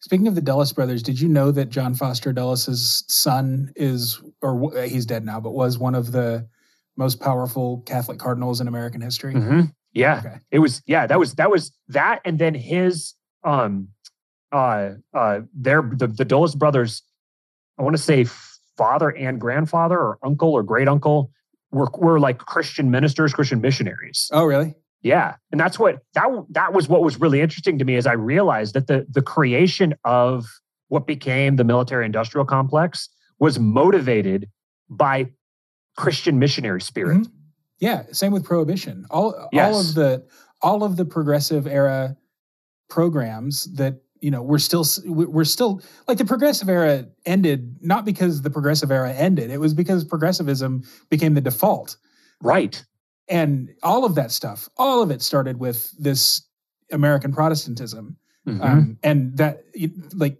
Speaking 0.00 0.26
of 0.26 0.34
the 0.34 0.40
Dulles 0.40 0.72
brothers, 0.72 1.02
did 1.02 1.20
you 1.20 1.28
know 1.28 1.50
that 1.50 1.68
John 1.68 1.94
Foster 1.94 2.32
Dulles's 2.32 3.04
son 3.08 3.70
is, 3.76 4.22
or 4.40 4.82
he's 4.84 5.04
dead 5.04 5.22
now, 5.22 5.38
but 5.38 5.50
was 5.50 5.78
one 5.78 5.94
of 5.94 6.12
the 6.12 6.48
most 6.96 7.20
powerful 7.20 7.82
Catholic 7.82 8.18
cardinals 8.18 8.62
in 8.62 8.68
American 8.68 9.02
history. 9.02 9.34
Mm-hmm. 9.34 9.60
Yeah, 9.92 10.22
okay. 10.24 10.36
it 10.50 10.60
was. 10.60 10.82
Yeah, 10.86 11.06
that 11.06 11.18
was 11.18 11.34
that 11.34 11.50
was 11.50 11.72
that, 11.88 12.20
and 12.24 12.38
then 12.38 12.54
his 12.54 13.14
um 13.44 13.88
uh 14.52 14.90
uh 15.12 15.40
their 15.52 15.82
the 15.82 16.06
the 16.06 16.24
Dulles 16.24 16.54
brothers. 16.54 17.02
I 17.78 17.82
want 17.82 17.96
to 17.96 18.02
say 18.02 18.24
father 18.76 19.10
and 19.10 19.40
grandfather, 19.40 19.98
or 19.98 20.18
uncle 20.22 20.52
or 20.52 20.62
great 20.62 20.88
uncle, 20.88 21.30
were 21.70 21.88
were 21.98 22.20
like 22.20 22.38
Christian 22.38 22.90
ministers, 22.90 23.32
Christian 23.32 23.60
missionaries. 23.60 24.28
Oh, 24.32 24.44
really? 24.44 24.74
Yeah, 25.02 25.36
and 25.50 25.60
that's 25.60 25.78
what 25.78 26.00
that 26.14 26.28
that 26.50 26.72
was 26.72 26.88
what 26.88 27.02
was 27.02 27.18
really 27.20 27.40
interesting 27.40 27.78
to 27.78 27.84
me 27.84 27.96
as 27.96 28.06
I 28.06 28.12
realized 28.12 28.74
that 28.74 28.86
the 28.86 29.06
the 29.08 29.22
creation 29.22 29.94
of 30.04 30.46
what 30.88 31.06
became 31.06 31.56
the 31.56 31.64
military 31.64 32.04
industrial 32.04 32.44
complex 32.44 33.08
was 33.38 33.58
motivated 33.58 34.48
by 34.90 35.30
Christian 35.96 36.38
missionary 36.38 36.80
spirit. 36.80 37.18
Mm-hmm. 37.18 37.32
Yeah, 37.78 38.02
same 38.12 38.32
with 38.32 38.44
prohibition. 38.44 39.06
All 39.10 39.48
yes. 39.52 39.74
all 39.74 39.80
of 39.80 39.94
the 39.94 40.26
all 40.60 40.84
of 40.84 40.96
the 40.96 41.06
progressive 41.06 41.66
era 41.66 42.16
programs 42.90 43.72
that 43.74 44.02
you 44.20 44.30
know 44.30 44.42
we're 44.42 44.58
still 44.58 44.84
we're 45.06 45.44
still 45.44 45.80
like 46.08 46.18
the 46.18 46.24
progressive 46.24 46.68
era 46.68 47.06
ended 47.26 47.76
not 47.80 48.04
because 48.04 48.42
the 48.42 48.50
progressive 48.50 48.90
era 48.90 49.12
ended 49.12 49.50
it 49.50 49.58
was 49.58 49.74
because 49.74 50.04
progressivism 50.04 50.82
became 51.08 51.34
the 51.34 51.40
default. 51.40 51.96
Right. 52.42 52.82
And 53.28 53.74
all 53.82 54.04
of 54.04 54.14
that 54.16 54.30
stuff 54.30 54.68
all 54.76 55.02
of 55.02 55.10
it 55.10 55.22
started 55.22 55.58
with 55.58 55.90
this 55.98 56.42
american 56.92 57.32
protestantism. 57.32 58.16
Mm-hmm. 58.46 58.62
um, 58.62 58.98
and 59.02 59.36
that 59.36 59.64
like 60.14 60.38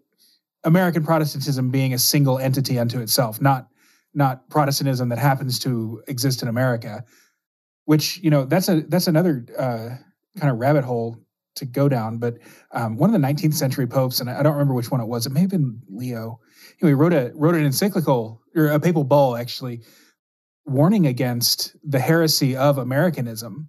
american 0.64 1.04
protestantism 1.04 1.70
being 1.70 1.92
a 1.92 1.98
single 1.98 2.38
entity 2.38 2.78
unto 2.78 2.98
itself 2.98 3.42
not 3.42 3.68
not 4.14 4.48
protestantism 4.48 5.10
that 5.10 5.18
happens 5.18 5.58
to 5.58 6.02
exist 6.08 6.40
in 6.40 6.48
america 6.48 7.04
which 7.84 8.18
you 8.18 8.30
know 8.30 8.44
that's 8.44 8.68
a 8.70 8.80
that's 8.88 9.06
another 9.06 9.44
uh, 9.58 9.90
kind 10.38 10.50
of 10.50 10.58
rabbit 10.58 10.84
hole 10.84 11.18
to 11.56 11.64
go 11.64 11.88
down. 11.88 12.18
But 12.18 12.38
um, 12.72 12.96
one 12.96 13.12
of 13.12 13.20
the 13.20 13.26
19th 13.26 13.54
century 13.54 13.86
popes, 13.86 14.20
and 14.20 14.30
I 14.30 14.42
don't 14.42 14.52
remember 14.52 14.74
which 14.74 14.90
one 14.90 15.00
it 15.00 15.06
was. 15.06 15.26
It 15.26 15.32
may 15.32 15.40
have 15.40 15.50
been 15.50 15.80
Leo. 15.88 16.40
Anyway, 16.82 16.94
wrote 16.94 17.12
a 17.12 17.32
wrote 17.34 17.54
an 17.54 17.64
encyclical 17.64 18.40
or 18.54 18.68
a 18.68 18.80
papal 18.80 19.04
bull 19.04 19.36
actually 19.36 19.82
warning 20.64 21.06
against 21.06 21.76
the 21.84 21.98
heresy 21.98 22.56
of 22.56 22.78
Americanism. 22.78 23.68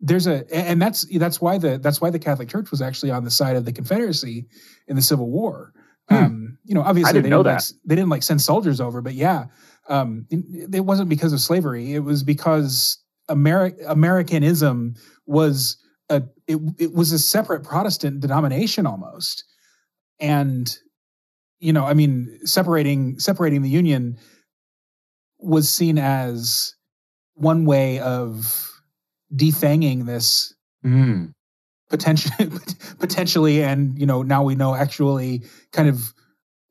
There's 0.00 0.26
a 0.26 0.44
and 0.54 0.80
that's 0.80 1.06
that's 1.18 1.40
why 1.40 1.58
the 1.58 1.78
that's 1.78 2.00
why 2.00 2.10
the 2.10 2.18
Catholic 2.18 2.48
Church 2.48 2.70
was 2.70 2.82
actually 2.82 3.10
on 3.10 3.24
the 3.24 3.30
side 3.30 3.56
of 3.56 3.64
the 3.64 3.72
Confederacy 3.72 4.46
in 4.88 4.96
the 4.96 5.02
Civil 5.02 5.30
War. 5.30 5.72
Hmm. 6.08 6.16
Um, 6.16 6.58
you 6.64 6.74
know, 6.74 6.82
obviously 6.82 7.12
didn't 7.12 7.30
they 7.30 7.36
didn't 7.36 7.46
like, 7.46 7.62
they 7.84 7.94
didn't 7.94 8.10
like 8.10 8.22
send 8.22 8.40
soldiers 8.40 8.80
over, 8.80 9.02
but 9.02 9.14
yeah, 9.14 9.46
um, 9.88 10.26
it, 10.30 10.74
it 10.74 10.80
wasn't 10.80 11.08
because 11.08 11.32
of 11.32 11.40
slavery. 11.40 11.94
It 11.94 12.00
was 12.00 12.22
because 12.22 12.98
Ameri- 13.28 13.76
Americanism 13.86 14.94
was 15.26 15.76
a 16.10 16.22
it, 16.46 16.58
it 16.78 16.92
was 16.92 17.12
a 17.12 17.18
separate 17.18 17.64
Protestant 17.64 18.20
denomination 18.20 18.86
almost, 18.86 19.44
and 20.18 20.76
you 21.60 21.72
know, 21.72 21.84
I 21.84 21.94
mean, 21.94 22.38
separating 22.44 23.18
separating 23.18 23.62
the 23.62 23.70
Union 23.70 24.18
was 25.38 25.70
seen 25.70 25.98
as 25.98 26.74
one 27.34 27.64
way 27.64 27.98
of 28.00 28.70
defanging 29.34 30.06
this 30.06 30.54
mm. 30.84 31.32
potentially 31.88 32.50
potentially 32.98 33.62
and 33.62 33.98
you 33.98 34.04
know 34.04 34.22
now 34.22 34.42
we 34.42 34.54
know 34.54 34.74
actually 34.74 35.42
kind 35.72 35.88
of 35.88 36.12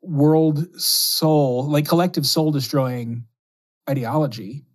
world 0.01 0.67
soul 0.79 1.67
like 1.69 1.87
collective 1.87 2.25
soul 2.25 2.51
destroying 2.51 3.23
ideology 3.89 4.65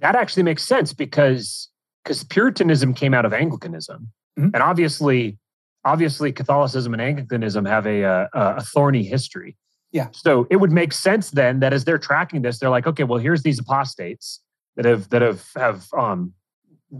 that 0.00 0.16
actually 0.16 0.42
makes 0.42 0.64
sense 0.64 0.92
because 0.92 1.70
because 2.04 2.22
Puritanism 2.22 2.94
came 2.94 3.14
out 3.14 3.24
of 3.24 3.32
Anglicanism, 3.32 4.12
mm-hmm. 4.38 4.50
and 4.52 4.62
obviously, 4.62 5.38
obviously, 5.84 6.32
Catholicism 6.32 6.92
and 6.92 7.02
Anglicanism 7.02 7.64
have 7.64 7.86
a, 7.86 8.02
a, 8.02 8.28
a 8.34 8.60
thorny 8.60 9.02
history. 9.02 9.56
Yeah. 9.90 10.08
So 10.12 10.46
it 10.50 10.56
would 10.56 10.72
make 10.72 10.92
sense 10.92 11.30
then 11.30 11.60
that 11.60 11.72
as 11.72 11.84
they're 11.84 11.98
tracking 11.98 12.42
this, 12.42 12.58
they're 12.58 12.68
like, 12.68 12.86
okay, 12.86 13.04
well, 13.04 13.20
here's 13.20 13.44
these 13.44 13.60
apostates 13.60 14.40
that 14.76 14.84
have 14.84 15.08
that 15.10 15.22
have 15.22 15.48
have 15.56 15.86
um, 15.96 16.34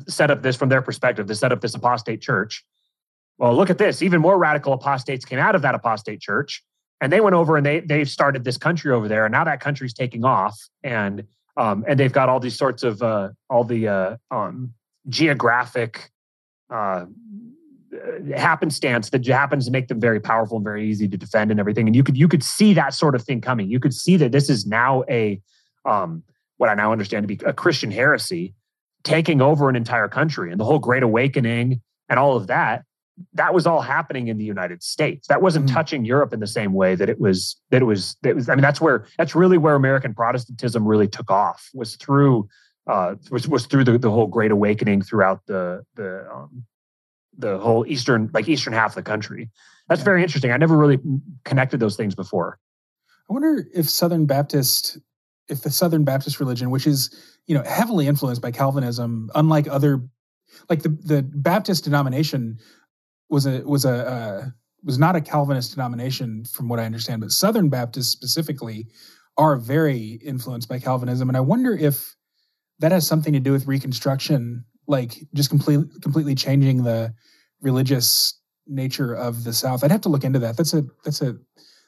set 0.06 0.30
up 0.30 0.42
this 0.42 0.56
from 0.56 0.68
their 0.68 0.80
perspective 0.80 1.26
to 1.26 1.34
set 1.34 1.52
up 1.52 1.60
this 1.60 1.74
apostate 1.74 2.20
church. 2.20 2.64
Well, 3.38 3.54
look 3.54 3.68
at 3.68 3.78
this. 3.78 4.00
Even 4.00 4.20
more 4.20 4.38
radical 4.38 4.72
apostates 4.72 5.24
came 5.24 5.40
out 5.40 5.56
of 5.56 5.62
that 5.62 5.74
apostate 5.74 6.20
church, 6.20 6.62
and 7.00 7.12
they 7.12 7.20
went 7.20 7.34
over 7.34 7.56
and 7.56 7.66
they 7.66 7.80
they 7.80 8.04
started 8.04 8.44
this 8.44 8.56
country 8.56 8.92
over 8.92 9.08
there, 9.08 9.26
and 9.26 9.32
now 9.32 9.42
that 9.42 9.60
country's 9.60 9.92
taking 9.92 10.24
off, 10.24 10.56
and 10.84 11.24
um, 11.56 11.84
and 11.88 11.98
they've 11.98 12.12
got 12.12 12.28
all 12.28 12.38
these 12.38 12.56
sorts 12.56 12.84
of 12.84 13.02
uh, 13.02 13.30
all 13.50 13.64
the 13.64 13.88
uh, 13.88 14.16
um, 14.30 14.72
geographic 15.08 16.10
uh, 16.70 17.06
happenstance 18.36 19.10
that 19.10 19.26
happens 19.26 19.66
to 19.66 19.70
make 19.70 19.88
them 19.88 20.00
very 20.00 20.20
powerful 20.20 20.56
and 20.56 20.64
very 20.64 20.88
easy 20.88 21.08
to 21.08 21.16
defend 21.16 21.50
and 21.50 21.60
everything. 21.60 21.86
And 21.86 21.94
you 21.94 22.02
could 22.02 22.16
you 22.16 22.28
could 22.28 22.42
see 22.42 22.74
that 22.74 22.94
sort 22.94 23.14
of 23.14 23.22
thing 23.22 23.40
coming. 23.40 23.68
You 23.68 23.80
could 23.80 23.94
see 23.94 24.16
that 24.16 24.32
this 24.32 24.50
is 24.50 24.66
now 24.66 25.04
a 25.08 25.40
um, 25.84 26.22
what 26.56 26.70
I 26.70 26.74
now 26.74 26.92
understand 26.92 27.24
to 27.24 27.28
be 27.28 27.38
a 27.44 27.52
Christian 27.52 27.90
heresy 27.90 28.54
taking 29.02 29.40
over 29.40 29.68
an 29.68 29.76
entire 29.76 30.08
country 30.08 30.50
and 30.50 30.58
the 30.58 30.64
whole 30.64 30.78
Great 30.78 31.02
Awakening 31.02 31.80
and 32.08 32.18
all 32.18 32.36
of 32.36 32.46
that. 32.46 32.84
That 33.34 33.54
was 33.54 33.64
all 33.64 33.80
happening 33.80 34.26
in 34.26 34.38
the 34.38 34.44
United 34.44 34.82
States. 34.82 35.28
That 35.28 35.40
wasn't 35.40 35.66
mm-hmm. 35.66 35.74
touching 35.74 36.04
Europe 36.04 36.32
in 36.32 36.40
the 36.40 36.48
same 36.48 36.72
way 36.72 36.96
that 36.96 37.08
it 37.08 37.20
was. 37.20 37.56
That 37.70 37.80
it 37.80 37.84
was. 37.84 38.16
That 38.22 38.34
was. 38.34 38.48
I 38.48 38.56
mean, 38.56 38.62
that's 38.62 38.80
where. 38.80 39.06
That's 39.18 39.36
really 39.36 39.56
where 39.56 39.76
American 39.76 40.14
Protestantism 40.14 40.84
really 40.84 41.06
took 41.06 41.30
off. 41.30 41.70
Was 41.74 41.94
through 41.94 42.48
uh, 42.86 43.14
was 43.30 43.48
was 43.48 43.66
through 43.66 43.84
the, 43.84 43.98
the 43.98 44.10
whole 44.10 44.26
Great 44.26 44.50
Awakening 44.50 45.02
throughout 45.02 45.40
the 45.46 45.84
the 45.94 46.28
um, 46.32 46.64
the 47.36 47.58
whole 47.58 47.86
eastern 47.86 48.30
like 48.34 48.48
eastern 48.48 48.72
half 48.72 48.90
of 48.90 48.96
the 48.96 49.02
country. 49.02 49.50
That's 49.88 50.00
yeah. 50.00 50.04
very 50.04 50.22
interesting. 50.22 50.52
I 50.52 50.56
never 50.56 50.76
really 50.76 50.98
connected 51.44 51.80
those 51.80 51.96
things 51.96 52.14
before. 52.14 52.58
I 53.28 53.32
wonder 53.32 53.66
if 53.74 53.88
Southern 53.88 54.26
Baptist, 54.26 54.98
if 55.48 55.62
the 55.62 55.70
Southern 55.70 56.04
Baptist 56.04 56.40
religion, 56.40 56.70
which 56.70 56.86
is 56.86 57.14
you 57.46 57.56
know 57.56 57.62
heavily 57.64 58.06
influenced 58.06 58.42
by 58.42 58.50
Calvinism, 58.50 59.30
unlike 59.34 59.66
other, 59.68 60.02
like 60.68 60.82
the 60.82 60.90
the 60.90 61.22
Baptist 61.22 61.84
denomination 61.84 62.58
was 63.30 63.46
a 63.46 63.62
was 63.64 63.86
a 63.86 64.06
uh, 64.06 64.46
was 64.82 64.98
not 64.98 65.16
a 65.16 65.22
Calvinist 65.22 65.74
denomination 65.74 66.44
from 66.44 66.68
what 66.68 66.78
I 66.78 66.84
understand, 66.84 67.22
but 67.22 67.30
Southern 67.30 67.70
Baptists 67.70 68.10
specifically 68.10 68.88
are 69.38 69.56
very 69.56 70.20
influenced 70.22 70.68
by 70.68 70.78
Calvinism, 70.78 71.28
and 71.28 71.36
I 71.36 71.40
wonder 71.40 71.74
if 71.74 72.14
that 72.80 72.92
has 72.92 73.06
something 73.06 73.32
to 73.32 73.40
do 73.40 73.52
with 73.52 73.66
Reconstruction, 73.66 74.64
like 74.86 75.16
just 75.34 75.50
completely 75.50 75.86
completely 76.00 76.34
changing 76.34 76.84
the 76.84 77.14
religious 77.60 78.38
nature 78.66 79.14
of 79.14 79.44
the 79.44 79.52
South. 79.52 79.84
I'd 79.84 79.90
have 79.90 80.02
to 80.02 80.08
look 80.08 80.24
into 80.24 80.38
that. 80.40 80.56
That's 80.56 80.74
a 80.74 80.84
that's 81.04 81.20
a 81.22 81.36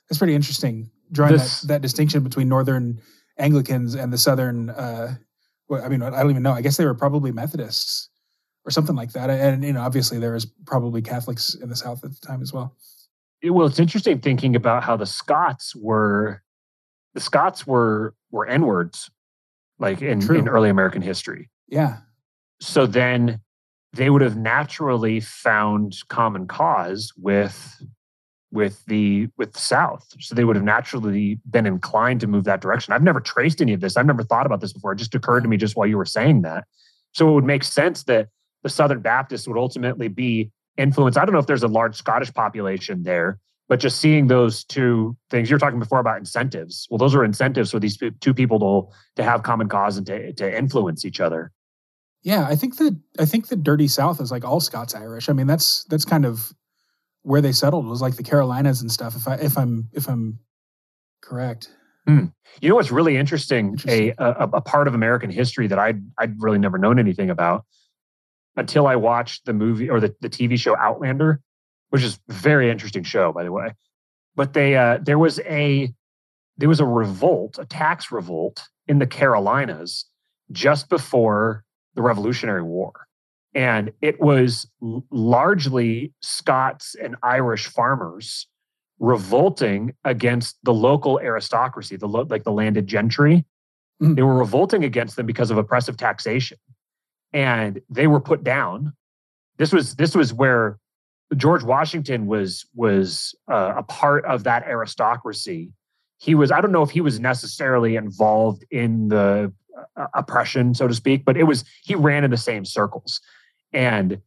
that's 0.09 0.19
pretty 0.19 0.35
interesting. 0.35 0.91
Drawing 1.13 1.33
this, 1.33 1.61
that, 1.63 1.69
that 1.69 1.83
distinction 1.83 2.23
between 2.25 2.49
Northern 2.49 3.01
Anglicans 3.39 3.95
and 3.95 4.13
the 4.13 4.19
Southern. 4.19 4.71
Uh, 4.71 5.17
well, 5.69 5.85
I 5.85 5.89
mean, 5.89 6.03
I 6.03 6.11
don't 6.11 6.31
even 6.31 6.43
know. 6.43 6.53
I 6.53 6.63
guess 6.63 6.77
they 6.77 6.85
were 6.85 6.95
probably 6.95 7.33
Methodists 7.33 8.09
or 8.65 8.71
something 8.71 8.97
like 8.97 9.13
that. 9.13 9.31
And 9.31 9.65
you 9.65 9.73
know, 9.73 9.81
obviously 9.81 10.19
there 10.19 10.33
was 10.33 10.47
probably 10.67 11.03
Catholics 11.03 11.55
in 11.55 11.69
the 11.69 11.77
South 11.77 12.05
at 12.05 12.11
the 12.11 12.27
time 12.27 12.43
as 12.43 12.53
well. 12.53 12.77
Well, 13.45 13.67
it's 13.67 13.79
interesting 13.79 14.21
thinking 14.21 14.57
about 14.57 14.83
how 14.83 14.97
the 14.97 15.07
Scots 15.07 15.75
were 15.77 16.43
the 17.15 17.21
Scots 17.21 17.67
were 17.67 18.15
were 18.31 18.47
N 18.47 18.67
words 18.67 19.11
like 19.79 20.03
in, 20.03 20.23
in 20.35 20.49
early 20.49 20.71
American 20.71 21.03
history. 21.03 21.51
Yeah. 21.69 21.99
So 22.61 22.87
then 22.87 23.41
they 23.93 24.11
would 24.11 24.23
have 24.23 24.37
naturally 24.37 25.21
found 25.21 25.97
common 26.09 26.47
cause 26.47 27.13
with 27.17 27.83
with 28.53 28.85
the 28.87 29.29
with 29.37 29.53
the 29.53 29.59
South. 29.59 30.07
So 30.21 30.35
they 30.35 30.45
would 30.45 30.57
have 30.57 30.65
naturally 30.65 31.41
been 31.51 31.67
inclined 31.67 32.21
to 32.21 32.27
move 32.27 32.45
that 32.45 32.61
direction. 32.61 32.93
I've 32.93 33.03
never 33.03 33.21
traced 33.21 33.61
any 33.61 33.73
of 33.73 33.81
this. 33.81 33.97
I've 33.97 34.07
never 34.07 34.23
thought 34.23 34.47
about 34.47 34.61
this 34.61 34.73
before. 34.73 34.93
It 34.93 34.97
just 34.97 35.15
occurred 35.15 35.43
to 35.43 35.49
me 35.49 35.57
just 35.57 35.77
while 35.77 35.87
you 35.87 35.97
were 35.97 36.05
saying 36.05 36.43
that. 36.43 36.65
So 37.13 37.29
it 37.29 37.33
would 37.33 37.45
make 37.45 37.65
sense 37.65 38.05
that 38.05 38.29
the 38.63 38.69
Southern 38.69 39.01
Baptists 39.01 39.47
would 39.49 39.59
ultimately 39.59 40.09
be 40.09 40.51
influenced. 40.77 41.19
I 41.19 41.25
don't 41.25 41.33
know 41.33 41.39
if 41.39 41.47
there's 41.47 41.63
a 41.63 41.69
large 41.69 41.97
Scottish 41.97 42.33
population 42.33 43.03
there, 43.03 43.39
but 43.69 43.81
just 43.81 44.01
seeing 44.01 44.29
those 44.29 44.65
two 44.65 45.17
things 45.31 45.51
you're 45.51 45.59
talking 45.59 45.79
before 45.79 45.99
about 45.99 46.19
incentives. 46.19 46.87
Well 46.91 46.99
those 46.99 47.15
are 47.15 47.25
incentives 47.25 47.71
for 47.71 47.81
these 47.81 47.99
two 48.21 48.35
people 48.35 48.59
to 48.61 49.23
to 49.23 49.29
have 49.29 49.43
common 49.43 49.69
cause 49.69 49.97
and 49.97 50.07
to, 50.07 50.33
to 50.35 50.57
influence 50.57 51.05
each 51.05 51.21
other. 51.21 51.53
Yeah 52.23 52.47
i 52.49 52.57
think 52.57 52.77
that 52.79 52.99
i 53.19 53.25
think 53.25 53.49
the 53.49 53.57
dirty 53.57 53.89
south 53.89 54.21
is 54.21 54.31
like 54.31 54.45
all 54.45 54.61
scots 54.61 54.95
irish. 54.95 55.29
I 55.29 55.33
mean 55.33 55.47
that's 55.47 55.85
that's 55.85 56.05
kind 56.05 56.25
of 56.25 56.53
where 57.23 57.41
they 57.41 57.53
settled 57.53 57.87
was 57.87 58.01
like 58.01 58.15
the 58.15 58.23
carolinas 58.23 58.81
and 58.81 58.91
stuff 58.91 59.17
if 59.17 59.27
i 59.27 59.35
if 59.35 59.59
i'm 59.59 59.89
if 59.93 60.09
i'm 60.09 60.39
correct. 61.23 61.71
Hmm. 62.07 62.27
you 62.61 62.69
know 62.69 62.77
what's 62.77 62.93
really 62.93 63.17
interesting, 63.17 63.71
interesting. 63.71 64.15
A, 64.19 64.25
a, 64.25 64.49
a 64.55 64.61
part 64.61 64.87
of 64.87 64.95
american 64.95 65.29
history 65.29 65.67
that 65.67 65.79
i'd 65.81 66.01
i'd 66.19 66.41
really 66.41 66.59
never 66.61 66.79
known 66.79 67.01
anything 67.01 67.31
about 67.31 67.65
until 68.57 68.87
i 68.87 68.95
watched 68.95 69.45
the 69.45 69.53
movie 69.53 69.91
or 69.91 69.99
the, 69.99 70.15
the 70.21 70.31
tv 70.31 70.57
show 70.57 70.77
outlander 70.77 71.41
which 71.91 72.03
is 72.03 72.19
a 72.29 72.33
very 72.33 72.71
interesting 72.71 73.03
show, 73.03 73.33
by 73.33 73.45
the 73.45 73.53
way. 73.53 73.73
But 74.35 74.53
they 74.53 74.77
uh, 74.77 74.99
there 75.03 75.19
was 75.19 75.41
a 75.41 75.93
there 76.59 76.69
was 76.69 76.81
a 76.81 76.87
revolt, 76.87 77.59
a 77.59 77.65
tax 77.67 78.11
revolt 78.11 78.69
in 78.87 78.99
the 78.99 79.07
Carolinas 79.07 80.07
just 80.53 80.89
before 80.89 81.65
the 81.95 82.03
Revolutionary 82.03 82.63
War. 82.63 82.93
And 83.55 83.93
it 84.03 84.21
was 84.21 84.71
largely 85.11 86.13
Scots 86.21 86.95
and 86.95 87.17
Irish 87.23 87.67
farmers 87.67 88.47
revolting 88.99 89.95
against 90.05 90.57
the 90.63 90.75
local 90.75 91.19
aristocracy, 91.21 91.97
the 91.97 92.07
lo- 92.07 92.27
like 92.29 92.45
the 92.45 92.53
landed 92.53 92.87
gentry. 92.87 93.45
Mm-hmm. 94.03 94.15
They 94.15 94.23
were 94.23 94.39
revolting 94.39 94.85
against 94.85 95.17
them 95.17 95.27
because 95.27 95.51
of 95.51 95.57
oppressive 95.57 95.97
taxation, 95.97 96.59
and 97.33 97.81
they 97.89 98.07
were 98.07 98.21
put 98.21 98.45
down. 98.45 98.93
This 99.57 99.73
was 99.73 99.95
this 99.95 100.15
was 100.15 100.35
where 100.35 100.79
George 101.37 101.63
Washington 101.65 102.27
was 102.27 102.67
was 102.75 103.35
uh, 103.51 103.75
a 103.77 103.83
part 103.83 104.25
of 104.27 104.45
that 104.45 104.65
aristocracy. 104.65 105.73
He 106.19 106.35
was 106.35 106.53
I 106.53 106.61
don't 106.61 106.73
know 106.73 106.83
if 106.83 106.91
he 106.91 107.01
was 107.01 107.19
necessarily 107.19 107.97
involved 107.97 108.65
in 108.71 109.09
the 109.09 109.53
uh, 109.97 110.07
oppression, 110.15 110.75
so 110.75 110.87
to 110.87 110.95
speak, 110.95 111.25
but 111.25 111.37
it 111.37 111.45
was 111.45 111.65
he 111.83 111.95
ran 111.95 112.25
in 112.25 112.31
the 112.31 112.37
same 112.37 112.65
circles, 112.65 113.21
and 113.73 114.21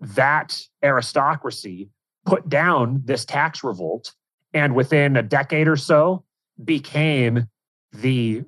that 0.00 0.60
aristocracy 0.82 1.90
put 2.26 2.48
down 2.48 3.02
this 3.04 3.24
tax 3.24 3.62
revolt 3.62 4.12
and 4.52 4.74
within 4.74 5.16
a 5.16 5.22
decade 5.22 5.68
or 5.68 5.76
so 5.76 6.24
became 6.64 7.48
the 7.92 8.44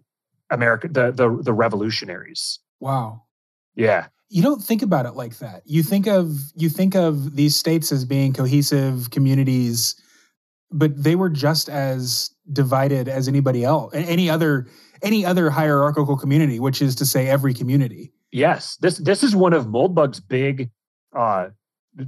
America 0.51 0.89
the 0.89 1.13
the 1.13 1.43
the 1.43 1.53
revolutionaries. 1.53 2.59
Wow. 2.81 3.23
Yeah. 3.75 4.07
You 4.33 4.43
don't 4.43 4.63
think 4.63 4.81
about 4.81 5.05
it 5.05 5.13
like 5.13 5.39
that. 5.39 5.63
You 5.67 5.83
think 5.83 6.07
of 6.07 6.39
you 6.55 6.71
think 6.71 6.95
of 6.95 7.37
these 7.37 7.55
states 7.55 7.93
as 7.93 8.07
being 8.07 8.33
cohesive 8.33 9.11
communities, 9.11 9.95
but 10.71 11.03
they 11.03 11.17
were 11.17 11.29
just 11.29 11.69
as 11.69 12.31
divided 12.51 13.09
as 13.09 13.29
anybody 13.29 13.63
else, 13.63 13.93
any 13.95 14.31
other 14.31 14.69
any 15.03 15.27
other 15.27 15.51
hierarchical 15.51 16.17
community, 16.17 16.59
which 16.59 16.81
is 16.81 16.95
to 16.95 17.05
say 17.05 17.29
every 17.29 17.53
community. 17.53 18.11
Yes. 18.31 18.79
This 18.81 18.97
this 18.97 19.23
is 19.23 19.37
one 19.37 19.53
of 19.53 19.67
Moldbug's 19.67 20.21
big 20.21 20.71
uh 21.15 21.51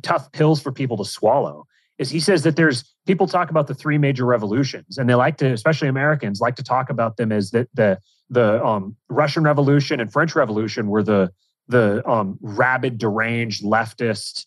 tough 0.02 0.32
pills 0.32 0.62
for 0.62 0.72
people 0.72 0.96
to 0.96 1.04
swallow 1.04 1.66
is 1.98 2.10
he 2.10 2.20
says 2.20 2.42
that 2.42 2.56
there's 2.56 2.84
people 3.06 3.26
talk 3.26 3.50
about 3.50 3.66
the 3.66 3.74
three 3.74 3.98
major 3.98 4.24
revolutions 4.24 4.96
and 4.96 5.10
they 5.10 5.14
like 5.14 5.36
to 5.36 5.52
especially 5.52 5.88
americans 5.88 6.40
like 6.40 6.56
to 6.56 6.62
talk 6.62 6.88
about 6.88 7.18
them 7.18 7.30
as 7.30 7.50
that 7.50 7.68
the 7.74 7.98
the 8.30 8.64
um, 8.64 8.96
russian 9.10 9.42
revolution 9.42 10.00
and 10.00 10.10
french 10.10 10.34
revolution 10.34 10.88
were 10.88 11.02
the 11.02 11.30
the 11.68 12.06
um, 12.08 12.38
rabid 12.40 12.98
deranged 12.98 13.64
leftist 13.64 14.46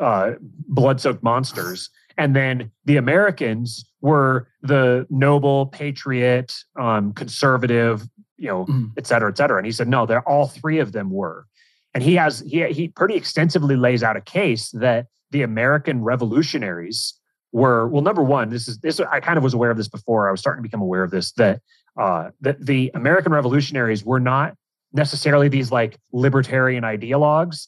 uh, 0.00 0.32
blood-soaked 0.40 1.22
monsters. 1.22 1.90
And 2.16 2.34
then 2.34 2.70
the 2.84 2.96
americans 2.96 3.84
were 4.00 4.48
the 4.62 5.06
noble 5.10 5.66
patriot 5.66 6.54
um, 6.78 7.12
conservative 7.12 8.08
you 8.36 8.48
know 8.48 8.66
mm. 8.66 8.90
et 8.96 9.06
cetera 9.06 9.30
et 9.30 9.36
cetera. 9.36 9.56
And 9.56 9.66
he 9.66 9.72
said 9.72 9.88
no 9.88 10.06
they're 10.06 10.28
all 10.28 10.46
three 10.48 10.78
of 10.78 10.92
them 10.92 11.10
were. 11.10 11.46
And 11.94 12.02
he 12.02 12.14
has 12.16 12.40
he 12.40 12.64
he 12.72 12.88
pretty 12.88 13.14
extensively 13.14 13.76
lays 13.76 14.02
out 14.02 14.16
a 14.16 14.20
case 14.20 14.70
that 14.72 15.06
the 15.30 15.42
American 15.42 16.02
revolutionaries 16.02 17.14
were 17.52 17.88
well 17.88 18.02
number 18.02 18.22
one 18.22 18.50
this 18.50 18.68
is 18.68 18.78
this 18.80 19.00
i 19.00 19.20
kind 19.20 19.38
of 19.38 19.42
was 19.42 19.54
aware 19.54 19.70
of 19.70 19.76
this 19.76 19.88
before. 19.88 20.28
I 20.28 20.30
was 20.30 20.40
starting 20.40 20.62
to 20.62 20.68
become 20.68 20.82
aware 20.82 21.02
of 21.02 21.10
this 21.10 21.32
that 21.32 21.60
uh 21.98 22.30
that 22.40 22.64
the 22.64 22.90
american 22.94 23.32
revolutionaries 23.32 24.04
were 24.04 24.20
not 24.20 24.54
necessarily 24.92 25.48
these 25.48 25.70
like 25.70 25.98
libertarian 26.12 26.84
ideologues. 26.84 27.66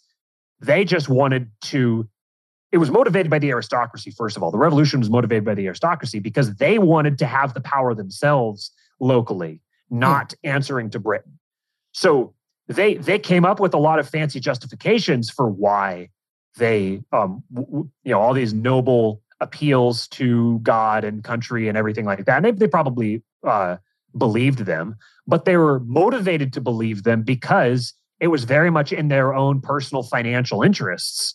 They 0.60 0.84
just 0.84 1.08
wanted 1.08 1.50
to 1.62 2.08
it 2.72 2.78
was 2.78 2.90
motivated 2.90 3.30
by 3.30 3.38
the 3.38 3.50
aristocracy 3.50 4.10
first 4.10 4.36
of 4.36 4.42
all. 4.42 4.50
The 4.50 4.58
revolution 4.58 5.00
was 5.00 5.10
motivated 5.10 5.44
by 5.44 5.54
the 5.54 5.66
aristocracy 5.66 6.20
because 6.20 6.54
they 6.56 6.78
wanted 6.78 7.18
to 7.18 7.26
have 7.26 7.54
the 7.54 7.60
power 7.60 7.94
themselves 7.94 8.70
locally 9.00 9.60
not 9.90 10.34
hmm. 10.42 10.50
answering 10.50 10.90
to 10.90 10.98
britain. 10.98 11.38
So 11.92 12.34
they 12.68 12.94
they 12.94 13.18
came 13.18 13.44
up 13.44 13.60
with 13.60 13.74
a 13.74 13.78
lot 13.78 13.98
of 13.98 14.08
fancy 14.08 14.40
justifications 14.40 15.28
for 15.30 15.48
why 15.48 16.10
they 16.56 17.02
um 17.12 17.42
w- 17.52 17.88
you 18.04 18.12
know 18.12 18.20
all 18.20 18.34
these 18.34 18.54
noble 18.54 19.22
appeals 19.40 20.06
to 20.08 20.58
god 20.60 21.02
and 21.02 21.24
country 21.24 21.68
and 21.68 21.76
everything 21.76 22.04
like 22.04 22.24
that. 22.26 22.36
And 22.36 22.44
they, 22.44 22.50
they 22.52 22.68
probably 22.68 23.22
uh 23.46 23.76
believed 24.16 24.60
them 24.60 24.96
but 25.26 25.44
they 25.44 25.56
were 25.56 25.80
motivated 25.80 26.52
to 26.52 26.60
believe 26.60 27.04
them 27.04 27.22
because 27.22 27.94
it 28.18 28.28
was 28.28 28.44
very 28.44 28.70
much 28.70 28.92
in 28.92 29.08
their 29.08 29.34
own 29.34 29.60
personal 29.60 30.02
financial 30.02 30.62
interests 30.62 31.34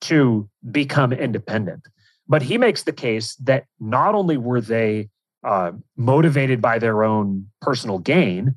to 0.00 0.48
become 0.70 1.12
independent 1.12 1.86
but 2.28 2.42
he 2.42 2.58
makes 2.58 2.82
the 2.82 2.92
case 2.92 3.34
that 3.36 3.64
not 3.78 4.14
only 4.14 4.36
were 4.36 4.60
they 4.60 5.08
uh, 5.44 5.70
motivated 5.96 6.60
by 6.60 6.78
their 6.78 7.04
own 7.04 7.46
personal 7.60 7.98
gain 7.98 8.54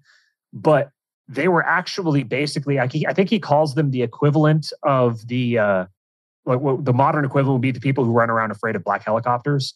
but 0.51 0.89
they 1.29 1.47
were 1.47 1.63
actually 1.63 2.23
basically, 2.23 2.79
I, 2.79 2.87
think 2.87 3.29
he 3.29 3.39
calls 3.39 3.75
them 3.75 3.91
the 3.91 4.01
equivalent 4.01 4.73
of 4.81 5.27
the 5.27 5.59
uh, 5.59 5.85
like 6.45 6.59
the 6.83 6.93
modern 6.93 7.23
equivalent 7.23 7.57
would 7.57 7.61
be 7.61 7.71
the 7.71 7.79
people 7.79 8.03
who 8.03 8.11
run 8.11 8.31
around 8.31 8.49
afraid 8.49 8.75
of 8.75 8.83
black 8.83 9.05
helicopters. 9.05 9.75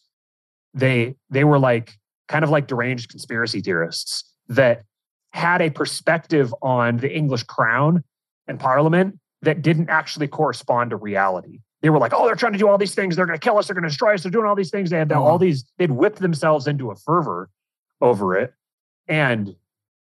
They 0.74 1.14
they 1.30 1.44
were 1.44 1.60
like 1.60 1.92
kind 2.28 2.44
of 2.44 2.50
like 2.50 2.66
deranged 2.66 3.10
conspiracy 3.10 3.60
theorists 3.60 4.24
that 4.48 4.84
had 5.32 5.60
a 5.60 5.70
perspective 5.70 6.54
on 6.62 6.98
the 6.98 7.12
English 7.12 7.42
crown 7.44 8.04
and 8.46 8.58
parliament 8.60 9.18
that 9.42 9.62
didn't 9.62 9.90
actually 9.90 10.28
correspond 10.28 10.90
to 10.90 10.96
reality. 10.96 11.60
They 11.82 11.90
were 11.90 11.98
like, 11.98 12.12
oh, 12.14 12.26
they're 12.26 12.36
trying 12.36 12.52
to 12.52 12.58
do 12.58 12.68
all 12.68 12.78
these 12.78 12.94
things. 12.94 13.16
They're 13.16 13.26
going 13.26 13.38
to 13.38 13.44
kill 13.44 13.58
us. 13.58 13.66
They're 13.66 13.74
going 13.74 13.82
to 13.82 13.90
destroy 13.90 14.14
us. 14.14 14.22
They're 14.22 14.30
doing 14.30 14.46
all 14.46 14.54
these 14.54 14.70
things. 14.70 14.90
They 14.90 14.98
had 14.98 15.12
all 15.12 15.34
mm-hmm. 15.34 15.44
these, 15.44 15.64
they'd 15.76 15.90
whipped 15.90 16.20
themselves 16.20 16.66
into 16.66 16.90
a 16.90 16.96
fervor 16.96 17.50
over 18.00 18.36
it. 18.38 18.54
And 19.06 19.54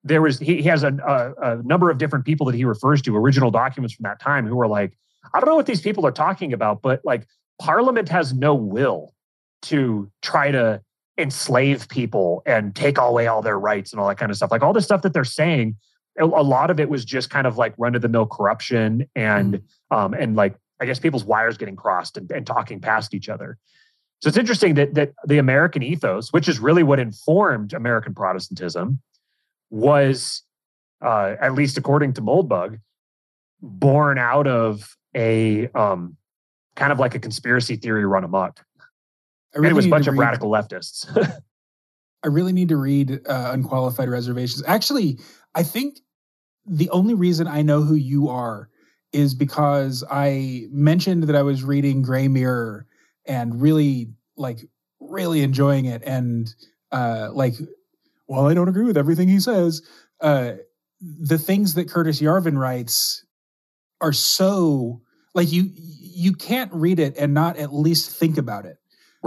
there 0.07 0.21
was 0.21 0.39
he, 0.39 0.61
he 0.61 0.63
has 0.63 0.83
a, 0.83 0.93
a, 1.05 1.53
a, 1.53 1.63
number 1.63 1.89
of 1.89 1.97
different 1.97 2.25
people 2.25 2.45
that 2.45 2.55
he 2.55 2.65
refers 2.65 3.01
to 3.03 3.15
original 3.15 3.51
documents 3.51 3.93
from 3.93 4.03
that 4.03 4.19
time 4.19 4.47
who 4.47 4.55
were 4.55 4.67
like 4.67 4.97
i 5.33 5.39
don't 5.39 5.49
know 5.49 5.55
what 5.55 5.65
these 5.65 5.81
people 5.81 6.05
are 6.05 6.11
talking 6.11 6.53
about 6.53 6.81
but 6.81 7.01
like 7.03 7.27
parliament 7.59 8.09
has 8.09 8.33
no 8.33 8.55
will 8.55 9.13
to 9.61 10.09
try 10.21 10.51
to 10.51 10.81
enslave 11.17 11.87
people 11.89 12.43
and 12.45 12.75
take 12.75 12.97
away 12.97 13.27
all 13.27 13.41
their 13.41 13.59
rights 13.59 13.91
and 13.91 13.99
all 13.99 14.07
that 14.07 14.17
kind 14.17 14.29
of 14.29 14.37
stuff 14.37 14.51
like 14.51 14.61
all 14.61 14.73
the 14.73 14.81
stuff 14.81 15.01
that 15.01 15.13
they're 15.13 15.23
saying 15.23 15.75
a, 16.19 16.25
lot 16.25 16.71
of 16.71 16.79
it 16.79 16.89
was 16.89 17.05
just 17.05 17.29
kind 17.29 17.45
of 17.45 17.57
like 17.57 17.73
run 17.77 17.93
of 17.93 18.01
the 18.01 18.09
mill 18.09 18.25
corruption 18.25 19.07
and 19.15 19.55
mm-hmm. 19.55 19.95
um 19.95 20.13
and 20.13 20.35
like 20.35 20.55
i 20.79 20.85
guess 20.85 20.99
people's 20.99 21.23
wires 21.23 21.57
getting 21.57 21.75
crossed 21.75 22.17
and, 22.17 22.31
and 22.31 22.45
talking 22.45 22.79
past 22.79 23.13
each 23.13 23.29
other 23.29 23.57
so 24.19 24.27
it's 24.27 24.37
interesting 24.37 24.75
that 24.75 24.93
that 24.93 25.13
the 25.25 25.37
american 25.37 25.81
ethos 25.81 26.31
which 26.33 26.47
is 26.47 26.59
really 26.59 26.83
what 26.83 26.99
informed 26.99 27.73
american 27.73 28.13
protestantism 28.13 28.99
was, 29.69 30.43
uh, 31.03 31.35
at 31.39 31.53
least 31.53 31.77
according 31.77 32.13
to 32.13 32.21
Moldbug, 32.21 32.79
born 33.61 34.17
out 34.17 34.47
of 34.47 34.95
a 35.15 35.67
um, 35.69 36.17
kind 36.75 36.91
of 36.91 36.99
like 36.99 37.15
a 37.15 37.19
conspiracy 37.19 37.75
theory 37.75 38.05
run 38.05 38.23
amok. 38.23 38.63
Really 39.57 39.71
it 39.71 39.73
was 39.73 39.85
a 39.85 39.89
bunch 39.89 40.07
of 40.07 40.13
read, 40.13 40.25
radical 40.25 40.49
leftists. 40.49 41.07
I 42.23 42.27
really 42.27 42.53
need 42.53 42.69
to 42.69 42.77
read 42.77 43.21
uh, 43.27 43.49
Unqualified 43.53 44.09
Reservations. 44.09 44.63
Actually, 44.65 45.19
I 45.55 45.63
think 45.63 45.99
the 46.65 46.89
only 46.89 47.13
reason 47.13 47.47
I 47.47 47.61
know 47.61 47.81
who 47.81 47.95
you 47.95 48.29
are 48.29 48.69
is 49.13 49.33
because 49.33 50.03
I 50.09 50.67
mentioned 50.69 51.23
that 51.23 51.35
I 51.35 51.43
was 51.43 51.63
reading 51.63 52.01
Gray 52.01 52.27
Mirror 52.27 52.85
and 53.25 53.61
really 53.61 54.11
like 54.35 54.59
really 54.99 55.41
enjoying 55.41 55.85
it 55.85 56.03
and 56.05 56.53
uh 56.91 57.29
like 57.31 57.53
while 58.27 58.45
I 58.45 58.53
don't 58.53 58.67
agree 58.67 58.85
with 58.85 58.97
everything 58.97 59.27
he 59.27 59.39
says, 59.39 59.81
uh, 60.21 60.53
the 61.01 61.37
things 61.37 61.73
that 61.75 61.89
Curtis 61.89 62.21
Yarvin 62.21 62.57
writes 62.57 63.25
are 64.01 64.13
so 64.13 65.01
like 65.33 65.51
you 65.51 65.71
you 65.73 66.33
can't 66.33 66.71
read 66.73 66.99
it 66.99 67.15
and 67.17 67.33
not 67.33 67.57
at 67.57 67.73
least 67.73 68.11
think 68.11 68.37
about 68.37 68.65
it. 68.65 68.77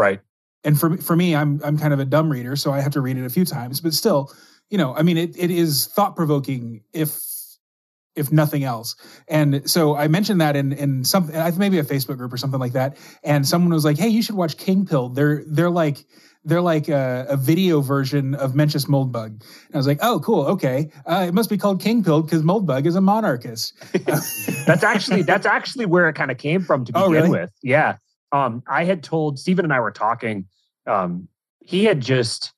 Right. 0.00 0.20
And 0.64 0.80
for 0.80 0.96
for 0.96 1.14
me, 1.14 1.36
I'm 1.36 1.60
I'm 1.62 1.78
kind 1.78 1.92
of 1.92 2.00
a 2.00 2.04
dumb 2.04 2.30
reader, 2.30 2.56
so 2.56 2.72
I 2.72 2.80
have 2.80 2.92
to 2.92 3.00
read 3.00 3.18
it 3.18 3.24
a 3.24 3.30
few 3.30 3.44
times. 3.44 3.80
But 3.80 3.92
still, 3.92 4.32
you 4.70 4.78
know, 4.78 4.94
I 4.94 5.02
mean, 5.02 5.18
it 5.18 5.36
it 5.38 5.50
is 5.50 5.86
thought 5.86 6.16
provoking 6.16 6.82
if 6.92 7.18
if 8.16 8.32
nothing 8.32 8.64
else. 8.64 8.96
And 9.28 9.70
so 9.70 9.96
I 9.96 10.08
mentioned 10.08 10.40
that 10.40 10.56
in 10.56 10.72
in 10.72 11.04
something, 11.04 11.34
maybe 11.58 11.78
a 11.78 11.84
Facebook 11.84 12.16
group 12.16 12.32
or 12.32 12.38
something 12.38 12.60
like 12.60 12.72
that. 12.72 12.96
And 13.22 13.46
someone 13.46 13.72
was 13.72 13.84
like, 13.84 13.98
"Hey, 13.98 14.08
you 14.08 14.22
should 14.22 14.36
watch 14.36 14.56
King 14.56 14.86
Pill." 14.86 15.10
They're 15.10 15.44
they're 15.46 15.70
like 15.70 16.04
they're 16.44 16.62
like 16.62 16.88
a, 16.88 17.26
a, 17.28 17.36
video 17.36 17.82
version 17.82 18.34
of 18.34 18.52
Mencius 18.52 18.86
Moldbug. 18.86 19.26
And 19.26 19.74
I 19.74 19.76
was 19.76 19.86
like, 19.86 19.98
oh, 20.00 20.20
cool, 20.20 20.46
okay. 20.46 20.90
Uh, 21.04 21.26
it 21.28 21.34
must 21.34 21.50
be 21.50 21.58
called 21.58 21.82
King 21.82 22.02
Pill 22.02 22.22
because 22.22 22.42
Moldbug 22.42 22.86
is 22.86 22.96
a 22.96 23.00
monarchist. 23.02 23.74
that's 24.66 24.82
actually 24.82 25.22
that's 25.22 25.44
actually 25.44 25.84
where 25.84 26.08
it 26.08 26.14
kind 26.14 26.30
of 26.30 26.38
came 26.38 26.62
from 26.62 26.86
to 26.86 26.92
oh, 26.94 27.08
begin 27.10 27.22
oh, 27.22 27.26
really? 27.26 27.40
with. 27.40 27.50
Yeah. 27.62 27.96
Um, 28.32 28.62
I 28.68 28.84
had 28.84 29.02
told 29.02 29.38
Stephen 29.38 29.64
and 29.64 29.72
I 29.72 29.80
were 29.80 29.90
talking. 29.90 30.46
Um, 30.86 31.28
he 31.60 31.84
had 31.84 32.00
just 32.00 32.52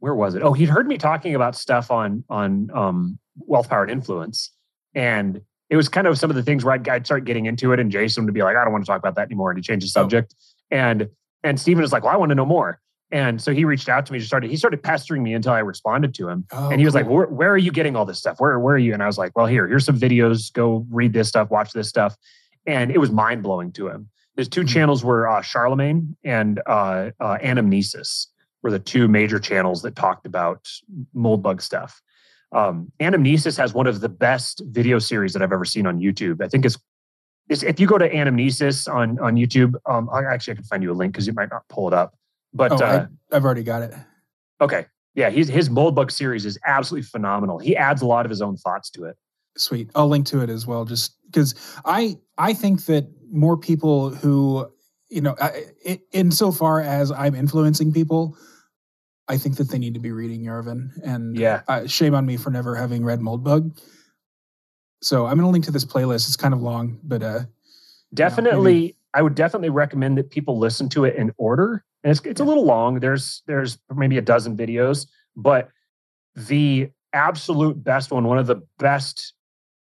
where 0.00 0.14
was 0.14 0.34
it? 0.34 0.42
Oh, 0.42 0.52
he'd 0.52 0.68
heard 0.68 0.88
me 0.88 0.98
talking 0.98 1.34
about 1.34 1.54
stuff 1.54 1.90
on 1.90 2.24
on 2.28 2.70
um, 2.74 3.18
wealth, 3.36 3.68
power, 3.68 3.82
and 3.82 3.90
influence, 3.90 4.50
and 4.94 5.40
it 5.68 5.76
was 5.76 5.88
kind 5.88 6.06
of 6.06 6.18
some 6.18 6.30
of 6.30 6.36
the 6.36 6.42
things 6.42 6.64
where 6.64 6.74
I'd, 6.74 6.88
I'd 6.88 7.06
start 7.06 7.24
getting 7.24 7.46
into 7.46 7.72
it, 7.72 7.80
and 7.80 7.90
Jason 7.90 8.24
would 8.24 8.34
be 8.34 8.42
like, 8.42 8.56
"I 8.56 8.64
don't 8.64 8.72
want 8.72 8.84
to 8.84 8.90
talk 8.90 8.98
about 8.98 9.14
that 9.16 9.26
anymore," 9.26 9.50
and 9.50 9.58
he 9.58 9.62
changed 9.62 9.86
the 9.86 10.00
oh. 10.00 10.02
subject. 10.02 10.34
Oh. 10.38 10.76
And 10.76 11.08
and 11.44 11.60
Stephen 11.60 11.84
is 11.84 11.92
like, 11.92 12.02
"Well, 12.02 12.12
I 12.12 12.16
want 12.16 12.30
to 12.30 12.34
know 12.34 12.46
more." 12.46 12.80
And 13.12 13.42
so 13.42 13.52
he 13.52 13.64
reached 13.64 13.88
out 13.88 14.06
to 14.06 14.12
me, 14.12 14.18
just 14.18 14.28
started, 14.28 14.50
he 14.50 14.56
started 14.56 14.82
pestering 14.82 15.24
me 15.24 15.34
until 15.34 15.52
I 15.52 15.58
responded 15.58 16.14
to 16.14 16.28
him. 16.28 16.46
Oh, 16.52 16.70
and 16.70 16.80
he 16.80 16.84
was 16.84 16.94
cool. 16.94 17.02
like, 17.02 17.10
where, 17.10 17.26
where 17.26 17.50
are 17.50 17.58
you 17.58 17.72
getting 17.72 17.96
all 17.96 18.04
this 18.04 18.18
stuff? 18.18 18.38
Where, 18.38 18.56
where 18.60 18.76
are 18.76 18.78
you? 18.78 18.94
And 18.94 19.02
I 19.02 19.06
was 19.06 19.18
like, 19.18 19.36
well, 19.36 19.46
here, 19.46 19.66
here's 19.66 19.84
some 19.84 19.98
videos. 19.98 20.52
Go 20.52 20.86
read 20.88 21.12
this 21.12 21.28
stuff, 21.28 21.50
watch 21.50 21.72
this 21.72 21.88
stuff. 21.88 22.16
And 22.66 22.92
it 22.92 22.98
was 22.98 23.10
mind 23.10 23.42
blowing 23.42 23.72
to 23.72 23.88
him. 23.88 24.08
His 24.40 24.48
2 24.48 24.62
Mhm. 24.62 24.68
channels 24.68 25.04
were 25.04 25.28
uh, 25.28 25.42
Charlemagne 25.42 26.16
and 26.24 26.62
uh, 26.66 27.10
uh, 27.20 27.36
Anamnesis 27.42 28.28
were 28.62 28.70
the 28.70 28.78
two 28.78 29.06
major 29.06 29.38
channels 29.38 29.82
that 29.82 29.94
talked 29.94 30.24
about 30.24 30.66
Moldbug 31.14 31.60
stuff. 31.60 32.00
Um, 32.50 32.90
Anamnesis 33.00 33.58
has 33.58 33.74
one 33.74 33.86
of 33.86 34.00
the 34.00 34.08
best 34.08 34.62
video 34.68 34.98
series 34.98 35.34
that 35.34 35.42
I've 35.42 35.52
ever 35.52 35.66
seen 35.66 35.86
on 35.86 35.98
YouTube. 36.00 36.42
I 36.42 36.48
think 36.48 36.64
it's, 36.64 36.78
it's 37.50 37.62
if 37.62 37.78
you 37.78 37.86
go 37.86 37.98
to 37.98 38.08
Anamnesis 38.08 38.90
on 38.90 39.18
on 39.18 39.34
YouTube. 39.34 39.74
Um, 39.84 40.08
I, 40.10 40.24
actually 40.24 40.52
I 40.52 40.56
can 40.56 40.64
find 40.64 40.82
you 40.82 40.90
a 40.90 40.94
link 40.94 41.12
because 41.12 41.26
you 41.26 41.34
might 41.34 41.50
not 41.50 41.68
pull 41.68 41.86
it 41.88 41.92
up. 41.92 42.14
But 42.54 42.72
Oh, 42.72 42.76
uh, 42.76 43.06
I, 43.30 43.36
I've 43.36 43.44
already 43.44 43.62
got 43.62 43.82
it. 43.82 43.92
okay, 44.62 44.86
yeah, 45.14 45.28
he's, 45.28 45.48
his 45.48 45.68
Moldbug 45.68 46.10
series 46.10 46.46
is 46.46 46.58
absolutely 46.66 47.06
phenomenal. 47.08 47.58
He 47.58 47.76
adds 47.76 48.00
a 48.00 48.06
lot 48.06 48.24
of 48.24 48.30
his 48.30 48.40
own 48.40 48.56
thoughts 48.56 48.88
to 48.92 49.04
it. 49.04 49.18
Sweet. 49.56 49.90
I'll 49.94 50.08
link 50.08 50.26
to 50.26 50.40
it 50.42 50.50
as 50.50 50.66
well, 50.66 50.84
just 50.84 51.16
because 51.26 51.54
I 51.84 52.18
I 52.38 52.54
think 52.54 52.86
that 52.86 53.06
more 53.30 53.56
people 53.56 54.10
who 54.10 54.70
you 55.12 55.20
know, 55.20 55.34
I, 55.40 55.64
i- 55.88 56.00
insofar 56.12 56.80
as 56.80 57.10
I'm 57.10 57.34
influencing 57.34 57.92
people, 57.92 58.36
I 59.26 59.36
think 59.38 59.56
that 59.56 59.68
they 59.68 59.78
need 59.78 59.94
to 59.94 60.00
be 60.00 60.12
reading 60.12 60.42
Yarvin. 60.44 60.90
And 61.02 61.36
Yeah. 61.36 61.62
uh, 61.66 61.88
shame 61.88 62.14
on 62.14 62.24
me 62.26 62.36
for 62.36 62.50
never 62.50 62.76
having 62.76 63.04
read 63.04 63.18
Moldbug. 63.18 63.76
So 65.02 65.26
I'm 65.26 65.36
going 65.36 65.48
to 65.48 65.50
link 65.50 65.64
to 65.64 65.72
this 65.72 65.84
playlist. 65.84 66.28
It's 66.28 66.36
kind 66.36 66.54
of 66.54 66.62
long, 66.62 67.00
but 67.02 67.22
uh, 67.24 67.40
definitely 68.14 68.96
i 69.14 69.22
would 69.22 69.34
definitely 69.34 69.70
recommend 69.70 70.16
that 70.18 70.30
people 70.30 70.58
listen 70.58 70.88
to 70.88 71.04
it 71.04 71.14
in 71.16 71.32
order 71.36 71.84
and 72.04 72.10
it's, 72.10 72.20
it's 72.24 72.40
a 72.40 72.44
little 72.44 72.64
long 72.64 72.98
there's 73.00 73.42
there's 73.46 73.78
maybe 73.94 74.18
a 74.18 74.22
dozen 74.22 74.56
videos 74.56 75.06
but 75.36 75.68
the 76.34 76.88
absolute 77.12 77.82
best 77.84 78.10
one 78.10 78.24
one 78.24 78.38
of 78.38 78.46
the 78.48 78.56
best 78.78 79.34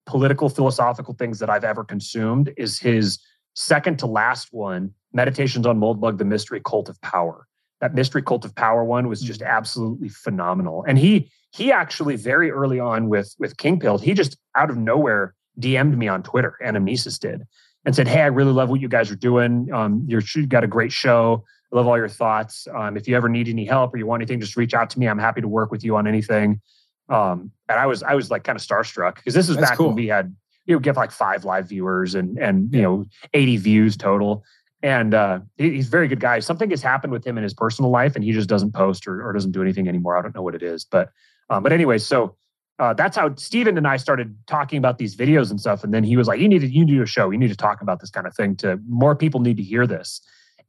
political 0.06 0.48
philosophical 0.48 1.14
things 1.14 1.38
that 1.38 1.50
i've 1.50 1.64
ever 1.64 1.84
consumed 1.84 2.52
is 2.56 2.78
his 2.78 3.18
second 3.54 3.98
to 3.98 4.06
last 4.06 4.48
one 4.52 4.92
meditations 5.12 5.66
on 5.66 5.78
moldbug 5.78 6.18
the 6.18 6.24
mystery 6.24 6.60
cult 6.64 6.88
of 6.88 7.00
power 7.02 7.46
that 7.80 7.94
mystery 7.94 8.22
cult 8.22 8.44
of 8.44 8.54
power 8.54 8.84
one 8.84 9.08
was 9.08 9.20
just 9.20 9.42
absolutely 9.42 10.08
phenomenal 10.08 10.84
and 10.86 10.98
he 10.98 11.30
he 11.50 11.70
actually 11.70 12.16
very 12.16 12.50
early 12.50 12.80
on 12.80 13.08
with 13.08 13.34
with 13.38 13.56
king 13.56 13.78
pilled 13.78 14.02
he 14.02 14.14
just 14.14 14.36
out 14.56 14.70
of 14.70 14.76
nowhere 14.76 15.34
dm'd 15.58 15.96
me 15.96 16.08
on 16.08 16.22
twitter 16.22 16.56
anamnesis 16.64 17.18
did 17.18 17.46
and 17.84 17.94
said, 17.94 18.08
"Hey, 18.08 18.22
I 18.22 18.26
really 18.26 18.52
love 18.52 18.68
what 18.68 18.80
you 18.80 18.88
guys 18.88 19.10
are 19.10 19.16
doing. 19.16 19.72
Um, 19.72 20.04
you're 20.06 20.22
you 20.34 20.46
got 20.46 20.64
a 20.64 20.68
great 20.68 20.92
show. 20.92 21.44
I 21.72 21.76
love 21.76 21.88
all 21.88 21.96
your 21.96 22.08
thoughts. 22.08 22.66
Um, 22.74 22.96
if 22.96 23.08
you 23.08 23.16
ever 23.16 23.28
need 23.28 23.48
any 23.48 23.64
help 23.64 23.94
or 23.94 23.96
you 23.96 24.06
want 24.06 24.22
anything, 24.22 24.40
just 24.40 24.56
reach 24.56 24.74
out 24.74 24.90
to 24.90 24.98
me. 24.98 25.08
I'm 25.08 25.18
happy 25.18 25.40
to 25.40 25.48
work 25.48 25.70
with 25.70 25.84
you 25.84 25.96
on 25.96 26.06
anything." 26.06 26.60
Um, 27.08 27.50
and 27.68 27.78
I 27.78 27.86
was 27.86 28.02
I 28.02 28.14
was 28.14 28.30
like 28.30 28.44
kind 28.44 28.56
of 28.56 28.62
starstruck 28.62 29.16
because 29.16 29.34
this 29.34 29.48
was 29.48 29.56
That's 29.56 29.70
back 29.70 29.78
cool. 29.78 29.88
when 29.88 29.96
we 29.96 30.06
had 30.06 30.34
you 30.66 30.74
know 30.74 30.78
get 30.80 30.96
like 30.96 31.10
five 31.10 31.44
live 31.44 31.68
viewers 31.68 32.14
and 32.14 32.38
and 32.38 32.72
you 32.74 32.82
know 32.82 33.04
80 33.34 33.56
views 33.58 33.96
total. 33.96 34.44
And 34.84 35.14
uh, 35.14 35.40
he- 35.56 35.74
he's 35.74 35.86
a 35.86 35.90
very 35.90 36.08
good 36.08 36.18
guy. 36.20 36.40
Something 36.40 36.70
has 36.70 36.82
happened 36.82 37.12
with 37.12 37.24
him 37.24 37.36
in 37.38 37.44
his 37.44 37.54
personal 37.54 37.90
life, 37.90 38.16
and 38.16 38.24
he 38.24 38.32
just 38.32 38.48
doesn't 38.48 38.72
post 38.72 39.06
or, 39.06 39.24
or 39.24 39.32
doesn't 39.32 39.52
do 39.52 39.62
anything 39.62 39.88
anymore. 39.88 40.16
I 40.16 40.22
don't 40.22 40.34
know 40.34 40.42
what 40.42 40.54
it 40.56 40.62
is, 40.62 40.84
but 40.84 41.10
um, 41.50 41.62
but 41.62 41.72
anyway, 41.72 41.98
so 41.98 42.34
uh, 42.80 42.92
that's 42.94 43.16
how 43.16 43.32
Steven 43.36 43.76
and 43.78 43.86
I 43.86 43.96
started 43.96 44.36
talking 44.48 44.78
about 44.78 44.98
these 44.98 45.14
videos 45.14 45.50
and 45.50 45.60
stuff. 45.60 45.84
And 45.84 45.94
then 45.94 46.02
he 46.02 46.16
was 46.16 46.26
like, 46.26 46.40
"You 46.40 46.48
need 46.48 46.60
to 46.60 46.66
you 46.68 46.84
need 46.84 47.00
a 47.00 47.06
show. 47.06 47.30
You 47.30 47.38
need 47.38 47.50
to 47.50 47.56
talk 47.56 47.80
about 47.80 48.00
this 48.00 48.10
kind 48.10 48.26
of 48.26 48.34
thing. 48.34 48.56
To 48.56 48.80
more 48.88 49.14
people 49.14 49.40
need 49.40 49.56
to 49.58 49.62
hear 49.62 49.86
this." 49.86 50.20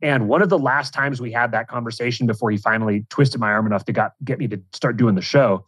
And 0.02 0.28
one 0.28 0.42
of 0.44 0.50
the 0.50 0.60
last 0.60 0.94
times 0.94 1.20
we 1.22 1.32
had 1.32 1.52
that 1.54 1.68
conversation 1.68 2.28
before 2.28 2.52
he 2.52 2.58
finally 2.58 3.06
twisted 3.10 3.40
my 3.40 3.52
arm 3.52 3.66
enough 3.66 3.86
to 3.86 3.94
got 3.94 4.14
get 4.24 4.38
me 4.38 4.48
to 4.50 4.62
start 4.74 4.98
doing 4.98 5.16
the 5.16 5.22
show, 5.22 5.66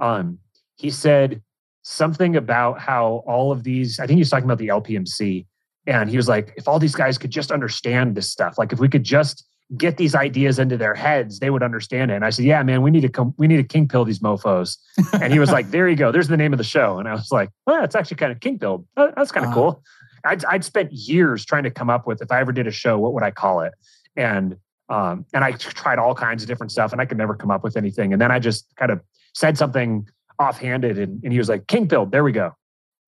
um, 0.00 0.38
he 0.76 0.90
said 0.90 1.42
something 1.82 2.36
about 2.36 2.80
how 2.80 3.22
all 3.26 3.52
of 3.52 3.64
these. 3.64 3.98
I 4.00 4.06
think 4.06 4.16
he 4.16 4.20
was 4.20 4.30
talking 4.30 4.44
about 4.44 4.58
the 4.58 4.68
LPMC, 4.68 5.46
and 5.86 6.08
he 6.10 6.16
was 6.16 6.28
like, 6.28 6.52
"If 6.56 6.68
all 6.68 6.78
these 6.78 6.94
guys 6.94 7.18
could 7.18 7.30
just 7.30 7.50
understand 7.50 8.14
this 8.14 8.30
stuff, 8.30 8.58
like 8.58 8.72
if 8.72 8.78
we 8.80 8.88
could 8.88 9.04
just." 9.04 9.44
get 9.76 9.98
these 9.98 10.14
ideas 10.14 10.58
into 10.58 10.78
their 10.78 10.94
heads, 10.94 11.40
they 11.40 11.50
would 11.50 11.62
understand 11.62 12.10
it. 12.10 12.14
And 12.14 12.24
I 12.24 12.30
said, 12.30 12.46
"Yeah, 12.46 12.62
man, 12.62 12.80
we 12.80 12.90
need 12.90 13.02
to 13.02 13.08
come. 13.10 13.34
We 13.36 13.46
need 13.46 13.58
to 13.58 13.62
king 13.62 13.86
pill 13.86 14.02
these 14.02 14.22
mofo's." 14.22 14.78
and 15.20 15.30
he 15.30 15.38
was 15.38 15.50
like, 15.50 15.70
"There 15.70 15.86
you 15.86 15.94
go. 15.94 16.10
There's 16.10 16.28
the 16.28 16.38
name 16.38 16.54
of 16.54 16.56
the 16.56 16.64
show." 16.64 16.98
And 16.98 17.06
I 17.06 17.12
was 17.12 17.30
like, 17.30 17.50
"Well, 17.66 17.84
it's 17.84 17.94
actually 17.94 18.16
kind 18.16 18.32
of 18.32 18.40
king 18.40 18.58
pill. 18.58 18.86
That's 18.96 19.30
kind 19.30 19.44
of 19.44 19.52
Uh. 19.52 19.54
cool." 19.54 19.82
I'd, 20.24 20.42
I'd 20.46 20.64
spent 20.64 20.90
years 20.90 21.44
trying 21.44 21.64
to 21.64 21.70
come 21.70 21.90
up 21.90 22.06
with 22.06 22.22
if 22.22 22.32
I 22.32 22.40
ever 22.40 22.50
did 22.50 22.66
a 22.66 22.70
show, 22.70 22.98
what 22.98 23.12
would 23.12 23.22
I 23.22 23.30
call 23.30 23.60
it? 23.60 23.74
And 24.16 24.56
um, 24.88 25.26
and 25.34 25.44
I 25.44 25.52
tried 25.52 25.98
all 25.98 26.14
kinds 26.14 26.42
of 26.42 26.48
different 26.48 26.72
stuff, 26.72 26.92
and 26.92 27.00
I 27.02 27.04
could 27.04 27.18
never 27.18 27.34
come 27.34 27.50
up 27.50 27.62
with 27.62 27.76
anything. 27.76 28.14
And 28.14 28.22
then 28.22 28.30
I 28.32 28.38
just 28.38 28.74
kind 28.76 28.90
of 28.90 29.02
said 29.38 29.56
something 29.56 30.08
offhanded, 30.40 30.98
and, 30.98 31.22
and 31.22 31.32
he 31.32 31.38
was 31.38 31.48
like, 31.48 31.68
"King 31.68 31.86
pill. 31.88 32.06
There 32.06 32.24
we 32.24 32.32
go. 32.32 32.56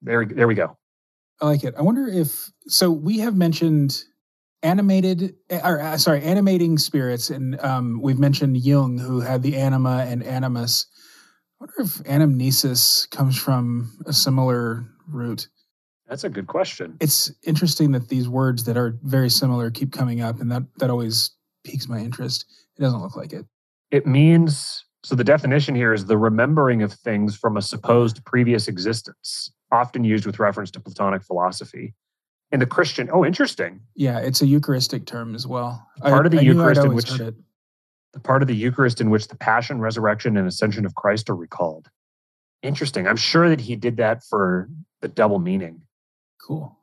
There, 0.01 0.25
there 0.25 0.47
we 0.47 0.55
go." 0.55 0.77
I 1.41 1.47
like 1.47 1.65
it. 1.65 1.75
I 1.77 1.83
wonder 1.83 2.07
if 2.07 2.51
so. 2.69 2.91
We 2.91 3.19
have 3.19 3.37
mentioned 3.37 4.05
animated, 4.63 5.35
or 5.51 5.81
uh, 5.81 5.99
sorry, 5.99 6.23
animating 6.23 6.79
spirits, 6.79 7.31
and 7.31 7.59
um, 7.61 8.01
we've 8.01 8.19
mentioned 8.19 8.57
Jung, 8.59 8.99
who 8.99 9.21
had 9.21 9.43
the 9.43 9.57
anima 9.57 10.07
and 10.09 10.23
animus. 10.23 10.87
I 11.61 11.65
wonder 11.65 11.75
if 11.79 12.05
anamnesis 12.05 13.11
comes 13.11 13.37
from 13.37 13.99
a 14.07 14.13
similar 14.13 14.87
root. 15.09 15.49
That's 16.07 16.25
a 16.25 16.29
good 16.29 16.47
question. 16.47 16.97
It's 17.01 17.33
interesting 17.43 17.93
that 17.93 18.09
these 18.09 18.29
words 18.29 18.65
that 18.65 18.77
are 18.77 18.99
very 19.03 19.31
similar 19.31 19.71
keep 19.71 19.93
coming 19.93 20.21
up, 20.21 20.41
and 20.41 20.53
that 20.53 20.63
that 20.77 20.91
always 20.91 21.33
piques 21.65 21.89
my 21.89 21.99
interest. 21.99 22.45
It 22.79 22.83
doesn't 22.83 23.01
look 23.01 23.17
like 23.17 23.33
it. 23.33 23.47
It 23.91 24.07
means 24.07 24.85
so. 25.03 25.15
The 25.15 25.25
definition 25.25 25.75
here 25.75 25.93
is 25.93 26.07
the 26.07 26.19
remembering 26.19 26.83
of 26.83 26.93
things 26.93 27.37
from 27.37 27.57
a 27.57 27.63
supposed 27.63 28.25
previous 28.25 28.69
existence, 28.69 29.51
often 29.73 30.05
used 30.05 30.27
with 30.27 30.39
reference 30.39 30.71
to 30.73 30.81
Platonic 30.81 31.23
philosophy. 31.23 31.95
In 32.53 32.59
the 32.59 32.67
Christian, 32.67 33.09
oh, 33.13 33.25
interesting. 33.25 33.81
Yeah, 33.95 34.19
it's 34.19 34.43
a 34.43 34.47
Eucharistic 34.47 35.07
term 35.07 35.35
as 35.37 35.47
well. 35.47 35.87
Part 36.03 36.27
of 36.27 36.33
the 36.33 36.39
I'd 36.39 36.47
Eucharist 36.47 36.85
in 36.85 36.95
which- 36.95 37.11
the 38.13 38.19
part 38.25 38.43
of 38.43 38.49
the 38.49 38.57
Eucharist 38.57 39.01
in 39.01 39.09
which 39.09 39.29
the 39.29 39.37
passion, 39.37 39.81
resurrection, 39.81 40.37
and 40.37 40.49
ascension 40.49 40.85
of 40.85 40.97
Christ 40.97 41.31
are 41.31 41.37
recalled. 41.37 41.89
Interesting. 42.63 43.07
I'm 43.07 43.17
sure 43.17 43.49
that 43.49 43.61
he 43.61 43.77
did 43.77 43.99
that 43.99 44.25
for 44.25 44.69
the 45.01 45.07
double 45.09 45.39
meaning. 45.39 45.83
Cool, 46.45 46.77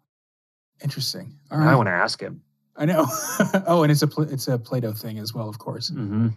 interesting. 0.81 1.37
All 1.51 1.59
I 1.59 1.75
want 1.75 1.87
to 1.87 1.91
ask 1.91 2.21
him. 2.21 2.41
I 2.77 2.85
know. 2.85 3.05
oh, 3.67 3.83
and 3.83 3.91
it's 3.91 4.03
a 4.03 4.21
it's 4.21 4.47
a 4.47 4.57
Plato 4.57 4.93
thing 4.93 5.17
as 5.19 5.33
well, 5.33 5.49
of 5.49 5.59
course. 5.59 5.89
hmm 5.89 6.29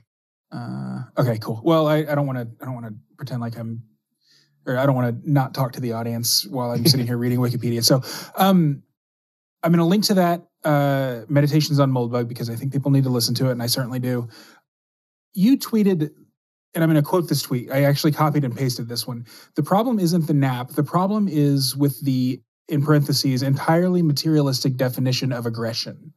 Uh, 0.52 1.02
okay, 1.18 1.38
cool. 1.38 1.60
Well, 1.64 1.86
I, 1.86 1.98
I 1.98 2.14
don't 2.14 2.26
want 2.26 2.38
to 2.38 2.48
I 2.60 2.64
don't 2.64 2.74
want 2.74 2.86
to 2.86 2.94
pretend 3.16 3.40
like 3.40 3.56
I'm, 3.56 3.82
or 4.66 4.76
I 4.76 4.84
don't 4.86 4.94
want 4.94 5.22
to 5.22 5.30
not 5.30 5.54
talk 5.54 5.72
to 5.72 5.80
the 5.80 5.92
audience 5.92 6.46
while 6.46 6.70
I'm 6.70 6.84
sitting 6.86 7.06
here 7.08 7.16
reading 7.16 7.38
Wikipedia. 7.38 7.84
So, 7.84 8.02
um, 8.36 8.82
I'm 9.62 9.72
going 9.72 9.78
to 9.78 9.84
link 9.84 10.04
to 10.04 10.14
that 10.14 10.42
uh, 10.64 11.20
meditations 11.28 11.78
on 11.78 11.92
Moldbug 11.92 12.28
because 12.28 12.50
I 12.50 12.56
think 12.56 12.72
people 12.72 12.90
need 12.90 13.04
to 13.04 13.10
listen 13.10 13.34
to 13.36 13.48
it, 13.48 13.52
and 13.52 13.62
I 13.62 13.66
certainly 13.66 13.98
do. 13.98 14.28
You 15.34 15.56
tweeted, 15.56 16.10
and 16.74 16.84
I'm 16.84 16.90
going 16.90 17.02
to 17.02 17.08
quote 17.08 17.28
this 17.28 17.42
tweet. 17.42 17.70
I 17.70 17.84
actually 17.84 18.12
copied 18.12 18.44
and 18.44 18.56
pasted 18.56 18.88
this 18.88 19.06
one. 19.06 19.26
The 19.54 19.62
problem 19.62 19.98
isn't 19.98 20.26
the 20.26 20.34
nap. 20.34 20.70
The 20.70 20.82
problem 20.82 21.28
is 21.28 21.76
with 21.76 22.02
the 22.04 22.40
in 22.68 22.82
parentheses 22.82 23.42
entirely 23.42 24.00
materialistic 24.00 24.76
definition 24.76 25.32
of 25.32 25.44
aggression. 25.44 26.12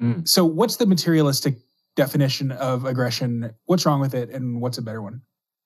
Mm. 0.00 0.26
So, 0.26 0.44
what's 0.44 0.76
the 0.76 0.86
materialistic 0.86 1.56
definition 1.96 2.52
of 2.52 2.84
aggression? 2.84 3.52
What's 3.66 3.86
wrong 3.86 4.00
with 4.00 4.14
it, 4.14 4.30
and 4.30 4.60
what's 4.60 4.78
a 4.78 4.82
better 4.82 5.02
one? 5.02 5.22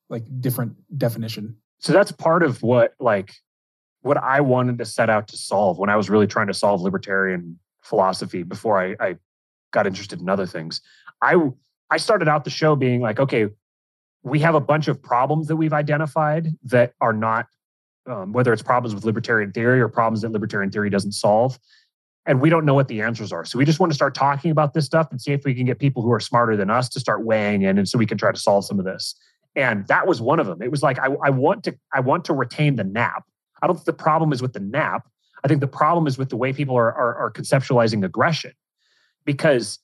Like 0.08 0.24
different 0.40 0.76
definition. 0.96 1.56
So 1.78 1.92
that's 1.92 2.12
part 2.12 2.42
of 2.42 2.62
what 2.62 2.94
like 3.00 3.32
what 4.02 4.16
I 4.16 4.40
wanted 4.40 4.78
to 4.78 4.84
set 4.84 5.10
out 5.10 5.28
to 5.28 5.36
solve 5.36 5.78
when 5.78 5.90
I 5.90 5.96
was 5.96 6.08
really 6.08 6.26
trying 6.26 6.46
to 6.46 6.54
solve 6.54 6.80
libertarian 6.80 7.58
philosophy 7.82 8.42
before 8.42 8.80
I, 8.80 8.94
I 9.00 9.16
got 9.72 9.86
interested 9.86 10.20
in 10.20 10.28
other 10.28 10.46
things. 10.46 10.80
I 11.22 11.36
I 11.90 11.98
started 11.98 12.28
out 12.28 12.44
the 12.44 12.50
show 12.50 12.76
being 12.76 13.00
like, 13.00 13.20
okay, 13.20 13.48
we 14.22 14.40
have 14.40 14.54
a 14.54 14.60
bunch 14.60 14.88
of 14.88 15.02
problems 15.02 15.46
that 15.48 15.56
we've 15.56 15.72
identified 15.72 16.48
that 16.64 16.94
are 17.00 17.12
not 17.12 17.46
um, 18.08 18.32
whether 18.32 18.52
it's 18.52 18.62
problems 18.62 18.94
with 18.94 19.04
libertarian 19.04 19.52
theory 19.52 19.80
or 19.80 19.88
problems 19.88 20.22
that 20.22 20.30
libertarian 20.30 20.70
theory 20.70 20.90
doesn't 20.90 21.12
solve. 21.12 21.58
And 22.26 22.40
we 22.40 22.50
don't 22.50 22.64
know 22.64 22.74
what 22.74 22.88
the 22.88 23.02
answers 23.02 23.32
are. 23.32 23.44
So 23.44 23.56
we 23.56 23.64
just 23.64 23.78
want 23.78 23.92
to 23.92 23.94
start 23.94 24.14
talking 24.14 24.50
about 24.50 24.74
this 24.74 24.84
stuff 24.84 25.08
and 25.10 25.20
see 25.20 25.32
if 25.32 25.44
we 25.44 25.54
can 25.54 25.64
get 25.64 25.78
people 25.78 26.02
who 26.02 26.12
are 26.12 26.20
smarter 26.20 26.56
than 26.56 26.70
us 26.70 26.88
to 26.90 27.00
start 27.00 27.24
weighing 27.24 27.62
in 27.62 27.78
and 27.78 27.88
so 27.88 27.98
we 27.98 28.06
can 28.06 28.18
try 28.18 28.32
to 28.32 28.38
solve 28.38 28.64
some 28.64 28.78
of 28.78 28.84
this. 28.84 29.14
And 29.54 29.86
that 29.86 30.06
was 30.06 30.20
one 30.20 30.40
of 30.40 30.46
them. 30.46 30.60
It 30.60 30.70
was 30.70 30.82
like 30.82 30.98
I, 30.98 31.06
I 31.24 31.30
want 31.30 31.64
to 31.64 31.76
I 31.94 32.00
want 32.00 32.24
to 32.26 32.34
retain 32.34 32.76
the 32.76 32.84
nap. 32.84 33.24
I 33.62 33.66
don't 33.66 33.76
think 33.76 33.86
the 33.86 33.92
problem 33.92 34.32
is 34.32 34.42
with 34.42 34.52
the 34.52 34.60
nap. 34.60 35.08
I 35.44 35.48
think 35.48 35.60
the 35.60 35.68
problem 35.68 36.06
is 36.06 36.18
with 36.18 36.28
the 36.28 36.36
way 36.36 36.52
people 36.52 36.76
are 36.76 36.92
are, 36.92 37.14
are 37.16 37.32
conceptualizing 37.32 38.04
aggression. 38.04 38.52
Because 39.24 39.78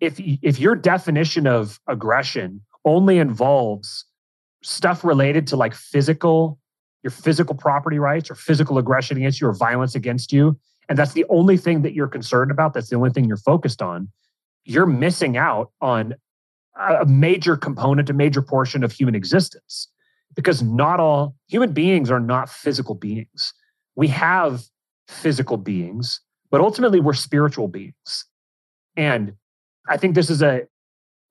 if 0.00 0.20
if 0.20 0.58
your 0.58 0.74
definition 0.74 1.46
of 1.46 1.80
aggression 1.86 2.60
only 2.84 3.18
involves 3.18 4.04
stuff 4.62 5.04
related 5.04 5.46
to 5.46 5.56
like 5.56 5.74
physical 5.74 6.58
your 7.02 7.10
physical 7.10 7.54
property 7.54 7.98
rights 7.98 8.30
or 8.30 8.34
physical 8.34 8.78
aggression 8.78 9.16
against 9.16 9.40
you 9.40 9.46
or 9.46 9.54
violence 9.54 9.94
against 9.94 10.32
you 10.32 10.58
and 10.88 10.98
that's 10.98 11.12
the 11.12 11.24
only 11.28 11.56
thing 11.56 11.82
that 11.82 11.94
you're 11.94 12.08
concerned 12.08 12.50
about 12.50 12.74
that's 12.74 12.90
the 12.90 12.96
only 12.96 13.10
thing 13.10 13.24
you're 13.24 13.36
focused 13.36 13.82
on 13.82 14.08
you're 14.64 14.86
missing 14.86 15.36
out 15.36 15.70
on 15.80 16.14
a 16.76 17.06
major 17.06 17.56
component, 17.56 18.10
a 18.10 18.12
major 18.12 18.42
portion 18.42 18.82
of 18.82 18.92
human 18.92 19.14
existence, 19.14 19.88
because 20.34 20.62
not 20.62 20.98
all 20.98 21.36
human 21.48 21.72
beings 21.72 22.10
are 22.10 22.20
not 22.20 22.48
physical 22.48 22.94
beings. 22.94 23.52
We 23.94 24.08
have 24.08 24.62
physical 25.06 25.56
beings, 25.56 26.20
but 26.50 26.60
ultimately 26.60 26.98
we're 26.98 27.12
spiritual 27.12 27.68
beings. 27.68 28.26
And 28.96 29.34
I 29.88 29.96
think 29.96 30.14
this 30.14 30.30
is 30.30 30.42
a, 30.42 30.62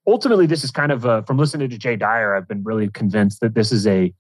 ultimately, 0.08 0.46
this 0.46 0.64
is 0.64 0.72
kind 0.72 0.92
of 0.92 1.04
a, 1.06 1.24
from 1.24 1.38
listening 1.38 1.70
to 1.70 1.78
Jay 1.78 1.96
Dyer, 1.96 2.36
I've 2.36 2.48
been 2.48 2.64
really 2.64 2.90
convinced 2.90 3.42
that 3.42 3.56
this 3.56 3.72
is 3.72 3.86
a, 3.86 4.14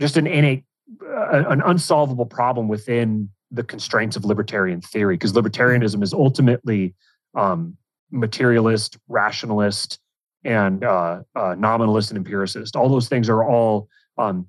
just 0.00 0.16
an 0.16 0.26
innate, 0.26 0.64
uh, 1.06 1.44
an 1.48 1.62
unsolvable 1.64 2.26
problem 2.26 2.66
within 2.66 3.28
the 3.50 3.64
constraints 3.64 4.16
of 4.16 4.24
libertarian 4.24 4.80
theory, 4.80 5.14
because 5.14 5.32
libertarianism 5.32 6.02
is 6.02 6.12
ultimately 6.12 6.94
um, 7.34 7.76
materialist, 8.10 8.96
rationalist, 9.08 9.98
and 10.44 10.84
uh, 10.84 11.22
uh, 11.34 11.54
nominalist 11.58 12.10
and 12.10 12.18
empiricist. 12.18 12.76
All 12.76 12.88
those 12.88 13.08
things 13.08 13.28
are 13.28 13.44
all. 13.44 13.88
Um, 14.18 14.46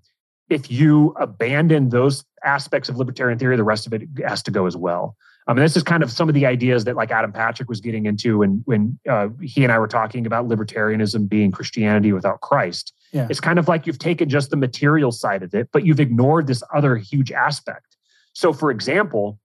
if 0.50 0.70
you 0.70 1.16
abandon 1.18 1.90
those 1.90 2.26
aspects 2.44 2.90
of 2.90 2.98
libertarian 2.98 3.40
theory, 3.40 3.56
the 3.56 3.64
rest 3.64 3.88
of 3.88 3.94
it 3.94 4.04
has 4.26 4.44
to 4.44 4.52
go 4.52 4.66
as 4.66 4.76
well. 4.76 5.16
I 5.48 5.54
mean, 5.54 5.64
this 5.64 5.76
is 5.76 5.84
kind 5.84 6.04
of 6.04 6.12
some 6.12 6.30
of 6.30 6.36
the 6.36 6.46
ideas 6.46 6.84
that 6.86 6.96
like 6.96 7.10
Adam 7.12 7.32
Patrick 7.32 7.68
was 7.68 7.82
getting 7.82 8.06
into 8.06 8.38
when 8.40 8.62
when 8.66 9.00
uh, 9.10 9.30
he 9.42 9.64
and 9.64 9.72
I 9.72 9.80
were 9.80 9.88
talking 9.88 10.26
about 10.26 10.48
libertarianism 10.48 11.28
being 11.28 11.52
Christianity 11.52 12.14
without 12.14 12.42
Christ. 12.42 12.94
Yeah. 13.12 13.28
It's 13.30 13.40
kind 13.40 13.60
of 13.60 13.68
like 13.68 13.88
you've 13.88 14.00
taken 14.00 14.30
just 14.30 14.50
the 14.50 14.58
material 14.58 15.12
side 15.12 15.44
of 15.44 15.54
it, 15.54 15.70
but 15.74 15.86
you've 15.86 16.00
ignored 16.00 16.48
this 16.48 16.64
other 16.74 16.96
huge 16.96 17.32
aspect. 17.32 17.91
So, 18.34 18.54
for 18.54 18.72
example, 18.72 19.40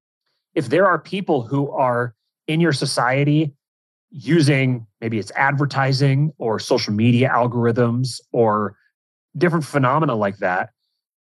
if 0.54 0.68
there 0.68 0.86
are 0.86 0.98
people 0.98 1.42
who 1.42 1.70
are 1.70 2.14
in 2.46 2.60
your 2.60 2.72
society 2.72 3.52
using 4.10 4.86
maybe 5.00 5.18
it's 5.18 5.32
advertising 5.32 6.32
or 6.38 6.58
social 6.58 6.92
media 6.94 7.28
algorithms 7.28 8.20
or 8.32 8.76
different 9.36 9.64
phenomena 9.64 10.14
like 10.14 10.38
that 10.38 10.70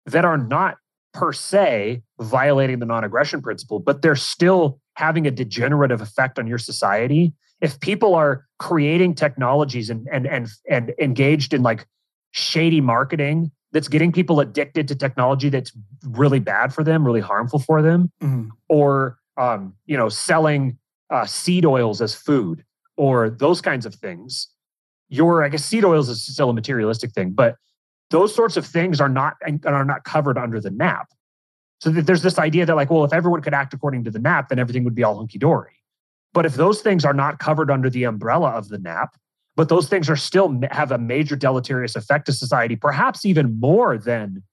that 0.05 0.25
are 0.25 0.37
not 0.37 0.77
per 1.13 1.31
se 1.31 2.01
violating 2.19 2.79
the 2.79 2.85
non-aggression 2.85 3.41
principle 3.41 3.79
but 3.79 4.01
they're 4.01 4.15
still 4.15 4.79
having 4.95 5.27
a 5.27 5.31
degenerative 5.31 6.01
effect 6.01 6.39
on 6.39 6.47
your 6.47 6.57
society 6.57 7.31
if 7.61 7.79
people 7.79 8.15
are 8.15 8.45
creating 8.57 9.13
technologies 9.13 9.89
and 9.89 10.07
and 10.11 10.25
and, 10.27 10.49
and 10.69 10.93
engaged 10.99 11.53
in 11.53 11.61
like 11.61 11.85
shady 12.31 12.81
marketing 12.81 13.51
that's 13.73 13.89
getting 13.89 14.11
people 14.11 14.39
addicted 14.39 14.87
to 14.87 14.95
technology 14.95 15.49
that's 15.49 15.73
really 16.05 16.39
bad 16.39 16.73
for 16.73 16.83
them 16.83 17.05
really 17.05 17.19
harmful 17.19 17.59
for 17.59 17.81
them 17.81 18.11
mm-hmm. 18.21 18.49
or 18.69 19.17
um, 19.37 19.73
you 19.85 19.97
know 19.97 20.09
selling 20.09 20.77
uh, 21.09 21.25
seed 21.25 21.65
oils 21.65 22.01
as 22.01 22.15
food 22.15 22.63
or 22.97 23.29
those 23.29 23.61
kinds 23.61 23.85
of 23.85 23.95
things, 23.95 24.49
your 25.09 25.43
I 25.43 25.49
guess 25.49 25.65
seed 25.65 25.85
oils 25.85 26.09
is 26.09 26.23
still 26.23 26.49
a 26.49 26.53
materialistic 26.53 27.11
thing, 27.11 27.31
but 27.31 27.55
those 28.09 28.33
sorts 28.33 28.57
of 28.57 28.65
things 28.65 29.01
are 29.01 29.09
not 29.09 29.35
are 29.65 29.85
not 29.85 30.03
covered 30.03 30.37
under 30.37 30.59
the 30.59 30.71
NAP. 30.71 31.07
So 31.79 31.89
there's 31.89 32.21
this 32.21 32.39
idea 32.39 32.65
that 32.65 32.75
like, 32.75 32.89
well, 32.89 33.03
if 33.03 33.13
everyone 33.13 33.41
could 33.41 33.53
act 33.53 33.73
according 33.73 34.05
to 34.05 34.11
the 34.11 34.19
NAP, 34.19 34.49
then 34.49 34.59
everything 34.59 34.83
would 34.85 34.95
be 34.95 35.03
all 35.03 35.17
hunky 35.17 35.37
dory. 35.37 35.73
But 36.33 36.45
if 36.45 36.55
those 36.55 36.81
things 36.81 37.03
are 37.05 37.13
not 37.13 37.39
covered 37.39 37.69
under 37.69 37.89
the 37.89 38.05
umbrella 38.05 38.51
of 38.51 38.69
the 38.69 38.79
NAP, 38.79 39.15
but 39.55 39.69
those 39.69 39.87
things 39.87 40.09
are 40.09 40.15
still 40.15 40.59
have 40.71 40.91
a 40.91 40.97
major 40.97 41.35
deleterious 41.35 41.95
effect 41.95 42.25
to 42.25 42.33
society, 42.33 42.75
perhaps 42.75 43.25
even 43.25 43.59
more 43.59 43.97
than 43.97 44.43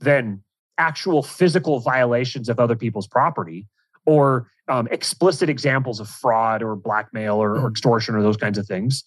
than 0.00 0.42
actual 0.78 1.22
physical 1.22 1.78
violations 1.80 2.48
of 2.48 2.58
other 2.58 2.76
people's 2.76 3.06
property, 3.06 3.66
or 4.04 4.48
um, 4.68 4.88
explicit 4.90 5.48
examples 5.48 6.00
of 6.00 6.08
fraud 6.08 6.62
or 6.62 6.76
blackmail 6.76 7.36
or, 7.36 7.56
or 7.56 7.60
hmm. 7.60 7.66
extortion 7.68 8.14
or 8.14 8.22
those 8.22 8.36
kinds 8.36 8.58
of 8.58 8.66
things, 8.66 9.04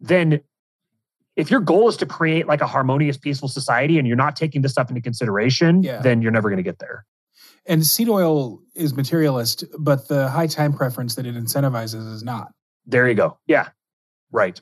then 0.00 0.40
if 1.36 1.50
your 1.50 1.60
goal 1.60 1.88
is 1.88 1.96
to 1.98 2.06
create 2.06 2.46
like 2.46 2.60
a 2.60 2.66
harmonious, 2.66 3.16
peaceful 3.16 3.48
society 3.48 3.98
and 3.98 4.06
you're 4.06 4.16
not 4.16 4.36
taking 4.36 4.62
this 4.62 4.72
stuff 4.72 4.88
into 4.88 5.00
consideration, 5.00 5.82
yeah. 5.82 6.00
then 6.00 6.22
you're 6.22 6.32
never 6.32 6.48
going 6.48 6.58
to 6.58 6.62
get 6.62 6.78
there. 6.78 7.06
And 7.66 7.86
seed 7.86 8.08
oil 8.08 8.60
is 8.74 8.94
materialist, 8.94 9.64
but 9.78 10.08
the 10.08 10.28
high 10.28 10.46
time 10.46 10.72
preference 10.72 11.14
that 11.14 11.26
it 11.26 11.34
incentivizes 11.34 12.12
is 12.12 12.22
not. 12.22 12.52
There 12.86 13.08
you 13.08 13.14
go. 13.14 13.38
Yeah. 13.46 13.68
Right. 14.32 14.60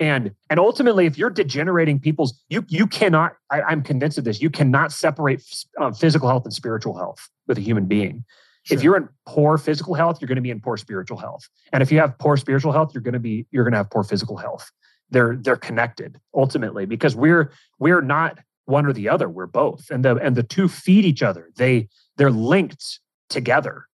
And 0.00 0.32
and 0.48 0.58
ultimately, 0.58 1.04
if 1.04 1.18
you're 1.18 1.30
degenerating 1.30 2.00
people's, 2.00 2.42
you 2.48 2.64
you 2.68 2.86
cannot. 2.86 3.36
I, 3.50 3.70
am 3.70 3.82
convinced 3.82 4.16
of 4.16 4.24
this. 4.24 4.40
You 4.40 4.48
cannot 4.48 4.92
separate 4.92 5.42
uh, 5.78 5.92
physical 5.92 6.26
health 6.26 6.44
and 6.44 6.54
spiritual 6.54 6.96
health 6.96 7.28
with 7.46 7.58
a 7.58 7.60
human 7.60 7.84
being. 7.84 8.24
Sure. 8.62 8.78
If 8.78 8.82
you're 8.82 8.96
in 8.96 9.08
poor 9.26 9.58
physical 9.58 9.94
health, 9.94 10.20
you're 10.20 10.28
going 10.28 10.36
to 10.36 10.42
be 10.42 10.50
in 10.50 10.60
poor 10.60 10.78
spiritual 10.78 11.18
health. 11.18 11.48
And 11.72 11.82
if 11.82 11.92
you 11.92 11.98
have 11.98 12.18
poor 12.18 12.38
spiritual 12.38 12.72
health, 12.72 12.92
you're 12.94 13.02
going 13.02 13.14
to 13.14 13.20
be 13.20 13.46
you're 13.50 13.64
going 13.64 13.72
to 13.72 13.78
have 13.78 13.90
poor 13.90 14.02
physical 14.02 14.38
health. 14.38 14.70
They're 15.10 15.36
they're 15.36 15.56
connected 15.56 16.18
ultimately 16.34 16.86
because 16.86 17.14
we're 17.14 17.52
we're 17.78 18.00
not 18.00 18.38
one 18.64 18.86
or 18.86 18.94
the 18.94 19.08
other. 19.08 19.28
We're 19.28 19.46
both. 19.46 19.90
And 19.90 20.02
the 20.02 20.16
and 20.16 20.34
the 20.34 20.42
two 20.42 20.66
feed 20.66 21.04
each 21.04 21.22
other. 21.22 21.50
They 21.56 21.88
they're 22.16 22.30
linked 22.30 23.00
together. 23.28 23.86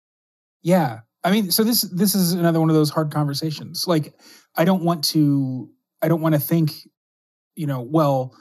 Yeah. 0.63 1.01
I 1.23 1.31
mean, 1.31 1.51
so 1.51 1.65
this 1.65 1.83
this 1.83 2.15
is 2.15 2.33
another 2.33 2.61
one 2.61 2.69
of 2.69 2.77
those 2.77 2.91
hard 2.91 3.11
conversations. 3.11 3.87
Like 3.87 4.13
I 4.57 4.65
don't 4.65 4.83
want 4.83 5.05
to 5.05 5.71
I 6.05 6.09
don't 6.09 6.21
want 6.21 6.35
to 6.35 6.41
think, 6.41 6.71
you 7.57 7.67
know, 7.67 7.81
well, 7.81 8.37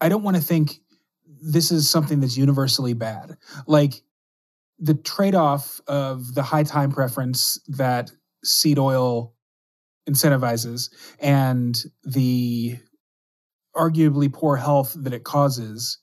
I 0.00 0.08
don't 0.08 0.22
want 0.22 0.36
to 0.36 0.42
think 0.42 0.76
this 1.42 1.72
is 1.72 1.90
something 1.90 2.20
that's 2.20 2.36
universally 2.36 2.92
bad. 2.92 3.36
Like 3.66 3.94
the 4.78 4.94
trade-off 4.94 5.80
of 5.88 6.32
the 6.32 6.44
high 6.44 6.62
time 6.62 6.92
preference 6.92 7.58
that 7.66 8.12
seed 8.44 8.78
oil 8.78 9.34
incentivizes 10.08 10.90
and 11.18 11.76
the 12.04 12.78
arguably 13.74 14.32
poor 14.32 14.54
health 14.54 14.94
that 14.96 15.12
it 15.12 15.24
causes 15.24 15.98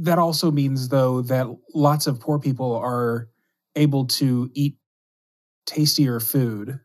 that 0.00 0.18
also 0.18 0.50
means 0.50 0.88
though 0.88 1.22
that 1.22 1.46
lots 1.74 2.08
of 2.08 2.20
poor 2.20 2.40
people 2.40 2.74
are 2.74 3.28
able 3.76 4.06
to 4.06 4.50
eat 4.52 4.76
tastier 5.64 6.18
food 6.20 6.80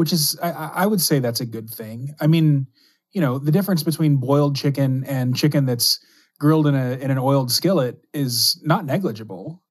which 0.00 0.12
is 0.12 0.38
I, 0.42 0.50
I, 0.74 0.86
would 0.86 1.00
say 1.00 1.18
that's 1.18 1.40
a 1.40 1.46
good 1.46 1.68
thing 1.68 2.14
i 2.20 2.26
mean 2.26 2.66
you 3.12 3.20
know 3.20 3.38
the 3.38 3.52
difference 3.52 3.82
between 3.82 4.16
boiled 4.16 4.56
chicken 4.56 5.04
and 5.04 5.36
chicken 5.36 5.66
that's 5.66 6.00
grilled 6.38 6.66
in 6.66 6.74
a 6.74 6.92
in 6.92 7.10
an 7.10 7.18
oiled 7.18 7.52
skillet 7.52 8.02
is 8.12 8.60
not 8.64 8.84
negligible 8.84 9.62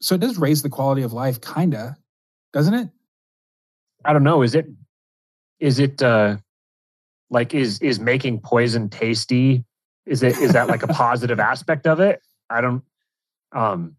so 0.00 0.14
it 0.14 0.20
does 0.20 0.38
raise 0.38 0.62
the 0.62 0.70
quality 0.70 1.02
of 1.02 1.12
life, 1.12 1.40
kinda, 1.40 1.96
doesn't 2.52 2.74
it? 2.74 2.88
I 4.04 4.12
don't 4.12 4.22
know. 4.22 4.42
Is 4.42 4.54
it 4.54 4.66
is 5.58 5.78
it 5.78 6.02
uh 6.02 6.38
like 7.28 7.54
is 7.54 7.80
is 7.80 8.00
making 8.00 8.40
poison 8.40 8.88
tasty? 8.88 9.64
Is 10.06 10.22
it 10.22 10.38
is 10.38 10.54
that 10.54 10.68
like 10.68 10.82
a 10.82 10.86
positive 10.88 11.38
aspect 11.38 11.86
of 11.86 12.00
it? 12.00 12.20
I 12.48 12.62
don't 12.62 12.82
um 13.52 13.96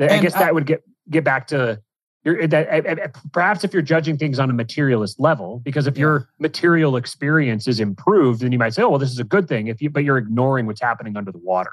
I 0.00 0.04
and 0.04 0.22
guess 0.22 0.32
that 0.32 0.48
I, 0.48 0.52
would 0.52 0.66
get 0.66 0.82
get 1.10 1.22
back 1.22 1.48
to 1.48 1.82
your 2.24 2.46
that 2.46 3.14
perhaps 3.32 3.64
if 3.64 3.72
you're 3.72 3.82
judging 3.82 4.16
things 4.16 4.38
on 4.38 4.48
a 4.48 4.52
materialist 4.52 5.18
level, 5.18 5.60
because 5.64 5.86
if 5.86 5.96
yeah. 5.96 6.00
your 6.00 6.28
material 6.38 6.96
experience 6.96 7.66
is 7.66 7.80
improved, 7.80 8.40
then 8.40 8.52
you 8.52 8.58
might 8.58 8.74
say, 8.74 8.82
"Oh, 8.82 8.90
well, 8.90 8.98
this 8.98 9.10
is 9.10 9.18
a 9.18 9.24
good 9.24 9.48
thing." 9.48 9.66
If 9.66 9.82
you, 9.82 9.90
but 9.90 10.04
you're 10.04 10.18
ignoring 10.18 10.66
what's 10.66 10.80
happening 10.80 11.16
under 11.16 11.32
the 11.32 11.38
water 11.38 11.72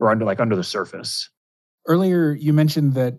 or 0.00 0.10
under 0.10 0.24
like 0.24 0.40
under 0.40 0.56
the 0.56 0.64
surface 0.64 1.30
earlier 1.86 2.32
you 2.32 2.52
mentioned 2.52 2.94
that 2.94 3.14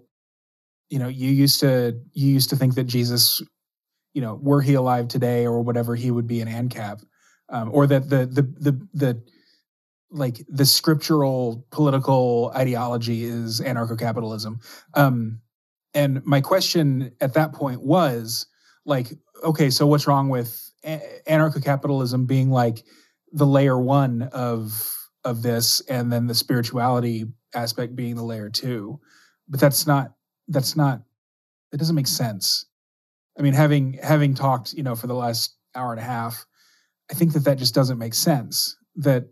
you 0.90 1.00
know 1.00 1.08
you 1.08 1.30
used 1.30 1.60
to 1.60 2.00
you 2.14 2.32
used 2.32 2.50
to 2.50 2.56
think 2.56 2.76
that 2.76 2.86
jesus 2.86 3.42
you 4.14 4.22
know 4.22 4.40
were 4.42 4.62
he 4.62 4.74
alive 4.74 5.08
today 5.08 5.46
or 5.46 5.62
whatever 5.62 5.96
he 5.96 6.12
would 6.12 6.28
be 6.28 6.42
an 6.42 6.48
ancap 6.48 7.04
um, 7.50 7.70
or 7.74 7.88
that 7.88 8.10
the 8.10 8.26
the 8.26 8.42
the 8.42 8.88
the 8.94 9.24
like 10.12 10.46
the 10.48 10.66
scriptural 10.66 11.66
political 11.72 12.52
ideology 12.56 13.24
is 13.24 13.60
anarcho-capitalism 13.62 14.60
um, 14.94 15.40
and 15.96 16.24
my 16.26 16.42
question 16.42 17.12
at 17.20 17.34
that 17.34 17.54
point 17.54 17.82
was 17.82 18.46
like 18.86 19.08
okay 19.44 19.72
so 19.72 19.88
what's 19.88 20.06
wrong 20.06 20.30
with 20.30 20.62
anarcho-capitalism 20.86 22.28
being 22.28 22.52
like 22.52 22.84
the 23.32 23.48
layer 23.48 23.80
one 23.80 24.22
of 24.22 24.92
of 25.24 25.42
this 25.42 25.82
and 25.90 26.12
then 26.14 26.28
the 26.28 26.36
spirituality 26.36 27.26
aspect 27.56 27.96
being 27.96 28.16
the 28.16 28.24
layer 28.24 28.50
two? 28.50 29.00
But 29.50 29.60
that's 29.60 29.88
not 29.88 30.12
that's 30.48 30.76
not 30.76 31.02
that 31.72 31.78
doesn't 31.78 31.96
make 31.96 32.08
sense. 32.08 32.66
I 33.38 33.42
mean 33.42 33.54
having 33.54 33.94
having 34.04 34.36
talked 34.36 34.74
you 34.74 34.84
know 34.84 34.96
for 34.96 35.08
the 35.08 35.16
last 35.16 35.56
hour 35.74 35.92
and 35.92 36.00
a 36.00 36.06
half 36.06 36.46
i 37.12 37.14
think 37.14 37.34
that 37.34 37.44
that 37.44 37.58
just 37.58 37.76
doesn't 37.76 37.98
make 37.98 38.14
sense 38.14 38.78
that 38.96 39.26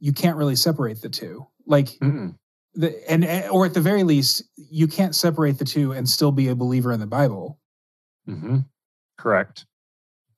you 0.00 0.12
can't 0.12 0.36
really 0.36 0.56
separate 0.56 1.00
the 1.00 1.08
two. 1.08 1.46
Like 1.66 1.90
Mm-mm. 2.02 2.36
The 2.74 3.10
and 3.10 3.24
or 3.50 3.66
at 3.66 3.74
the 3.74 3.80
very 3.80 4.02
least 4.02 4.42
you 4.56 4.86
can't 4.86 5.14
separate 5.14 5.58
the 5.58 5.64
two 5.64 5.92
and 5.92 6.08
still 6.08 6.32
be 6.32 6.48
a 6.48 6.54
believer 6.54 6.92
in 6.92 7.00
the 7.00 7.06
bible 7.06 7.58
mm-hmm. 8.28 8.58
correct 9.18 9.66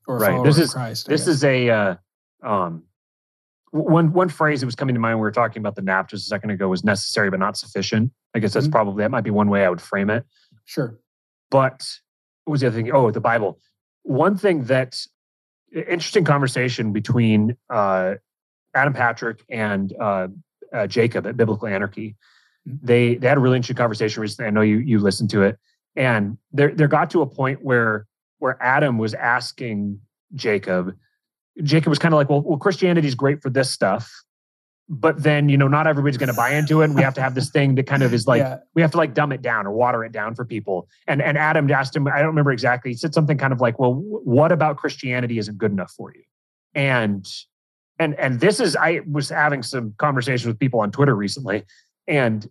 or 0.07 0.19
right 0.19 0.43
this 0.45 0.59
is 0.59 0.73
Christ, 0.73 1.07
this 1.07 1.27
is 1.27 1.45
a 1.45 1.69
uh, 1.71 1.95
um 2.43 2.85
one 3.73 4.13
one 4.13 4.29
phrase 4.29 4.61
that 4.61 4.67
was 4.67 4.75
coming 4.75 4.95
to 4.95 5.01
mind 5.01 5.15
when 5.17 5.23
we 5.23 5.27
were 5.27 5.33
talking 5.33 5.61
about 5.61 5.75
the 5.75 5.83
nap 5.83 6.09
just 6.09 6.27
a 6.27 6.29
second 6.29 6.51
ago 6.51 6.69
was 6.69 6.85
necessary 6.85 7.31
but 7.31 7.41
not 7.41 7.57
sufficient. 7.57 8.13
I 8.35 8.39
guess 8.39 8.53
that's 8.53 8.67
mm-hmm. 8.67 8.73
probably 8.73 9.03
that 9.03 9.11
might 9.11 9.25
be 9.25 9.31
one 9.31 9.49
way 9.49 9.65
I 9.65 9.71
would 9.71 9.81
frame 9.81 10.11
it. 10.11 10.25
Sure. 10.67 10.99
But 11.51 11.87
what 12.45 12.53
was 12.53 12.61
the 12.61 12.67
other 12.69 12.77
thing? 12.77 12.93
Oh, 12.93 13.11
the 13.11 13.21
Bible. 13.21 13.59
One 14.03 14.37
thing 14.37 14.65
that 14.65 14.99
interesting 15.75 16.25
conversation 16.25 16.93
between 16.93 17.57
uh, 17.71 18.15
Adam 18.75 18.93
Patrick 18.93 19.43
and 19.49 19.95
uh, 19.99 20.29
uh, 20.73 20.86
Jacob 20.86 21.27
at 21.27 21.36
Biblical 21.36 21.69
Anarchy. 21.69 22.16
Mm-hmm. 22.69 22.86
They 22.86 23.15
they 23.16 23.28
had 23.28 23.39
a 23.39 23.40
really 23.40 23.57
interesting 23.57 23.77
conversation 23.77 24.20
recently. 24.20 24.47
I 24.47 24.51
know 24.51 24.62
you 24.62 24.78
you 24.78 24.99
listened 24.99 25.31
to 25.31 25.43
it, 25.43 25.59
and 25.97 26.39
there 26.53 26.74
there 26.74 26.89
got 26.89 27.11
to 27.11 27.23
a 27.23 27.27
point 27.27 27.62
where 27.62 28.07
where 28.39 28.61
Adam 28.62 28.99
was 28.99 29.15
asking 29.15 30.01
Jacob. 30.35 30.97
Jacob 31.62 31.90
was 31.90 31.99
kind 31.99 32.15
of 32.15 32.16
like, 32.16 32.31
well, 32.31 32.40
well, 32.40 32.59
Christianity 32.59 33.07
is 33.07 33.15
great 33.15 33.43
for 33.43 33.51
this 33.51 33.70
stuff, 33.70 34.11
but 34.89 35.23
then 35.23 35.49
you 35.49 35.57
know 35.57 35.69
not 35.69 35.86
everybody's 35.86 36.19
going 36.19 36.28
to 36.28 36.35
buy 36.35 36.51
into 36.51 36.82
it 36.82 36.85
and 36.85 36.94
we 36.94 37.03
have 37.03 37.15
to 37.15 37.23
have 37.23 37.35
this 37.35 37.51
thing 37.51 37.74
that 37.77 37.86
kind 37.86 38.03
of 38.03 38.12
is 38.12 38.27
like 38.27 38.39
yeah. 38.40 38.59
we 38.74 38.82
have 38.82 38.90
to 38.90 38.97
like 38.97 39.15
dumb 39.15 39.32
it 39.32 39.40
down 39.40 39.66
or 39.66 39.73
water 39.73 40.05
it 40.05 40.12
down 40.12 40.35
for 40.35 40.44
people 40.44 40.86
and 41.07 41.23
and 41.23 41.39
adam 41.39 41.70
asked 41.70 41.97
him 41.97 42.07
i 42.09 42.19
don't 42.19 42.28
remember 42.28 42.53
exactly 42.53 42.90
he 42.90 42.97
said 42.97 43.15
something 43.15 43.39
kind 43.39 43.53
of 43.53 43.61
like 43.61 43.78
well 43.78 43.94
what 43.94 44.53
about 44.53 44.77
christianity 44.77 45.39
isn't 45.39 45.57
good 45.57 45.73
enough 45.73 45.93
for 45.97 46.12
you 46.15 46.23
and 46.74 47.27
and 48.03 48.19
and 48.19 48.41
this 48.41 48.61
is 48.61 48.77
i 48.77 49.01
was 49.11 49.29
having 49.29 49.62
some 49.62 49.95
conversations 49.99 50.47
with 50.47 50.59
people 50.59 50.81
on 50.81 50.91
twitter 50.91 51.15
recently 51.15 51.62
and 52.07 52.51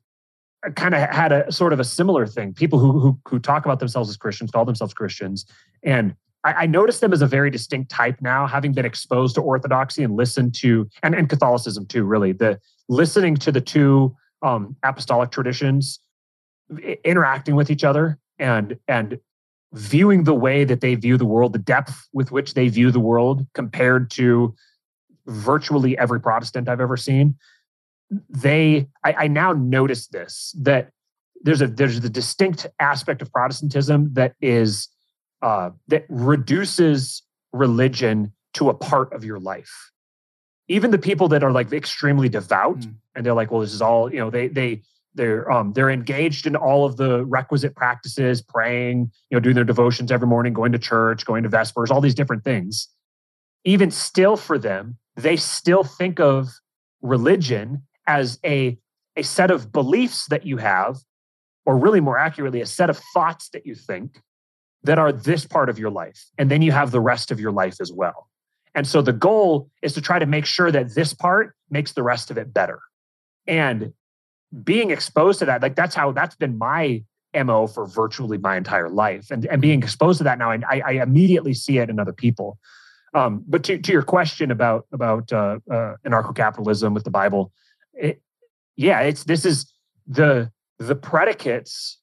kind 0.76 0.94
of 0.94 1.10
had 1.10 1.32
a 1.32 1.52
sort 1.52 1.74
of 1.74 1.80
a 1.80 1.84
similar 1.84 2.26
thing 2.26 2.54
people 2.54 2.80
who 2.80 3.00
who 3.00 3.20
who 3.28 3.40
talk 3.40 3.66
about 3.66 3.80
themselves 3.80 4.10
as 4.10 4.18
christians 4.18 4.52
call 4.52 4.66
themselves 4.66 4.94
christians 4.94 5.46
and 5.84 6.16
I, 6.44 6.54
I 6.54 6.66
notice 6.66 7.00
them 7.00 7.14
as 7.14 7.22
a 7.22 7.28
very 7.28 7.50
distinct 7.50 7.92
type 7.92 8.18
now, 8.22 8.48
having 8.48 8.74
been 8.74 8.86
exposed 8.86 9.36
to 9.36 9.42
Orthodoxy 9.42 10.04
and 10.04 10.16
listened 10.16 10.56
to 10.56 10.90
and, 11.04 11.14
and 11.14 11.30
Catholicism 11.30 11.86
too. 11.86 12.04
Really, 12.04 12.32
the 12.32 12.60
listening 12.90 13.36
to 13.38 13.52
the 13.52 13.62
two 13.62 14.16
um, 14.42 14.76
apostolic 14.84 15.32
traditions, 15.32 16.00
interacting 17.04 17.56
with 17.56 17.70
each 17.70 17.84
other, 17.84 18.18
and 18.40 18.78
and 18.88 19.20
viewing 19.74 20.26
the 20.26 20.34
way 20.34 20.64
that 20.64 20.82
they 20.82 20.96
view 20.96 21.18
the 21.18 21.26
world, 21.26 21.54
the 21.54 21.60
depth 21.60 22.08
with 22.12 22.32
which 22.32 22.56
they 22.56 22.68
view 22.68 22.92
the 22.92 23.00
world 23.00 23.46
compared 23.54 24.10
to 24.12 24.54
virtually 25.28 25.98
every 25.98 26.20
Protestant 26.20 26.70
I've 26.70 26.82
ever 26.82 26.98
seen. 26.98 27.36
They, 28.30 28.88
I, 29.04 29.14
I 29.14 29.28
now 29.28 29.54
notice 29.54 30.08
this 30.08 30.56
that 30.62 30.92
there's 31.44 31.62
a 31.62 31.68
there's 31.68 32.02
the 32.02 32.10
distinct 32.10 32.68
aspect 32.80 33.22
of 33.22 33.32
Protestantism 33.32 34.14
that 34.14 34.36
is 34.42 34.90
uh, 35.42 35.72
that 35.88 36.06
reduces 36.10 37.24
religion 37.54 38.34
to 38.54 38.70
a 38.70 38.74
part 38.74 39.14
of 39.14 39.24
your 39.24 39.40
life. 39.40 39.92
Even 40.68 40.92
the 40.92 40.98
people 40.98 41.28
that 41.30 41.44
are 41.44 41.52
like 41.52 41.72
extremely 41.74 42.30
devout 42.30 42.80
mm. 42.80 42.94
and 43.16 43.26
they're 43.26 43.34
like, 43.34 43.52
well, 43.52 43.62
this 43.62 43.74
is 43.74 43.82
all, 43.82 44.12
you 44.12 44.20
know, 44.20 44.30
they, 44.30 44.48
they, 44.48 44.82
they're 45.14 45.52
um, 45.52 45.74
they're 45.74 45.90
engaged 45.90 46.48
in 46.48 46.56
all 46.56 46.86
of 46.86 46.98
the 46.98 47.26
requisite 47.26 47.76
practices 47.76 48.42
praying 48.42 49.12
you 49.30 49.36
know 49.36 49.40
doing 49.40 49.56
their 49.56 49.66
devotions 49.66 50.12
every 50.12 50.28
morning 50.28 50.54
going 50.54 50.72
to 50.72 50.80
church 50.80 51.26
going 51.26 51.44
to 51.44 51.50
vespers 51.50 51.92
all 51.92 52.00
these 52.00 52.16
different 52.16 52.46
things 52.46 52.88
even 53.66 53.92
still 53.92 54.38
for 54.38 54.58
them 54.58 54.98
they 55.16 55.36
still 55.36 55.84
think 55.84 56.20
of 56.20 56.50
religion 57.02 57.84
as 58.08 58.40
a 58.46 58.78
a 59.18 59.24
set 59.24 59.52
of 59.52 59.72
beliefs 59.72 60.28
that 60.28 60.46
you 60.46 60.58
have 60.58 60.98
or 61.66 61.78
really 61.78 62.00
more 62.00 62.18
accurately 62.18 62.62
a 62.62 62.66
set 62.66 62.90
of 62.90 63.00
thoughts 63.14 63.50
that 63.50 63.66
you 63.66 63.76
think 63.76 64.22
that 64.84 64.98
are 64.98 65.12
this 65.12 65.46
part 65.46 65.70
of 65.70 65.78
your 65.78 65.90
life. 65.90 66.26
And 66.38 66.50
then 66.50 66.62
you 66.62 66.72
have 66.72 66.92
the 66.92 67.00
rest 67.00 67.30
of 67.30 67.40
your 67.40 67.52
life 67.52 67.76
as 67.80 67.92
well. 67.92 68.30
And 68.74 68.88
so 68.88 69.02
the 69.02 69.14
goal 69.14 69.70
is 69.82 69.94
to 69.94 70.02
try 70.02 70.18
to 70.18 70.26
make 70.26 70.46
sure 70.46 70.72
that 70.72 70.96
this 70.96 71.14
part 71.14 71.56
makes 71.70 71.92
the 71.94 72.04
rest 72.04 72.32
of 72.32 72.38
it 72.38 72.54
better. 72.54 72.80
And 73.46 73.94
being 74.64 74.92
exposed 74.92 75.40
to 75.40 75.46
that, 75.46 75.62
like 75.62 75.76
that's 75.76 75.94
how 75.94 76.12
that's 76.14 76.36
been 76.36 76.58
my 76.58 77.04
MO 77.36 77.68
for 77.68 77.86
virtually 77.86 78.38
my 78.38 78.58
entire 78.58 78.90
life. 78.90 79.30
And, 79.30 79.46
and 79.46 79.62
being 79.62 79.84
exposed 79.84 80.18
to 80.20 80.24
that 80.24 80.38
now, 80.38 80.52
I, 80.52 80.82
I 80.86 80.92
immediately 80.94 81.54
see 81.54 81.78
it 81.78 81.90
in 81.90 82.00
other 82.00 82.14
people. 82.14 82.58
Um, 83.14 83.44
but 83.48 83.64
to, 83.66 83.78
to 83.78 83.92
your 83.92 84.04
question 84.04 84.52
about 84.52 84.86
about 84.92 85.32
uh, 85.34 85.60
uh, 85.70 85.96
anarcho-capitalism 86.06 86.94
with 86.94 87.04
the 87.04 87.10
Bible, 87.10 87.52
it, 87.94 88.22
yeah, 88.78 89.02
it's 89.02 89.26
this 89.26 89.46
is 89.46 89.72
the 90.08 90.52
the 90.80 90.96
predicates 90.96 92.00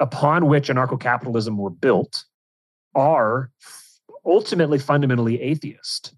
upon 0.00 0.46
which 0.46 0.68
anarcho 0.68 1.00
capitalism 1.00 1.56
were 1.56 1.70
built 1.70 2.24
are 2.94 3.50
ultimately 4.24 4.78
fundamentally 4.78 5.40
atheist. 5.40 6.14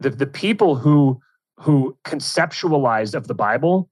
The, 0.00 0.10
the 0.10 0.26
people 0.26 0.76
who, 0.76 1.20
who 1.56 1.96
conceptualized 2.04 3.14
of 3.14 3.26
the 3.26 3.34
Bible 3.34 3.90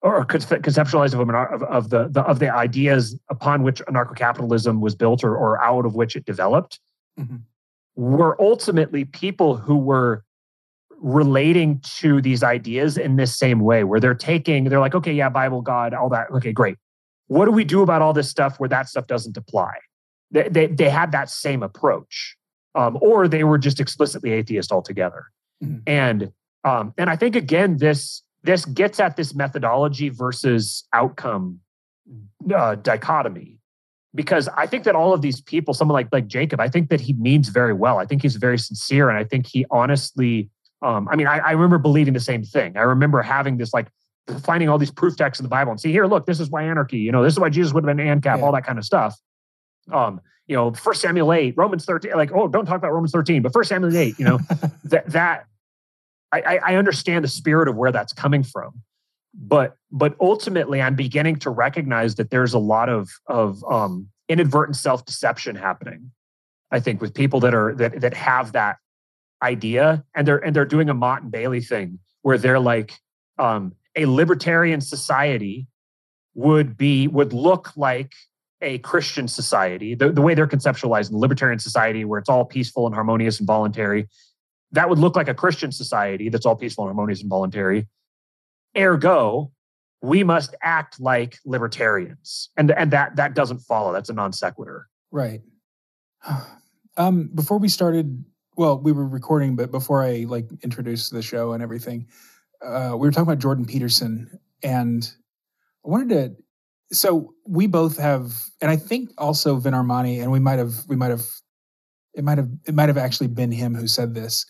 or 0.00 0.24
conceptualized 0.24 1.14
of, 1.14 1.20
of, 1.20 1.62
of 1.62 1.90
the, 1.90 2.08
the, 2.08 2.22
of 2.22 2.38
the 2.40 2.52
ideas 2.52 3.16
upon 3.30 3.62
which 3.62 3.80
anarcho 3.82 4.16
capitalism 4.16 4.80
was 4.80 4.94
built 4.94 5.22
or, 5.22 5.36
or 5.36 5.62
out 5.62 5.86
of 5.86 5.94
which 5.94 6.16
it 6.16 6.24
developed 6.24 6.80
mm-hmm. 7.18 7.36
Were 7.94 8.40
ultimately 8.40 9.04
people 9.04 9.56
who 9.56 9.76
were 9.76 10.24
relating 10.98 11.80
to 11.80 12.20
these 12.22 12.42
ideas 12.42 12.96
in 12.96 13.16
this 13.16 13.36
same 13.36 13.60
way 13.60 13.82
where 13.82 13.98
they're 13.98 14.14
taking 14.14 14.64
they're 14.64 14.78
like 14.78 14.94
okay 14.94 15.12
yeah 15.12 15.28
bible 15.28 15.60
god 15.60 15.92
all 15.92 16.08
that 16.08 16.30
okay 16.30 16.52
great 16.52 16.78
what 17.32 17.46
do 17.46 17.50
we 17.50 17.64
do 17.64 17.80
about 17.80 18.02
all 18.02 18.12
this 18.12 18.28
stuff 18.28 18.60
where 18.60 18.68
that 18.68 18.88
stuff 18.88 19.06
doesn't 19.06 19.38
apply? 19.38 19.72
They, 20.30 20.48
they, 20.50 20.66
they 20.66 20.90
had 20.90 21.12
that 21.12 21.30
same 21.30 21.62
approach, 21.62 22.36
um, 22.74 22.98
or 23.00 23.26
they 23.26 23.42
were 23.42 23.56
just 23.56 23.80
explicitly 23.80 24.32
atheist 24.32 24.70
altogether. 24.70 25.24
Mm-hmm. 25.64 25.78
And 25.86 26.32
um, 26.64 26.92
and 26.98 27.08
I 27.08 27.16
think 27.16 27.34
again 27.34 27.78
this 27.78 28.22
this 28.42 28.66
gets 28.66 29.00
at 29.00 29.16
this 29.16 29.34
methodology 29.34 30.10
versus 30.10 30.86
outcome 30.92 31.60
uh, 32.54 32.74
dichotomy 32.74 33.58
because 34.14 34.48
I 34.48 34.66
think 34.66 34.84
that 34.84 34.94
all 34.94 35.12
of 35.12 35.22
these 35.22 35.40
people, 35.40 35.74
someone 35.74 35.94
like 35.94 36.08
like 36.12 36.26
Jacob, 36.26 36.60
I 36.60 36.68
think 36.68 36.90
that 36.90 37.00
he 37.00 37.14
means 37.14 37.48
very 37.48 37.72
well. 37.72 37.98
I 37.98 38.06
think 38.06 38.22
he's 38.22 38.36
very 38.36 38.58
sincere, 38.58 39.08
and 39.08 39.18
I 39.18 39.24
think 39.24 39.46
he 39.46 39.64
honestly. 39.70 40.50
Um, 40.82 41.06
I 41.08 41.14
mean, 41.14 41.28
I, 41.28 41.38
I 41.38 41.52
remember 41.52 41.78
believing 41.78 42.12
the 42.12 42.18
same 42.18 42.42
thing. 42.42 42.76
I 42.76 42.80
remember 42.80 43.22
having 43.22 43.56
this 43.56 43.72
like 43.72 43.86
finding 44.42 44.68
all 44.68 44.78
these 44.78 44.90
proof 44.90 45.16
texts 45.16 45.38
in 45.38 45.44
the 45.44 45.48
Bible 45.48 45.70
and 45.70 45.80
see 45.80 45.92
here, 45.92 46.06
look, 46.06 46.26
this 46.26 46.40
is 46.40 46.50
why 46.50 46.64
anarchy, 46.64 46.98
you 46.98 47.12
know, 47.12 47.22
this 47.22 47.34
is 47.34 47.38
why 47.38 47.48
Jesus 47.48 47.72
would 47.72 47.86
have 47.86 47.96
been 47.96 48.04
ANCAP, 48.04 48.38
yeah. 48.38 48.44
all 48.44 48.52
that 48.52 48.64
kind 48.64 48.78
of 48.78 48.84
stuff. 48.84 49.16
Um, 49.92 50.20
you 50.46 50.56
know, 50.56 50.72
First 50.72 51.00
Samuel 51.00 51.32
8, 51.32 51.54
Romans 51.56 51.84
13, 51.84 52.12
like, 52.12 52.32
oh, 52.32 52.48
don't 52.48 52.66
talk 52.66 52.76
about 52.76 52.92
Romans 52.92 53.12
13, 53.12 53.42
but 53.42 53.52
First 53.52 53.68
Samuel 53.68 53.96
8, 53.96 54.18
you 54.18 54.24
know, 54.24 54.38
that 54.84 55.08
that 55.10 55.46
I, 56.32 56.58
I 56.64 56.74
understand 56.76 57.24
the 57.24 57.28
spirit 57.28 57.68
of 57.68 57.76
where 57.76 57.92
that's 57.92 58.12
coming 58.12 58.42
from. 58.42 58.82
But 59.34 59.76
but 59.90 60.14
ultimately 60.20 60.82
I'm 60.82 60.94
beginning 60.94 61.36
to 61.36 61.50
recognize 61.50 62.16
that 62.16 62.30
there's 62.30 62.54
a 62.54 62.58
lot 62.58 62.88
of 62.88 63.10
of 63.26 63.62
um 63.64 64.08
inadvertent 64.28 64.76
self-deception 64.76 65.56
happening. 65.56 66.10
I 66.70 66.80
think 66.80 67.00
with 67.00 67.14
people 67.14 67.40
that 67.40 67.54
are 67.54 67.74
that 67.76 68.00
that 68.00 68.14
have 68.14 68.52
that 68.52 68.76
idea 69.42 70.04
and 70.14 70.26
they're 70.26 70.38
and 70.38 70.54
they're 70.54 70.64
doing 70.64 70.88
a 70.88 70.94
Motte 70.94 71.22
and 71.22 71.32
Bailey 71.32 71.60
thing 71.60 71.98
where 72.22 72.38
they're 72.38 72.60
like, 72.60 72.94
um, 73.38 73.74
a 73.96 74.06
libertarian 74.06 74.80
society 74.80 75.66
would 76.34 76.76
be 76.76 77.08
would 77.08 77.32
look 77.32 77.76
like 77.76 78.12
a 78.62 78.78
Christian 78.78 79.26
society, 79.28 79.94
the, 79.94 80.12
the 80.12 80.22
way 80.22 80.34
they're 80.34 80.46
conceptualized 80.46 81.10
in 81.10 81.18
libertarian 81.18 81.58
society, 81.58 82.04
where 82.04 82.18
it's 82.20 82.28
all 82.28 82.44
peaceful 82.44 82.86
and 82.86 82.94
harmonious 82.94 83.38
and 83.38 83.46
voluntary, 83.46 84.08
that 84.70 84.88
would 84.88 84.98
look 84.98 85.16
like 85.16 85.28
a 85.28 85.34
Christian 85.34 85.72
society 85.72 86.28
that's 86.28 86.46
all 86.46 86.56
peaceful 86.56 86.84
and 86.84 86.94
harmonious 86.94 87.20
and 87.20 87.28
voluntary. 87.28 87.88
Ergo, 88.76 89.52
we 90.02 90.24
must 90.24 90.54
act 90.62 91.00
like 91.00 91.38
libertarians, 91.44 92.50
and 92.56 92.70
and 92.70 92.90
that 92.90 93.16
that 93.16 93.34
doesn't 93.34 93.60
follow. 93.60 93.92
That's 93.92 94.08
a 94.08 94.14
non 94.14 94.32
sequitur. 94.32 94.88
Right. 95.10 95.40
Um, 96.98 97.30
before 97.34 97.56
we 97.56 97.68
started, 97.68 98.22
well, 98.54 98.78
we 98.78 98.92
were 98.92 99.08
recording, 99.08 99.56
but 99.56 99.70
before 99.70 100.04
I 100.04 100.26
like 100.28 100.46
introduced 100.62 101.10
the 101.10 101.22
show 101.22 101.52
and 101.54 101.62
everything, 101.62 102.06
uh, 102.62 102.90
we 102.92 103.08
were 103.08 103.10
talking 103.10 103.22
about 103.22 103.38
Jordan 103.38 103.64
Peterson, 103.64 104.38
and 104.62 105.10
I 105.86 105.88
wanted 105.88 106.08
to. 106.10 106.94
So 106.94 107.32
we 107.46 107.66
both 107.66 107.96
have, 107.96 108.34
and 108.60 108.70
I 108.70 108.76
think 108.76 109.08
also 109.16 109.56
Vin 109.56 109.72
Armani, 109.72 110.20
and 110.20 110.30
we 110.30 110.38
might 110.38 110.58
have, 110.58 110.74
we 110.86 110.96
might 110.96 111.10
have, 111.10 111.24
it 112.12 112.24
might 112.24 112.36
have, 112.36 112.50
it 112.66 112.74
might 112.74 112.90
have 112.90 112.98
actually 112.98 113.28
been 113.28 113.52
him 113.52 113.74
who 113.74 113.88
said 113.88 114.14
this. 114.14 114.44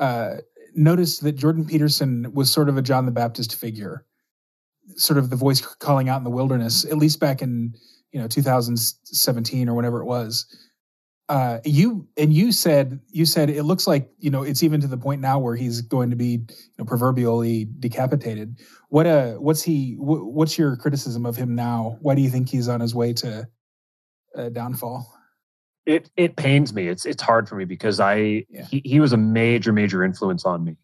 Uh, 0.00 0.38
noticed 0.74 1.22
that 1.22 1.32
Jordan 1.32 1.64
Peterson 1.64 2.32
was 2.32 2.52
sort 2.52 2.68
of 2.68 2.76
a 2.76 2.82
John 2.82 3.06
the 3.06 3.12
Baptist 3.12 3.54
figure, 3.54 4.04
sort 4.96 5.18
of 5.18 5.30
the 5.30 5.36
voice 5.36 5.60
calling 5.60 6.08
out 6.08 6.18
in 6.18 6.24
the 6.24 6.30
wilderness, 6.30 6.84
at 6.84 6.98
least 6.98 7.20
back 7.20 7.42
in 7.42 7.74
you 8.12 8.20
know 8.20 8.28
2017 8.28 9.68
or 9.68 9.74
whenever 9.74 10.00
it 10.00 10.06
was 10.06 10.46
uh, 11.28 11.58
you 11.64 12.06
and 12.16 12.32
you 12.34 12.52
said 12.52 13.00
you 13.10 13.24
said 13.24 13.48
it 13.48 13.62
looks 13.62 13.86
like 13.86 14.10
you 14.18 14.30
know 14.30 14.42
it's 14.42 14.62
even 14.62 14.80
to 14.80 14.86
the 14.86 14.96
point 14.96 15.22
now 15.22 15.38
where 15.38 15.56
he's 15.56 15.80
going 15.80 16.10
to 16.10 16.16
be 16.16 16.32
you 16.46 16.46
know, 16.78 16.84
proverbially 16.84 17.66
decapitated. 17.80 18.58
What 18.90 19.06
uh 19.06 19.32
what's 19.34 19.62
he 19.62 19.94
wh- 19.94 20.28
what's 20.34 20.58
your 20.58 20.76
criticism 20.76 21.24
of 21.24 21.36
him 21.36 21.54
now? 21.54 21.96
Why 22.02 22.14
do 22.14 22.20
you 22.20 22.28
think 22.28 22.50
he's 22.50 22.68
on 22.68 22.80
his 22.80 22.94
way 22.94 23.14
to 23.14 23.48
uh, 24.36 24.50
downfall? 24.50 25.10
It 25.86 26.10
it 26.16 26.36
pains 26.36 26.72
me. 26.72 26.88
It's 26.88 27.04
it's 27.04 27.22
hard 27.22 27.48
for 27.48 27.56
me 27.56 27.64
because 27.64 28.00
I 28.00 28.46
yeah. 28.48 28.64
he, 28.64 28.80
he 28.84 29.00
was 29.00 29.12
a 29.12 29.18
major 29.18 29.72
major 29.72 30.02
influence 30.04 30.44
on 30.44 30.64
me. 30.64 30.76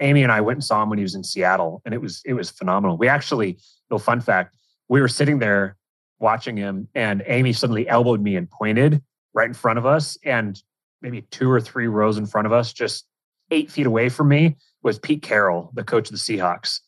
Amy 0.00 0.22
and 0.22 0.32
I 0.32 0.40
went 0.40 0.56
and 0.56 0.64
saw 0.64 0.82
him 0.82 0.88
when 0.88 0.98
he 0.98 1.02
was 1.02 1.14
in 1.14 1.22
Seattle, 1.22 1.82
and 1.84 1.92
it 1.92 2.00
was 2.00 2.22
it 2.24 2.32
was 2.32 2.50
phenomenal. 2.50 2.96
We 2.96 3.08
actually, 3.08 3.58
little 3.90 4.02
fun 4.02 4.20
fact, 4.20 4.56
we 4.88 5.00
were 5.00 5.08
sitting 5.08 5.38
there 5.38 5.76
watching 6.18 6.56
him, 6.56 6.88
and 6.94 7.22
Amy 7.26 7.52
suddenly 7.52 7.88
elbowed 7.88 8.20
me 8.20 8.36
and 8.36 8.50
pointed 8.50 9.02
right 9.34 9.48
in 9.48 9.54
front 9.54 9.78
of 9.78 9.86
us. 9.86 10.16
And 10.24 10.60
maybe 11.02 11.22
two 11.30 11.50
or 11.50 11.60
three 11.60 11.86
rows 11.86 12.18
in 12.18 12.26
front 12.26 12.46
of 12.46 12.52
us, 12.52 12.72
just 12.72 13.06
eight 13.50 13.70
feet 13.70 13.86
away 13.86 14.08
from 14.08 14.28
me, 14.28 14.56
was 14.82 14.98
Pete 14.98 15.22
Carroll, 15.22 15.70
the 15.74 15.84
coach 15.84 16.08
of 16.08 16.12
the 16.12 16.18
Seahawks. 16.18 16.80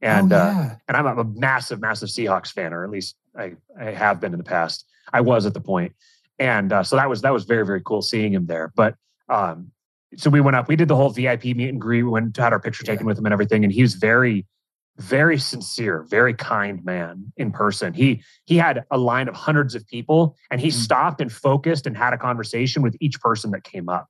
And 0.00 0.32
oh, 0.32 0.36
uh, 0.36 0.74
and 0.86 0.96
I'm 0.96 1.06
a 1.06 1.24
massive, 1.24 1.80
massive 1.80 2.08
Seahawks 2.08 2.52
fan, 2.52 2.72
or 2.72 2.84
at 2.84 2.90
least 2.90 3.16
I, 3.36 3.54
I 3.78 3.86
have 3.86 4.20
been 4.20 4.32
in 4.32 4.38
the 4.38 4.44
past. 4.44 4.84
I 5.12 5.22
was 5.22 5.46
at 5.46 5.54
the 5.54 5.60
point, 5.60 5.94
and 6.38 6.72
uh, 6.72 6.82
so 6.82 6.96
that 6.96 7.08
was 7.08 7.22
that 7.22 7.32
was 7.32 7.44
very 7.44 7.64
very 7.66 7.82
cool 7.84 8.02
seeing 8.02 8.32
him 8.32 8.46
there. 8.46 8.72
But 8.74 8.94
um, 9.28 9.70
so 10.16 10.30
we 10.30 10.40
went 10.40 10.56
up, 10.56 10.68
we 10.68 10.76
did 10.76 10.88
the 10.88 10.96
whole 10.96 11.10
VIP 11.10 11.44
meet 11.44 11.68
and 11.68 11.80
greet, 11.80 12.02
we 12.02 12.10
went 12.10 12.36
had 12.36 12.52
our 12.52 12.60
picture 12.60 12.84
taken 12.84 13.04
Yeah. 13.04 13.08
with 13.08 13.18
him 13.18 13.26
and 13.26 13.32
everything, 13.32 13.64
and 13.64 13.72
he 13.72 13.82
was 13.82 13.94
very 13.94 14.46
very 14.98 15.38
sincere, 15.38 16.04
very 16.10 16.34
kind 16.34 16.84
man 16.84 17.32
in 17.36 17.52
person. 17.52 17.94
He 17.94 18.22
he 18.46 18.56
had 18.56 18.84
a 18.90 18.98
line 18.98 19.28
of 19.28 19.34
hundreds 19.36 19.74
of 19.76 19.86
people, 19.86 20.36
and 20.50 20.60
he 20.60 20.68
Mhm. 20.68 20.72
stopped 20.72 21.20
and 21.20 21.30
focused 21.32 21.86
and 21.86 21.96
had 21.96 22.12
a 22.12 22.18
conversation 22.18 22.82
with 22.82 22.96
each 23.00 23.20
person 23.20 23.52
that 23.52 23.62
came 23.62 23.88
up. 23.88 24.08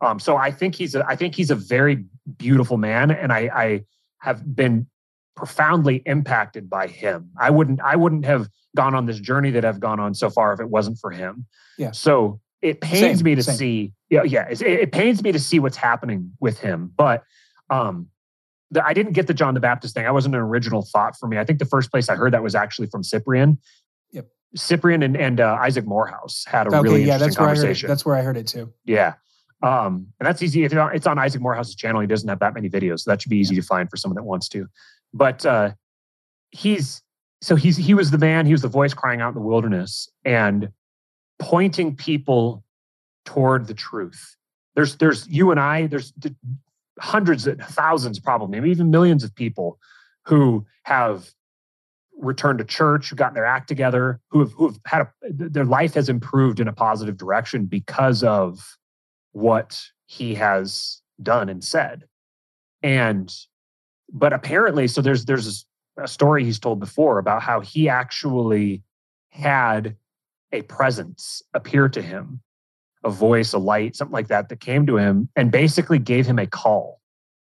Um, 0.00 0.18
so 0.18 0.36
I 0.36 0.50
think 0.50 0.74
he's 0.76 0.94
a, 0.94 1.04
I 1.06 1.14
think 1.14 1.34
he's 1.34 1.50
a 1.50 1.54
very 1.54 2.04
beautiful 2.38 2.78
man, 2.78 3.10
and 3.10 3.32
I, 3.32 3.50
I 3.54 3.84
have 4.20 4.54
been 4.56 4.86
profoundly 5.40 6.02
impacted 6.04 6.68
by 6.68 6.86
him. 6.86 7.30
I 7.38 7.48
wouldn't 7.48 7.80
I 7.80 7.96
wouldn't 7.96 8.26
have 8.26 8.48
gone 8.76 8.94
on 8.94 9.06
this 9.06 9.18
journey 9.18 9.50
that 9.52 9.64
I've 9.64 9.80
gone 9.80 9.98
on 9.98 10.12
so 10.14 10.28
far 10.28 10.52
if 10.52 10.60
it 10.60 10.68
wasn't 10.68 10.98
for 10.98 11.10
him. 11.10 11.46
Yeah. 11.78 11.92
So 11.92 12.40
it 12.60 12.82
pains 12.82 13.18
Same, 13.18 13.24
me 13.24 13.34
to 13.34 13.42
same. 13.42 13.54
see. 13.56 13.92
Yeah, 14.10 14.22
yeah. 14.24 14.46
It, 14.50 14.60
it 14.60 14.92
pains 14.92 15.22
me 15.22 15.32
to 15.32 15.38
see 15.38 15.58
what's 15.58 15.78
happening 15.78 16.32
with 16.40 16.60
him, 16.60 16.92
but 16.94 17.24
um, 17.70 18.08
the, 18.70 18.84
I 18.84 18.92
didn't 18.92 19.12
get 19.14 19.28
the 19.28 19.32
John 19.34 19.54
the 19.54 19.60
Baptist 19.60 19.94
thing. 19.94 20.06
I 20.06 20.10
wasn't 20.10 20.34
an 20.34 20.42
original 20.42 20.82
thought 20.82 21.16
for 21.18 21.26
me. 21.26 21.38
I 21.38 21.44
think 21.44 21.58
the 21.58 21.64
first 21.64 21.90
place 21.90 22.10
I 22.10 22.16
heard 22.16 22.34
that 22.34 22.42
was 22.42 22.54
actually 22.54 22.88
from 22.88 23.02
Cyprian. 23.02 23.58
Yep. 24.12 24.26
Cyprian 24.56 25.02
and, 25.02 25.16
and 25.16 25.40
uh, 25.40 25.56
Isaac 25.58 25.86
Morehouse 25.86 26.44
had 26.46 26.66
a 26.66 26.70
Okay, 26.76 26.80
really 26.82 27.04
yeah, 27.04 27.14
interesting 27.14 27.28
that's 27.28 27.38
where 27.38 27.46
I 27.46 27.48
heard 27.48 27.54
it. 27.54 27.60
conversation. 27.62 27.88
That's 27.88 28.04
where 28.04 28.16
I 28.16 28.22
heard 28.22 28.36
it 28.36 28.46
too. 28.46 28.72
Yeah. 28.84 29.14
Um, 29.62 30.06
and 30.18 30.26
that's 30.26 30.42
easy. 30.42 30.64
If 30.64 30.72
it's 30.72 30.78
on, 30.78 30.94
it's 30.94 31.06
on 31.06 31.18
Isaac 31.18 31.40
Morehouse's 31.42 31.74
channel, 31.74 32.00
he 32.00 32.06
doesn't 32.06 32.28
have 32.28 32.38
that 32.40 32.54
many 32.54 32.68
videos. 32.70 33.00
So 33.00 33.10
that 33.10 33.20
should 33.22 33.30
be 33.30 33.38
easy 33.38 33.54
to 33.56 33.62
find 33.62 33.88
for 33.90 33.96
someone 33.96 34.16
that 34.16 34.22
wants 34.24 34.48
to. 34.50 34.66
But 35.12 35.44
uh, 35.44 35.72
he's 36.50 37.02
so 37.42 37.56
he's 37.56 37.76
he 37.76 37.94
was 37.94 38.10
the 38.10 38.18
man, 38.18 38.46
he 38.46 38.52
was 38.52 38.62
the 38.62 38.68
voice 38.68 38.94
crying 38.94 39.20
out 39.20 39.28
in 39.28 39.34
the 39.34 39.40
wilderness 39.40 40.08
and 40.24 40.70
pointing 41.38 41.96
people 41.96 42.62
toward 43.24 43.66
the 43.66 43.74
truth. 43.74 44.36
There's 44.74 44.96
there's 44.96 45.26
you 45.28 45.50
and 45.50 45.58
I, 45.58 45.86
there's 45.86 46.12
hundreds 46.98 47.46
and 47.46 47.60
thousands, 47.62 48.18
probably, 48.18 48.60
maybe 48.60 48.70
even 48.70 48.90
millions 48.90 49.24
of 49.24 49.34
people 49.34 49.78
who 50.26 50.66
have 50.84 51.30
returned 52.18 52.58
to 52.58 52.64
church, 52.64 53.08
who 53.08 53.16
gotten 53.16 53.34
their 53.34 53.46
act 53.46 53.68
together, 53.68 54.20
who 54.28 54.40
have 54.40 54.52
who 54.52 54.68
have 54.68 54.78
had 54.86 55.02
a 55.02 55.08
their 55.32 55.64
life 55.64 55.94
has 55.94 56.08
improved 56.08 56.60
in 56.60 56.68
a 56.68 56.72
positive 56.72 57.16
direction 57.16 57.64
because 57.64 58.22
of 58.22 58.76
what 59.32 59.80
he 60.06 60.34
has 60.34 61.00
done 61.22 61.48
and 61.48 61.64
said. 61.64 62.04
And 62.82 63.34
but 64.12 64.32
apparently, 64.32 64.88
so 64.88 65.00
there's 65.00 65.24
there's 65.24 65.66
a 65.96 66.08
story 66.08 66.44
he's 66.44 66.58
told 66.58 66.80
before 66.80 67.18
about 67.18 67.42
how 67.42 67.60
he 67.60 67.88
actually 67.88 68.82
had 69.30 69.96
a 70.52 70.62
presence 70.62 71.42
appear 71.54 71.88
to 71.88 72.02
him, 72.02 72.40
a 73.04 73.10
voice, 73.10 73.52
a 73.52 73.58
light, 73.58 73.94
something 73.96 74.12
like 74.12 74.28
that 74.28 74.48
that 74.48 74.60
came 74.60 74.86
to 74.86 74.96
him 74.96 75.28
and 75.36 75.50
basically 75.52 75.98
gave 75.98 76.26
him 76.26 76.38
a 76.38 76.46
call, 76.46 77.00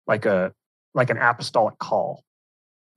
like 0.08 0.26
a 0.26 0.54
like 0.94 1.10
an 1.10 1.18
apostolic 1.18 1.78
call. 1.80 2.24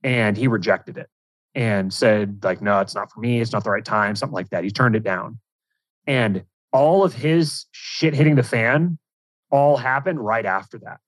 And 0.03 0.37
he 0.37 0.47
rejected 0.47 0.97
it 0.97 1.09
and 1.55 1.91
said, 1.91 2.43
like, 2.43 2.61
no, 2.61 2.79
it's 2.81 2.93
not 2.93 3.11
for 3.11 3.21
me, 3.21 3.41
it's 3.41 3.53
not 3.53 3.63
the 3.63 3.71
right 3.71 3.85
time, 3.85 4.15
something 4.15 4.35
like 4.35 4.49
that. 4.49 4.63
He 4.63 4.69
turned 4.69 4.95
it 4.95 5.03
down. 5.03 5.39
And 6.05 6.43
all 6.71 7.03
of 7.03 7.13
his 7.13 7.65
shit 7.71 8.13
hitting 8.13 8.35
the 8.35 8.43
fan 8.43 8.99
all 9.49 9.77
happened 9.77 10.19
right 10.19 10.45
after 10.45 10.77
that. 10.79 10.99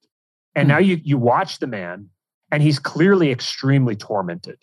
And 0.56 0.68
Hmm. 0.68 0.70
now 0.70 0.78
you 0.80 1.00
you 1.04 1.18
watch 1.18 1.60
the 1.60 1.68
man 1.68 2.10
and 2.52 2.64
he's 2.64 2.80
clearly 2.80 3.32
extremely 3.32 3.96
tormented. 3.96 4.58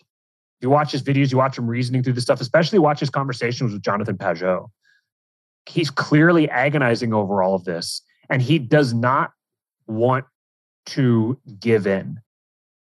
You 0.61 0.69
watch 0.69 0.91
his 0.91 1.03
videos, 1.03 1.31
you 1.31 1.37
watch 1.37 1.57
him 1.57 1.67
reasoning 1.67 2.01
through 2.01 2.13
this 2.13 2.23
stuff, 2.23 2.41
especially 2.41 2.79
watch 2.79 2.99
his 2.99 3.09
conversations 3.09 3.73
with 3.73 3.81
Jonathan 3.81 4.17
Pageau. 4.17 4.69
He's 5.67 5.89
clearly 5.89 6.49
agonizing 6.49 7.13
over 7.13 7.43
all 7.43 7.55
of 7.55 7.65
this, 7.65 8.01
and 8.29 8.41
he 8.41 8.59
does 8.59 8.93
not 8.93 9.31
want 9.87 10.25
to 10.87 11.39
give 11.59 11.85
in. 11.87 12.19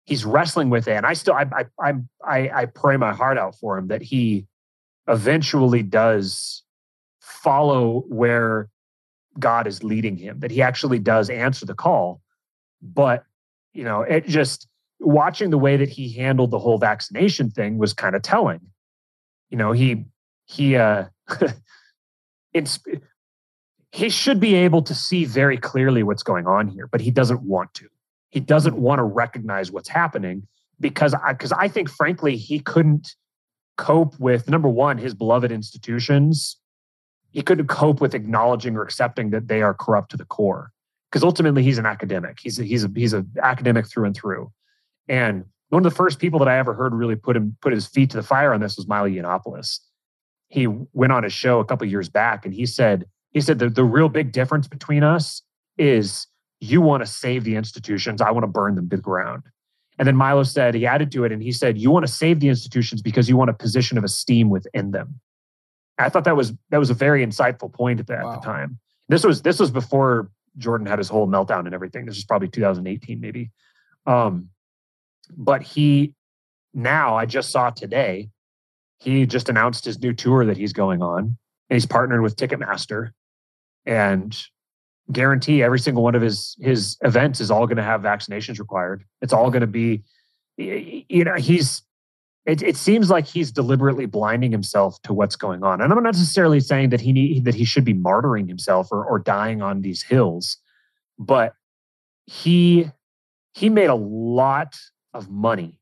He's 0.05 0.23
wrestling 0.23 0.69
with 0.69 0.87
it, 0.87 0.93
and 0.93 1.05
I 1.05 1.13
still, 1.13 1.33
I, 1.33 1.45
I, 1.51 1.65
I, 1.79 1.93
I, 2.23 2.49
I 2.61 2.65
pray 2.65 2.95
my 2.97 3.13
heart 3.13 3.37
out 3.37 3.55
for 3.55 3.77
him 3.77 3.87
that 3.87 4.01
he 4.01 4.47
eventually 5.07 5.83
does 5.83 6.63
follow 7.19 8.05
where 8.07 8.69
God 9.39 9.67
is 9.67 9.83
leading 9.83 10.17
him, 10.17 10.39
that 10.39 10.51
he 10.51 10.61
actually 10.61 10.99
does 10.99 11.29
answer 11.29 11.65
the 11.65 11.73
call. 11.73 12.21
But, 12.81 13.23
you 13.73 13.83
know, 13.83 14.01
it 14.01 14.27
just 14.27 14.67
watching 14.99 15.49
the 15.49 15.57
way 15.57 15.77
that 15.77 15.89
he 15.89 16.11
handled 16.11 16.51
the 16.51 16.59
whole 16.59 16.77
vaccination 16.77 17.49
thing 17.49 17.77
was 17.77 17.93
kind 17.93 18.15
of 18.15 18.21
telling. 18.21 18.61
You 19.49 19.57
know, 19.57 19.71
he, 19.71 20.05
he, 20.45 20.75
uh, 20.75 21.05
it's, 22.53 22.79
he 23.91 24.09
should 24.09 24.39
be 24.39 24.55
able 24.55 24.81
to 24.83 24.93
see 24.93 25.25
very 25.25 25.57
clearly 25.57 26.03
what's 26.03 26.23
going 26.23 26.47
on 26.47 26.67
here, 26.67 26.87
but 26.87 27.01
he 27.01 27.11
doesn't 27.11 27.41
want 27.41 27.73
to. 27.75 27.87
He 28.29 28.39
doesn't 28.39 28.75
want 28.75 28.99
to 28.99 29.03
recognize 29.03 29.71
what's 29.71 29.89
happening 29.89 30.47
because 30.79 31.13
I, 31.13 31.33
because 31.33 31.51
I 31.51 31.67
think, 31.67 31.89
frankly, 31.89 32.35
he 32.35 32.59
couldn't 32.59 33.15
cope 33.77 34.19
with 34.19 34.49
number 34.49 34.67
one, 34.67 34.97
his 34.97 35.13
beloved 35.13 35.51
institutions 35.51 36.57
he 37.37 37.43
couldn't 37.43 37.67
cope 37.67 38.01
with 38.01 38.15
acknowledging 38.15 38.75
or 38.75 38.81
accepting 38.81 39.29
that 39.29 39.47
they 39.47 39.61
are 39.61 39.73
corrupt 39.73 40.11
to 40.11 40.17
the 40.17 40.25
core 40.25 40.71
because 41.11 41.23
ultimately 41.23 41.63
he's 41.63 41.77
an 41.77 41.85
academic 41.85 42.39
he's 42.41 42.59
a, 42.59 42.63
he's 42.63 42.83
a, 42.83 42.91
he's 42.95 43.13
an 43.13 43.29
academic 43.41 43.87
through 43.87 44.05
and 44.05 44.15
through 44.15 44.51
and 45.07 45.45
one 45.69 45.85
of 45.85 45.91
the 45.91 45.95
first 45.95 46.19
people 46.19 46.39
that 46.39 46.47
i 46.47 46.57
ever 46.57 46.73
heard 46.73 46.93
really 46.93 47.15
put 47.15 47.35
him 47.35 47.55
put 47.61 47.73
his 47.73 47.87
feet 47.87 48.09
to 48.09 48.17
the 48.17 48.23
fire 48.23 48.53
on 48.53 48.59
this 48.59 48.77
was 48.77 48.87
milo 48.87 49.07
yiannopoulos 49.07 49.79
he 50.49 50.67
went 50.67 51.11
on 51.11 51.23
his 51.23 51.33
show 51.33 51.59
a 51.59 51.65
couple 51.65 51.85
years 51.87 52.09
back 52.09 52.45
and 52.45 52.53
he 52.53 52.65
said 52.65 53.05
he 53.31 53.41
said 53.41 53.59
the, 53.59 53.69
the 53.69 53.83
real 53.83 54.09
big 54.09 54.31
difference 54.31 54.67
between 54.67 55.03
us 55.03 55.41
is 55.77 56.27
you 56.59 56.81
want 56.81 57.01
to 57.01 57.07
save 57.07 57.43
the 57.43 57.55
institutions 57.55 58.21
i 58.21 58.31
want 58.31 58.43
to 58.43 58.47
burn 58.47 58.75
them 58.75 58.89
to 58.89 58.95
the 58.95 59.01
ground 59.01 59.43
and 59.99 60.07
then 60.07 60.15
milo 60.15 60.43
said 60.43 60.73
he 60.73 60.85
added 60.85 61.11
to 61.11 61.23
it 61.23 61.31
and 61.31 61.43
he 61.43 61.51
said 61.51 61.77
you 61.77 61.91
want 61.91 62.05
to 62.05 62.11
save 62.11 62.39
the 62.39 62.49
institutions 62.49 63.01
because 63.01 63.27
you 63.29 63.35
want 63.37 63.49
a 63.49 63.53
position 63.53 63.97
of 63.97 64.03
esteem 64.03 64.49
within 64.49 64.91
them 64.91 65.19
I 65.99 66.09
thought 66.09 66.25
that 66.25 66.35
was 66.35 66.53
that 66.69 66.77
was 66.77 66.89
a 66.91 66.93
very 66.93 67.25
insightful 67.25 67.73
point 67.73 67.99
at 67.99 68.05
the, 68.07 68.19
Wow. 68.21 68.33
at 68.33 68.41
the 68.41 68.45
time. 68.45 68.77
This 69.09 69.23
was 69.23 69.41
this 69.41 69.59
was 69.59 69.71
before 69.71 70.29
Jordan 70.57 70.85
had 70.85 70.99
his 70.99 71.09
whole 71.09 71.27
meltdown 71.27 71.65
and 71.65 71.73
everything. 71.73 72.05
This 72.05 72.15
was 72.17 72.23
probably 72.25 72.49
2018 72.49 73.19
maybe. 73.19 73.49
Um, 74.05 74.49
but 75.35 75.61
he 75.61 76.13
now 76.73 77.15
I 77.15 77.25
just 77.25 77.51
saw 77.51 77.69
today 77.69 78.29
he 78.99 79.25
just 79.25 79.49
announced 79.49 79.85
his 79.85 79.99
new 79.99 80.13
tour 80.13 80.45
that 80.45 80.57
he's 80.57 80.73
going 80.73 81.01
on 81.01 81.37
and 81.69 81.75
he's 81.75 81.85
partnered 81.85 82.21
with 82.21 82.35
Ticketmaster 82.35 83.11
and 83.85 84.37
guarantee 85.11 85.63
every 85.63 85.79
single 85.79 86.03
one 86.03 86.15
of 86.15 86.21
his 86.21 86.55
his 86.59 86.97
events 87.01 87.39
is 87.39 87.51
all 87.51 87.65
going 87.65 87.77
to 87.77 87.83
have 87.83 88.01
vaccinations 88.01 88.59
required. 88.59 89.03
It's 89.21 89.33
all 89.33 89.49
going 89.49 89.61
to 89.61 89.67
be 89.67 90.03
you 90.57 91.23
know 91.23 91.35
he's 91.35 91.83
it, 92.47 92.63
it 92.63 92.77
seems 92.77 93.09
like 93.09 93.27
he's 93.27 93.51
deliberately 93.51 94.05
blinding 94.05 94.51
himself 94.51 95.01
to 95.01 95.13
what's 95.13 95.35
going 95.35 95.63
on. 95.63 95.81
And 95.81 95.91
I'm 95.91 96.01
not 96.01 96.13
necessarily 96.13 96.61
saying 96.61 96.89
that 96.89 97.01
he 97.01 97.11
need, 97.11 97.43
that 97.43 97.53
he 97.53 97.65
should 97.65 97.83
be 97.83 97.93
martyring 97.93 98.47
himself 98.47 98.87
or, 98.89 99.03
or 99.03 99.19
dying 99.19 99.61
on 99.61 99.81
these 99.81 100.01
hills, 100.01 100.57
but 101.19 101.53
he 102.25 102.89
he 103.53 103.69
made 103.69 103.89
a 103.89 103.95
lot 103.95 104.77
of 105.17 105.29
money 105.29 105.79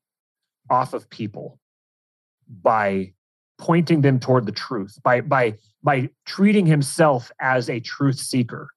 off 0.69 0.93
of 0.93 1.09
people 1.09 1.59
by 2.61 3.13
pointing 3.57 4.01
them 4.01 4.19
toward 4.19 4.45
the 4.45 4.51
truth, 4.51 4.97
by 5.03 5.21
by 5.21 5.57
by 5.83 6.09
treating 6.25 6.65
himself 6.65 7.31
as 7.39 7.69
a 7.69 7.79
truth 7.79 8.17
seeker. 8.17 8.69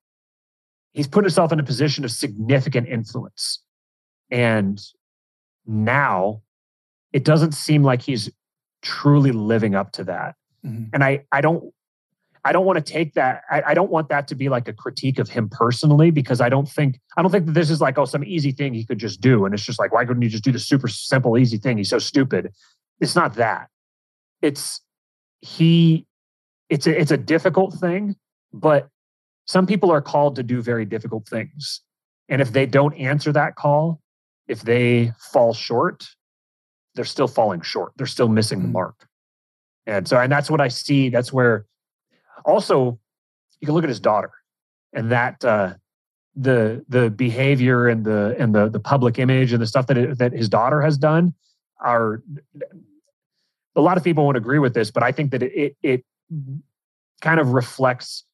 He's 0.93 1.09
put 1.09 1.25
himself 1.25 1.53
in 1.53 1.61
a 1.61 1.65
position 1.65 2.05
of 2.05 2.11
significant 2.11 2.89
influence. 2.89 3.63
And 4.31 4.83
now 5.67 6.43
it 7.13 7.25
doesn't 7.25 7.53
seem 7.53 7.83
like 7.83 8.03
he's 8.03 8.31
truly 8.83 9.33
living 9.33 9.75
up 9.75 9.93
to 9.93 10.05
that. 10.05 10.35
Mhm. 10.65 10.91
And 10.93 11.05
I, 11.05 11.25
I 11.33 11.41
don't, 11.41 11.73
I 12.44 12.52
don't 12.52 12.65
want 12.65 12.85
to 12.85 12.93
take 12.93 13.15
that. 13.15 13.43
I, 13.51 13.62
I 13.69 13.74
don't 13.74 13.90
want 13.90 14.09
that 14.09 14.28
to 14.28 14.35
be 14.35 14.48
like 14.48 14.69
a 14.69 14.73
critique 14.73 15.19
of 15.19 15.28
him 15.28 15.48
personally, 15.48 16.10
because 16.10 16.40
I 16.40 16.48
don't 16.48 16.69
think, 16.69 17.01
I 17.16 17.23
don't 17.23 17.31
think 17.31 17.47
that 17.47 17.52
this 17.52 17.70
is 17.70 17.81
like, 17.81 17.98
oh, 17.98 18.05
some 18.05 18.24
easy 18.24 18.52
thing 18.52 18.74
he 18.74 18.85
could 18.85 18.98
just 18.98 19.20
do. 19.20 19.44
And 19.44 19.55
it's 19.55 19.65
just 19.65 19.78
like, 19.78 19.93
why 19.93 20.05
couldn't 20.05 20.23
he 20.23 20.28
just 20.28 20.44
do 20.44 20.52
the 20.52 20.59
super 20.59 20.89
simple, 20.89 21.36
easy 21.39 21.59
thing? 21.59 21.78
He's 21.78 21.90
so 21.90 21.98
stupid. 21.98 22.52
It's 23.01 23.16
not 23.16 23.35
that. 23.35 23.69
It's 24.43 24.81
he, 25.40 26.06
it's 26.69 26.86
a, 26.86 27.01
it's 27.01 27.10
a 27.10 27.16
difficult 27.16 27.74
thing, 27.74 28.16
but 28.52 28.89
some 29.47 29.66
people 29.66 29.90
are 29.90 30.02
called 30.02 30.36
to 30.36 30.43
do 30.43 30.60
very 30.60 30.85
difficult 30.85 31.27
things. 31.28 31.81
And 32.28 32.43
if 32.43 32.52
they 32.52 32.66
don't 32.66 32.94
answer 32.94 33.32
that 33.32 33.56
call, 33.56 34.01
if 34.47 34.62
they 34.62 35.12
fall 35.32 35.55
short, 35.55 36.06
they're 36.94 37.05
still 37.05 37.28
falling 37.28 37.60
short. 37.62 37.93
They're 37.97 38.06
still 38.06 38.28
missing 38.28 38.62
the 38.62 38.69
Mm. 38.69 38.73
mark. 38.73 39.06
And 39.86 40.06
so, 40.06 40.19
and 40.19 40.31
that's 40.31 40.51
what 40.51 40.60
I 40.60 40.69
see. 40.69 41.09
That's 41.09 41.32
where 41.32 41.65
also 42.49 42.99
you 43.61 43.66
can 43.66 43.75
look 43.75 43.85
at 43.85 43.91
his 43.91 44.01
daughter. 44.01 44.33
and 44.93 45.12
that 45.12 45.45
uh, 45.45 45.75
the 46.35 46.85
the 46.89 47.11
behavior 47.11 47.89
and 47.89 48.05
the 48.05 48.35
and 48.39 48.55
the 48.55 48.69
the 48.69 48.81
public 48.81 49.19
image 49.19 49.53
and 49.53 49.61
the 49.61 49.66
stuff 49.66 49.87
that 49.89 49.99
it, 49.99 50.19
that 50.19 50.33
his 50.33 50.49
daughter 50.49 50.81
has 50.81 50.97
done 50.97 51.35
are 51.81 52.23
a 53.77 53.81
lot 53.81 53.97
of 53.97 54.05
people 54.05 54.25
won't 54.25 54.37
agree 54.37 54.59
with 54.59 54.75
this, 54.75 54.91
but 54.91 55.03
I 55.03 55.12
think 55.12 55.31
that 55.33 55.43
it 55.43 55.53
it, 55.53 55.77
it 55.83 56.05
kind 57.20 57.41
of 57.41 57.53
reflects. 57.53 58.25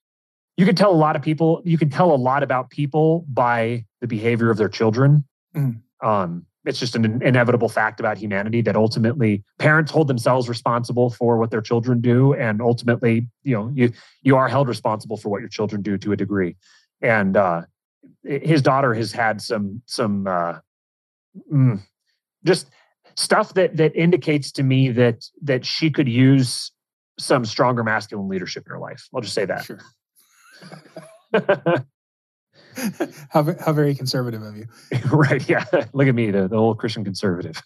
You 0.56 0.66
can 0.66 0.76
tell 0.76 0.92
a 0.92 1.00
lot 1.06 1.16
of 1.16 1.22
people. 1.22 1.62
You 1.64 1.78
can 1.78 1.90
tell 1.90 2.14
a 2.14 2.16
lot 2.16 2.42
about 2.42 2.70
people 2.70 3.24
by 3.28 3.84
the 4.00 4.06
behavior 4.06 4.50
of 4.50 4.56
their 4.56 4.68
children. 4.68 5.24
Mm. 5.56 5.80
Um, 6.02 6.46
it's 6.64 6.78
just 6.78 6.96
an 6.96 7.22
inevitable 7.22 7.68
fact 7.68 8.00
about 8.00 8.16
humanity 8.16 8.62
that 8.62 8.76
ultimately 8.76 9.44
parents 9.58 9.92
hold 9.92 10.08
themselves 10.08 10.48
responsible 10.48 11.10
for 11.10 11.36
what 11.36 11.50
their 11.50 11.60
children 11.60 12.00
do. 12.00 12.34
And 12.34 12.60
ultimately 12.60 13.28
you 13.42 13.54
know 13.54 13.70
you 13.74 13.92
you 14.22 14.36
are 14.36 14.48
held 14.48 14.68
responsible 14.68 15.16
for 15.16 15.28
what 15.28 15.40
your 15.40 15.48
children 15.48 15.82
do 15.82 15.98
to 15.98 16.12
a 16.12 16.16
degree. 16.16 16.56
And 17.00 17.36
uh 17.36 17.62
his 18.22 18.62
daughter 18.62 18.94
has 18.94 19.12
had 19.12 19.40
some 19.40 19.82
some 19.86 20.26
uh 20.26 20.58
mm, 21.52 21.80
just 22.44 22.70
stuff 23.16 23.54
that 23.54 23.76
that 23.76 23.94
indicates 23.94 24.50
to 24.52 24.62
me 24.62 24.90
that 24.90 25.24
that 25.42 25.64
she 25.64 25.90
could 25.90 26.08
use 26.08 26.72
some 27.18 27.44
stronger 27.44 27.84
masculine 27.84 28.28
leadership 28.28 28.64
in 28.66 28.72
her 28.72 28.78
life. 28.78 29.08
I'll 29.14 29.20
just 29.20 29.34
say 29.34 29.44
that. 29.44 29.64
Sure 29.64 29.80
how, 33.30 33.44
how 33.60 33.72
very 33.72 33.94
conservative 33.94 34.42
of 34.42 34.56
you. 34.56 34.66
right. 35.10 35.46
Yeah. 35.48 35.64
Look 35.92 36.08
at 36.08 36.14
me, 36.14 36.30
the, 36.30 36.48
the 36.48 36.56
old 36.56 36.78
Christian 36.78 37.04
conservative. 37.04 37.62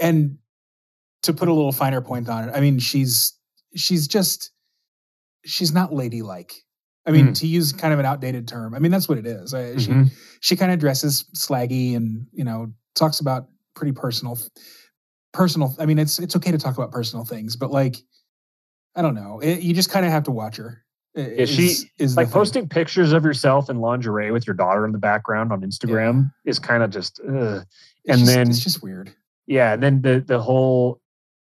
and 0.00 0.38
to 1.22 1.32
put 1.32 1.48
a 1.48 1.52
little 1.52 1.72
finer 1.72 2.00
point 2.00 2.28
on 2.28 2.48
it, 2.48 2.52
I 2.54 2.60
mean, 2.60 2.78
she's 2.78 3.34
she's 3.76 4.06
just 4.06 4.50
she's 5.44 5.72
not 5.72 5.92
ladylike. 5.92 6.54
I 7.06 7.10
mean, 7.10 7.28
mm. 7.28 7.38
to 7.40 7.46
use 7.46 7.72
kind 7.72 7.92
of 7.92 8.00
an 8.00 8.06
outdated 8.06 8.48
term, 8.48 8.74
I 8.74 8.78
mean 8.78 8.90
that's 8.90 9.08
what 9.08 9.18
it 9.18 9.26
is. 9.26 9.52
I, 9.52 9.76
she 9.76 9.90
mm-hmm. 9.90 10.04
she 10.40 10.56
kind 10.56 10.72
of 10.72 10.78
dresses 10.78 11.24
slaggy 11.36 11.96
and 11.96 12.26
you 12.32 12.44
know 12.44 12.72
talks 12.94 13.20
about 13.20 13.48
pretty 13.74 13.92
personal 13.92 14.38
personal. 15.32 15.74
I 15.78 15.86
mean, 15.86 15.98
it's 15.98 16.18
it's 16.18 16.36
okay 16.36 16.50
to 16.50 16.58
talk 16.58 16.76
about 16.78 16.92
personal 16.92 17.24
things, 17.24 17.56
but 17.56 17.70
like 17.70 17.96
I 18.94 19.02
don't 19.02 19.14
know, 19.14 19.40
it, 19.40 19.60
you 19.60 19.74
just 19.74 19.90
kind 19.90 20.06
of 20.06 20.12
have 20.12 20.24
to 20.24 20.30
watch 20.30 20.56
her. 20.56 20.83
Is, 21.14 21.48
she 21.48 21.90
is 21.98 22.16
like 22.16 22.30
posting 22.30 22.68
pictures 22.68 23.12
of 23.12 23.24
yourself 23.24 23.70
in 23.70 23.80
lingerie 23.80 24.32
with 24.32 24.48
your 24.48 24.54
daughter 24.54 24.84
in 24.84 24.90
the 24.90 24.98
background 24.98 25.52
on 25.52 25.60
Instagram 25.60 26.32
yeah. 26.44 26.50
is 26.50 26.58
kind 26.58 26.82
of 26.82 26.90
just, 26.90 27.20
and 27.20 27.64
just, 28.04 28.26
then 28.26 28.50
it's 28.50 28.58
just 28.58 28.82
weird. 28.82 29.14
Yeah, 29.46 29.74
and 29.74 29.82
then 29.82 30.02
the 30.02 30.24
the 30.26 30.40
whole, 30.40 31.00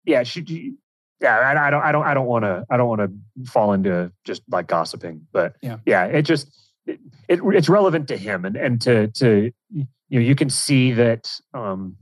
yeah, 0.04 0.24
she, 0.24 0.74
yeah, 1.22 1.38
I, 1.38 1.68
I 1.68 1.70
don't, 1.70 1.82
I 1.82 1.92
don't, 1.92 2.04
I 2.04 2.12
don't 2.12 2.26
want 2.26 2.44
to, 2.44 2.66
I 2.68 2.76
don't 2.76 2.88
want 2.88 3.00
to 3.00 3.50
fall 3.50 3.72
into 3.72 4.12
just 4.24 4.42
like 4.50 4.66
gossiping, 4.66 5.26
but 5.32 5.56
yeah, 5.62 5.78
yeah, 5.86 6.04
it 6.04 6.22
just, 6.22 6.48
it, 6.84 7.00
it 7.28 7.40
it's 7.42 7.70
relevant 7.70 8.08
to 8.08 8.16
him, 8.18 8.44
and 8.44 8.56
and 8.56 8.80
to 8.82 9.08
to 9.08 9.52
you 9.70 9.86
know 10.10 10.20
you 10.20 10.34
can 10.34 10.50
see 10.50 10.92
that 10.92 11.32
um 11.54 11.96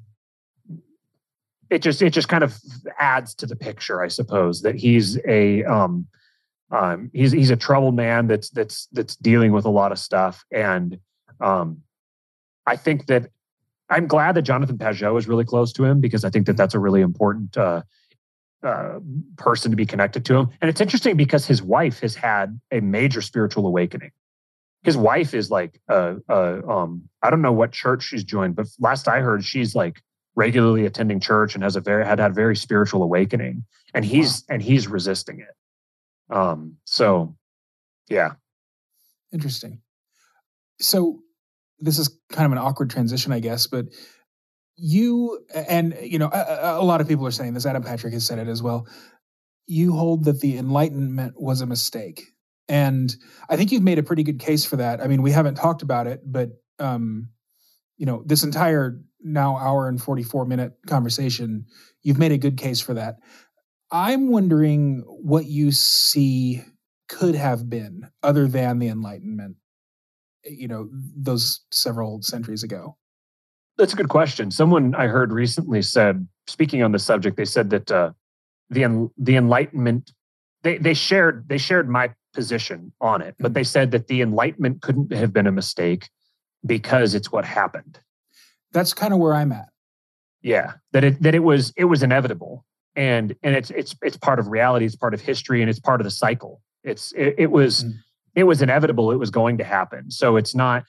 it 1.71 1.83
just 1.83 2.03
it 2.03 2.11
just 2.11 2.29
kind 2.29 2.43
of 2.43 2.59
adds 2.99 3.35
to 3.37 3.47
the 3.47 3.57
picture, 3.57 4.03
I 4.03 4.09
suppose, 4.09 4.63
that 4.63 4.75
he's 4.75 5.19
a 5.27 5.63
um 5.65 6.07
um, 6.71 7.11
he's 7.13 7.33
he's 7.33 7.51
a 7.51 7.57
troubled 7.57 7.95
man 7.95 8.27
that's 8.27 8.51
that's 8.51 8.89
that's 8.93 9.17
dealing 9.17 9.53
with 9.53 9.65
a 9.65 9.71
lot 9.71 9.93
of 9.93 9.99
stuff, 9.99 10.45
and 10.51 10.99
um, 11.41 11.83
I 12.67 12.77
think 12.77 13.07
that 13.07 13.31
I'm 13.91 14.07
glad 14.07 14.35
that 14.37 14.43
Jonathan 14.43 14.79
Pageau 14.79 15.19
is 15.19 15.29
really 15.29 15.45
close 15.45 15.73
to 15.75 15.85
him 15.85 16.01
because 16.01 16.25
I 16.25 16.31
think 16.31 16.47
that 16.47 16.57
that's 16.57 16.75
a 16.75 16.79
really 16.79 17.01
important 17.01 17.57
uh, 17.57 17.83
uh, 18.63 18.99
person 19.37 19.71
to 19.71 19.77
be 19.77 19.87
connected 19.87 20.25
to 20.25 20.37
him. 20.37 20.51
And 20.61 20.71
it's 20.71 20.81
interesting 20.81 21.17
because 21.17 21.47
his 21.47 21.63
wife 21.63 22.01
has 22.01 22.15
had 22.15 22.59
a 22.73 22.81
major 22.81 23.21
spiritual 23.21 23.67
awakening. 23.67 24.11
His 24.83 24.97
wife 24.97 25.35
is 25.35 25.51
like, 25.51 25.81
uh, 25.89 26.15
um, 26.29 27.09
I 27.23 27.31
don't 27.31 27.43
know 27.43 27.53
what 27.53 27.73
church 27.73 28.05
she's 28.05 28.25
joined, 28.25 28.57
but 28.57 28.67
last 28.79 29.09
I 29.09 29.21
heard, 29.21 29.45
she's 29.45 29.75
like 29.75 30.03
regularly 30.35 30.85
attending 30.85 31.21
church 31.21 31.55
and 31.55 31.63
has 31.63 31.77
a 31.77 31.81
very 31.81 32.05
had 32.05 32.19
had 32.19 32.33
a 32.33 32.35
very 32.35 32.57
spiritual 32.57 33.03
awakening, 33.03 33.65
and 33.95 34.05
he's 34.05 34.45
wow. 34.49 34.55
and 34.55 34.63
he's 34.63 34.87
resisting 34.89 35.41
it. 35.41 35.55
Um, 36.31 36.79
so, 36.85 37.37
yeah. 38.09 38.33
Interesting. 39.33 39.81
So, 40.81 41.21
this 41.81 41.99
is 41.99 42.19
kind 42.31 42.47
of 42.47 42.53
an 42.53 42.59
awkward 42.59 42.91
transition, 42.91 43.33
I 43.33 43.41
guess, 43.41 43.67
but 43.67 43.87
you 44.77 45.45
and 45.55 45.97
you 46.03 46.19
know 46.19 46.29
a, 46.33 46.81
a, 46.81 46.85
lot 46.85 47.01
of 47.01 47.09
people 47.09 47.27
are 47.27 47.31
saying 47.31 47.55
this 47.55 47.67
adam 47.67 47.83
patrick 47.83 48.13
has 48.13 48.27
said 48.27 48.39
it 48.39 48.49
as 48.49 48.63
well 48.63 48.87
you 49.67 49.93
hold 49.93 50.25
that 50.25 50.41
the 50.41 50.57
enlightenment 50.59 51.35
was 51.37 51.61
a 51.61 51.67
mistake 51.67 52.25
and 52.69 53.15
i 53.49 53.57
think 53.57 53.71
you've 53.71 53.83
made 53.83 53.99
a 53.99 54.03
pretty 54.03 54.23
good 54.23 54.41
case 54.41 54.65
for 54.65 54.77
that 54.77 55.01
i 55.01 55.07
mean 55.07 55.23
we 55.23 55.31
haven't 55.31 55.55
talked 55.55 55.83
about 55.83 56.07
it 56.07 56.21
but 56.27 56.51
um 56.79 57.29
you 57.97 58.07
know 58.07 58.23
this 58.27 58.43
entire 58.43 59.01
now 59.21 59.57
hour 59.57 59.89
and 59.89 60.03
44 60.03 60.45
minute 60.45 60.73
conversation 60.87 61.67
you've 62.03 62.19
made 62.19 62.33
a 62.33 62.39
good 62.39 62.57
case 62.59 62.81
for 62.81 62.95
that 62.95 63.17
I'm 63.95 64.29
wondering 64.29 65.05
what 65.07 65.47
you 65.47 65.71
see 65.71 66.65
could 67.09 67.37
have 67.37 67.71
been 67.71 68.09
other 68.25 68.49
than 68.49 68.81
the 68.81 68.89
Enlightenment, 68.89 69.55
you 70.43 70.67
know, 70.67 70.89
those 70.93 71.61
several 71.71 72.21
centuries 72.21 72.65
ago. 72.65 72.97
That's 73.79 73.93
a 73.93 73.97
good 73.97 74.09
question. 74.09 74.51
Someone 74.51 74.97
I 74.97 75.07
heard 75.07 75.33
recently 75.33 75.81
said, 75.81 76.27
speaking 76.49 76.83
on 76.83 76.91
the 76.91 76.99
subject, 76.99 77.37
they 77.37 77.45
said 77.45 77.71
that 77.71 77.93
uh, 77.93 78.11
the 78.69 79.11
the 79.17 79.37
Enlightenment 79.37 80.11
they 80.65 80.77
they 80.79 80.95
shared 80.95 81.49
they 81.49 81.59
shared 81.59 81.89
my 81.89 82.13
position 82.33 82.93
on 83.01 83.23
it, 83.23 83.37
but 83.39 83.47
mm-hmm. 83.47 83.55
they 83.55 83.65
said 83.65 83.93
that 83.93 84.09
the 84.09 84.23
Enlightenment 84.23 84.83
couldn't 84.83 85.13
have 85.13 85.33
been 85.33 85.47
a 85.47 85.53
mistake 85.53 86.11
because 86.67 87.15
it's 87.15 87.31
what 87.31 87.45
happened. 87.45 88.01
That's 88.73 88.93
kind 88.93 89.13
of 89.13 89.21
where 89.21 89.35
I'm 89.35 89.53
at. 89.53 89.69
Yeah, 90.43 90.73
that 90.91 91.05
it 91.05 91.23
that 91.23 91.37
it 91.37 91.45
was 91.45 91.73
it 91.77 91.85
was 91.85 92.03
inevitable 92.03 92.65
and 92.97 93.35
and 93.43 93.55
it's 93.55 93.71
it's 93.71 93.95
it's 94.03 94.17
part 94.17 94.39
of 94.39 94.49
reality 94.49 94.87
it's 94.87 94.97
part 94.97 95.15
of 95.15 95.21
history 95.21 95.61
and 95.61 95.71
it's 95.71 95.81
part 95.81 96.01
of 96.01 96.05
the 96.05 96.11
cycle. 96.11 96.61
It's 96.83 97.13
it, 97.13 97.35
it 97.39 97.51
was 97.51 97.85
mm. 97.85 97.95
it 98.35 98.45
was 98.45 98.63
inevitable 98.63 99.11
it 99.11 99.19
was 99.19 99.31
going 99.31 99.59
to 99.59 99.65
happen. 99.65 100.11
So 100.11 100.37
it's 100.37 100.55
not 100.55 100.85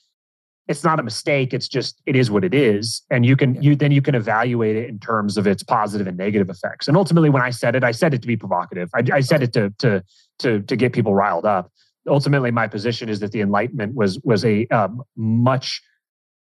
it's 0.68 0.84
not 0.84 0.99
a 0.99 1.03
mistake 1.03 1.53
it's 1.53 1.68
just 1.68 2.02
it 2.06 2.15
is 2.15 2.32
what 2.32 2.44
it 2.44 2.53
is 2.53 3.03
and 3.11 3.26
you 3.26 3.36
can 3.36 3.56
yeah. 3.56 3.61
you 3.61 3.76
then 3.76 3.91
you 3.91 4.02
can 4.02 4.15
evaluate 4.15 4.76
it 4.76 4.90
in 4.90 4.99
terms 4.99 5.38
of 5.38 5.48
its 5.48 5.64
positive 5.64 6.07
and 6.07 6.18
negative 6.18 6.49
effects. 6.49 6.88
And 6.88 6.98
ultimately 6.98 7.30
when 7.30 7.41
i 7.41 7.49
said 7.49 7.76
it 7.76 7.84
i 7.84 7.91
said 7.91 8.14
it 8.14 8.22
to 8.22 8.27
be 8.27 8.38
provocative. 8.38 8.90
I, 8.94 9.03
I 9.14 9.22
said 9.22 9.41
it 9.44 9.53
to 9.53 9.73
to 9.80 10.03
to 10.40 10.61
to 10.61 10.76
get 10.76 10.94
people 10.94 11.15
riled 11.15 11.45
up. 11.45 11.72
Ultimately 12.07 12.52
my 12.52 12.68
position 12.68 13.10
is 13.10 13.19
that 13.22 13.32
the 13.32 13.41
enlightenment 13.41 13.95
was 13.95 14.19
was 14.19 14.45
a 14.45 14.68
um, 14.68 15.02
much 15.15 15.82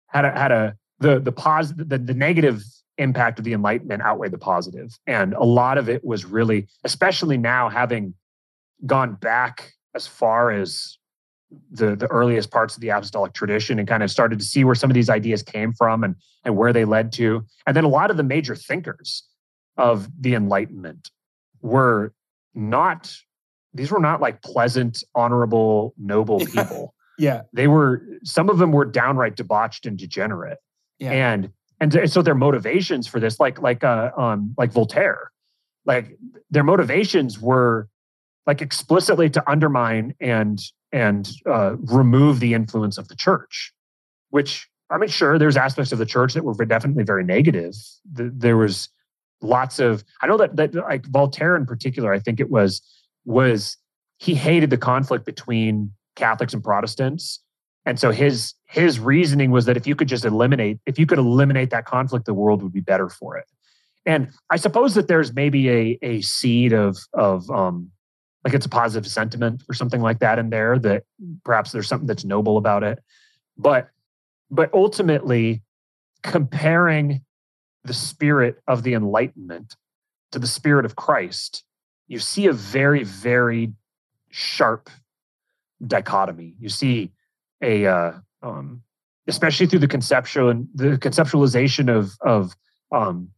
had 0.08 0.24
a 0.24 0.32
had 0.32 0.52
a 0.52 0.76
the 0.98 1.20
the 1.20 1.32
positive 1.32 1.88
the, 1.88 1.98
the 1.98 2.14
negative 2.14 2.62
impact 2.98 3.38
of 3.38 3.44
the 3.44 3.52
enlightenment 3.52 4.02
outweighed 4.02 4.32
the 4.32 4.38
positive. 4.38 4.98
And 5.06 5.34
a 5.34 5.44
lot 5.44 5.78
of 5.78 5.88
it 5.88 6.04
was 6.04 6.24
really 6.24 6.68
especially 6.84 7.38
now 7.38 7.68
having 7.68 8.14
gone 8.86 9.14
back 9.14 9.72
as 9.94 10.06
far 10.06 10.50
as 10.50 10.98
the 11.70 11.94
the 11.96 12.06
earliest 12.06 12.50
parts 12.50 12.74
of 12.74 12.80
the 12.80 12.88
apostolic 12.88 13.32
tradition 13.34 13.78
and 13.78 13.86
kind 13.86 14.02
of 14.02 14.10
started 14.10 14.38
to 14.38 14.44
see 14.44 14.64
where 14.64 14.74
some 14.74 14.90
of 14.90 14.94
these 14.94 15.10
ideas 15.10 15.42
came 15.42 15.72
from 15.72 16.04
and 16.04 16.16
and 16.44 16.56
where 16.56 16.72
they 16.72 16.84
led 16.84 17.12
to. 17.12 17.44
And 17.66 17.76
then 17.76 17.84
a 17.84 17.88
lot 17.88 18.10
of 18.10 18.16
the 18.16 18.22
major 18.22 18.56
thinkers 18.56 19.24
of 19.76 20.08
the 20.20 20.34
enlightenment 20.34 21.10
were 21.60 22.12
not 22.54 23.14
these 23.74 23.90
were 23.90 24.00
not 24.00 24.20
like 24.20 24.42
pleasant 24.42 25.02
honorable 25.14 25.94
noble 25.98 26.38
people. 26.46 26.94
Yeah 27.18 27.42
they 27.52 27.68
were 27.68 28.02
some 28.24 28.48
of 28.48 28.58
them 28.58 28.72
were 28.72 28.84
downright 28.84 29.36
debauched 29.36 29.86
and 29.86 29.98
degenerate. 29.98 30.58
Yeah. 30.98 31.10
and 31.10 31.50
and 31.82 32.10
so 32.10 32.22
their 32.22 32.34
motivations 32.34 33.08
for 33.08 33.18
this 33.18 33.40
like 33.40 33.60
like 33.60 33.82
uh 33.82 34.10
um 34.16 34.54
like 34.56 34.72
voltaire 34.72 35.32
like 35.84 36.16
their 36.50 36.62
motivations 36.62 37.40
were 37.40 37.88
like 38.46 38.62
explicitly 38.62 39.28
to 39.28 39.50
undermine 39.50 40.14
and 40.20 40.60
and 40.92 41.30
uh, 41.46 41.74
remove 41.76 42.38
the 42.38 42.54
influence 42.54 42.98
of 42.98 43.08
the 43.08 43.16
church 43.16 43.72
which 44.30 44.68
i 44.90 44.96
mean 44.96 45.08
sure 45.08 45.38
there's 45.38 45.56
aspects 45.56 45.90
of 45.90 45.98
the 45.98 46.06
church 46.06 46.34
that 46.34 46.44
were 46.44 46.54
definitely 46.64 47.04
very 47.04 47.24
negative. 47.24 47.74
There 48.04 48.56
was 48.56 48.88
lots 49.40 49.80
of 49.80 50.04
i 50.20 50.26
know 50.28 50.36
that 50.36 50.54
that 50.54 50.74
like 50.74 51.04
voltaire 51.06 51.56
in 51.56 51.66
particular 51.66 52.12
i 52.12 52.20
think 52.20 52.38
it 52.38 52.48
was 52.48 52.80
was 53.24 53.76
he 54.18 54.36
hated 54.36 54.70
the 54.70 54.78
conflict 54.78 55.26
between 55.26 55.92
catholics 56.14 56.54
and 56.54 56.62
protestants 56.62 57.40
and 57.84 57.98
so 57.98 58.10
his 58.10 58.54
his 58.66 58.98
reasoning 59.00 59.50
was 59.50 59.66
that 59.66 59.76
if 59.76 59.86
you 59.86 59.94
could 59.96 60.08
just 60.08 60.24
eliminate 60.24 60.78
if 60.86 60.98
you 60.98 61.06
could 61.06 61.18
eliminate 61.18 61.70
that 61.70 61.84
conflict, 61.84 62.26
the 62.26 62.34
world 62.34 62.62
would 62.62 62.72
be 62.72 62.80
better 62.80 63.08
for 63.08 63.36
it. 63.36 63.46
And 64.04 64.28
I 64.50 64.56
suppose 64.56 64.94
that 64.94 65.08
there's 65.08 65.32
maybe 65.32 65.68
a 65.68 65.98
a 66.02 66.20
seed 66.20 66.72
of 66.72 66.98
of 67.14 67.50
um 67.50 67.90
like 68.44 68.54
it's 68.54 68.66
a 68.66 68.70
positive 68.70 69.10
sentiment 69.10 69.62
or 69.68 69.74
something 69.74 70.00
like 70.00 70.18
that 70.18 70.38
in 70.38 70.50
there 70.50 70.78
that 70.80 71.04
perhaps 71.44 71.72
there's 71.72 71.88
something 71.88 72.06
that's 72.06 72.24
noble 72.24 72.56
about 72.56 72.82
it. 72.82 72.98
But 73.56 73.88
but 74.50 74.72
ultimately 74.74 75.62
comparing 76.22 77.22
the 77.84 77.94
spirit 77.94 78.62
of 78.68 78.82
the 78.82 78.94
enlightenment 78.94 79.76
to 80.30 80.38
the 80.38 80.46
spirit 80.46 80.84
of 80.84 80.96
Christ, 80.96 81.64
you 82.06 82.18
see 82.18 82.46
a 82.46 82.52
very, 82.52 83.02
very 83.02 83.72
sharp 84.30 84.88
dichotomy. 85.84 86.54
You 86.60 86.68
see 86.68 87.10
a 87.62 87.86
uh, 87.86 88.12
um, 88.42 88.82
especially 89.26 89.66
through 89.66 89.78
the 89.78 89.88
conceptual 89.88 90.52
the 90.74 90.98
conceptualization 90.98 91.88
of 91.88 92.12
of 92.20 92.54
um, 92.90 93.28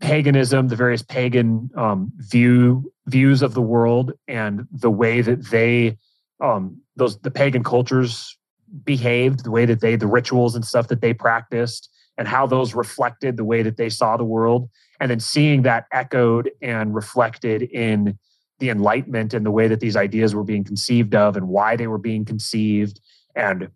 paganism, 0.00 0.68
the 0.68 0.76
various 0.76 1.02
pagan 1.02 1.70
um, 1.76 2.12
view 2.16 2.92
views 3.06 3.42
of 3.42 3.54
the 3.54 3.62
world, 3.62 4.12
and 4.28 4.66
the 4.72 4.90
way 4.90 5.20
that 5.20 5.46
they 5.50 5.96
um, 6.40 6.80
those 6.96 7.18
the 7.20 7.30
pagan 7.30 7.62
cultures 7.62 8.36
behaved, 8.84 9.44
the 9.44 9.50
way 9.50 9.66
that 9.66 9.80
they 9.80 9.96
the 9.96 10.06
rituals 10.06 10.54
and 10.54 10.64
stuff 10.64 10.88
that 10.88 11.00
they 11.00 11.12
practiced, 11.12 11.90
and 12.16 12.28
how 12.28 12.46
those 12.46 12.74
reflected 12.74 13.36
the 13.36 13.44
way 13.44 13.62
that 13.62 13.76
they 13.76 13.88
saw 13.88 14.16
the 14.16 14.24
world, 14.24 14.68
and 15.00 15.10
then 15.10 15.20
seeing 15.20 15.62
that 15.62 15.86
echoed 15.92 16.50
and 16.62 16.94
reflected 16.94 17.62
in 17.62 18.18
the 18.60 18.68
enlightenment 18.68 19.32
and 19.32 19.44
the 19.44 19.50
way 19.50 19.66
that 19.68 19.80
these 19.80 19.96
ideas 19.96 20.34
were 20.34 20.44
being 20.44 20.62
conceived 20.62 21.14
of 21.14 21.36
and 21.36 21.48
why 21.48 21.76
they 21.76 21.86
were 21.86 21.98
being 21.98 22.26
conceived 22.26 23.00
and 23.34 23.68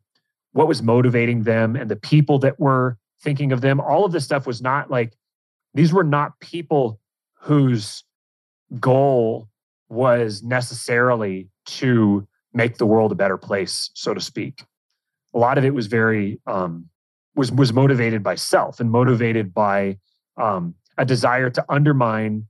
what 0.53 0.69
was 0.69 0.83
motivating 0.83 1.43
them 1.43 1.77
and 1.77 1.91
the 1.91 1.97
people 1.97 2.39
that 2.39 2.59
were 2.59 2.97
thinking 3.21 3.53
of 3.53 3.61
them. 3.61 3.81
All 3.81 4.05
of 4.05 4.13
this 4.13 4.25
stuff 4.25 4.47
was 4.47 4.63
not 4.63 4.91
like 4.91 5.13
these 5.75 5.93
were 5.93 6.05
not 6.05 6.39
people 6.41 7.01
whose 7.41 8.05
goal 8.79 9.49
was 9.89 10.43
necessarily 10.43 11.49
to 11.67 12.27
make 12.53 12.79
the 12.79 12.87
world 12.87 13.11
a 13.13 13.17
better 13.17 13.37
place 13.37 13.91
so 13.95 14.15
to 14.15 14.21
speak. 14.21 14.65
A 15.35 15.39
lot 15.39 15.59
of 15.59 15.65
it 15.65 15.75
was 15.75 15.89
very 15.89 16.41
um, 16.47 16.89
was 17.35 17.51
was 17.51 17.73
motivated 17.73 18.23
by 18.23 18.37
self 18.37 18.79
and 18.79 18.91
motivated 18.91 19.53
by 19.53 19.99
um, 20.37 20.75
a 20.97 21.05
desire 21.05 21.51
to 21.51 21.65
undermine 21.69 22.47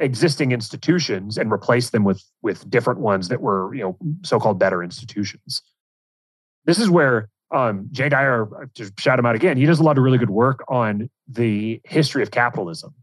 existing 0.00 0.52
institutions 0.52 1.36
and 1.36 1.52
replace 1.52 1.90
them 1.90 2.04
with 2.04 2.22
with 2.42 2.68
different 2.70 3.00
ones 3.00 3.28
that 3.28 3.40
were 3.40 3.74
you 3.74 3.82
know 3.82 3.96
so-called 4.22 4.58
better 4.58 4.82
institutions 4.82 5.62
this 6.64 6.78
is 6.78 6.88
where 6.88 7.28
um, 7.50 7.88
jay 7.92 8.08
dyer 8.08 8.48
to 8.74 8.92
shout 8.98 9.18
him 9.18 9.26
out 9.26 9.34
again. 9.34 9.56
He 9.56 9.66
does 9.66 9.80
a 9.80 9.82
lot 9.82 9.96
of 9.96 10.04
really 10.04 10.18
good 10.18 10.30
work 10.30 10.64
on 10.68 11.08
the 11.28 11.80
history 11.84 12.22
of 12.22 12.30
capitalism. 12.30 12.94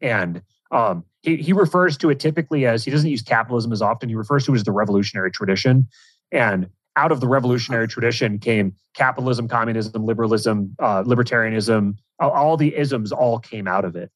And 0.00 0.42
um, 0.70 1.04
he, 1.22 1.36
he 1.36 1.52
refers 1.52 1.96
to 1.98 2.10
it 2.10 2.18
typically 2.18 2.66
as 2.66 2.84
he 2.84 2.90
doesn't 2.90 3.08
use 3.08 3.22
capitalism 3.22 3.72
as 3.72 3.80
often. 3.80 4.08
He 4.08 4.14
refers 4.14 4.44
to 4.46 4.52
it 4.52 4.56
as 4.56 4.64
the 4.64 4.72
revolutionary 4.72 5.30
tradition. 5.30 5.86
And 6.32 6.68
out 6.96 7.12
of 7.12 7.20
the 7.20 7.28
revolutionary 7.28 7.88
tradition 7.88 8.38
came 8.38 8.74
capitalism 8.94 9.48
communism 9.48 10.04
liberalism 10.04 10.74
uh, 10.78 11.02
libertarianism. 11.04 11.96
All 12.20 12.56
the 12.56 12.76
isms 12.76 13.12
all 13.12 13.38
came 13.38 13.66
out 13.66 13.84
of 13.84 13.96
it. 13.96 14.10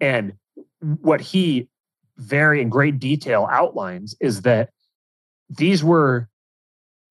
And 0.00 0.34
what 0.80 1.20
he 1.20 1.68
very 2.16 2.60
in 2.60 2.68
great 2.68 2.98
detail 2.98 3.48
outlines 3.50 4.14
is 4.20 4.42
that 4.42 4.70
these 5.48 5.82
were 5.82 6.28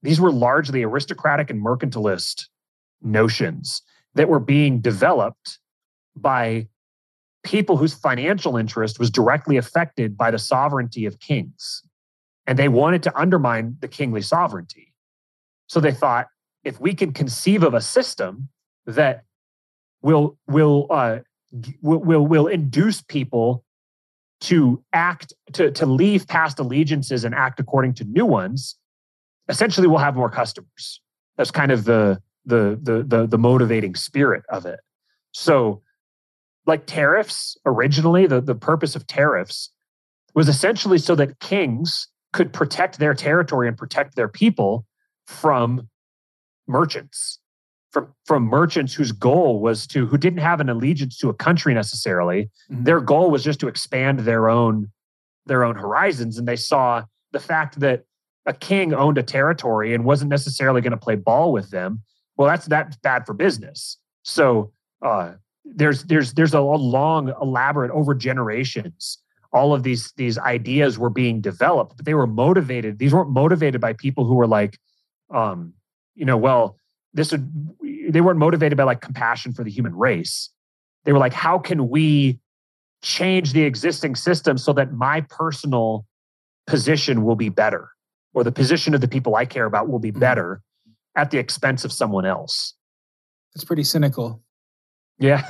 these 0.03 0.19
were 0.19 0.31
largely 0.31 0.83
aristocratic 0.83 1.49
and 1.49 1.63
mercantilist 1.63 2.47
notions 3.01 3.81
that 4.15 4.29
were 4.29 4.39
being 4.39 4.79
developed 4.79 5.57
by 6.15 6.67
people 7.43 7.77
whose 7.77 7.93
financial 7.93 8.57
interest 8.57 8.99
was 8.99 9.09
directly 9.09 9.57
affected 9.57 10.17
by 10.17 10.29
the 10.29 10.37
sovereignty 10.37 11.05
of 11.05 11.19
kings. 11.19 11.81
And 12.45 12.59
they 12.59 12.67
wanted 12.67 13.01
to 13.03 13.17
undermine 13.19 13.77
the 13.79 13.87
kingly 13.87 14.21
sovereignty. 14.21 14.93
So 15.67 15.79
they 15.79 15.93
thought 15.93 16.27
if 16.63 16.79
we 16.79 16.93
can 16.93 17.13
conceive 17.13 17.63
of 17.63 17.73
a 17.73 17.81
system 17.81 18.49
that 18.85 19.23
will 20.01 20.37
will 20.47 20.87
uh, 20.89 21.19
will, 21.81 21.99
will 21.99 22.27
will 22.27 22.47
induce 22.47 23.01
people 23.01 23.63
to 24.41 24.83
act 24.91 25.33
to 25.53 25.71
to 25.71 25.85
leave 25.85 26.27
past 26.27 26.59
allegiances 26.59 27.23
and 27.23 27.33
act 27.33 27.61
according 27.61 27.93
to 27.95 28.03
new 28.03 28.25
ones 28.25 28.77
essentially 29.49 29.87
we'll 29.87 29.99
have 29.99 30.15
more 30.15 30.29
customers. 30.29 31.01
That's 31.37 31.51
kind 31.51 31.71
of 31.71 31.85
the 31.85 32.21
the 32.45 32.79
the 32.81 33.03
the, 33.03 33.27
the 33.27 33.37
motivating 33.37 33.95
spirit 33.95 34.43
of 34.49 34.65
it. 34.65 34.79
So 35.31 35.81
like 36.65 36.85
tariffs 36.85 37.57
originally 37.65 38.25
the, 38.27 38.39
the 38.39 38.55
purpose 38.55 38.95
of 38.95 39.05
tariffs 39.07 39.69
was 40.33 40.47
essentially 40.47 40.97
so 40.97 41.15
that 41.15 41.39
kings 41.39 42.07
could 42.31 42.53
protect 42.53 42.99
their 42.99 43.13
territory 43.13 43.67
and 43.67 43.77
protect 43.77 44.15
their 44.15 44.27
people 44.27 44.85
from 45.27 45.89
merchants 46.67 47.39
from 47.91 48.13
from 48.25 48.43
merchants 48.43 48.93
whose 48.93 49.11
goal 49.11 49.59
was 49.59 49.85
to 49.87 50.05
who 50.07 50.17
didn't 50.17 50.39
have 50.39 50.59
an 50.59 50.67
allegiance 50.67 51.17
to 51.17 51.29
a 51.29 51.33
country 51.33 51.73
necessarily. 51.73 52.49
Mm-hmm. 52.71 52.83
their 52.83 52.99
goal 52.99 53.29
was 53.31 53.43
just 53.43 53.59
to 53.61 53.67
expand 53.67 54.19
their 54.19 54.49
own 54.49 54.91
their 55.45 55.63
own 55.63 55.75
horizons. 55.75 56.37
And 56.37 56.47
they 56.47 56.55
saw 56.55 57.03
the 57.31 57.39
fact 57.39 57.79
that 57.79 58.03
a 58.45 58.53
king 58.53 58.93
owned 58.93 59.17
a 59.17 59.23
territory 59.23 59.93
and 59.93 60.05
wasn't 60.05 60.29
necessarily 60.29 60.81
going 60.81 60.91
to 60.91 60.97
play 60.97 61.15
ball 61.15 61.51
with 61.51 61.69
them 61.71 62.01
well 62.37 62.47
that's 62.47 62.65
that's 62.65 62.97
bad 62.97 63.25
for 63.25 63.33
business. 63.33 63.97
So 64.23 64.71
uh, 65.01 65.33
there's 65.65 66.03
there's 66.05 66.33
there's 66.33 66.53
a 66.53 66.61
long 66.61 67.33
elaborate 67.41 67.91
over 67.91 68.13
generations 68.13 69.19
all 69.51 69.73
of 69.73 69.83
these 69.83 70.11
these 70.17 70.37
ideas 70.39 70.97
were 70.97 71.09
being 71.09 71.39
developed 71.39 71.95
but 71.95 72.05
they 72.05 72.15
were 72.15 72.27
motivated 72.27 72.99
these 72.99 73.13
weren't 73.13 73.29
motivated 73.29 73.79
by 73.79 73.93
people 73.93 74.25
who 74.25 74.33
were 74.33 74.47
like 74.47 74.77
um 75.33 75.73
you 76.15 76.25
know 76.25 76.37
well 76.37 76.77
this 77.13 77.31
would 77.31 77.49
they 78.09 78.21
weren't 78.21 78.39
motivated 78.39 78.77
by 78.77 78.83
like 78.83 79.01
compassion 79.01 79.53
for 79.53 79.63
the 79.63 79.71
human 79.71 79.95
race. 79.95 80.49
They 81.05 81.13
were 81.13 81.19
like 81.19 81.33
how 81.33 81.59
can 81.59 81.89
we 81.89 82.39
change 83.01 83.53
the 83.53 83.63
existing 83.63 84.15
system 84.15 84.57
so 84.57 84.73
that 84.73 84.93
my 84.93 85.21
personal 85.21 86.05
position 86.67 87.23
will 87.23 87.35
be 87.35 87.49
better 87.49 87.89
or 88.33 88.43
the 88.43 88.51
position 88.51 88.93
of 88.93 89.01
the 89.01 89.07
people 89.07 89.35
i 89.35 89.45
care 89.45 89.65
about 89.65 89.89
will 89.89 89.99
be 89.99 90.11
mm-hmm. 90.11 90.19
better 90.19 90.61
at 91.15 91.31
the 91.31 91.37
expense 91.37 91.85
of 91.85 91.91
someone 91.91 92.25
else. 92.25 92.73
That's 93.53 93.63
pretty 93.63 93.83
cynical. 93.83 94.41
Yeah. 95.19 95.47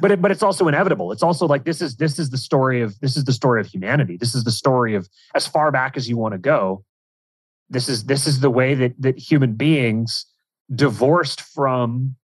But 0.00 0.12
it, 0.12 0.22
but 0.22 0.30
it's 0.30 0.42
also 0.42 0.68
inevitable. 0.68 1.12
It's 1.12 1.22
also 1.22 1.46
like 1.46 1.64
this 1.64 1.82
is 1.82 1.96
this 1.96 2.18
is 2.18 2.30
the 2.30 2.38
story 2.38 2.80
of 2.80 2.98
this 3.00 3.16
is 3.16 3.24
the 3.24 3.32
story 3.32 3.60
of 3.60 3.66
humanity. 3.66 4.16
This 4.16 4.34
is 4.34 4.44
the 4.44 4.50
story 4.50 4.94
of 4.94 5.08
as 5.34 5.46
far 5.46 5.70
back 5.70 5.96
as 5.96 6.08
you 6.08 6.16
want 6.16 6.32
to 6.32 6.38
go 6.38 6.84
this 7.70 7.88
is 7.88 8.04
this 8.04 8.26
is 8.26 8.40
the 8.40 8.50
way 8.50 8.74
that 8.74 8.92
that 8.98 9.16
human 9.16 9.54
beings 9.54 10.26
divorced 10.74 11.40
from 11.40 12.16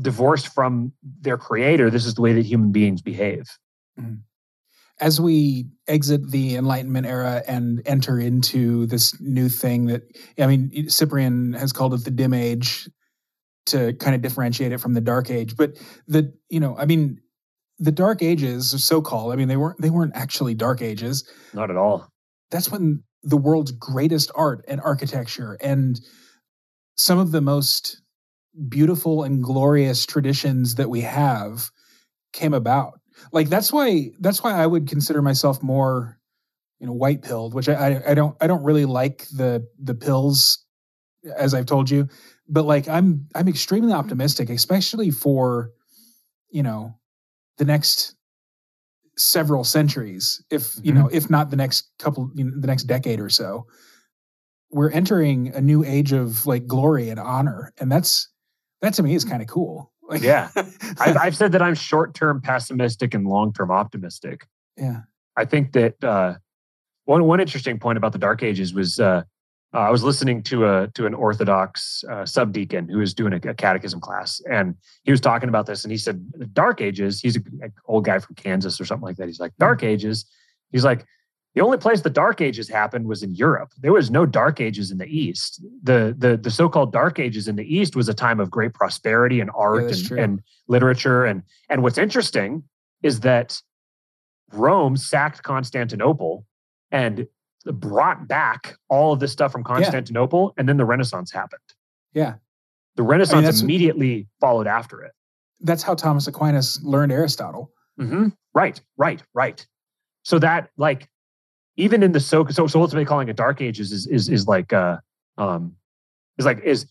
divorced 0.00 0.48
from 0.48 0.92
their 1.20 1.36
creator 1.36 1.90
this 1.90 2.06
is 2.06 2.14
the 2.14 2.22
way 2.22 2.32
that 2.32 2.46
human 2.46 2.72
beings 2.72 3.02
behave. 3.02 3.50
Mm-hmm. 4.00 4.14
As 5.00 5.20
we 5.20 5.66
exit 5.88 6.30
the 6.30 6.56
enlightenment 6.56 7.06
era 7.06 7.42
and 7.46 7.82
enter 7.84 8.18
into 8.18 8.86
this 8.86 9.18
new 9.20 9.48
thing 9.48 9.86
that 9.86 10.02
i 10.38 10.46
mean 10.46 10.88
cyprian 10.88 11.52
has 11.52 11.72
called 11.72 11.94
it 11.94 12.04
the 12.04 12.10
dim 12.10 12.32
age 12.32 12.88
to 13.66 13.94
kind 13.94 14.14
of 14.14 14.22
differentiate 14.22 14.72
it 14.72 14.78
from 14.78 14.94
the 14.94 15.00
dark 15.00 15.30
age. 15.30 15.56
But 15.56 15.78
the 16.06 16.32
you 16.48 16.60
know 16.60 16.76
i 16.78 16.84
mean 16.84 17.20
the 17.78 17.92
dark 17.92 18.22
ages 18.22 18.72
are 18.74 18.78
so 18.78 19.02
called 19.02 19.32
i 19.32 19.36
mean 19.36 19.48
they 19.48 19.56
weren't 19.56 19.80
they 19.80 19.90
weren't 19.90 20.14
actually 20.14 20.54
dark 20.54 20.82
ages. 20.82 21.28
Not 21.52 21.70
at 21.70 21.76
all. 21.76 22.08
That's 22.50 22.70
when 22.70 23.02
the 23.22 23.36
world's 23.36 23.72
greatest 23.72 24.30
art 24.34 24.64
and 24.68 24.80
architecture 24.80 25.56
and 25.60 25.98
some 26.96 27.18
of 27.18 27.32
the 27.32 27.40
most 27.40 28.00
beautiful 28.68 29.24
and 29.24 29.42
glorious 29.42 30.06
traditions 30.06 30.76
that 30.76 30.90
we 30.90 31.00
have 31.00 31.70
came 32.32 32.54
about 32.54 33.00
like 33.32 33.48
that's 33.48 33.72
why 33.72 34.10
that's 34.20 34.42
why 34.42 34.52
i 34.52 34.66
would 34.66 34.88
consider 34.88 35.22
myself 35.22 35.62
more 35.62 36.18
you 36.80 36.86
know 36.86 36.92
white 36.92 37.22
pilled 37.22 37.54
which 37.54 37.68
I, 37.68 37.74
I, 37.74 38.10
I 38.10 38.14
don't 38.14 38.36
i 38.40 38.46
don't 38.46 38.64
really 38.64 38.84
like 38.84 39.26
the 39.28 39.66
the 39.78 39.94
pills 39.94 40.64
as 41.36 41.54
i've 41.54 41.66
told 41.66 41.90
you 41.90 42.08
but 42.48 42.64
like 42.64 42.88
i'm 42.88 43.26
i'm 43.34 43.48
extremely 43.48 43.92
optimistic 43.92 44.50
especially 44.50 45.10
for 45.10 45.70
you 46.50 46.62
know 46.62 46.98
the 47.58 47.64
next 47.64 48.14
several 49.16 49.64
centuries, 49.64 50.42
if 50.50 50.74
you 50.82 50.92
mm-hmm. 50.92 51.02
know, 51.02 51.10
if 51.12 51.30
not 51.30 51.50
the 51.50 51.56
next 51.56 51.90
couple, 51.98 52.30
you 52.34 52.44
know, 52.44 52.52
the 52.58 52.66
next 52.66 52.84
decade 52.84 53.20
or 53.20 53.28
so. 53.28 53.66
We're 54.70 54.90
entering 54.90 55.54
a 55.54 55.60
new 55.60 55.84
age 55.84 56.12
of 56.12 56.46
like 56.46 56.66
glory 56.66 57.08
and 57.08 57.20
honor, 57.20 57.72
and 57.78 57.90
that's 57.92 58.28
that 58.82 58.94
to 58.94 59.02
me 59.02 59.14
is 59.14 59.24
kind 59.24 59.40
of 59.40 59.48
cool. 59.48 59.92
Like, 60.14 60.22
yeah, 60.22 60.50
I've, 60.98 61.16
I've 61.16 61.36
said 61.36 61.52
that 61.52 61.62
I'm 61.62 61.74
short 61.74 62.14
term 62.14 62.40
pessimistic 62.40 63.14
and 63.14 63.26
long 63.26 63.52
term 63.52 63.70
optimistic. 63.70 64.46
Yeah, 64.76 65.02
I 65.36 65.44
think 65.44 65.72
that 65.72 66.02
uh, 66.02 66.34
one 67.04 67.24
one 67.24 67.40
interesting 67.40 67.78
point 67.78 67.98
about 67.98 68.12
the 68.12 68.18
Dark 68.18 68.42
Ages 68.42 68.72
was 68.72 68.98
uh, 68.98 69.22
uh, 69.74 69.78
I 69.78 69.90
was 69.90 70.02
listening 70.02 70.42
to 70.44 70.66
a 70.66 70.88
to 70.94 71.06
an 71.06 71.14
Orthodox 71.14 72.04
uh, 72.08 72.24
subdeacon 72.24 72.88
who 72.88 72.98
was 72.98 73.12
doing 73.12 73.32
a, 73.32 73.48
a, 73.48 73.54
catechism 73.54 74.00
class, 74.00 74.40
and 74.50 74.76
he 75.02 75.10
was 75.10 75.20
talking 75.20 75.48
about 75.48 75.66
this, 75.66 75.84
and 75.84 75.90
he 75.90 75.98
said, 75.98 76.54
"Dark 76.54 76.80
Ages." 76.80 77.20
He's 77.20 77.36
an 77.36 77.72
old 77.86 78.04
guy 78.04 78.20
from 78.20 78.36
Kansas 78.36 78.80
or 78.80 78.84
something 78.84 79.04
like 79.04 79.16
that. 79.16 79.26
He's 79.26 79.40
like, 79.40 79.52
"Dark 79.58 79.80
hmm. 79.80 79.86
Ages." 79.86 80.26
He's 80.70 80.84
like, 80.84 81.06
"The 81.54 81.60
only 81.60 81.78
place 81.78 82.00
the 82.00 82.10
Dark 82.10 82.40
Ages 82.40 82.68
happened 82.68 83.06
was 83.06 83.22
in 83.22 83.34
Europe. 83.34 83.72
There 83.78 83.92
was 83.92 84.10
no 84.10 84.26
Dark 84.26 84.60
Ages 84.60 84.90
in 84.90 84.98
the 84.98 85.06
East. 85.06 85.62
The 85.82 86.14
the 86.16 86.36
the 86.36 86.50
so-called 86.50 86.92
Dark 86.92 87.18
Ages 87.18 87.48
in 87.48 87.56
the 87.56 87.76
East 87.76 87.96
was 87.96 88.08
a 88.08 88.14
time 88.14 88.40
of 88.40 88.50
great 88.50 88.74
prosperity 88.74 89.40
and 89.40 89.50
art 89.54 89.82
yeah, 89.82 90.08
and, 90.10 90.18
and 90.18 90.42
literature. 90.68 91.24
And 91.24 91.42
and 91.70 91.82
what's 91.82 91.98
interesting 91.98 92.64
is 93.02 93.20
that 93.20 93.60
Rome 94.52 94.96
sacked 94.96 95.42
Constantinople 95.42 96.46
and 96.90 97.26
brought 97.66 98.28
back 98.28 98.76
all 98.88 99.12
of 99.12 99.20
this 99.20 99.32
stuff 99.32 99.52
from 99.52 99.64
Constantinople, 99.64 100.52
yeah. 100.54 100.60
and 100.60 100.68
then 100.68 100.76
the 100.76 100.84
Renaissance 100.84 101.32
happened. 101.32 101.60
Yeah. 102.12 102.34
The 102.96 103.02
Renaissance 103.02 103.46
I 103.46 103.50
mean, 103.50 103.64
immediately 103.64 104.28
followed 104.40 104.66
after 104.66 105.02
it. 105.02 105.12
That's 105.60 105.82
how 105.82 105.94
Thomas 105.94 106.26
Aquinas 106.26 106.80
learned 106.82 107.10
Aristotle. 107.10 107.72
Mm-hmm. 107.98 108.28
Right, 108.54 108.80
right, 108.96 109.22
right. 109.34 109.66
So 110.22 110.38
that 110.38 110.70
like 110.76 111.08
even 111.76 112.02
in 112.02 112.12
the 112.12 112.20
so 112.20 112.46
so 112.46 112.66
so 112.66 112.80
ultimately 112.80 113.04
calling 113.04 113.28
it 113.28 113.36
dark 113.36 113.60
ages 113.60 113.92
is 113.92 114.06
is 114.06 114.28
is 114.28 114.46
like 114.46 114.72
uh 114.72 114.96
um 115.38 115.74
is 116.38 116.46
like 116.46 116.60
is 116.64 116.86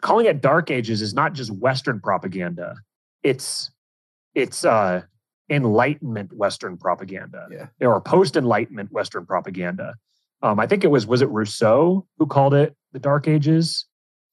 calling 0.00 0.26
it 0.26 0.40
dark 0.40 0.70
ages 0.70 1.02
is 1.02 1.14
not 1.14 1.32
just 1.32 1.50
western 1.50 2.00
propaganda. 2.00 2.76
It's 3.22 3.70
it's 4.34 4.64
uh 4.64 5.02
enlightenment 5.48 6.32
western 6.32 6.76
propaganda. 6.76 7.46
Yeah. 7.50 7.66
or 7.88 8.00
post 8.00 8.36
enlightenment 8.36 8.90
western 8.92 9.24
propaganda. 9.26 9.94
Um 10.42 10.58
i 10.60 10.66
think 10.66 10.84
it 10.84 10.88
was 10.88 11.06
was 11.06 11.22
it 11.22 11.28
rousseau 11.30 12.06
who 12.18 12.26
called 12.26 12.54
it 12.54 12.76
the 12.92 12.98
dark 12.98 13.28
ages? 13.28 13.86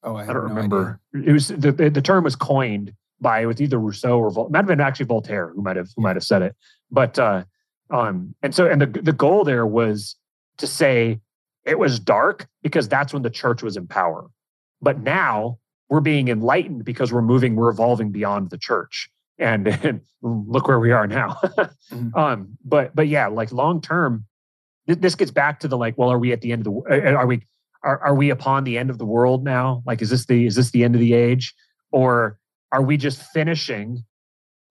Oh 0.03 0.15
i, 0.15 0.23
I 0.23 0.25
don't 0.27 0.35
no 0.35 0.41
remember. 0.41 0.99
idea. 1.15 1.30
it 1.30 1.34
was 1.34 1.47
the, 1.47 1.71
the, 1.71 2.01
term 2.01 2.23
was 2.23 2.35
coined 2.35 2.93
by 3.21 3.41
it 3.41 3.45
was 3.45 3.61
either 3.61 3.80
rousseau 3.80 4.19
or 4.19 4.31
Vol- 4.31 4.49
might 4.49 4.59
have 4.59 4.67
been 4.67 4.81
actually 4.81 5.05
voltaire 5.05 5.51
who 5.55 5.61
might 5.61 5.77
have 5.77 5.89
who 5.95 6.01
might 6.01 6.15
have 6.15 6.23
said 6.23 6.41
it. 6.41 6.55
But 6.91 7.17
uh 7.19 7.43
um, 7.93 8.33
and 8.41 8.55
so, 8.55 8.65
and 8.65 8.81
the, 8.81 8.87
the 8.87 9.13
goal 9.13 9.43
there 9.43 9.67
was 9.67 10.15
to 10.57 10.65
say 10.65 11.21
it 11.63 11.77
was 11.77 11.99
dark 11.99 12.47
because 12.63 12.89
that's 12.89 13.13
when 13.13 13.21
the 13.21 13.29
church 13.29 13.61
was 13.61 13.77
in 13.77 13.87
power. 13.87 14.29
But 14.81 14.99
now 14.99 15.59
we're 15.89 16.01
being 16.01 16.27
enlightened 16.27 16.85
because 16.85 17.13
we're 17.13 17.21
moving, 17.21 17.55
we're 17.55 17.69
evolving 17.69 18.11
beyond 18.11 18.49
the 18.49 18.57
church. 18.57 19.09
And, 19.37 19.67
and 19.67 20.01
look 20.23 20.67
where 20.67 20.79
we 20.79 20.91
are 20.91 21.05
now. 21.05 21.37
mm-hmm. 21.43 22.15
um, 22.17 22.57
but, 22.65 22.95
but 22.95 23.07
yeah, 23.07 23.27
like 23.27 23.51
long 23.51 23.79
term, 23.79 24.25
th- 24.87 24.99
this 24.99 25.13
gets 25.13 25.31
back 25.31 25.59
to 25.59 25.67
the 25.67 25.77
like, 25.77 25.95
well, 25.95 26.11
are 26.11 26.19
we 26.19 26.33
at 26.33 26.41
the 26.41 26.51
end 26.51 26.65
of 26.65 26.73
the, 26.73 26.79
uh, 26.89 27.11
uh, 27.11 27.13
are 27.13 27.27
we, 27.27 27.45
are, 27.83 27.99
are 27.99 28.15
we 28.15 28.31
upon 28.31 28.63
the 28.63 28.79
end 28.79 28.89
of 28.89 28.97
the 28.97 29.05
world 29.05 29.43
now? 29.43 29.83
Like, 29.85 30.01
is 30.01 30.09
this 30.09 30.25
the, 30.25 30.47
is 30.47 30.55
this 30.55 30.71
the 30.71 30.83
end 30.83 30.95
of 30.95 31.01
the 31.01 31.13
age? 31.13 31.53
Or 31.91 32.39
are 32.71 32.81
we 32.81 32.97
just 32.97 33.21
finishing 33.21 34.03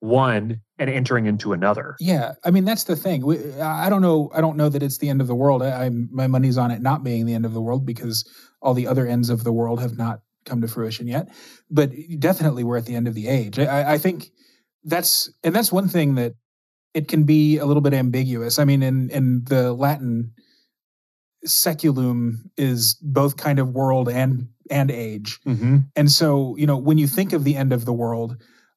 one 0.01 0.61
and 0.83 0.91
entering 0.91 1.27
into 1.27 1.53
another. 1.53 1.97
Yeah, 2.01 2.33
I 2.45 2.51
mean 2.51 2.65
that's 2.65 2.85
the 2.85 2.97
thing. 2.97 3.25
We, 3.25 3.39
I 3.61 3.89
don't 3.89 4.03
know. 4.03 4.31
I 4.35 4.41
don't 4.41 4.57
know 4.57 4.69
that 4.69 4.83
it's 4.83 4.99
the 4.99 5.09
end 5.09 5.21
of 5.21 5.27
the 5.27 5.35
world. 5.35 5.63
I, 5.63 5.87
I, 5.87 5.91
my 5.91 6.27
money's 6.27 6.59
on 6.59 6.71
it 6.71 6.83
not 6.83 7.05
being 7.05 7.27
the 7.27 7.35
end 7.35 7.47
of 7.47 7.55
the 7.55 7.61
world 7.61 7.87
because 7.87 8.29
all 8.61 8.75
the 8.75 8.87
other 8.87 9.07
ends 9.07 9.31
of 9.31 9.45
the 9.45 9.53
world 9.53 9.81
have 9.81 9.97
not 9.97 10.21
come 10.45 10.61
to 10.61 10.69
fruition 10.69 11.07
yet. 11.07 11.29
But 11.71 11.93
definitely, 12.19 12.65
we're 12.65 12.79
at 12.79 12.87
the 12.87 12.95
end 12.95 13.09
of 13.09 13.15
the 13.15 13.29
age. 13.29 13.59
I, 13.59 13.95
I 13.95 13.99
think 13.99 14.31
that's 14.85 15.33
and 15.45 15.55
that's 15.55 15.73
one 15.73 15.89
thing 15.89 16.17
that 16.17 16.35
it 16.95 17.09
can 17.09 17.25
be 17.25 17.59
a 17.59 17.67
little 17.67 17.81
bit 17.81 17.95
ambiguous. 17.95 18.59
I 18.59 18.65
mean, 18.65 18.83
in 18.83 19.11
in 19.11 19.45
the 19.45 19.73
Latin, 19.73 20.33
saeculum 21.47 22.39
is 22.57 22.97
both 23.03 23.37
kind 23.37 23.59
of 23.59 23.71
world 23.71 24.09
and 24.09 24.49
and 24.71 24.91
age. 24.91 25.39
Mm-hmm. 25.47 25.79
And 25.97 26.11
so, 26.11 26.57
you 26.57 26.67
know, 26.67 26.77
when 26.77 26.99
you 26.99 27.07
think 27.07 27.33
of 27.33 27.45
the 27.45 27.57
end 27.57 27.73
of 27.73 27.85
the 27.85 27.93
world, 27.93 28.37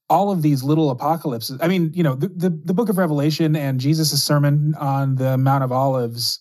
all 0.10 0.32
of 0.32 0.42
these 0.42 0.64
little 0.64 0.92
apocalypses. 0.92 1.60
I 1.62 1.68
mean, 1.68 1.92
you 1.94 2.04
know, 2.04 2.16
the, 2.16 2.28
the, 2.28 2.50
the 2.50 2.74
book 2.74 2.90
of 2.90 2.98
Revelation 2.98 3.56
and 3.56 3.80
Jesus' 3.80 4.24
sermon 4.24 4.76
on 4.80 5.16
the 5.16 5.38
Mount 5.38 5.64
of 5.64 5.72
Olives 5.72 6.40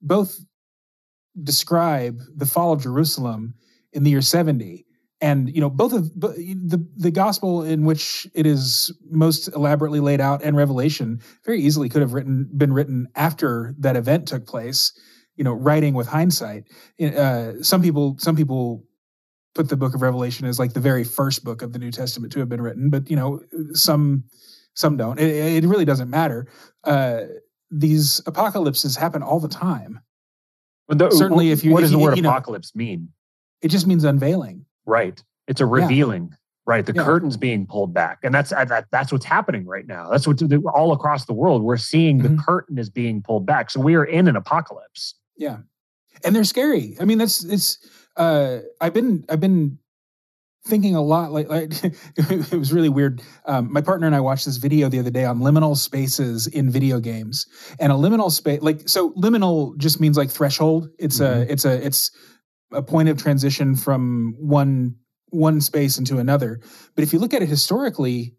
both 0.00 0.38
describe 1.42 2.20
the 2.34 2.46
fall 2.46 2.72
of 2.72 2.82
Jerusalem 2.82 3.54
in 3.92 4.04
the 4.04 4.10
year 4.10 4.22
70. 4.22 4.86
And, 5.20 5.54
you 5.54 5.60
know, 5.60 5.70
both 5.70 5.92
of 5.92 6.20
the, 6.20 6.86
the 6.96 7.10
gospel 7.10 7.62
in 7.62 7.84
which 7.84 8.26
it 8.34 8.46
is 8.46 8.92
most 9.10 9.48
elaborately 9.48 10.00
laid 10.00 10.20
out 10.20 10.42
and 10.42 10.56
Revelation 10.56 11.20
very 11.44 11.60
easily 11.60 11.88
could 11.88 12.02
have 12.02 12.12
written, 12.12 12.48
been 12.54 12.72
written 12.72 13.08
after 13.14 13.74
that 13.78 13.96
event 13.96 14.28
took 14.28 14.46
place, 14.46 14.92
you 15.36 15.44
know, 15.44 15.52
writing 15.52 15.94
with 15.94 16.06
hindsight. 16.06 16.64
Uh, 17.00 17.52
some 17.62 17.80
people, 17.80 18.16
some 18.18 18.36
people 18.36 18.84
put 19.54 19.68
the 19.68 19.76
book 19.76 19.94
of 19.94 20.02
Revelation 20.02 20.46
as 20.46 20.58
like 20.58 20.72
the 20.72 20.80
very 20.80 21.04
first 21.04 21.44
book 21.44 21.62
of 21.62 21.72
the 21.72 21.78
New 21.78 21.90
Testament 21.90 22.32
to 22.32 22.40
have 22.40 22.48
been 22.48 22.60
written, 22.60 22.90
but 22.90 23.08
you 23.08 23.16
know, 23.16 23.40
some 23.72 24.24
some 24.74 24.96
don't. 24.96 25.18
It, 25.18 25.64
it 25.64 25.66
really 25.66 25.84
doesn't 25.84 26.10
matter. 26.10 26.48
Uh, 26.82 27.22
these 27.70 28.20
apocalypses 28.26 28.96
happen 28.96 29.22
all 29.22 29.40
the 29.40 29.48
time. 29.48 30.00
The, 30.88 31.10
Certainly, 31.10 31.50
if 31.50 31.64
you 31.64 31.72
what 31.72 31.80
does 31.80 31.92
the 31.92 31.98
word 31.98 32.16
you 32.16 32.22
know, 32.22 32.30
apocalypse 32.30 32.74
mean? 32.74 33.08
It 33.62 33.68
just 33.68 33.86
means 33.86 34.04
unveiling. 34.04 34.66
Right. 34.84 35.22
It's 35.48 35.60
a 35.60 35.66
revealing. 35.66 36.28
Yeah. 36.30 36.36
Right. 36.66 36.86
The 36.86 36.94
yeah. 36.94 37.04
curtain's 37.04 37.36
being 37.36 37.66
pulled 37.66 37.92
back, 37.92 38.18
and 38.22 38.34
that's 38.34 38.50
that, 38.50 38.86
that's 38.90 39.12
what's 39.12 39.24
happening 39.24 39.66
right 39.66 39.86
now. 39.86 40.08
That's 40.10 40.26
what 40.26 40.40
all 40.74 40.92
across 40.92 41.26
the 41.26 41.34
world 41.34 41.62
we're 41.62 41.76
seeing. 41.76 42.20
Mm-hmm. 42.20 42.36
The 42.36 42.42
curtain 42.42 42.78
is 42.78 42.88
being 42.88 43.22
pulled 43.22 43.44
back. 43.44 43.70
So 43.70 43.80
we 43.80 43.94
are 43.96 44.04
in 44.04 44.28
an 44.28 44.36
apocalypse. 44.36 45.14
Yeah, 45.36 45.58
and 46.24 46.34
they're 46.34 46.44
scary. 46.44 46.96
I 46.98 47.04
mean, 47.04 47.18
that's 47.18 47.44
it's 47.44 47.78
uh, 48.16 48.58
I've 48.80 48.94
been 48.94 49.24
I've 49.28 49.40
been 49.40 49.78
thinking 50.66 50.94
a 50.94 51.02
lot 51.02 51.30
like, 51.32 51.48
like 51.48 51.72
it 52.16 52.52
was 52.52 52.72
really 52.72 52.88
weird 52.88 53.22
um, 53.44 53.70
my 53.72 53.80
partner 53.80 54.06
and 54.06 54.16
i 54.16 54.20
watched 54.20 54.46
this 54.46 54.56
video 54.56 54.88
the 54.88 54.98
other 54.98 55.10
day 55.10 55.24
on 55.24 55.40
liminal 55.40 55.76
spaces 55.76 56.46
in 56.46 56.70
video 56.70 57.00
games 57.00 57.46
and 57.78 57.92
a 57.92 57.94
liminal 57.94 58.30
space 58.30 58.62
like 58.62 58.88
so 58.88 59.10
liminal 59.12 59.76
just 59.76 60.00
means 60.00 60.16
like 60.16 60.30
threshold 60.30 60.88
it's 60.98 61.20
mm-hmm. 61.20 61.42
a 61.42 61.52
it's 61.52 61.64
a 61.64 61.86
it's 61.86 62.10
a 62.72 62.82
point 62.82 63.08
of 63.08 63.18
transition 63.18 63.76
from 63.76 64.34
one 64.38 64.94
one 65.28 65.60
space 65.60 65.98
into 65.98 66.18
another 66.18 66.60
but 66.94 67.04
if 67.04 67.12
you 67.12 67.18
look 67.18 67.34
at 67.34 67.42
it 67.42 67.48
historically 67.48 68.34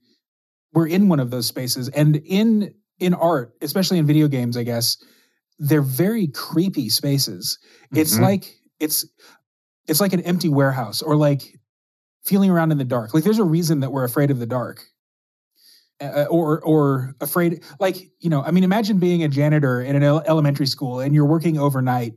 we're 0.73 0.87
in 0.87 1.07
one 1.07 1.19
of 1.19 1.29
those 1.29 1.45
spaces 1.45 1.89
and 1.89 2.15
in 2.25 2.73
in 2.99 3.13
art 3.13 3.53
especially 3.61 3.99
in 3.99 4.07
video 4.07 4.27
games 4.27 4.57
i 4.57 4.63
guess 4.63 4.97
they're 5.59 5.81
very 5.81 6.27
creepy 6.27 6.89
spaces 6.89 7.59
mm-hmm. 7.85 7.97
it's 7.97 8.17
like 8.17 8.55
it's 8.79 9.05
it's 9.87 10.01
like 10.01 10.13
an 10.13 10.21
empty 10.21 10.49
warehouse 10.49 11.01
or 11.01 11.15
like 11.15 11.59
feeling 12.23 12.49
around 12.49 12.71
in 12.71 12.77
the 12.77 12.83
dark. 12.83 13.13
Like 13.13 13.23
there's 13.23 13.39
a 13.39 13.43
reason 13.43 13.81
that 13.81 13.91
we're 13.91 14.03
afraid 14.03 14.31
of 14.31 14.39
the 14.39 14.45
dark. 14.45 14.83
Uh, 16.01 16.25
or 16.29 16.59
or 16.63 17.15
afraid 17.21 17.63
like 17.79 17.95
you 18.19 18.29
know 18.29 18.41
i 18.41 18.51
mean 18.51 18.65
imagine 18.65 18.99
being 18.99 19.23
a 19.23 19.29
janitor 19.29 19.79
in 19.81 19.95
an 19.95 20.03
elementary 20.03 20.65
school 20.65 20.99
and 20.99 21.15
you're 21.15 21.25
working 21.25 21.57
overnight 21.57 22.11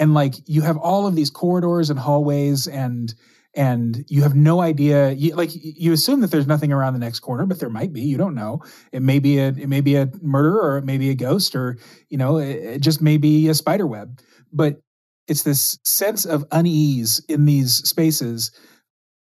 and 0.00 0.14
like 0.14 0.34
you 0.46 0.62
have 0.62 0.76
all 0.76 1.06
of 1.06 1.14
these 1.14 1.30
corridors 1.30 1.90
and 1.90 2.00
hallways 2.00 2.66
and 2.66 3.14
and 3.54 4.04
you 4.08 4.22
have 4.22 4.34
no 4.34 4.60
idea 4.60 5.12
you, 5.12 5.32
like 5.36 5.50
you 5.52 5.92
assume 5.92 6.22
that 6.22 6.32
there's 6.32 6.48
nothing 6.48 6.72
around 6.72 6.92
the 6.92 6.98
next 6.98 7.20
corner 7.20 7.46
but 7.46 7.60
there 7.60 7.70
might 7.70 7.92
be 7.92 8.00
you 8.00 8.16
don't 8.16 8.34
know 8.34 8.60
it 8.90 9.00
may 9.00 9.20
be 9.20 9.38
a 9.38 9.48
it 9.50 9.68
may 9.68 9.80
be 9.80 9.94
a 9.94 10.08
murder 10.20 10.60
or 10.60 10.78
it 10.78 10.84
may 10.84 10.98
be 10.98 11.10
a 11.10 11.14
ghost 11.14 11.54
or 11.54 11.78
you 12.08 12.18
know 12.18 12.36
it, 12.36 12.56
it 12.56 12.80
just 12.80 13.00
may 13.00 13.16
be 13.16 13.48
a 13.48 13.54
spider 13.54 13.86
web 13.86 14.20
but 14.52 14.82
it's 15.30 15.44
this 15.44 15.78
sense 15.84 16.24
of 16.24 16.44
unease 16.50 17.24
in 17.28 17.44
these 17.44 17.74
spaces 17.88 18.50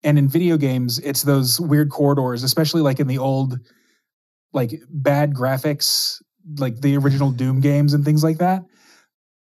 and 0.05 0.19
in 0.19 0.29
video 0.29 0.59
games 0.59 0.99
it's 0.99 1.23
those 1.23 1.59
weird 1.59 1.91
corridors 1.91 2.43
especially 2.43 2.83
like 2.83 3.01
in 3.01 3.07
the 3.07 3.17
old 3.17 3.59
like 4.53 4.79
bad 4.91 5.33
graphics 5.33 6.23
like 6.59 6.81
the 6.83 6.97
original 6.99 7.31
doom 7.31 7.61
games 7.61 7.95
and 7.95 8.05
things 8.05 8.23
like 8.23 8.37
that 8.39 8.63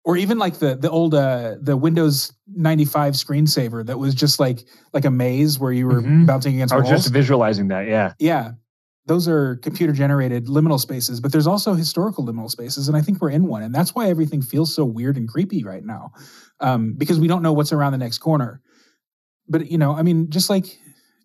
or 0.06 0.18
even 0.18 0.38
like 0.38 0.60
the 0.60 0.76
the 0.76 0.90
old 0.90 1.16
uh 1.16 1.56
the 1.60 1.76
windows 1.76 2.32
95 2.56 3.16
screensaver 3.16 3.84
that 3.84 3.98
was 3.98 4.14
just 4.14 4.40
like 4.40 4.60
like 4.94 5.04
a 5.04 5.12
maze 5.12 5.58
where 5.58 5.72
you 5.72 5.88
were 5.88 6.02
mm-hmm. 6.02 6.26
bouncing 6.26 6.54
against 6.54 6.76
I 6.76 6.78
was 6.78 6.86
walls. 6.86 7.02
just 7.02 7.12
visualizing 7.12 7.70
that 7.70 7.88
yeah 7.88 8.14
yeah 8.20 8.52
those 9.07 9.27
are 9.27 9.57
computer 9.57 9.94
generated 9.94 10.48
liminal 10.48 10.80
spaces, 10.80 11.19
but 11.22 11.32
there's 11.32 11.48
also 11.48 11.73
historical 11.73 12.26
liminal 12.26 12.49
spaces, 12.49 12.88
and 12.88 12.98
I 12.98 13.02
think 13.02 13.22
we're 13.22 13.30
in 13.30 13.48
one, 13.48 13.61
and 13.61 13.73
that's 13.73 13.94
why 13.94 14.10
everything 14.10 14.41
feels 14.41 14.73
so 14.73 14.84
weird 14.84 15.15
and 15.18 15.27
creepy 15.27 15.64
right 15.64 15.84
now, 15.84 16.11
um, 16.60 16.95
because 16.98 17.19
we 17.19 17.27
don't 17.27 17.44
know 17.44 17.53
what's 17.53 17.72
around 17.72 17.91
the 17.91 17.99
next 17.99 18.18
corner. 18.18 18.61
But 19.48 19.69
you 19.69 19.77
know, 19.77 19.95
I 19.95 20.02
mean, 20.02 20.30
just 20.32 20.49
like 20.49 20.65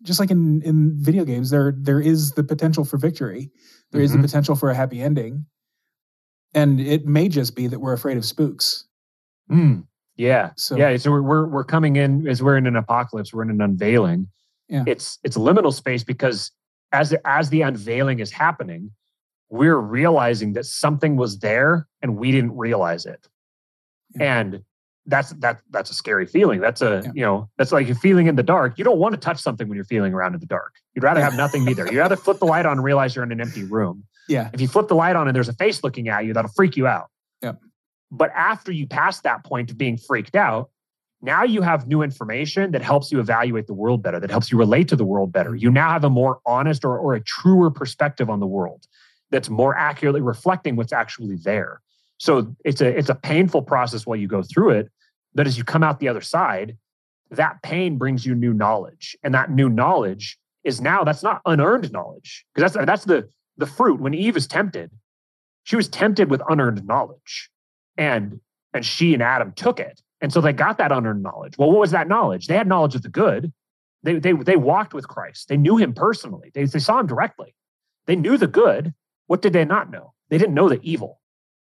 just 0.03 0.19
like 0.19 0.29
in 0.29 0.61
in 0.61 0.95
video 0.99 1.25
games, 1.25 1.49
there 1.49 1.73
there 1.75 1.99
is 1.99 2.31
the 2.31 2.43
potential 2.43 2.85
for 2.85 2.97
victory, 2.97 3.51
There 3.91 3.99
mm-hmm. 3.99 4.05
is 4.05 4.11
the 4.11 4.17
mm-hmm. 4.17 4.25
potential 4.25 4.55
for 4.55 4.69
a 4.69 4.75
happy 4.75 5.01
ending, 5.01 5.45
and 6.53 6.79
it 6.79 7.05
may 7.05 7.29
just 7.29 7.55
be 7.55 7.67
that 7.67 7.79
we're 7.79 7.93
afraid 7.93 8.17
of 8.17 8.25
spooks. 8.25 8.85
Mm, 9.51 9.85
yeah, 10.15 10.51
so, 10.55 10.77
yeah. 10.77 10.95
So 10.97 11.09
we're, 11.09 11.23
we're 11.23 11.47
we're 11.47 11.63
coming 11.63 11.95
in 11.95 12.27
as 12.27 12.43
we're 12.43 12.57
in 12.57 12.67
an 12.67 12.75
apocalypse, 12.75 13.33
we're 13.33 13.43
in 13.43 13.49
an 13.49 13.61
unveiling. 13.61 14.27
Yeah. 14.69 14.83
It's 14.85 15.17
it's 15.23 15.35
liminal 15.35 15.73
space 15.73 16.03
because 16.03 16.51
as 16.91 17.13
as 17.25 17.49
the 17.49 17.61
unveiling 17.61 18.19
is 18.19 18.31
happening, 18.31 18.91
we're 19.49 19.77
realizing 19.77 20.53
that 20.53 20.65
something 20.65 21.15
was 21.15 21.39
there 21.39 21.87
and 22.01 22.17
we 22.17 22.31
didn't 22.31 22.55
realize 22.55 23.05
it. 23.05 23.27
Yeah. 24.15 24.39
And 24.39 24.63
that's 25.05 25.31
that 25.31 25.61
that's 25.71 25.89
a 25.89 25.93
scary 25.93 26.25
feeling. 26.25 26.59
That's 26.59 26.81
a 26.81 27.01
yeah. 27.03 27.11
you 27.13 27.21
know 27.21 27.49
that's 27.57 27.71
like 27.71 27.87
you're 27.87 27.95
feeling 27.95 28.27
in 28.27 28.35
the 28.35 28.43
dark. 28.43 28.77
You 28.77 28.83
don't 28.83 28.99
want 28.99 29.13
to 29.13 29.19
touch 29.19 29.39
something 29.39 29.67
when 29.67 29.75
you're 29.75 29.85
feeling 29.85 30.13
around 30.13 30.33
in 30.35 30.39
the 30.39 30.45
dark. 30.45 30.75
You'd 30.93 31.03
rather 31.03 31.21
have 31.21 31.35
nothing 31.35 31.65
be 31.65 31.73
there. 31.73 31.91
You'd 31.91 31.99
rather 31.99 32.15
flip 32.15 32.39
the 32.39 32.45
light 32.45 32.65
on 32.65 32.73
and 32.73 32.83
realize 32.83 33.15
you're 33.15 33.25
in 33.25 33.31
an 33.31 33.41
empty 33.41 33.63
room. 33.63 34.03
Yeah. 34.27 34.49
If 34.53 34.61
you 34.61 34.67
flip 34.67 34.87
the 34.87 34.95
light 34.95 35.15
on 35.15 35.27
and 35.27 35.35
there's 35.35 35.49
a 35.49 35.53
face 35.53 35.83
looking 35.83 36.07
at 36.07 36.25
you, 36.25 36.33
that'll 36.33 36.51
freak 36.51 36.77
you 36.77 36.87
out. 36.87 37.09
Yeah. 37.41 37.53
But 38.11 38.31
after 38.35 38.71
you 38.71 38.87
pass 38.87 39.21
that 39.21 39.43
point 39.43 39.71
of 39.71 39.77
being 39.77 39.97
freaked 39.97 40.35
out, 40.35 40.69
now 41.21 41.43
you 41.43 41.61
have 41.61 41.87
new 41.87 42.01
information 42.01 42.71
that 42.71 42.81
helps 42.81 43.11
you 43.11 43.19
evaluate 43.19 43.67
the 43.67 43.73
world 43.73 44.01
better, 44.01 44.19
that 44.19 44.31
helps 44.31 44.51
you 44.51 44.57
relate 44.57 44.87
to 44.87 44.95
the 44.95 45.05
world 45.05 45.31
better. 45.31 45.55
You 45.55 45.69
now 45.69 45.89
have 45.89 46.03
a 46.03 46.09
more 46.09 46.39
honest 46.45 46.83
or, 46.83 46.97
or 46.97 47.13
a 47.13 47.21
truer 47.21 47.69
perspective 47.69 48.29
on 48.29 48.39
the 48.39 48.47
world. 48.47 48.87
that's 49.31 49.49
more 49.49 49.75
accurately 49.77 50.21
reflecting 50.21 50.75
what's 50.75 50.93
actually 50.93 51.37
there. 51.37 51.81
So 52.17 52.53
it's 52.63 52.81
a 52.81 52.87
it's 52.87 53.09
a 53.09 53.15
painful 53.15 53.63
process 53.63 54.05
while 54.05 54.17
you 54.17 54.27
go 54.27 54.43
through 54.43 54.71
it, 54.71 54.91
but 55.33 55.47
as 55.47 55.57
you 55.57 55.63
come 55.63 55.83
out 55.83 55.99
the 55.99 56.07
other 56.07 56.21
side, 56.21 56.77
that 57.31 57.63
pain 57.63 57.97
brings 57.97 58.25
you 58.25 58.35
new 58.35 58.53
knowledge, 58.53 59.17
and 59.23 59.33
that 59.33 59.49
new 59.49 59.69
knowledge 59.69 60.37
is 60.63 60.81
now 60.81 61.03
that's 61.03 61.23
not 61.23 61.41
unearned 61.45 61.91
knowledge 61.91 62.45
because 62.53 62.73
that's 62.73 62.85
that's 62.85 63.05
the 63.05 63.27
the 63.57 63.65
fruit 63.65 63.99
when 63.99 64.13
Eve 64.13 64.37
is 64.37 64.47
tempted, 64.47 64.91
she 65.63 65.75
was 65.75 65.87
tempted 65.87 66.29
with 66.29 66.41
unearned 66.49 66.85
knowledge, 66.85 67.49
and 67.97 68.39
and 68.73 68.85
she 68.85 69.13
and 69.13 69.23
Adam 69.23 69.53
took 69.53 69.79
it, 69.79 70.01
and 70.21 70.31
so 70.31 70.39
they 70.39 70.53
got 70.53 70.77
that 70.77 70.91
unearned 70.91 71.23
knowledge. 71.23 71.57
Well, 71.57 71.71
what 71.71 71.79
was 71.79 71.91
that 71.91 72.07
knowledge? 72.07 72.47
They 72.47 72.55
had 72.55 72.67
knowledge 72.67 72.95
of 72.95 73.01
the 73.01 73.09
good. 73.09 73.51
They 74.03 74.19
they 74.19 74.33
they 74.33 74.55
walked 74.55 74.93
with 74.93 75.07
Christ. 75.07 75.49
They 75.49 75.57
knew 75.57 75.77
him 75.77 75.93
personally. 75.93 76.51
They 76.53 76.65
they 76.65 76.79
saw 76.79 76.99
him 76.99 77.07
directly. 77.07 77.55
They 78.05 78.15
knew 78.15 78.37
the 78.37 78.47
good. 78.47 78.93
What 79.27 79.41
did 79.41 79.53
they 79.53 79.65
not 79.65 79.89
know? 79.89 80.13
They 80.29 80.37
didn't 80.37 80.55
know 80.55 80.69
the 80.69 80.79
evil. 80.81 81.19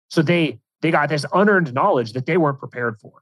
So 0.09 0.21
they 0.21 0.59
they 0.81 0.91
got 0.91 1.09
this 1.09 1.25
unearned 1.33 1.73
knowledge 1.73 2.13
that 2.13 2.25
they 2.25 2.37
weren't 2.37 2.59
prepared 2.59 2.99
for. 2.99 3.13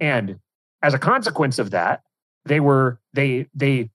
And 0.00 0.38
as 0.82 0.94
a 0.94 0.98
consequence 0.98 1.58
of 1.58 1.70
that, 1.70 2.02
they 2.44 2.60
were 2.60 3.00
they 3.12 3.46
they 3.54 3.90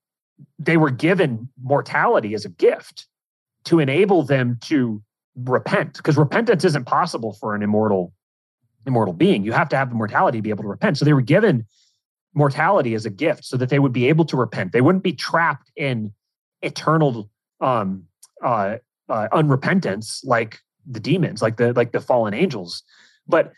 they 0.59 0.77
were 0.77 0.91
given 0.91 1.49
mortality 1.61 2.33
as 2.33 2.45
a 2.45 2.49
gift 2.49 3.07
to 3.65 3.79
enable 3.79 4.23
them 4.23 4.57
to 4.61 5.01
repent 5.35 5.97
because 5.97 6.17
repentance 6.17 6.63
isn't 6.63 6.85
possible 6.85 7.33
for 7.33 7.53
an 7.55 7.61
immortal 7.61 8.13
immortal 8.87 9.13
being. 9.13 9.43
You 9.43 9.51
have 9.51 9.69
to 9.69 9.77
have 9.77 9.89
the 9.89 9.95
mortality 9.95 10.39
to 10.39 10.41
be 10.41 10.49
able 10.49 10.63
to 10.63 10.69
repent. 10.69 10.97
So 10.97 11.05
they 11.05 11.13
were 11.13 11.21
given 11.21 11.65
mortality 12.33 12.93
as 12.93 13.05
a 13.05 13.09
gift 13.09 13.45
so 13.45 13.57
that 13.57 13.69
they 13.69 13.79
would 13.79 13.93
be 13.93 14.07
able 14.07 14.25
to 14.25 14.37
repent. 14.37 14.71
They 14.71 14.81
wouldn't 14.81 15.03
be 15.03 15.13
trapped 15.13 15.71
in 15.75 16.13
eternal 16.61 17.29
um 17.59 18.03
uh, 18.43 18.77
uh 19.09 19.27
unrepentance 19.31 20.19
like 20.23 20.59
the 20.85 20.99
demons 20.99 21.41
like 21.41 21.57
the 21.57 21.73
like 21.73 21.91
the 21.91 21.99
fallen 21.99 22.33
angels. 22.33 22.83
But 23.27 23.51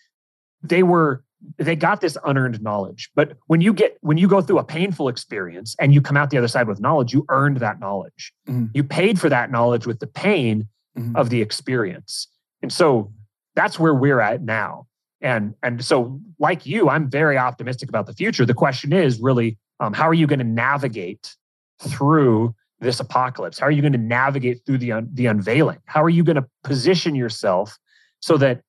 they 0.63 0.83
were 0.83 1.23
they 1.57 1.75
got 1.75 2.01
this 2.01 2.17
unearned 2.25 2.61
knowledge. 2.61 3.09
But 3.15 3.37
when 3.47 3.61
you 3.61 3.73
get 3.73 3.97
when 4.01 4.17
you 4.17 4.27
go 4.27 4.41
through 4.41 4.59
a 4.59 4.63
painful 4.63 5.07
experience 5.07 5.75
and 5.79 5.93
you 5.93 6.01
come 6.01 6.17
out 6.17 6.29
the 6.29 6.37
other 6.37 6.47
side 6.47 6.67
with 6.67 6.79
knowledge 6.79 7.13
you 7.13 7.25
earned 7.29 7.57
that 7.57 7.79
knowledge. 7.79 8.33
Mm-hmm. 8.47 8.65
you 8.73 8.83
paid 8.83 9.19
for 9.19 9.29
that 9.29 9.51
knowledge 9.51 9.85
with 9.85 9.99
the 9.99 10.07
pain 10.07 10.67
mm-hmm. 10.97 11.15
of 11.15 11.29
the 11.29 11.41
experience. 11.41 12.27
And 12.61 12.71
so 12.71 13.11
that's 13.55 13.79
where 13.79 13.93
we're 13.93 14.19
at 14.19 14.41
now 14.41 14.87
and 15.21 15.53
and 15.63 15.83
so 15.83 16.19
like 16.39 16.65
you 16.65 16.89
i'm 16.89 17.09
very 17.09 17.37
optimistic 17.37 17.89
about 17.89 18.05
the 18.05 18.13
future. 18.13 18.45
The 18.45 18.53
question 18.53 18.93
is 18.93 19.19
really 19.19 19.57
um, 19.79 19.93
how 19.93 20.07
are 20.07 20.13
you 20.13 20.27
going 20.27 20.39
to 20.39 20.45
navigate 20.45 21.35
through 21.81 22.53
this 22.81 22.99
apocalypse? 22.99 23.59
How 23.59 23.67
are 23.67 23.71
you 23.71 23.81
going 23.81 23.93
to 23.93 23.99
navigate 23.99 24.65
through 24.65 24.77
the 24.79 24.91
un- 24.93 25.09
the 25.13 25.25
unveiling? 25.25 25.79
How 25.85 26.03
are 26.03 26.09
you 26.09 26.23
going 26.23 26.37
to 26.37 26.45
position 26.63 27.15
yourself 27.15 27.77
so 28.21 28.37
that 28.37 28.61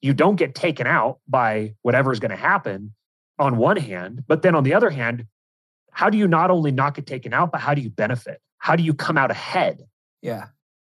you 0.00 0.14
don't 0.14 0.36
get 0.36 0.54
taken 0.54 0.86
out 0.86 1.18
by 1.26 1.74
whatever 1.82 2.12
is 2.12 2.20
going 2.20 2.30
to 2.30 2.36
happen 2.36 2.94
on 3.38 3.56
one 3.56 3.76
hand 3.76 4.24
but 4.26 4.42
then 4.42 4.54
on 4.54 4.64
the 4.64 4.74
other 4.74 4.90
hand 4.90 5.26
how 5.98 6.08
do 6.08 6.16
you 6.16 6.28
not 6.28 6.50
only 6.50 6.70
not 6.70 6.94
get 6.94 7.06
taken 7.06 7.32
out 7.32 7.50
but 7.50 7.60
how 7.60 7.74
do 7.74 7.80
you 7.80 7.90
benefit? 7.90 8.40
How 8.58 8.76
do 8.76 8.84
you 8.84 8.94
come 8.94 9.18
out 9.18 9.32
ahead? 9.32 9.84
Yeah. 10.22 10.46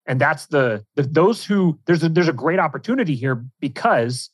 And 0.07 0.19
that's 0.19 0.47
the, 0.47 0.83
the 0.95 1.03
those 1.03 1.45
who 1.45 1.79
there's 1.85 2.03
a, 2.03 2.09
there's 2.09 2.27
a 2.27 2.33
great 2.33 2.57
opportunity 2.57 3.15
here 3.15 3.45
because 3.59 4.31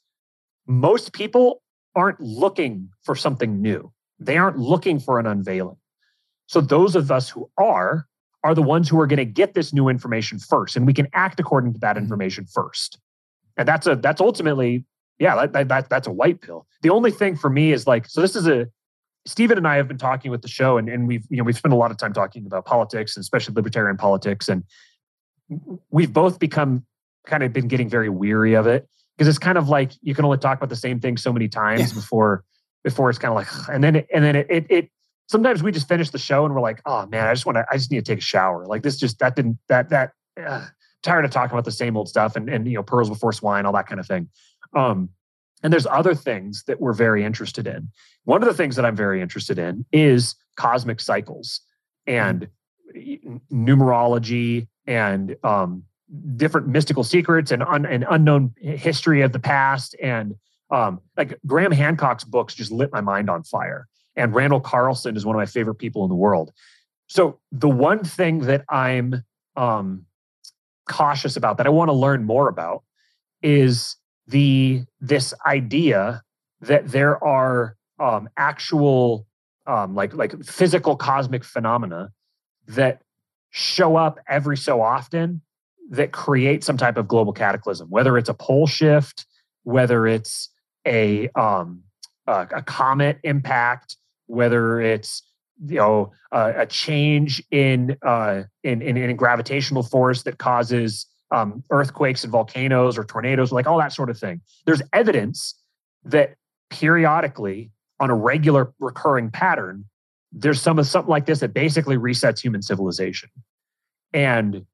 most 0.68 1.14
people 1.14 1.62
aren't 1.96 2.20
looking 2.20 2.90
for 3.04 3.16
something 3.16 3.62
new. 3.62 3.92
They 4.20 4.38
aren't 4.38 4.58
looking 4.58 5.00
for 5.00 5.20
an 5.20 5.26
unveiling. 5.26 5.78
So 6.48 6.62
those 6.62 6.96
of 6.96 7.12
us 7.12 7.30
who 7.30 7.50
are 7.58 8.08
are 8.44 8.56
the 8.56 8.62
ones 8.62 8.90
who 8.90 9.00
are 9.00 9.08
going 9.08 9.18
to 9.18 9.26
get 9.26 9.54
this 9.54 9.72
new 9.72 9.88
information 9.88 10.40
first 10.40 10.76
and 10.76 10.88
we 10.88 10.94
can 10.94 11.08
act 11.14 11.40
according 11.40 11.74
to 11.74 11.80
that 11.80 11.96
mm-hmm. 11.96 12.04
information 12.04 12.46
first. 12.46 13.00
And 13.58 13.68
that's 13.68 13.88
a 13.88 13.96
that's 13.96 14.22
ultimately 14.22 14.86
yeah 15.20 15.46
that, 15.46 15.68
that, 15.68 15.90
that's 15.90 16.08
a 16.08 16.12
white 16.12 16.42
pill. 16.42 16.66
The 16.82 16.90
only 16.90 17.12
thing 17.12 17.36
for 17.36 17.50
me 17.50 17.72
is 17.72 17.88
like 17.88 18.08
so 18.10 18.22
this 18.22 18.36
is 18.36 18.48
a 18.48 18.68
Stephen 19.28 19.58
and 19.58 19.68
I 19.68 19.76
have 19.76 19.88
been 19.88 20.00
talking 20.00 20.32
with 20.32 20.42
the 20.42 20.48
show 20.48 20.78
and, 20.78 20.90
and 20.90 21.08
we've 21.08 21.26
you 21.30 21.38
know 21.38 21.44
we've 21.44 21.58
spent 21.58 21.74
a 21.74 21.78
lot 21.78 21.92
of 21.92 21.98
time 21.98 22.14
talking 22.14 22.46
about 22.46 22.66
politics 22.66 23.16
and 23.16 23.22
especially 23.22 23.54
libertarian 23.54 23.98
politics 23.98 24.50
and 24.50 24.64
we've 25.90 26.14
both 26.14 26.40
become 26.40 26.86
kind 27.28 27.44
of 27.44 27.54
been 27.54 27.68
getting 27.68 27.90
very 27.90 28.10
weary 28.10 28.56
of 28.56 28.66
it 28.66 28.88
because 29.22 29.28
it's 29.28 29.38
kind 29.38 29.60
of 29.60 29.70
like 29.70 29.92
you 30.02 30.16
can 30.16 30.26
only 30.26 30.40
talk 30.40 30.58
about 30.58 30.70
the 30.70 30.76
same 30.76 31.00
thing 31.00 31.16
so 31.16 31.32
many 31.32 31.48
times 31.48 31.80
yeah. 31.80 31.94
before 31.94 32.44
before 32.84 33.08
it's 33.08 33.20
kind 33.20 33.32
of 33.32 33.36
like 33.36 33.70
and 33.72 33.84
then 33.84 33.98
it, 33.98 34.08
and 34.12 34.24
then 34.24 34.36
it, 34.36 34.48
it, 34.50 34.66
it 34.68 34.90
sometimes 35.30 35.62
we 35.62 35.72
just 35.72 35.88
finish 35.88 36.10
the 36.10 36.18
show 36.18 36.44
and 36.44 36.56
we're 36.56 36.62
like 36.62 36.82
oh 36.88 37.06
man 37.06 37.28
I 37.28 37.34
just 37.34 37.46
want 37.46 37.58
to 37.58 37.66
I 37.70 37.78
just 37.78 37.92
need 37.92 38.04
to 38.04 38.12
take 38.12 38.18
a 38.18 38.24
shower. 38.24 38.66
Like 38.66 38.82
this 38.82 38.98
just 38.98 39.20
that 39.20 39.36
didn't 39.36 39.60
that 39.70 39.90
that 39.90 40.14
uh, 40.44 40.66
tired 41.04 41.24
of 41.24 41.30
talking 41.30 41.54
about 41.54 41.66
the 41.66 41.72
same 41.72 41.96
old 41.96 42.10
stuff 42.10 42.36
and, 42.36 42.50
and 42.50 42.68
you 42.68 42.74
know 42.74 42.82
pearls 42.82 43.10
before 43.10 43.32
swine 43.32 43.68
all 43.68 43.74
that 43.74 43.86
kind 43.86 44.00
of 44.00 44.08
thing. 44.08 44.28
Um, 44.76 45.10
and 45.62 45.72
there's 45.72 45.86
other 45.86 46.16
things 46.16 46.64
that 46.66 46.82
we're 46.82 46.94
very 46.94 47.24
interested 47.24 47.68
in. 47.68 47.90
One 48.24 48.42
of 48.42 48.48
the 48.48 48.56
things 48.56 48.76
that 48.76 48.86
i'm 48.86 48.96
very 48.96 49.22
interested 49.22 49.60
in 49.60 49.86
is 49.92 50.34
cosmic 50.56 51.00
cycles 51.00 51.62
and 52.08 52.48
numerology 53.54 54.68
and 54.88 55.36
um, 55.44 55.84
different 56.36 56.68
mystical 56.68 57.04
secrets 57.04 57.52
and, 57.52 57.64
un, 57.64 57.86
unknown 57.86 58.54
history 58.60 59.22
of 59.22 59.32
the 59.32 59.40
past. 59.40 59.96
And 60.02 60.36
um, 60.70 61.02
like 61.18 61.38
graham 61.46 61.72
hancock's 61.72 62.24
books 62.24 62.54
just 62.54 62.72
lit 62.72 62.92
my 62.92 63.02
mind 63.02 63.30
on 63.30 63.44
fire. 63.44 63.88
And 64.16 64.34
randall 64.34 64.60
carlson 64.60 65.16
is 65.16 65.26
one 65.26 65.36
of 65.36 65.40
my 65.40 65.46
favorite 65.46 65.76
people 65.76 66.04
in 66.04 66.10
the 66.10 66.16
world. 66.16 66.52
So 67.08 67.40
the 67.52 67.70
one 67.70 68.04
thing 68.04 68.40
that 68.40 68.64
i'm 68.70 69.24
um, 69.56 70.06
cautious 70.92 71.38
about 71.38 71.58
that 71.58 71.66
I 71.66 71.70
want 71.70 71.90
to 71.90 71.94
learn 71.94 72.24
more 72.24 72.48
about 72.48 72.84
is 73.42 73.96
the 74.28 74.84
this 75.00 75.34
idea 75.48 76.22
that 76.62 76.90
there 76.90 77.22
are 77.24 77.76
um, 78.00 78.30
actual 78.38 79.26
um, 79.68 79.96
like 79.96 80.14
like 80.14 80.44
physical 80.44 80.96
cosmic 80.96 81.44
phenomena 81.44 82.12
that 82.68 83.02
show 83.50 83.96
up 83.96 84.20
every 84.28 84.58
so 84.58 84.82
often 84.82 85.42
that 85.92 86.14
create 86.14 86.64
some 86.64 86.78
type 86.78 86.98
of 86.98 87.08
global 87.08 87.34
cataclysm, 87.34 87.88
whether 87.90 88.18
it's 88.18 88.30
a 88.30 88.34
pole 88.34 88.66
shift, 88.66 89.26
whether 89.64 90.08
it's 90.08 90.50
a 90.88 91.30
um, 91.36 91.84
a, 92.28 92.48
a 92.56 92.62
comet 92.64 93.20
impact, 93.24 93.98
whether 94.26 94.80
it's 94.82 95.22
you 95.66 95.76
know 95.76 96.12
uh, 96.32 96.54
a 96.56 96.66
change 96.66 97.44
in, 97.52 97.98
uh, 98.04 98.44
in, 98.64 98.82
in 98.82 98.98
in 98.98 99.16
gravitational 99.16 99.84
force 99.84 100.24
that 100.24 100.38
causes 100.38 101.06
um, 101.32 101.64
earthquakes 101.70 102.24
and 102.24 102.32
volcanoes 102.32 102.98
or 102.98 103.04
tornadoes, 103.04 103.52
like 103.52 103.68
all 103.68 103.78
that 103.78 103.94
sort 103.94 104.10
of 104.10 104.18
thing. 104.18 104.42
There's 104.66 104.82
evidence 104.94 105.56
that 106.06 106.36
periodically, 106.70 107.70
on 108.00 108.10
a 108.10 108.16
regular 108.16 108.74
recurring 108.80 109.30
pattern, 109.30 109.86
there's 110.32 110.62
some 110.62 110.80
of 110.80 110.88
something 110.88 111.10
like 111.10 111.26
this 111.26 111.42
that 111.42 111.54
basically 111.54 111.98
resets 111.98 112.40
human 112.40 112.62
civilization. 112.62 113.30
And 114.14 114.66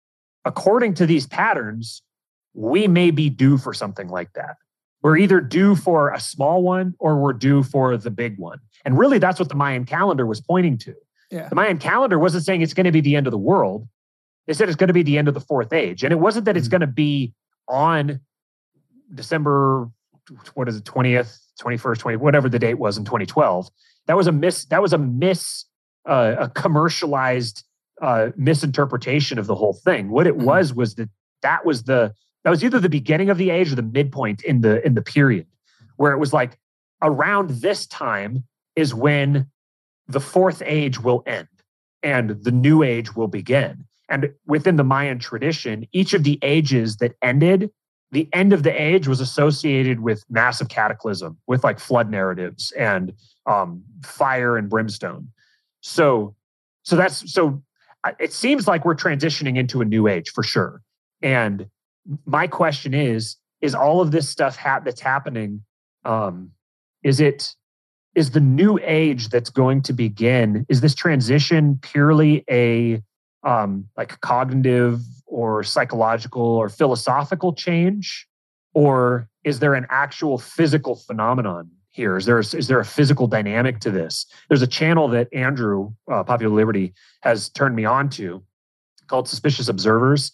according 0.47 0.93
to 0.95 1.05
these 1.05 1.27
patterns, 1.27 2.01
we 2.53 2.87
may 2.87 3.11
be 3.11 3.29
due 3.29 3.57
for 3.57 3.73
something 3.73 4.07
like 4.07 4.31
that. 4.33 4.55
We're 5.03 5.17
either 5.17 5.41
due 5.41 5.75
for 5.75 6.09
a 6.11 6.19
small 6.19 6.63
one 6.63 6.95
or 6.99 7.17
we're 7.17 7.33
due 7.33 7.63
for 7.63 7.97
the 7.97 8.09
big 8.09 8.39
one. 8.39 8.59
And 8.83 8.97
really, 8.97 9.19
that's 9.19 9.39
what 9.39 9.49
the 9.49 9.55
Mayan 9.55 9.85
calendar 9.85 10.25
was 10.25 10.41
pointing 10.41 10.77
to. 10.79 10.95
Yeah. 11.29 11.49
The 11.49 11.55
Mayan 11.55 11.77
calendar 11.77 12.17
wasn't 12.17 12.45
saying 12.45 12.61
it's 12.61 12.73
going 12.73 12.85
to 12.85 12.91
be 12.91 13.01
the 13.01 13.15
end 13.15 13.27
of 13.27 13.31
the 13.31 13.37
world. 13.37 13.87
They 14.47 14.53
said 14.53 14.69
it's 14.69 14.77
going 14.77 14.87
to 14.87 14.93
be 14.93 15.03
the 15.03 15.17
end 15.17 15.27
of 15.27 15.33
the 15.33 15.41
fourth 15.41 15.73
age. 15.73 16.03
And 16.03 16.13
it 16.13 16.19
wasn't 16.19 16.45
that 16.45 16.55
it's 16.55 16.67
mm-hmm. 16.67 16.71
going 16.71 16.81
to 16.81 16.87
be 16.87 17.33
on 17.67 18.21
December, 19.13 19.89
what 20.53 20.69
is 20.69 20.77
it, 20.77 20.85
20th, 20.85 21.37
21st, 21.61 21.99
20, 21.99 22.17
whatever 22.17 22.47
the 22.47 22.59
date 22.59 22.75
was 22.75 22.97
in 22.97 23.03
2012. 23.03 23.69
That 24.07 24.15
was 24.15 24.27
a 24.27 24.31
miss, 24.31 24.65
that 24.65 24.81
was 24.81 24.93
a 24.93 24.97
miss, 24.97 25.65
uh, 26.07 26.35
a 26.39 26.49
commercialized 26.49 27.63
uh, 28.01 28.29
misinterpretation 28.35 29.39
of 29.39 29.47
the 29.47 29.55
whole 29.55 29.73
thing. 29.73 30.09
What 30.09 30.27
it 30.27 30.35
mm-hmm. 30.35 30.45
was 30.45 30.73
was 30.73 30.95
that 30.95 31.09
that 31.41 31.65
was 31.65 31.83
the 31.83 32.13
that 32.43 32.49
was 32.49 32.63
either 32.63 32.79
the 32.79 32.89
beginning 32.89 33.29
of 33.29 33.37
the 33.37 33.49
age 33.49 33.71
or 33.71 33.75
the 33.75 33.81
midpoint 33.81 34.43
in 34.43 34.61
the 34.61 34.85
in 34.85 34.93
the 34.93 35.01
period 35.01 35.47
where 35.97 36.13
it 36.13 36.17
was 36.17 36.31
like 36.31 36.57
around 37.01 37.49
this 37.49 37.85
time 37.87 38.43
is 38.75 38.93
when 38.93 39.47
the 40.07 40.19
fourth 40.19 40.63
age 40.65 40.99
will 40.99 41.23
end 41.27 41.47
and 42.01 42.29
the 42.43 42.51
new 42.51 42.83
age 42.83 43.15
will 43.15 43.27
begin. 43.27 43.85
And 44.09 44.31
within 44.45 44.77
the 44.77 44.83
Mayan 44.83 45.19
tradition, 45.19 45.85
each 45.91 46.13
of 46.13 46.23
the 46.23 46.39
ages 46.41 46.97
that 46.97 47.15
ended, 47.21 47.69
the 48.11 48.29
end 48.31 48.53
of 48.53 48.63
the 48.63 48.81
age 48.81 49.07
was 49.07 49.19
associated 49.19 49.99
with 49.99 50.23
massive 50.29 50.69
cataclysm, 50.69 51.37
with 51.45 51.63
like 51.65 51.77
flood 51.77 52.09
narratives 52.09 52.71
and 52.71 53.11
um, 53.47 53.83
fire 54.05 54.55
and 54.55 54.69
brimstone. 54.69 55.27
So, 55.81 56.35
so 56.83 56.95
that's 56.95 57.29
so. 57.31 57.61
It 58.19 58.33
seems 58.33 58.67
like 58.67 58.85
we're 58.85 58.95
transitioning 58.95 59.57
into 59.57 59.81
a 59.81 59.85
new 59.85 60.07
age 60.07 60.31
for 60.31 60.43
sure. 60.43 60.81
And 61.21 61.67
my 62.25 62.47
question 62.47 62.93
is: 62.93 63.37
Is 63.61 63.75
all 63.75 64.01
of 64.01 64.11
this 64.11 64.29
stuff 64.29 64.55
ha- 64.55 64.81
that's 64.83 65.01
happening? 65.01 65.63
Um, 66.05 66.51
is 67.03 67.19
it 67.19 67.55
is 68.15 68.31
the 68.31 68.39
new 68.39 68.79
age 68.81 69.29
that's 69.29 69.49
going 69.49 69.81
to 69.83 69.93
begin? 69.93 70.65
Is 70.69 70.81
this 70.81 70.95
transition 70.95 71.79
purely 71.81 72.43
a 72.49 73.01
um, 73.43 73.87
like 73.95 74.19
cognitive 74.21 74.99
or 75.27 75.63
psychological 75.63 76.41
or 76.41 76.69
philosophical 76.69 77.53
change, 77.53 78.27
or 78.73 79.29
is 79.43 79.59
there 79.59 79.75
an 79.75 79.85
actual 79.89 80.37
physical 80.37 80.95
phenomenon 80.95 81.69
here? 81.97 82.15
Is 82.15 82.25
there 82.25 82.39
is 82.39 82.67
there 82.67 82.79
a 82.79 82.85
physical 82.85 83.27
dynamic 83.27 83.81
to 83.81 83.91
this? 83.91 84.25
There's 84.47 84.61
a 84.61 84.67
channel 84.67 85.09
that 85.09 85.27
Andrew 85.33 85.91
uh, 86.09 86.23
Popular 86.23 86.55
Liberty 86.55 86.93
has 87.21 87.49
turned 87.49 87.75
me 87.75 87.83
on 87.83 88.09
to 88.11 88.41
called 89.07 89.27
Suspicious 89.27 89.67
Observers, 89.67 90.31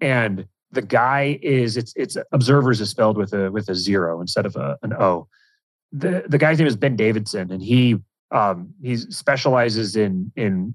and 0.00 0.46
the 0.72 0.82
guy 0.82 1.38
is 1.40 1.78
it's 1.78 1.94
it's 1.96 2.16
observers 2.32 2.80
is 2.80 2.90
spelled 2.90 3.16
with 3.16 3.32
a 3.32 3.50
with 3.50 3.70
a 3.70 3.74
zero 3.74 4.20
instead 4.20 4.44
of 4.44 4.56
a, 4.56 4.76
an 4.82 4.92
O. 4.92 5.28
The 5.92 6.24
the 6.28 6.36
guy's 6.36 6.58
name 6.58 6.68
is 6.68 6.76
Ben 6.76 6.96
Davidson, 6.96 7.50
and 7.50 7.62
he 7.62 7.96
um, 8.30 8.74
he 8.82 8.96
specializes 8.96 9.96
in 9.96 10.30
in 10.36 10.74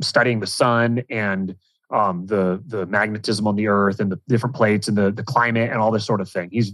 studying 0.00 0.40
the 0.40 0.46
sun 0.46 1.02
and 1.10 1.56
um, 1.90 2.26
the 2.26 2.62
the 2.66 2.86
magnetism 2.86 3.46
on 3.46 3.56
the 3.56 3.66
earth 3.68 4.00
and 4.00 4.10
the 4.10 4.20
different 4.28 4.56
plates 4.56 4.88
and 4.88 4.96
the 4.96 5.10
the 5.10 5.24
climate 5.24 5.70
and 5.70 5.80
all 5.80 5.90
this 5.90 6.06
sort 6.06 6.20
of 6.20 6.30
thing. 6.30 6.48
He's 6.50 6.72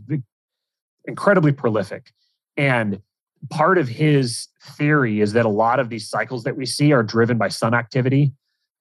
incredibly 1.07 1.53
prolific, 1.53 2.13
and 2.57 3.01
part 3.51 3.79
of 3.79 3.89
his 3.89 4.49
theory 4.77 5.21
is 5.21 5.33
that 5.33 5.45
a 5.45 5.51
lot 5.51 5.81
of 5.81 5.89
these 5.89 6.09
cycles 6.09 6.45
that 6.45 6.57
we 6.57 6.67
see 6.67 6.93
are 6.93 7.03
driven 7.03 7.39
by 7.39 7.49
sun 7.49 7.75
activity, 7.75 8.33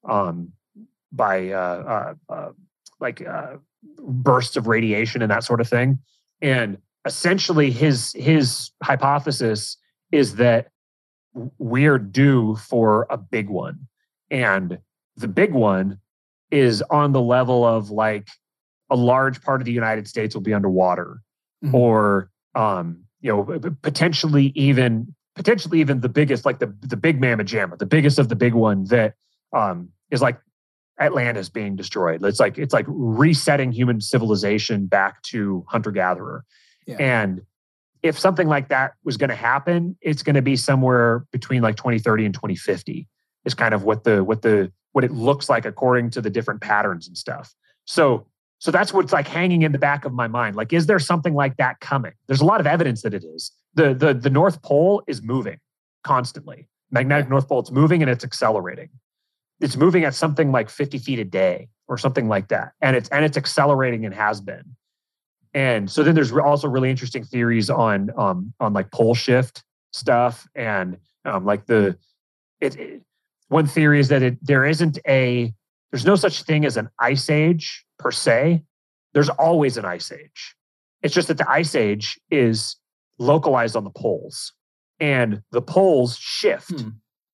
um, 0.08 0.52
by 1.12 1.50
uh, 1.50 2.14
uh, 2.30 2.34
uh, 2.34 2.52
like 3.00 3.26
uh, 3.26 3.58
bursts 4.00 4.56
of 4.56 4.68
radiation 4.68 5.22
and 5.22 5.32
that 5.32 5.44
sort 5.44 5.62
of 5.62 5.68
thing. 5.68 6.00
And 6.42 6.78
essentially, 7.06 7.72
his 7.72 8.14
his 8.14 8.72
hypothesis 8.84 9.78
is 10.12 10.36
that 10.36 10.70
we're 11.58 11.98
due 11.98 12.56
for 12.56 13.08
a 13.10 13.18
big 13.18 13.50
one, 13.50 13.88
and 14.30 14.80
the 15.18 15.28
big 15.28 15.54
one 15.54 16.00
is 16.52 16.82
on 16.90 17.14
the 17.14 17.22
level 17.22 17.66
of 17.66 17.90
like 17.90 18.28
a 18.90 18.96
large 18.96 19.42
part 19.42 19.62
of 19.62 19.66
the 19.66 19.72
United 19.72 20.08
States 20.08 20.36
will 20.36 20.42
be 20.42 20.54
underwater, 20.54 21.22
mm-hmm. 21.64 21.74
or 21.74 22.30
um, 22.56 23.04
you 23.22 23.32
know, 23.32 23.60
potentially 23.82 24.52
even 24.56 25.14
potentially 25.36 25.80
even 25.80 26.02
the 26.02 26.10
biggest, 26.10 26.46
like 26.46 26.60
the 26.60 26.76
the 26.82 26.98
big 26.98 27.22
mamma 27.22 27.44
jamma, 27.44 27.78
the 27.78 27.86
biggest 27.86 28.20
of 28.20 28.30
the 28.30 28.36
big 28.36 28.54
one 28.54 28.86
that 28.86 29.14
um, 29.54 29.90
is 30.10 30.22
like 30.22 30.40
Atlantis 31.00 31.50
being 31.50 31.76
destroyed. 31.76 32.24
It's 32.24 32.40
like 32.40 32.58
it's 32.58 32.74
like 32.74 32.86
resetting 32.88 33.72
human 33.72 34.02
civilization 34.02 34.88
back 34.88 35.22
to 35.24 35.66
hunter 35.68 35.92
gatherer, 35.92 36.46
yeah. 36.86 36.98
and 37.00 37.42
if 38.04 38.18
something 38.18 38.48
like 38.48 38.70
that 38.70 38.94
was 39.04 39.18
going 39.18 39.30
to 39.30 39.36
happen, 39.36 39.96
it's 40.02 40.24
going 40.24 40.36
to 40.36 40.42
be 40.42 40.56
somewhere 40.56 41.26
between 41.32 41.62
like 41.62 41.76
2030 41.76 42.26
and 42.26 42.34
2050 42.34 43.08
is 43.46 43.54
kind 43.54 43.74
of 43.74 43.84
what 43.84 44.04
the 44.04 44.24
what 44.24 44.42
the 44.42 44.72
what 44.92 45.04
it 45.04 45.12
looks 45.12 45.50
like 45.50 45.66
according 45.66 46.10
to 46.12 46.22
the 46.22 46.30
different 46.30 46.62
patterns 46.62 47.08
and 47.08 47.18
stuff. 47.18 47.54
So 47.86 48.28
so 48.62 48.70
that's 48.70 48.94
what's 48.94 49.12
like 49.12 49.28
hanging 49.28 49.64
in 49.64 49.72
the 49.72 49.80
back 49.80 50.06
of 50.06 50.14
my 50.14 50.28
mind. 50.28 50.56
Like, 50.56 50.72
is 50.72 50.86
there 50.86 51.00
something 51.00 51.34
like 51.34 51.58
that 51.58 51.80
coming? 51.80 52.12
There's 52.28 52.42
a 52.42 52.46
lot 52.46 52.60
of 52.60 52.68
evidence 52.68 53.02
that 53.02 53.12
it 53.12 53.24
is. 53.24 53.52
The 53.74 53.96
the 53.96 54.14
the 54.14 54.30
North 54.30 54.62
Pole 54.62 55.02
is 55.08 55.24
moving 55.24 55.58
constantly. 56.04 56.68
Magnetic 56.92 57.28
North 57.28 57.50
Pole, 57.50 57.62
it's 57.62 57.72
moving 57.72 58.04
and 58.04 58.12
it's 58.12 58.24
accelerating. 58.24 58.90
It's 59.62 59.76
moving 59.76 60.04
at 60.04 60.14
something 60.14 60.52
like 60.52 60.70
50 60.70 61.00
feet 61.00 61.18
a 61.18 61.24
day 61.26 61.70
or 61.88 61.98
something 61.98 62.28
like 62.28 62.50
that. 62.50 62.74
And 62.82 62.96
it's 62.96 63.10
and 63.10 63.26
it's 63.26 63.36
accelerating 63.36 64.06
and 64.06 64.14
has 64.14 64.40
been. 64.42 64.76
And 65.56 65.90
so 65.90 66.04
then 66.04 66.14
there's 66.14 66.32
also 66.32 66.68
really 66.68 66.92
interesting 66.92 67.24
theories 67.24 67.72
on 67.72 68.12
um, 68.16 68.54
on 68.60 68.74
like 68.74 68.92
pole 68.92 69.16
shift 69.16 69.64
stuff 69.92 70.48
and 70.54 70.98
um, 71.26 71.46
like 71.46 71.66
the 71.66 71.98
it, 72.60 72.76
it, 72.76 73.02
one 73.48 73.66
theory 73.66 74.00
is 74.00 74.10
that 74.10 74.22
it, 74.22 74.38
there 74.46 74.66
isn't 74.66 75.00
a 75.08 75.52
there's 75.92 76.06
no 76.06 76.16
such 76.16 76.44
thing 76.44 76.66
as 76.66 76.78
an 76.78 76.90
ice 77.00 77.30
age 77.30 77.86
per 78.00 78.12
se. 78.12 78.64
There's 79.14 79.30
always 79.30 79.78
an 79.78 79.86
ice 79.86 80.12
age. 80.12 80.56
It's 81.02 81.14
just 81.14 81.28
that 81.28 81.38
the 81.38 81.50
ice 81.50 81.76
age 81.76 82.20
is 82.30 82.76
localized 83.20 83.76
on 83.76 83.84
the 83.84 83.90
poles 83.90 84.54
and 85.00 85.42
the 85.52 85.62
poles 85.62 86.18
shift. 86.18 86.72
Hmm. 86.72 86.90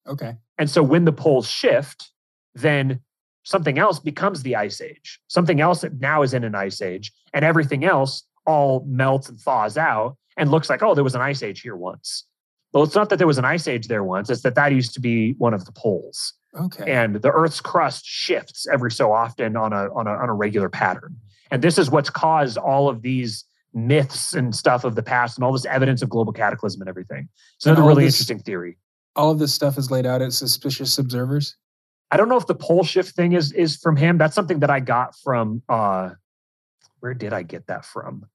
Okay. 0.07 0.35
And 0.57 0.69
so 0.69 0.81
when 0.81 1.05
the 1.05 1.11
poles 1.11 1.47
shift, 1.49 2.11
then 2.55 3.01
something 3.43 3.77
else 3.77 3.99
becomes 3.99 4.43
the 4.43 4.55
ice 4.55 4.81
age. 4.81 5.19
Something 5.27 5.61
else 5.61 5.81
that 5.81 5.99
now 5.99 6.21
is 6.23 6.34
in 6.34 6.43
an 6.43 6.55
ice 6.55 6.81
age, 6.81 7.11
and 7.34 7.45
everything 7.45 7.85
else 7.85 8.23
all 8.45 8.84
melts 8.88 9.29
and 9.29 9.39
thaws 9.39 9.77
out 9.77 10.17
and 10.38 10.49
looks 10.49 10.69
like, 10.69 10.81
oh, 10.81 10.95
there 10.95 11.03
was 11.03 11.15
an 11.15 11.21
ice 11.21 11.43
age 11.43 11.61
here 11.61 11.75
once. 11.75 12.25
Well, 12.73 12.84
it's 12.84 12.95
not 12.95 13.09
that 13.09 13.17
there 13.17 13.27
was 13.27 13.38
an 13.38 13.45
ice 13.45 13.67
age 13.67 13.88
there 13.88 14.03
once, 14.03 14.29
it's 14.29 14.41
that 14.41 14.55
that 14.55 14.71
used 14.71 14.93
to 14.93 15.01
be 15.01 15.34
one 15.34 15.53
of 15.53 15.65
the 15.65 15.71
poles. 15.71 16.34
Okay. 16.55 16.91
And 16.91 17.17
the 17.17 17.31
Earth's 17.31 17.61
crust 17.61 18.05
shifts 18.05 18.67
every 18.71 18.91
so 18.91 19.11
often 19.11 19.55
on 19.55 19.73
a, 19.73 19.93
on 19.93 20.07
a, 20.07 20.11
on 20.11 20.29
a 20.29 20.33
regular 20.33 20.69
pattern. 20.69 21.15
And 21.51 21.61
this 21.61 21.77
is 21.77 21.89
what's 21.89 22.09
caused 22.09 22.57
all 22.57 22.89
of 22.89 23.01
these 23.01 23.45
myths 23.73 24.33
and 24.33 24.55
stuff 24.55 24.83
of 24.83 24.95
the 24.95 25.03
past 25.03 25.37
and 25.37 25.43
all 25.43 25.53
this 25.53 25.65
evidence 25.65 26.01
of 26.01 26.09
global 26.09 26.33
cataclysm 26.33 26.81
and 26.81 26.89
everything. 26.89 27.29
So 27.59 27.69
that's 27.69 27.79
a 27.79 27.83
really 27.83 28.05
this, 28.05 28.15
interesting 28.15 28.39
theory. 28.39 28.77
All 29.15 29.31
of 29.31 29.39
this 29.39 29.53
stuff 29.53 29.77
is 29.77 29.91
laid 29.91 30.05
out 30.05 30.21
at 30.21 30.33
suspicious 30.33 30.97
observers. 30.97 31.55
I 32.11 32.17
don't 32.17 32.29
know 32.29 32.37
if 32.37 32.47
the 32.47 32.55
pole 32.55 32.83
shift 32.83 33.15
thing 33.15 33.33
is 33.33 33.51
is 33.51 33.75
from 33.77 33.97
him. 33.97 34.17
That's 34.17 34.35
something 34.35 34.59
that 34.59 34.69
I 34.69 34.79
got 34.79 35.15
from 35.23 35.61
uh 35.69 36.11
where 36.99 37.13
did 37.13 37.33
I 37.33 37.43
get 37.43 37.67
that 37.67 37.85
from? 37.85 38.25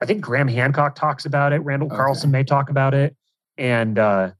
I 0.00 0.06
think 0.06 0.20
Graham 0.20 0.48
Hancock 0.48 0.94
talks 0.94 1.26
about 1.26 1.52
it. 1.52 1.58
Randall 1.58 1.88
okay. 1.88 1.96
Carlson 1.96 2.30
may 2.30 2.42
talk 2.42 2.70
about 2.70 2.94
it. 2.94 3.16
And 3.56 3.98
uh 3.98 4.32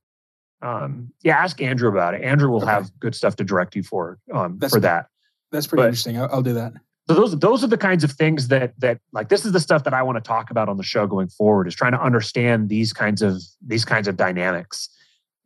um 0.62 1.12
yeah, 1.22 1.36
ask 1.36 1.60
Andrew 1.62 1.88
about 1.88 2.14
it. 2.14 2.22
Andrew 2.22 2.50
will 2.50 2.62
okay. 2.62 2.72
have 2.72 2.90
good 2.98 3.14
stuff 3.14 3.36
to 3.36 3.44
direct 3.44 3.76
you 3.76 3.82
for 3.82 4.18
um 4.32 4.58
that's, 4.58 4.74
for 4.74 4.80
that. 4.80 5.06
That's 5.52 5.66
pretty 5.66 5.82
but, 5.82 5.86
interesting. 5.86 6.18
I'll, 6.18 6.28
I'll 6.32 6.42
do 6.42 6.54
that. 6.54 6.72
So 7.08 7.14
those 7.14 7.38
those 7.38 7.64
are 7.64 7.68
the 7.68 7.78
kinds 7.78 8.04
of 8.04 8.12
things 8.12 8.48
that 8.48 8.78
that 8.78 9.00
like 9.12 9.28
this 9.28 9.44
is 9.44 9.52
the 9.52 9.60
stuff 9.60 9.84
that 9.84 9.94
I 9.94 10.02
want 10.02 10.16
to 10.16 10.26
talk 10.26 10.50
about 10.50 10.68
on 10.68 10.76
the 10.76 10.82
show 10.82 11.06
going 11.06 11.28
forward 11.28 11.66
is 11.66 11.74
trying 11.74 11.92
to 11.92 12.02
understand 12.02 12.68
these 12.68 12.92
kinds 12.92 13.22
of 13.22 13.40
these 13.66 13.84
kinds 13.84 14.08
of 14.08 14.16
dynamics. 14.16 14.88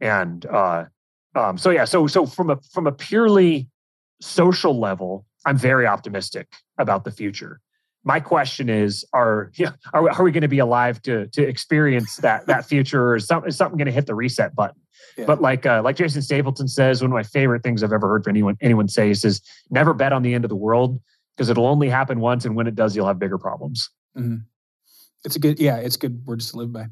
And 0.00 0.44
uh 0.46 0.86
um, 1.34 1.56
so 1.56 1.70
yeah, 1.70 1.84
so 1.84 2.06
so 2.06 2.26
from 2.26 2.50
a 2.50 2.58
from 2.72 2.86
a 2.86 2.92
purely 2.92 3.68
social 4.20 4.78
level, 4.78 5.24
I'm 5.46 5.56
very 5.56 5.86
optimistic 5.86 6.48
about 6.78 7.04
the 7.04 7.10
future. 7.10 7.60
My 8.04 8.20
question 8.20 8.68
is, 8.68 9.04
are 9.12 9.50
yeah, 9.54 9.72
are, 9.92 10.10
are 10.10 10.24
we 10.24 10.32
going 10.32 10.42
to 10.42 10.48
be 10.48 10.58
alive 10.58 11.00
to 11.02 11.26
to 11.28 11.42
experience 11.42 12.16
that 12.16 12.46
that 12.48 12.64
future, 12.64 13.10
or 13.10 13.16
is, 13.16 13.26
some, 13.26 13.46
is 13.46 13.56
something 13.56 13.78
going 13.78 13.86
to 13.86 13.92
hit 13.92 14.06
the 14.06 14.14
reset 14.14 14.54
button? 14.54 14.80
Yeah. 15.16 15.26
But 15.26 15.40
like 15.40 15.66
uh, 15.66 15.82
like 15.82 15.96
Jason 15.96 16.22
Stapleton 16.22 16.68
says, 16.68 17.02
one 17.02 17.10
of 17.10 17.14
my 17.14 17.22
favorite 17.22 17.62
things 17.62 17.82
I've 17.82 17.92
ever 17.92 18.08
heard 18.08 18.24
from 18.24 18.30
anyone 18.30 18.56
anyone 18.60 18.88
say 18.88 19.10
is, 19.10 19.24
is 19.24 19.40
never 19.70 19.94
bet 19.94 20.12
on 20.12 20.22
the 20.22 20.34
end 20.34 20.44
of 20.44 20.48
the 20.48 20.56
world 20.56 21.00
because 21.36 21.48
it'll 21.48 21.66
only 21.66 21.88
happen 21.88 22.20
once, 22.20 22.44
and 22.44 22.56
when 22.56 22.66
it 22.66 22.74
does, 22.74 22.96
you'll 22.96 23.06
have 23.06 23.18
bigger 23.18 23.38
problems. 23.38 23.90
Mm-hmm. 24.16 24.36
It's 25.24 25.36
a 25.36 25.38
good 25.38 25.60
yeah, 25.60 25.76
it's 25.76 25.96
good 25.96 26.24
words 26.26 26.50
to 26.50 26.56
live 26.56 26.72
by. 26.72 26.86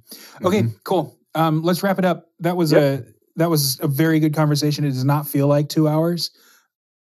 Okay, 0.45 0.63
mm-hmm. 0.63 0.77
cool. 0.85 1.19
Um, 1.35 1.63
let's 1.63 1.83
wrap 1.83 1.99
it 1.99 2.05
up. 2.05 2.29
That 2.41 2.57
was 2.57 2.73
yep. 2.73 2.83
a 2.83 3.05
that 3.37 3.51
was 3.51 3.79
a 3.81 3.89
very 3.89 4.21
good 4.21 4.35
conversation. 4.35 4.85
It 4.85 4.91
does 4.91 5.05
not 5.05 5.27
feel 5.27 5.47
like 5.47 5.69
two 5.69 5.89
hours. 5.89 6.31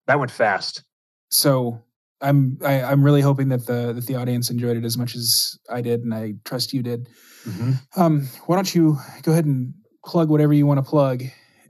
That 0.07 0.19
went 0.19 0.31
fast. 0.31 0.83
So 1.31 1.83
I'm 2.25 2.59
I, 2.65 2.73
am 2.73 2.85
i 2.85 2.93
am 2.93 3.03
really 3.03 3.21
hoping 3.21 3.49
that 3.49 3.67
the 3.67 3.93
that 3.93 4.07
the 4.07 4.17
audience 4.17 4.51
enjoyed 4.51 4.77
it 4.77 4.85
as 4.85 4.97
much 4.97 5.15
as 5.15 5.59
I 5.71 5.81
did, 5.81 6.01
and 6.01 6.15
I 6.15 6.35
trust 6.45 6.73
you 6.73 6.83
did. 6.83 7.09
Mm-hmm. 7.47 8.01
Um, 8.01 8.29
why 8.47 8.57
don't 8.57 8.75
you 8.75 8.99
go 9.23 9.33
ahead 9.33 9.45
and 9.45 9.75
plug 10.05 10.31
whatever 10.31 10.53
you 10.53 10.67
want 10.67 10.79
to 10.79 10.89
plug, 10.89 11.23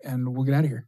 and 0.04 0.34
we'll 0.34 0.44
get 0.44 0.54
out 0.54 0.64
of 0.64 0.70
here. 0.70 0.86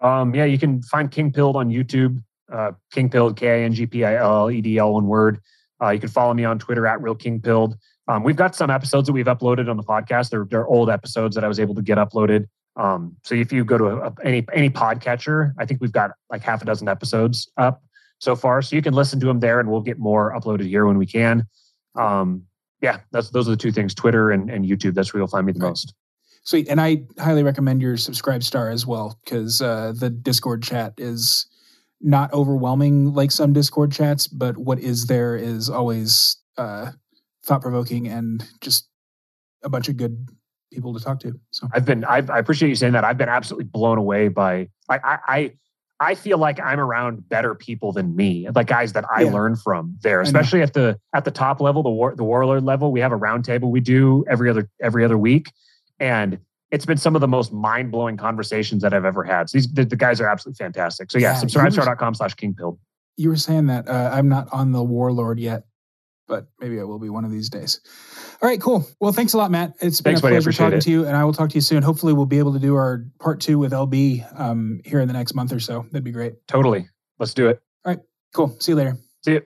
Um, 0.00 0.34
yeah, 0.34 0.44
you 0.44 0.58
can 0.58 0.82
find 0.82 1.10
King 1.10 1.32
Pilled 1.32 1.56
on 1.56 1.70
YouTube. 1.70 2.22
Uh, 2.52 2.72
King 2.92 3.08
Pilled, 3.08 3.36
K 3.36 3.48
I 3.48 3.64
N 3.64 3.72
G 3.72 3.86
P 3.86 4.04
I 4.04 4.16
L 4.16 4.42
L 4.42 4.50
E 4.50 4.60
D 4.60 4.78
L, 4.78 4.92
one 4.92 5.06
word. 5.06 5.40
Uh, 5.82 5.90
you 5.90 6.00
can 6.00 6.10
follow 6.10 6.34
me 6.34 6.44
on 6.44 6.58
Twitter 6.58 6.86
at 6.86 7.00
Real 7.00 7.14
King 7.14 7.40
Pilled. 7.40 7.76
Um, 8.06 8.22
we've 8.22 8.36
got 8.36 8.54
some 8.54 8.70
episodes 8.70 9.06
that 9.06 9.12
we've 9.12 9.26
uploaded 9.26 9.70
on 9.70 9.76
the 9.76 9.82
podcast. 9.82 10.30
They're, 10.30 10.44
they're 10.44 10.66
old 10.66 10.90
episodes 10.90 11.34
that 11.36 11.44
I 11.44 11.48
was 11.48 11.60
able 11.60 11.74
to 11.76 11.82
get 11.82 11.96
uploaded. 11.96 12.46
Um, 12.76 13.16
so 13.24 13.34
if 13.34 13.52
you 13.52 13.64
go 13.64 13.78
to 13.78 13.86
a, 13.86 14.14
any 14.24 14.44
any 14.52 14.68
podcatcher, 14.68 15.54
I 15.58 15.64
think 15.64 15.80
we've 15.80 15.92
got 15.92 16.10
like 16.30 16.42
half 16.42 16.60
a 16.60 16.64
dozen 16.64 16.88
episodes 16.88 17.50
up 17.56 17.82
so 18.20 18.36
far. 18.36 18.62
So 18.62 18.76
you 18.76 18.82
can 18.82 18.94
listen 18.94 19.18
to 19.20 19.26
them 19.26 19.40
there, 19.40 19.58
and 19.58 19.68
we'll 19.68 19.80
get 19.80 19.98
more 19.98 20.32
uploaded 20.32 20.68
here 20.68 20.86
when 20.86 20.98
we 20.98 21.06
can. 21.06 21.46
Um, 21.96 22.44
yeah, 22.80 23.00
that's 23.10 23.30
those 23.30 23.48
are 23.48 23.52
the 23.52 23.56
two 23.56 23.72
things: 23.72 23.94
Twitter 23.94 24.30
and, 24.30 24.48
and 24.48 24.64
YouTube. 24.64 24.94
That's 24.94 25.12
where 25.12 25.20
you'll 25.20 25.28
find 25.28 25.44
me 25.44 25.52
the 25.52 25.60
right. 25.60 25.70
most. 25.70 25.94
Sweet, 26.44 26.68
and 26.68 26.80
I 26.80 27.02
highly 27.18 27.42
recommend 27.42 27.82
your 27.82 27.96
subscribe 27.96 28.42
star 28.42 28.70
as 28.70 28.86
well 28.86 29.18
because 29.24 29.60
uh, 29.60 29.92
the 29.94 30.08
Discord 30.08 30.62
chat 30.62 30.94
is 30.96 31.46
not 32.00 32.32
overwhelming 32.32 33.12
like 33.12 33.30
some 33.30 33.52
Discord 33.52 33.92
chats, 33.92 34.26
but 34.26 34.56
what 34.56 34.78
is 34.78 35.06
there 35.06 35.36
is 35.36 35.68
always 35.68 36.36
uh, 36.56 36.92
thought 37.44 37.60
provoking 37.60 38.08
and 38.08 38.46
just 38.60 38.88
a 39.62 39.68
bunch 39.68 39.88
of 39.88 39.98
good 39.98 40.28
people 40.72 40.94
to 40.94 41.04
talk 41.04 41.20
to. 41.20 41.38
So 41.50 41.68
I've 41.72 41.84
been 41.84 42.04
I've, 42.04 42.30
i 42.30 42.38
appreciate 42.38 42.68
you 42.68 42.74
saying 42.74 42.92
that. 42.94 43.04
I've 43.04 43.18
been 43.18 43.28
absolutely 43.28 43.64
blown 43.64 43.98
away 43.98 44.28
by 44.28 44.68
I 44.88 44.98
I 44.98 45.18
I 45.28 45.52
feel 46.14 46.38
like 46.38 46.58
I'm 46.60 46.80
around 46.80 47.28
better 47.28 47.54
people 47.54 47.92
than 47.92 48.16
me, 48.16 48.48
like 48.54 48.66
guys 48.66 48.94
that 48.94 49.04
I 49.14 49.22
yeah. 49.22 49.32
learn 49.32 49.54
from 49.54 49.96
there, 50.02 50.22
especially 50.22 50.62
at 50.62 50.72
the 50.72 50.98
at 51.14 51.26
the 51.26 51.30
top 51.30 51.60
level, 51.60 51.82
the 51.82 51.90
war, 51.90 52.14
the 52.16 52.24
warlord 52.24 52.64
level. 52.64 52.90
We 52.90 53.00
have 53.00 53.12
a 53.12 53.18
roundtable 53.18 53.70
we 53.70 53.80
do 53.80 54.24
every 54.28 54.48
other 54.48 54.68
every 54.80 55.04
other 55.04 55.18
week, 55.18 55.52
and 55.98 56.38
it's 56.70 56.86
been 56.86 56.96
some 56.96 57.14
of 57.14 57.20
the 57.20 57.28
most 57.28 57.52
mind 57.52 57.90
blowing 57.90 58.16
conversations 58.16 58.82
that 58.82 58.94
I've 58.94 59.04
ever 59.04 59.24
had. 59.24 59.50
So 59.50 59.58
these 59.58 59.70
the, 59.70 59.84
the 59.84 59.96
guys 59.96 60.20
are 60.20 60.28
absolutely 60.28 60.64
fantastic. 60.64 61.10
So 61.10 61.18
yeah, 61.18 61.34
Yeah, 61.34 61.40
subscribestar.com 61.42 62.14
slash 62.14 62.34
kingpilled. 62.34 62.78
You 63.16 63.28
were 63.28 63.36
saying 63.36 63.66
that 63.66 63.86
uh, 63.86 64.10
I'm 64.12 64.28
not 64.28 64.48
on 64.52 64.72
the 64.72 64.82
warlord 64.82 65.38
yet, 65.38 65.64
but 66.26 66.46
maybe 66.60 66.80
I 66.80 66.84
will 66.84 66.98
be 66.98 67.10
one 67.10 67.26
of 67.26 67.30
these 67.30 67.50
days. 67.50 67.80
All 68.42 68.48
right, 68.48 68.60
cool. 68.60 68.86
Well, 69.00 69.12
thanks 69.12 69.34
a 69.34 69.38
lot, 69.38 69.50
Matt. 69.50 69.74
It's 69.80 70.00
been 70.00 70.12
Thanks, 70.12 70.20
a 70.20 70.22
buddy. 70.22 70.34
Pleasure 70.36 70.52
talking 70.52 70.78
it. 70.78 70.82
to 70.82 70.90
you, 70.90 71.06
and 71.06 71.14
I 71.14 71.24
will 71.24 71.34
talk 71.34 71.50
to 71.50 71.54
you 71.56 71.60
soon. 71.60 71.82
Hopefully, 71.82 72.14
we'll 72.14 72.24
be 72.24 72.38
able 72.38 72.54
to 72.54 72.58
do 72.58 72.74
our 72.74 73.04
part 73.18 73.40
two 73.40 73.58
with 73.58 73.72
LB 73.72 74.40
um, 74.40 74.80
here 74.84 75.00
in 75.00 75.08
the 75.08 75.12
next 75.12 75.34
month 75.34 75.52
or 75.52 75.60
so. 75.60 75.84
That'd 75.90 76.04
be 76.04 76.10
great. 76.10 76.46
Totally. 76.48 76.88
Let's 77.18 77.34
do 77.34 77.48
it. 77.48 77.60
All 77.84 77.92
right, 77.92 78.00
cool. 78.34 78.56
See 78.58 78.72
you 78.72 78.76
later. 78.76 78.96
See 79.22 79.32
you. 79.32 79.42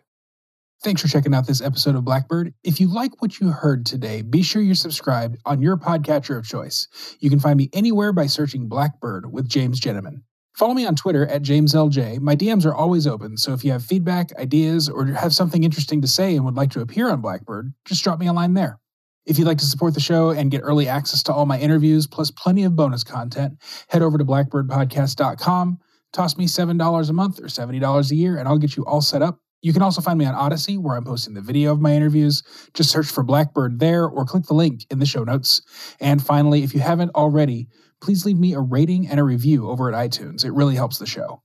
Thanks 0.84 1.02
for 1.02 1.08
checking 1.08 1.34
out 1.34 1.46
this 1.46 1.60
episode 1.60 1.96
of 1.96 2.04
Blackbird. 2.04 2.54
If 2.62 2.78
you 2.78 2.92
like 2.92 3.20
what 3.20 3.40
you 3.40 3.48
heard 3.48 3.84
today, 3.84 4.22
be 4.22 4.42
sure 4.42 4.62
you're 4.62 4.74
subscribed 4.76 5.38
on 5.44 5.60
your 5.60 5.76
podcatcher 5.76 6.36
of 6.38 6.46
choice. 6.46 6.86
You 7.18 7.30
can 7.30 7.40
find 7.40 7.56
me 7.56 7.70
anywhere 7.72 8.12
by 8.12 8.26
searching 8.26 8.68
Blackbird 8.68 9.32
with 9.32 9.48
James 9.48 9.80
Gentleman. 9.80 10.22
Follow 10.56 10.74
me 10.74 10.86
on 10.86 10.94
Twitter 10.94 11.26
at 11.26 11.42
JamesLJ. 11.42 12.20
My 12.20 12.36
DMs 12.36 12.64
are 12.64 12.74
always 12.74 13.08
open, 13.08 13.36
so 13.38 13.54
if 13.54 13.64
you 13.64 13.72
have 13.72 13.84
feedback, 13.84 14.28
ideas, 14.38 14.88
or 14.88 15.06
have 15.06 15.34
something 15.34 15.64
interesting 15.64 16.00
to 16.02 16.06
say 16.06 16.36
and 16.36 16.44
would 16.44 16.54
like 16.54 16.70
to 16.70 16.80
appear 16.80 17.10
on 17.10 17.20
Blackbird, 17.20 17.74
just 17.84 18.04
drop 18.04 18.20
me 18.20 18.28
a 18.28 18.32
line 18.32 18.54
there. 18.54 18.78
If 19.26 19.38
you'd 19.38 19.46
like 19.46 19.58
to 19.58 19.64
support 19.64 19.94
the 19.94 20.00
show 20.00 20.30
and 20.30 20.50
get 20.50 20.60
early 20.62 20.86
access 20.86 21.22
to 21.24 21.32
all 21.32 21.46
my 21.46 21.58
interviews, 21.58 22.06
plus 22.06 22.30
plenty 22.30 22.64
of 22.64 22.76
bonus 22.76 23.04
content, 23.04 23.54
head 23.88 24.02
over 24.02 24.18
to 24.18 24.24
blackbirdpodcast.com, 24.24 25.78
toss 26.12 26.36
me 26.36 26.46
$7 26.46 27.08
a 27.08 27.12
month 27.12 27.40
or 27.40 27.46
$70 27.46 28.10
a 28.10 28.14
year, 28.14 28.36
and 28.36 28.46
I'll 28.46 28.58
get 28.58 28.76
you 28.76 28.84
all 28.84 29.00
set 29.00 29.22
up. 29.22 29.40
You 29.62 29.72
can 29.72 29.80
also 29.80 30.02
find 30.02 30.18
me 30.18 30.26
on 30.26 30.34
Odysee, 30.34 30.76
where 30.76 30.94
I'm 30.94 31.04
posting 31.04 31.32
the 31.32 31.40
video 31.40 31.72
of 31.72 31.80
my 31.80 31.94
interviews. 31.94 32.42
Just 32.74 32.90
search 32.90 33.06
for 33.06 33.22
Blackbird 33.22 33.80
there 33.80 34.04
or 34.06 34.26
click 34.26 34.44
the 34.44 34.52
link 34.52 34.84
in 34.90 34.98
the 34.98 35.06
show 35.06 35.24
notes. 35.24 35.62
And 36.00 36.22
finally, 36.22 36.62
if 36.62 36.74
you 36.74 36.80
haven't 36.80 37.14
already, 37.14 37.68
please 38.02 38.26
leave 38.26 38.38
me 38.38 38.52
a 38.52 38.60
rating 38.60 39.08
and 39.08 39.18
a 39.18 39.24
review 39.24 39.70
over 39.70 39.90
at 39.90 40.10
iTunes. 40.10 40.44
It 40.44 40.52
really 40.52 40.74
helps 40.74 40.98
the 40.98 41.06
show. 41.06 41.42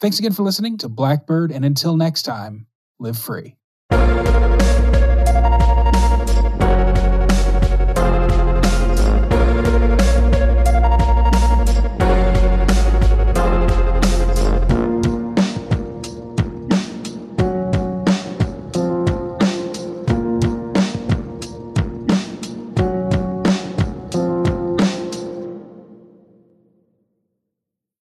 Thanks 0.00 0.18
again 0.18 0.32
for 0.32 0.44
listening 0.44 0.78
to 0.78 0.88
Blackbird, 0.88 1.52
and 1.52 1.62
until 1.62 1.98
next 1.98 2.22
time, 2.22 2.68
live 2.98 3.18
free. 3.18 3.56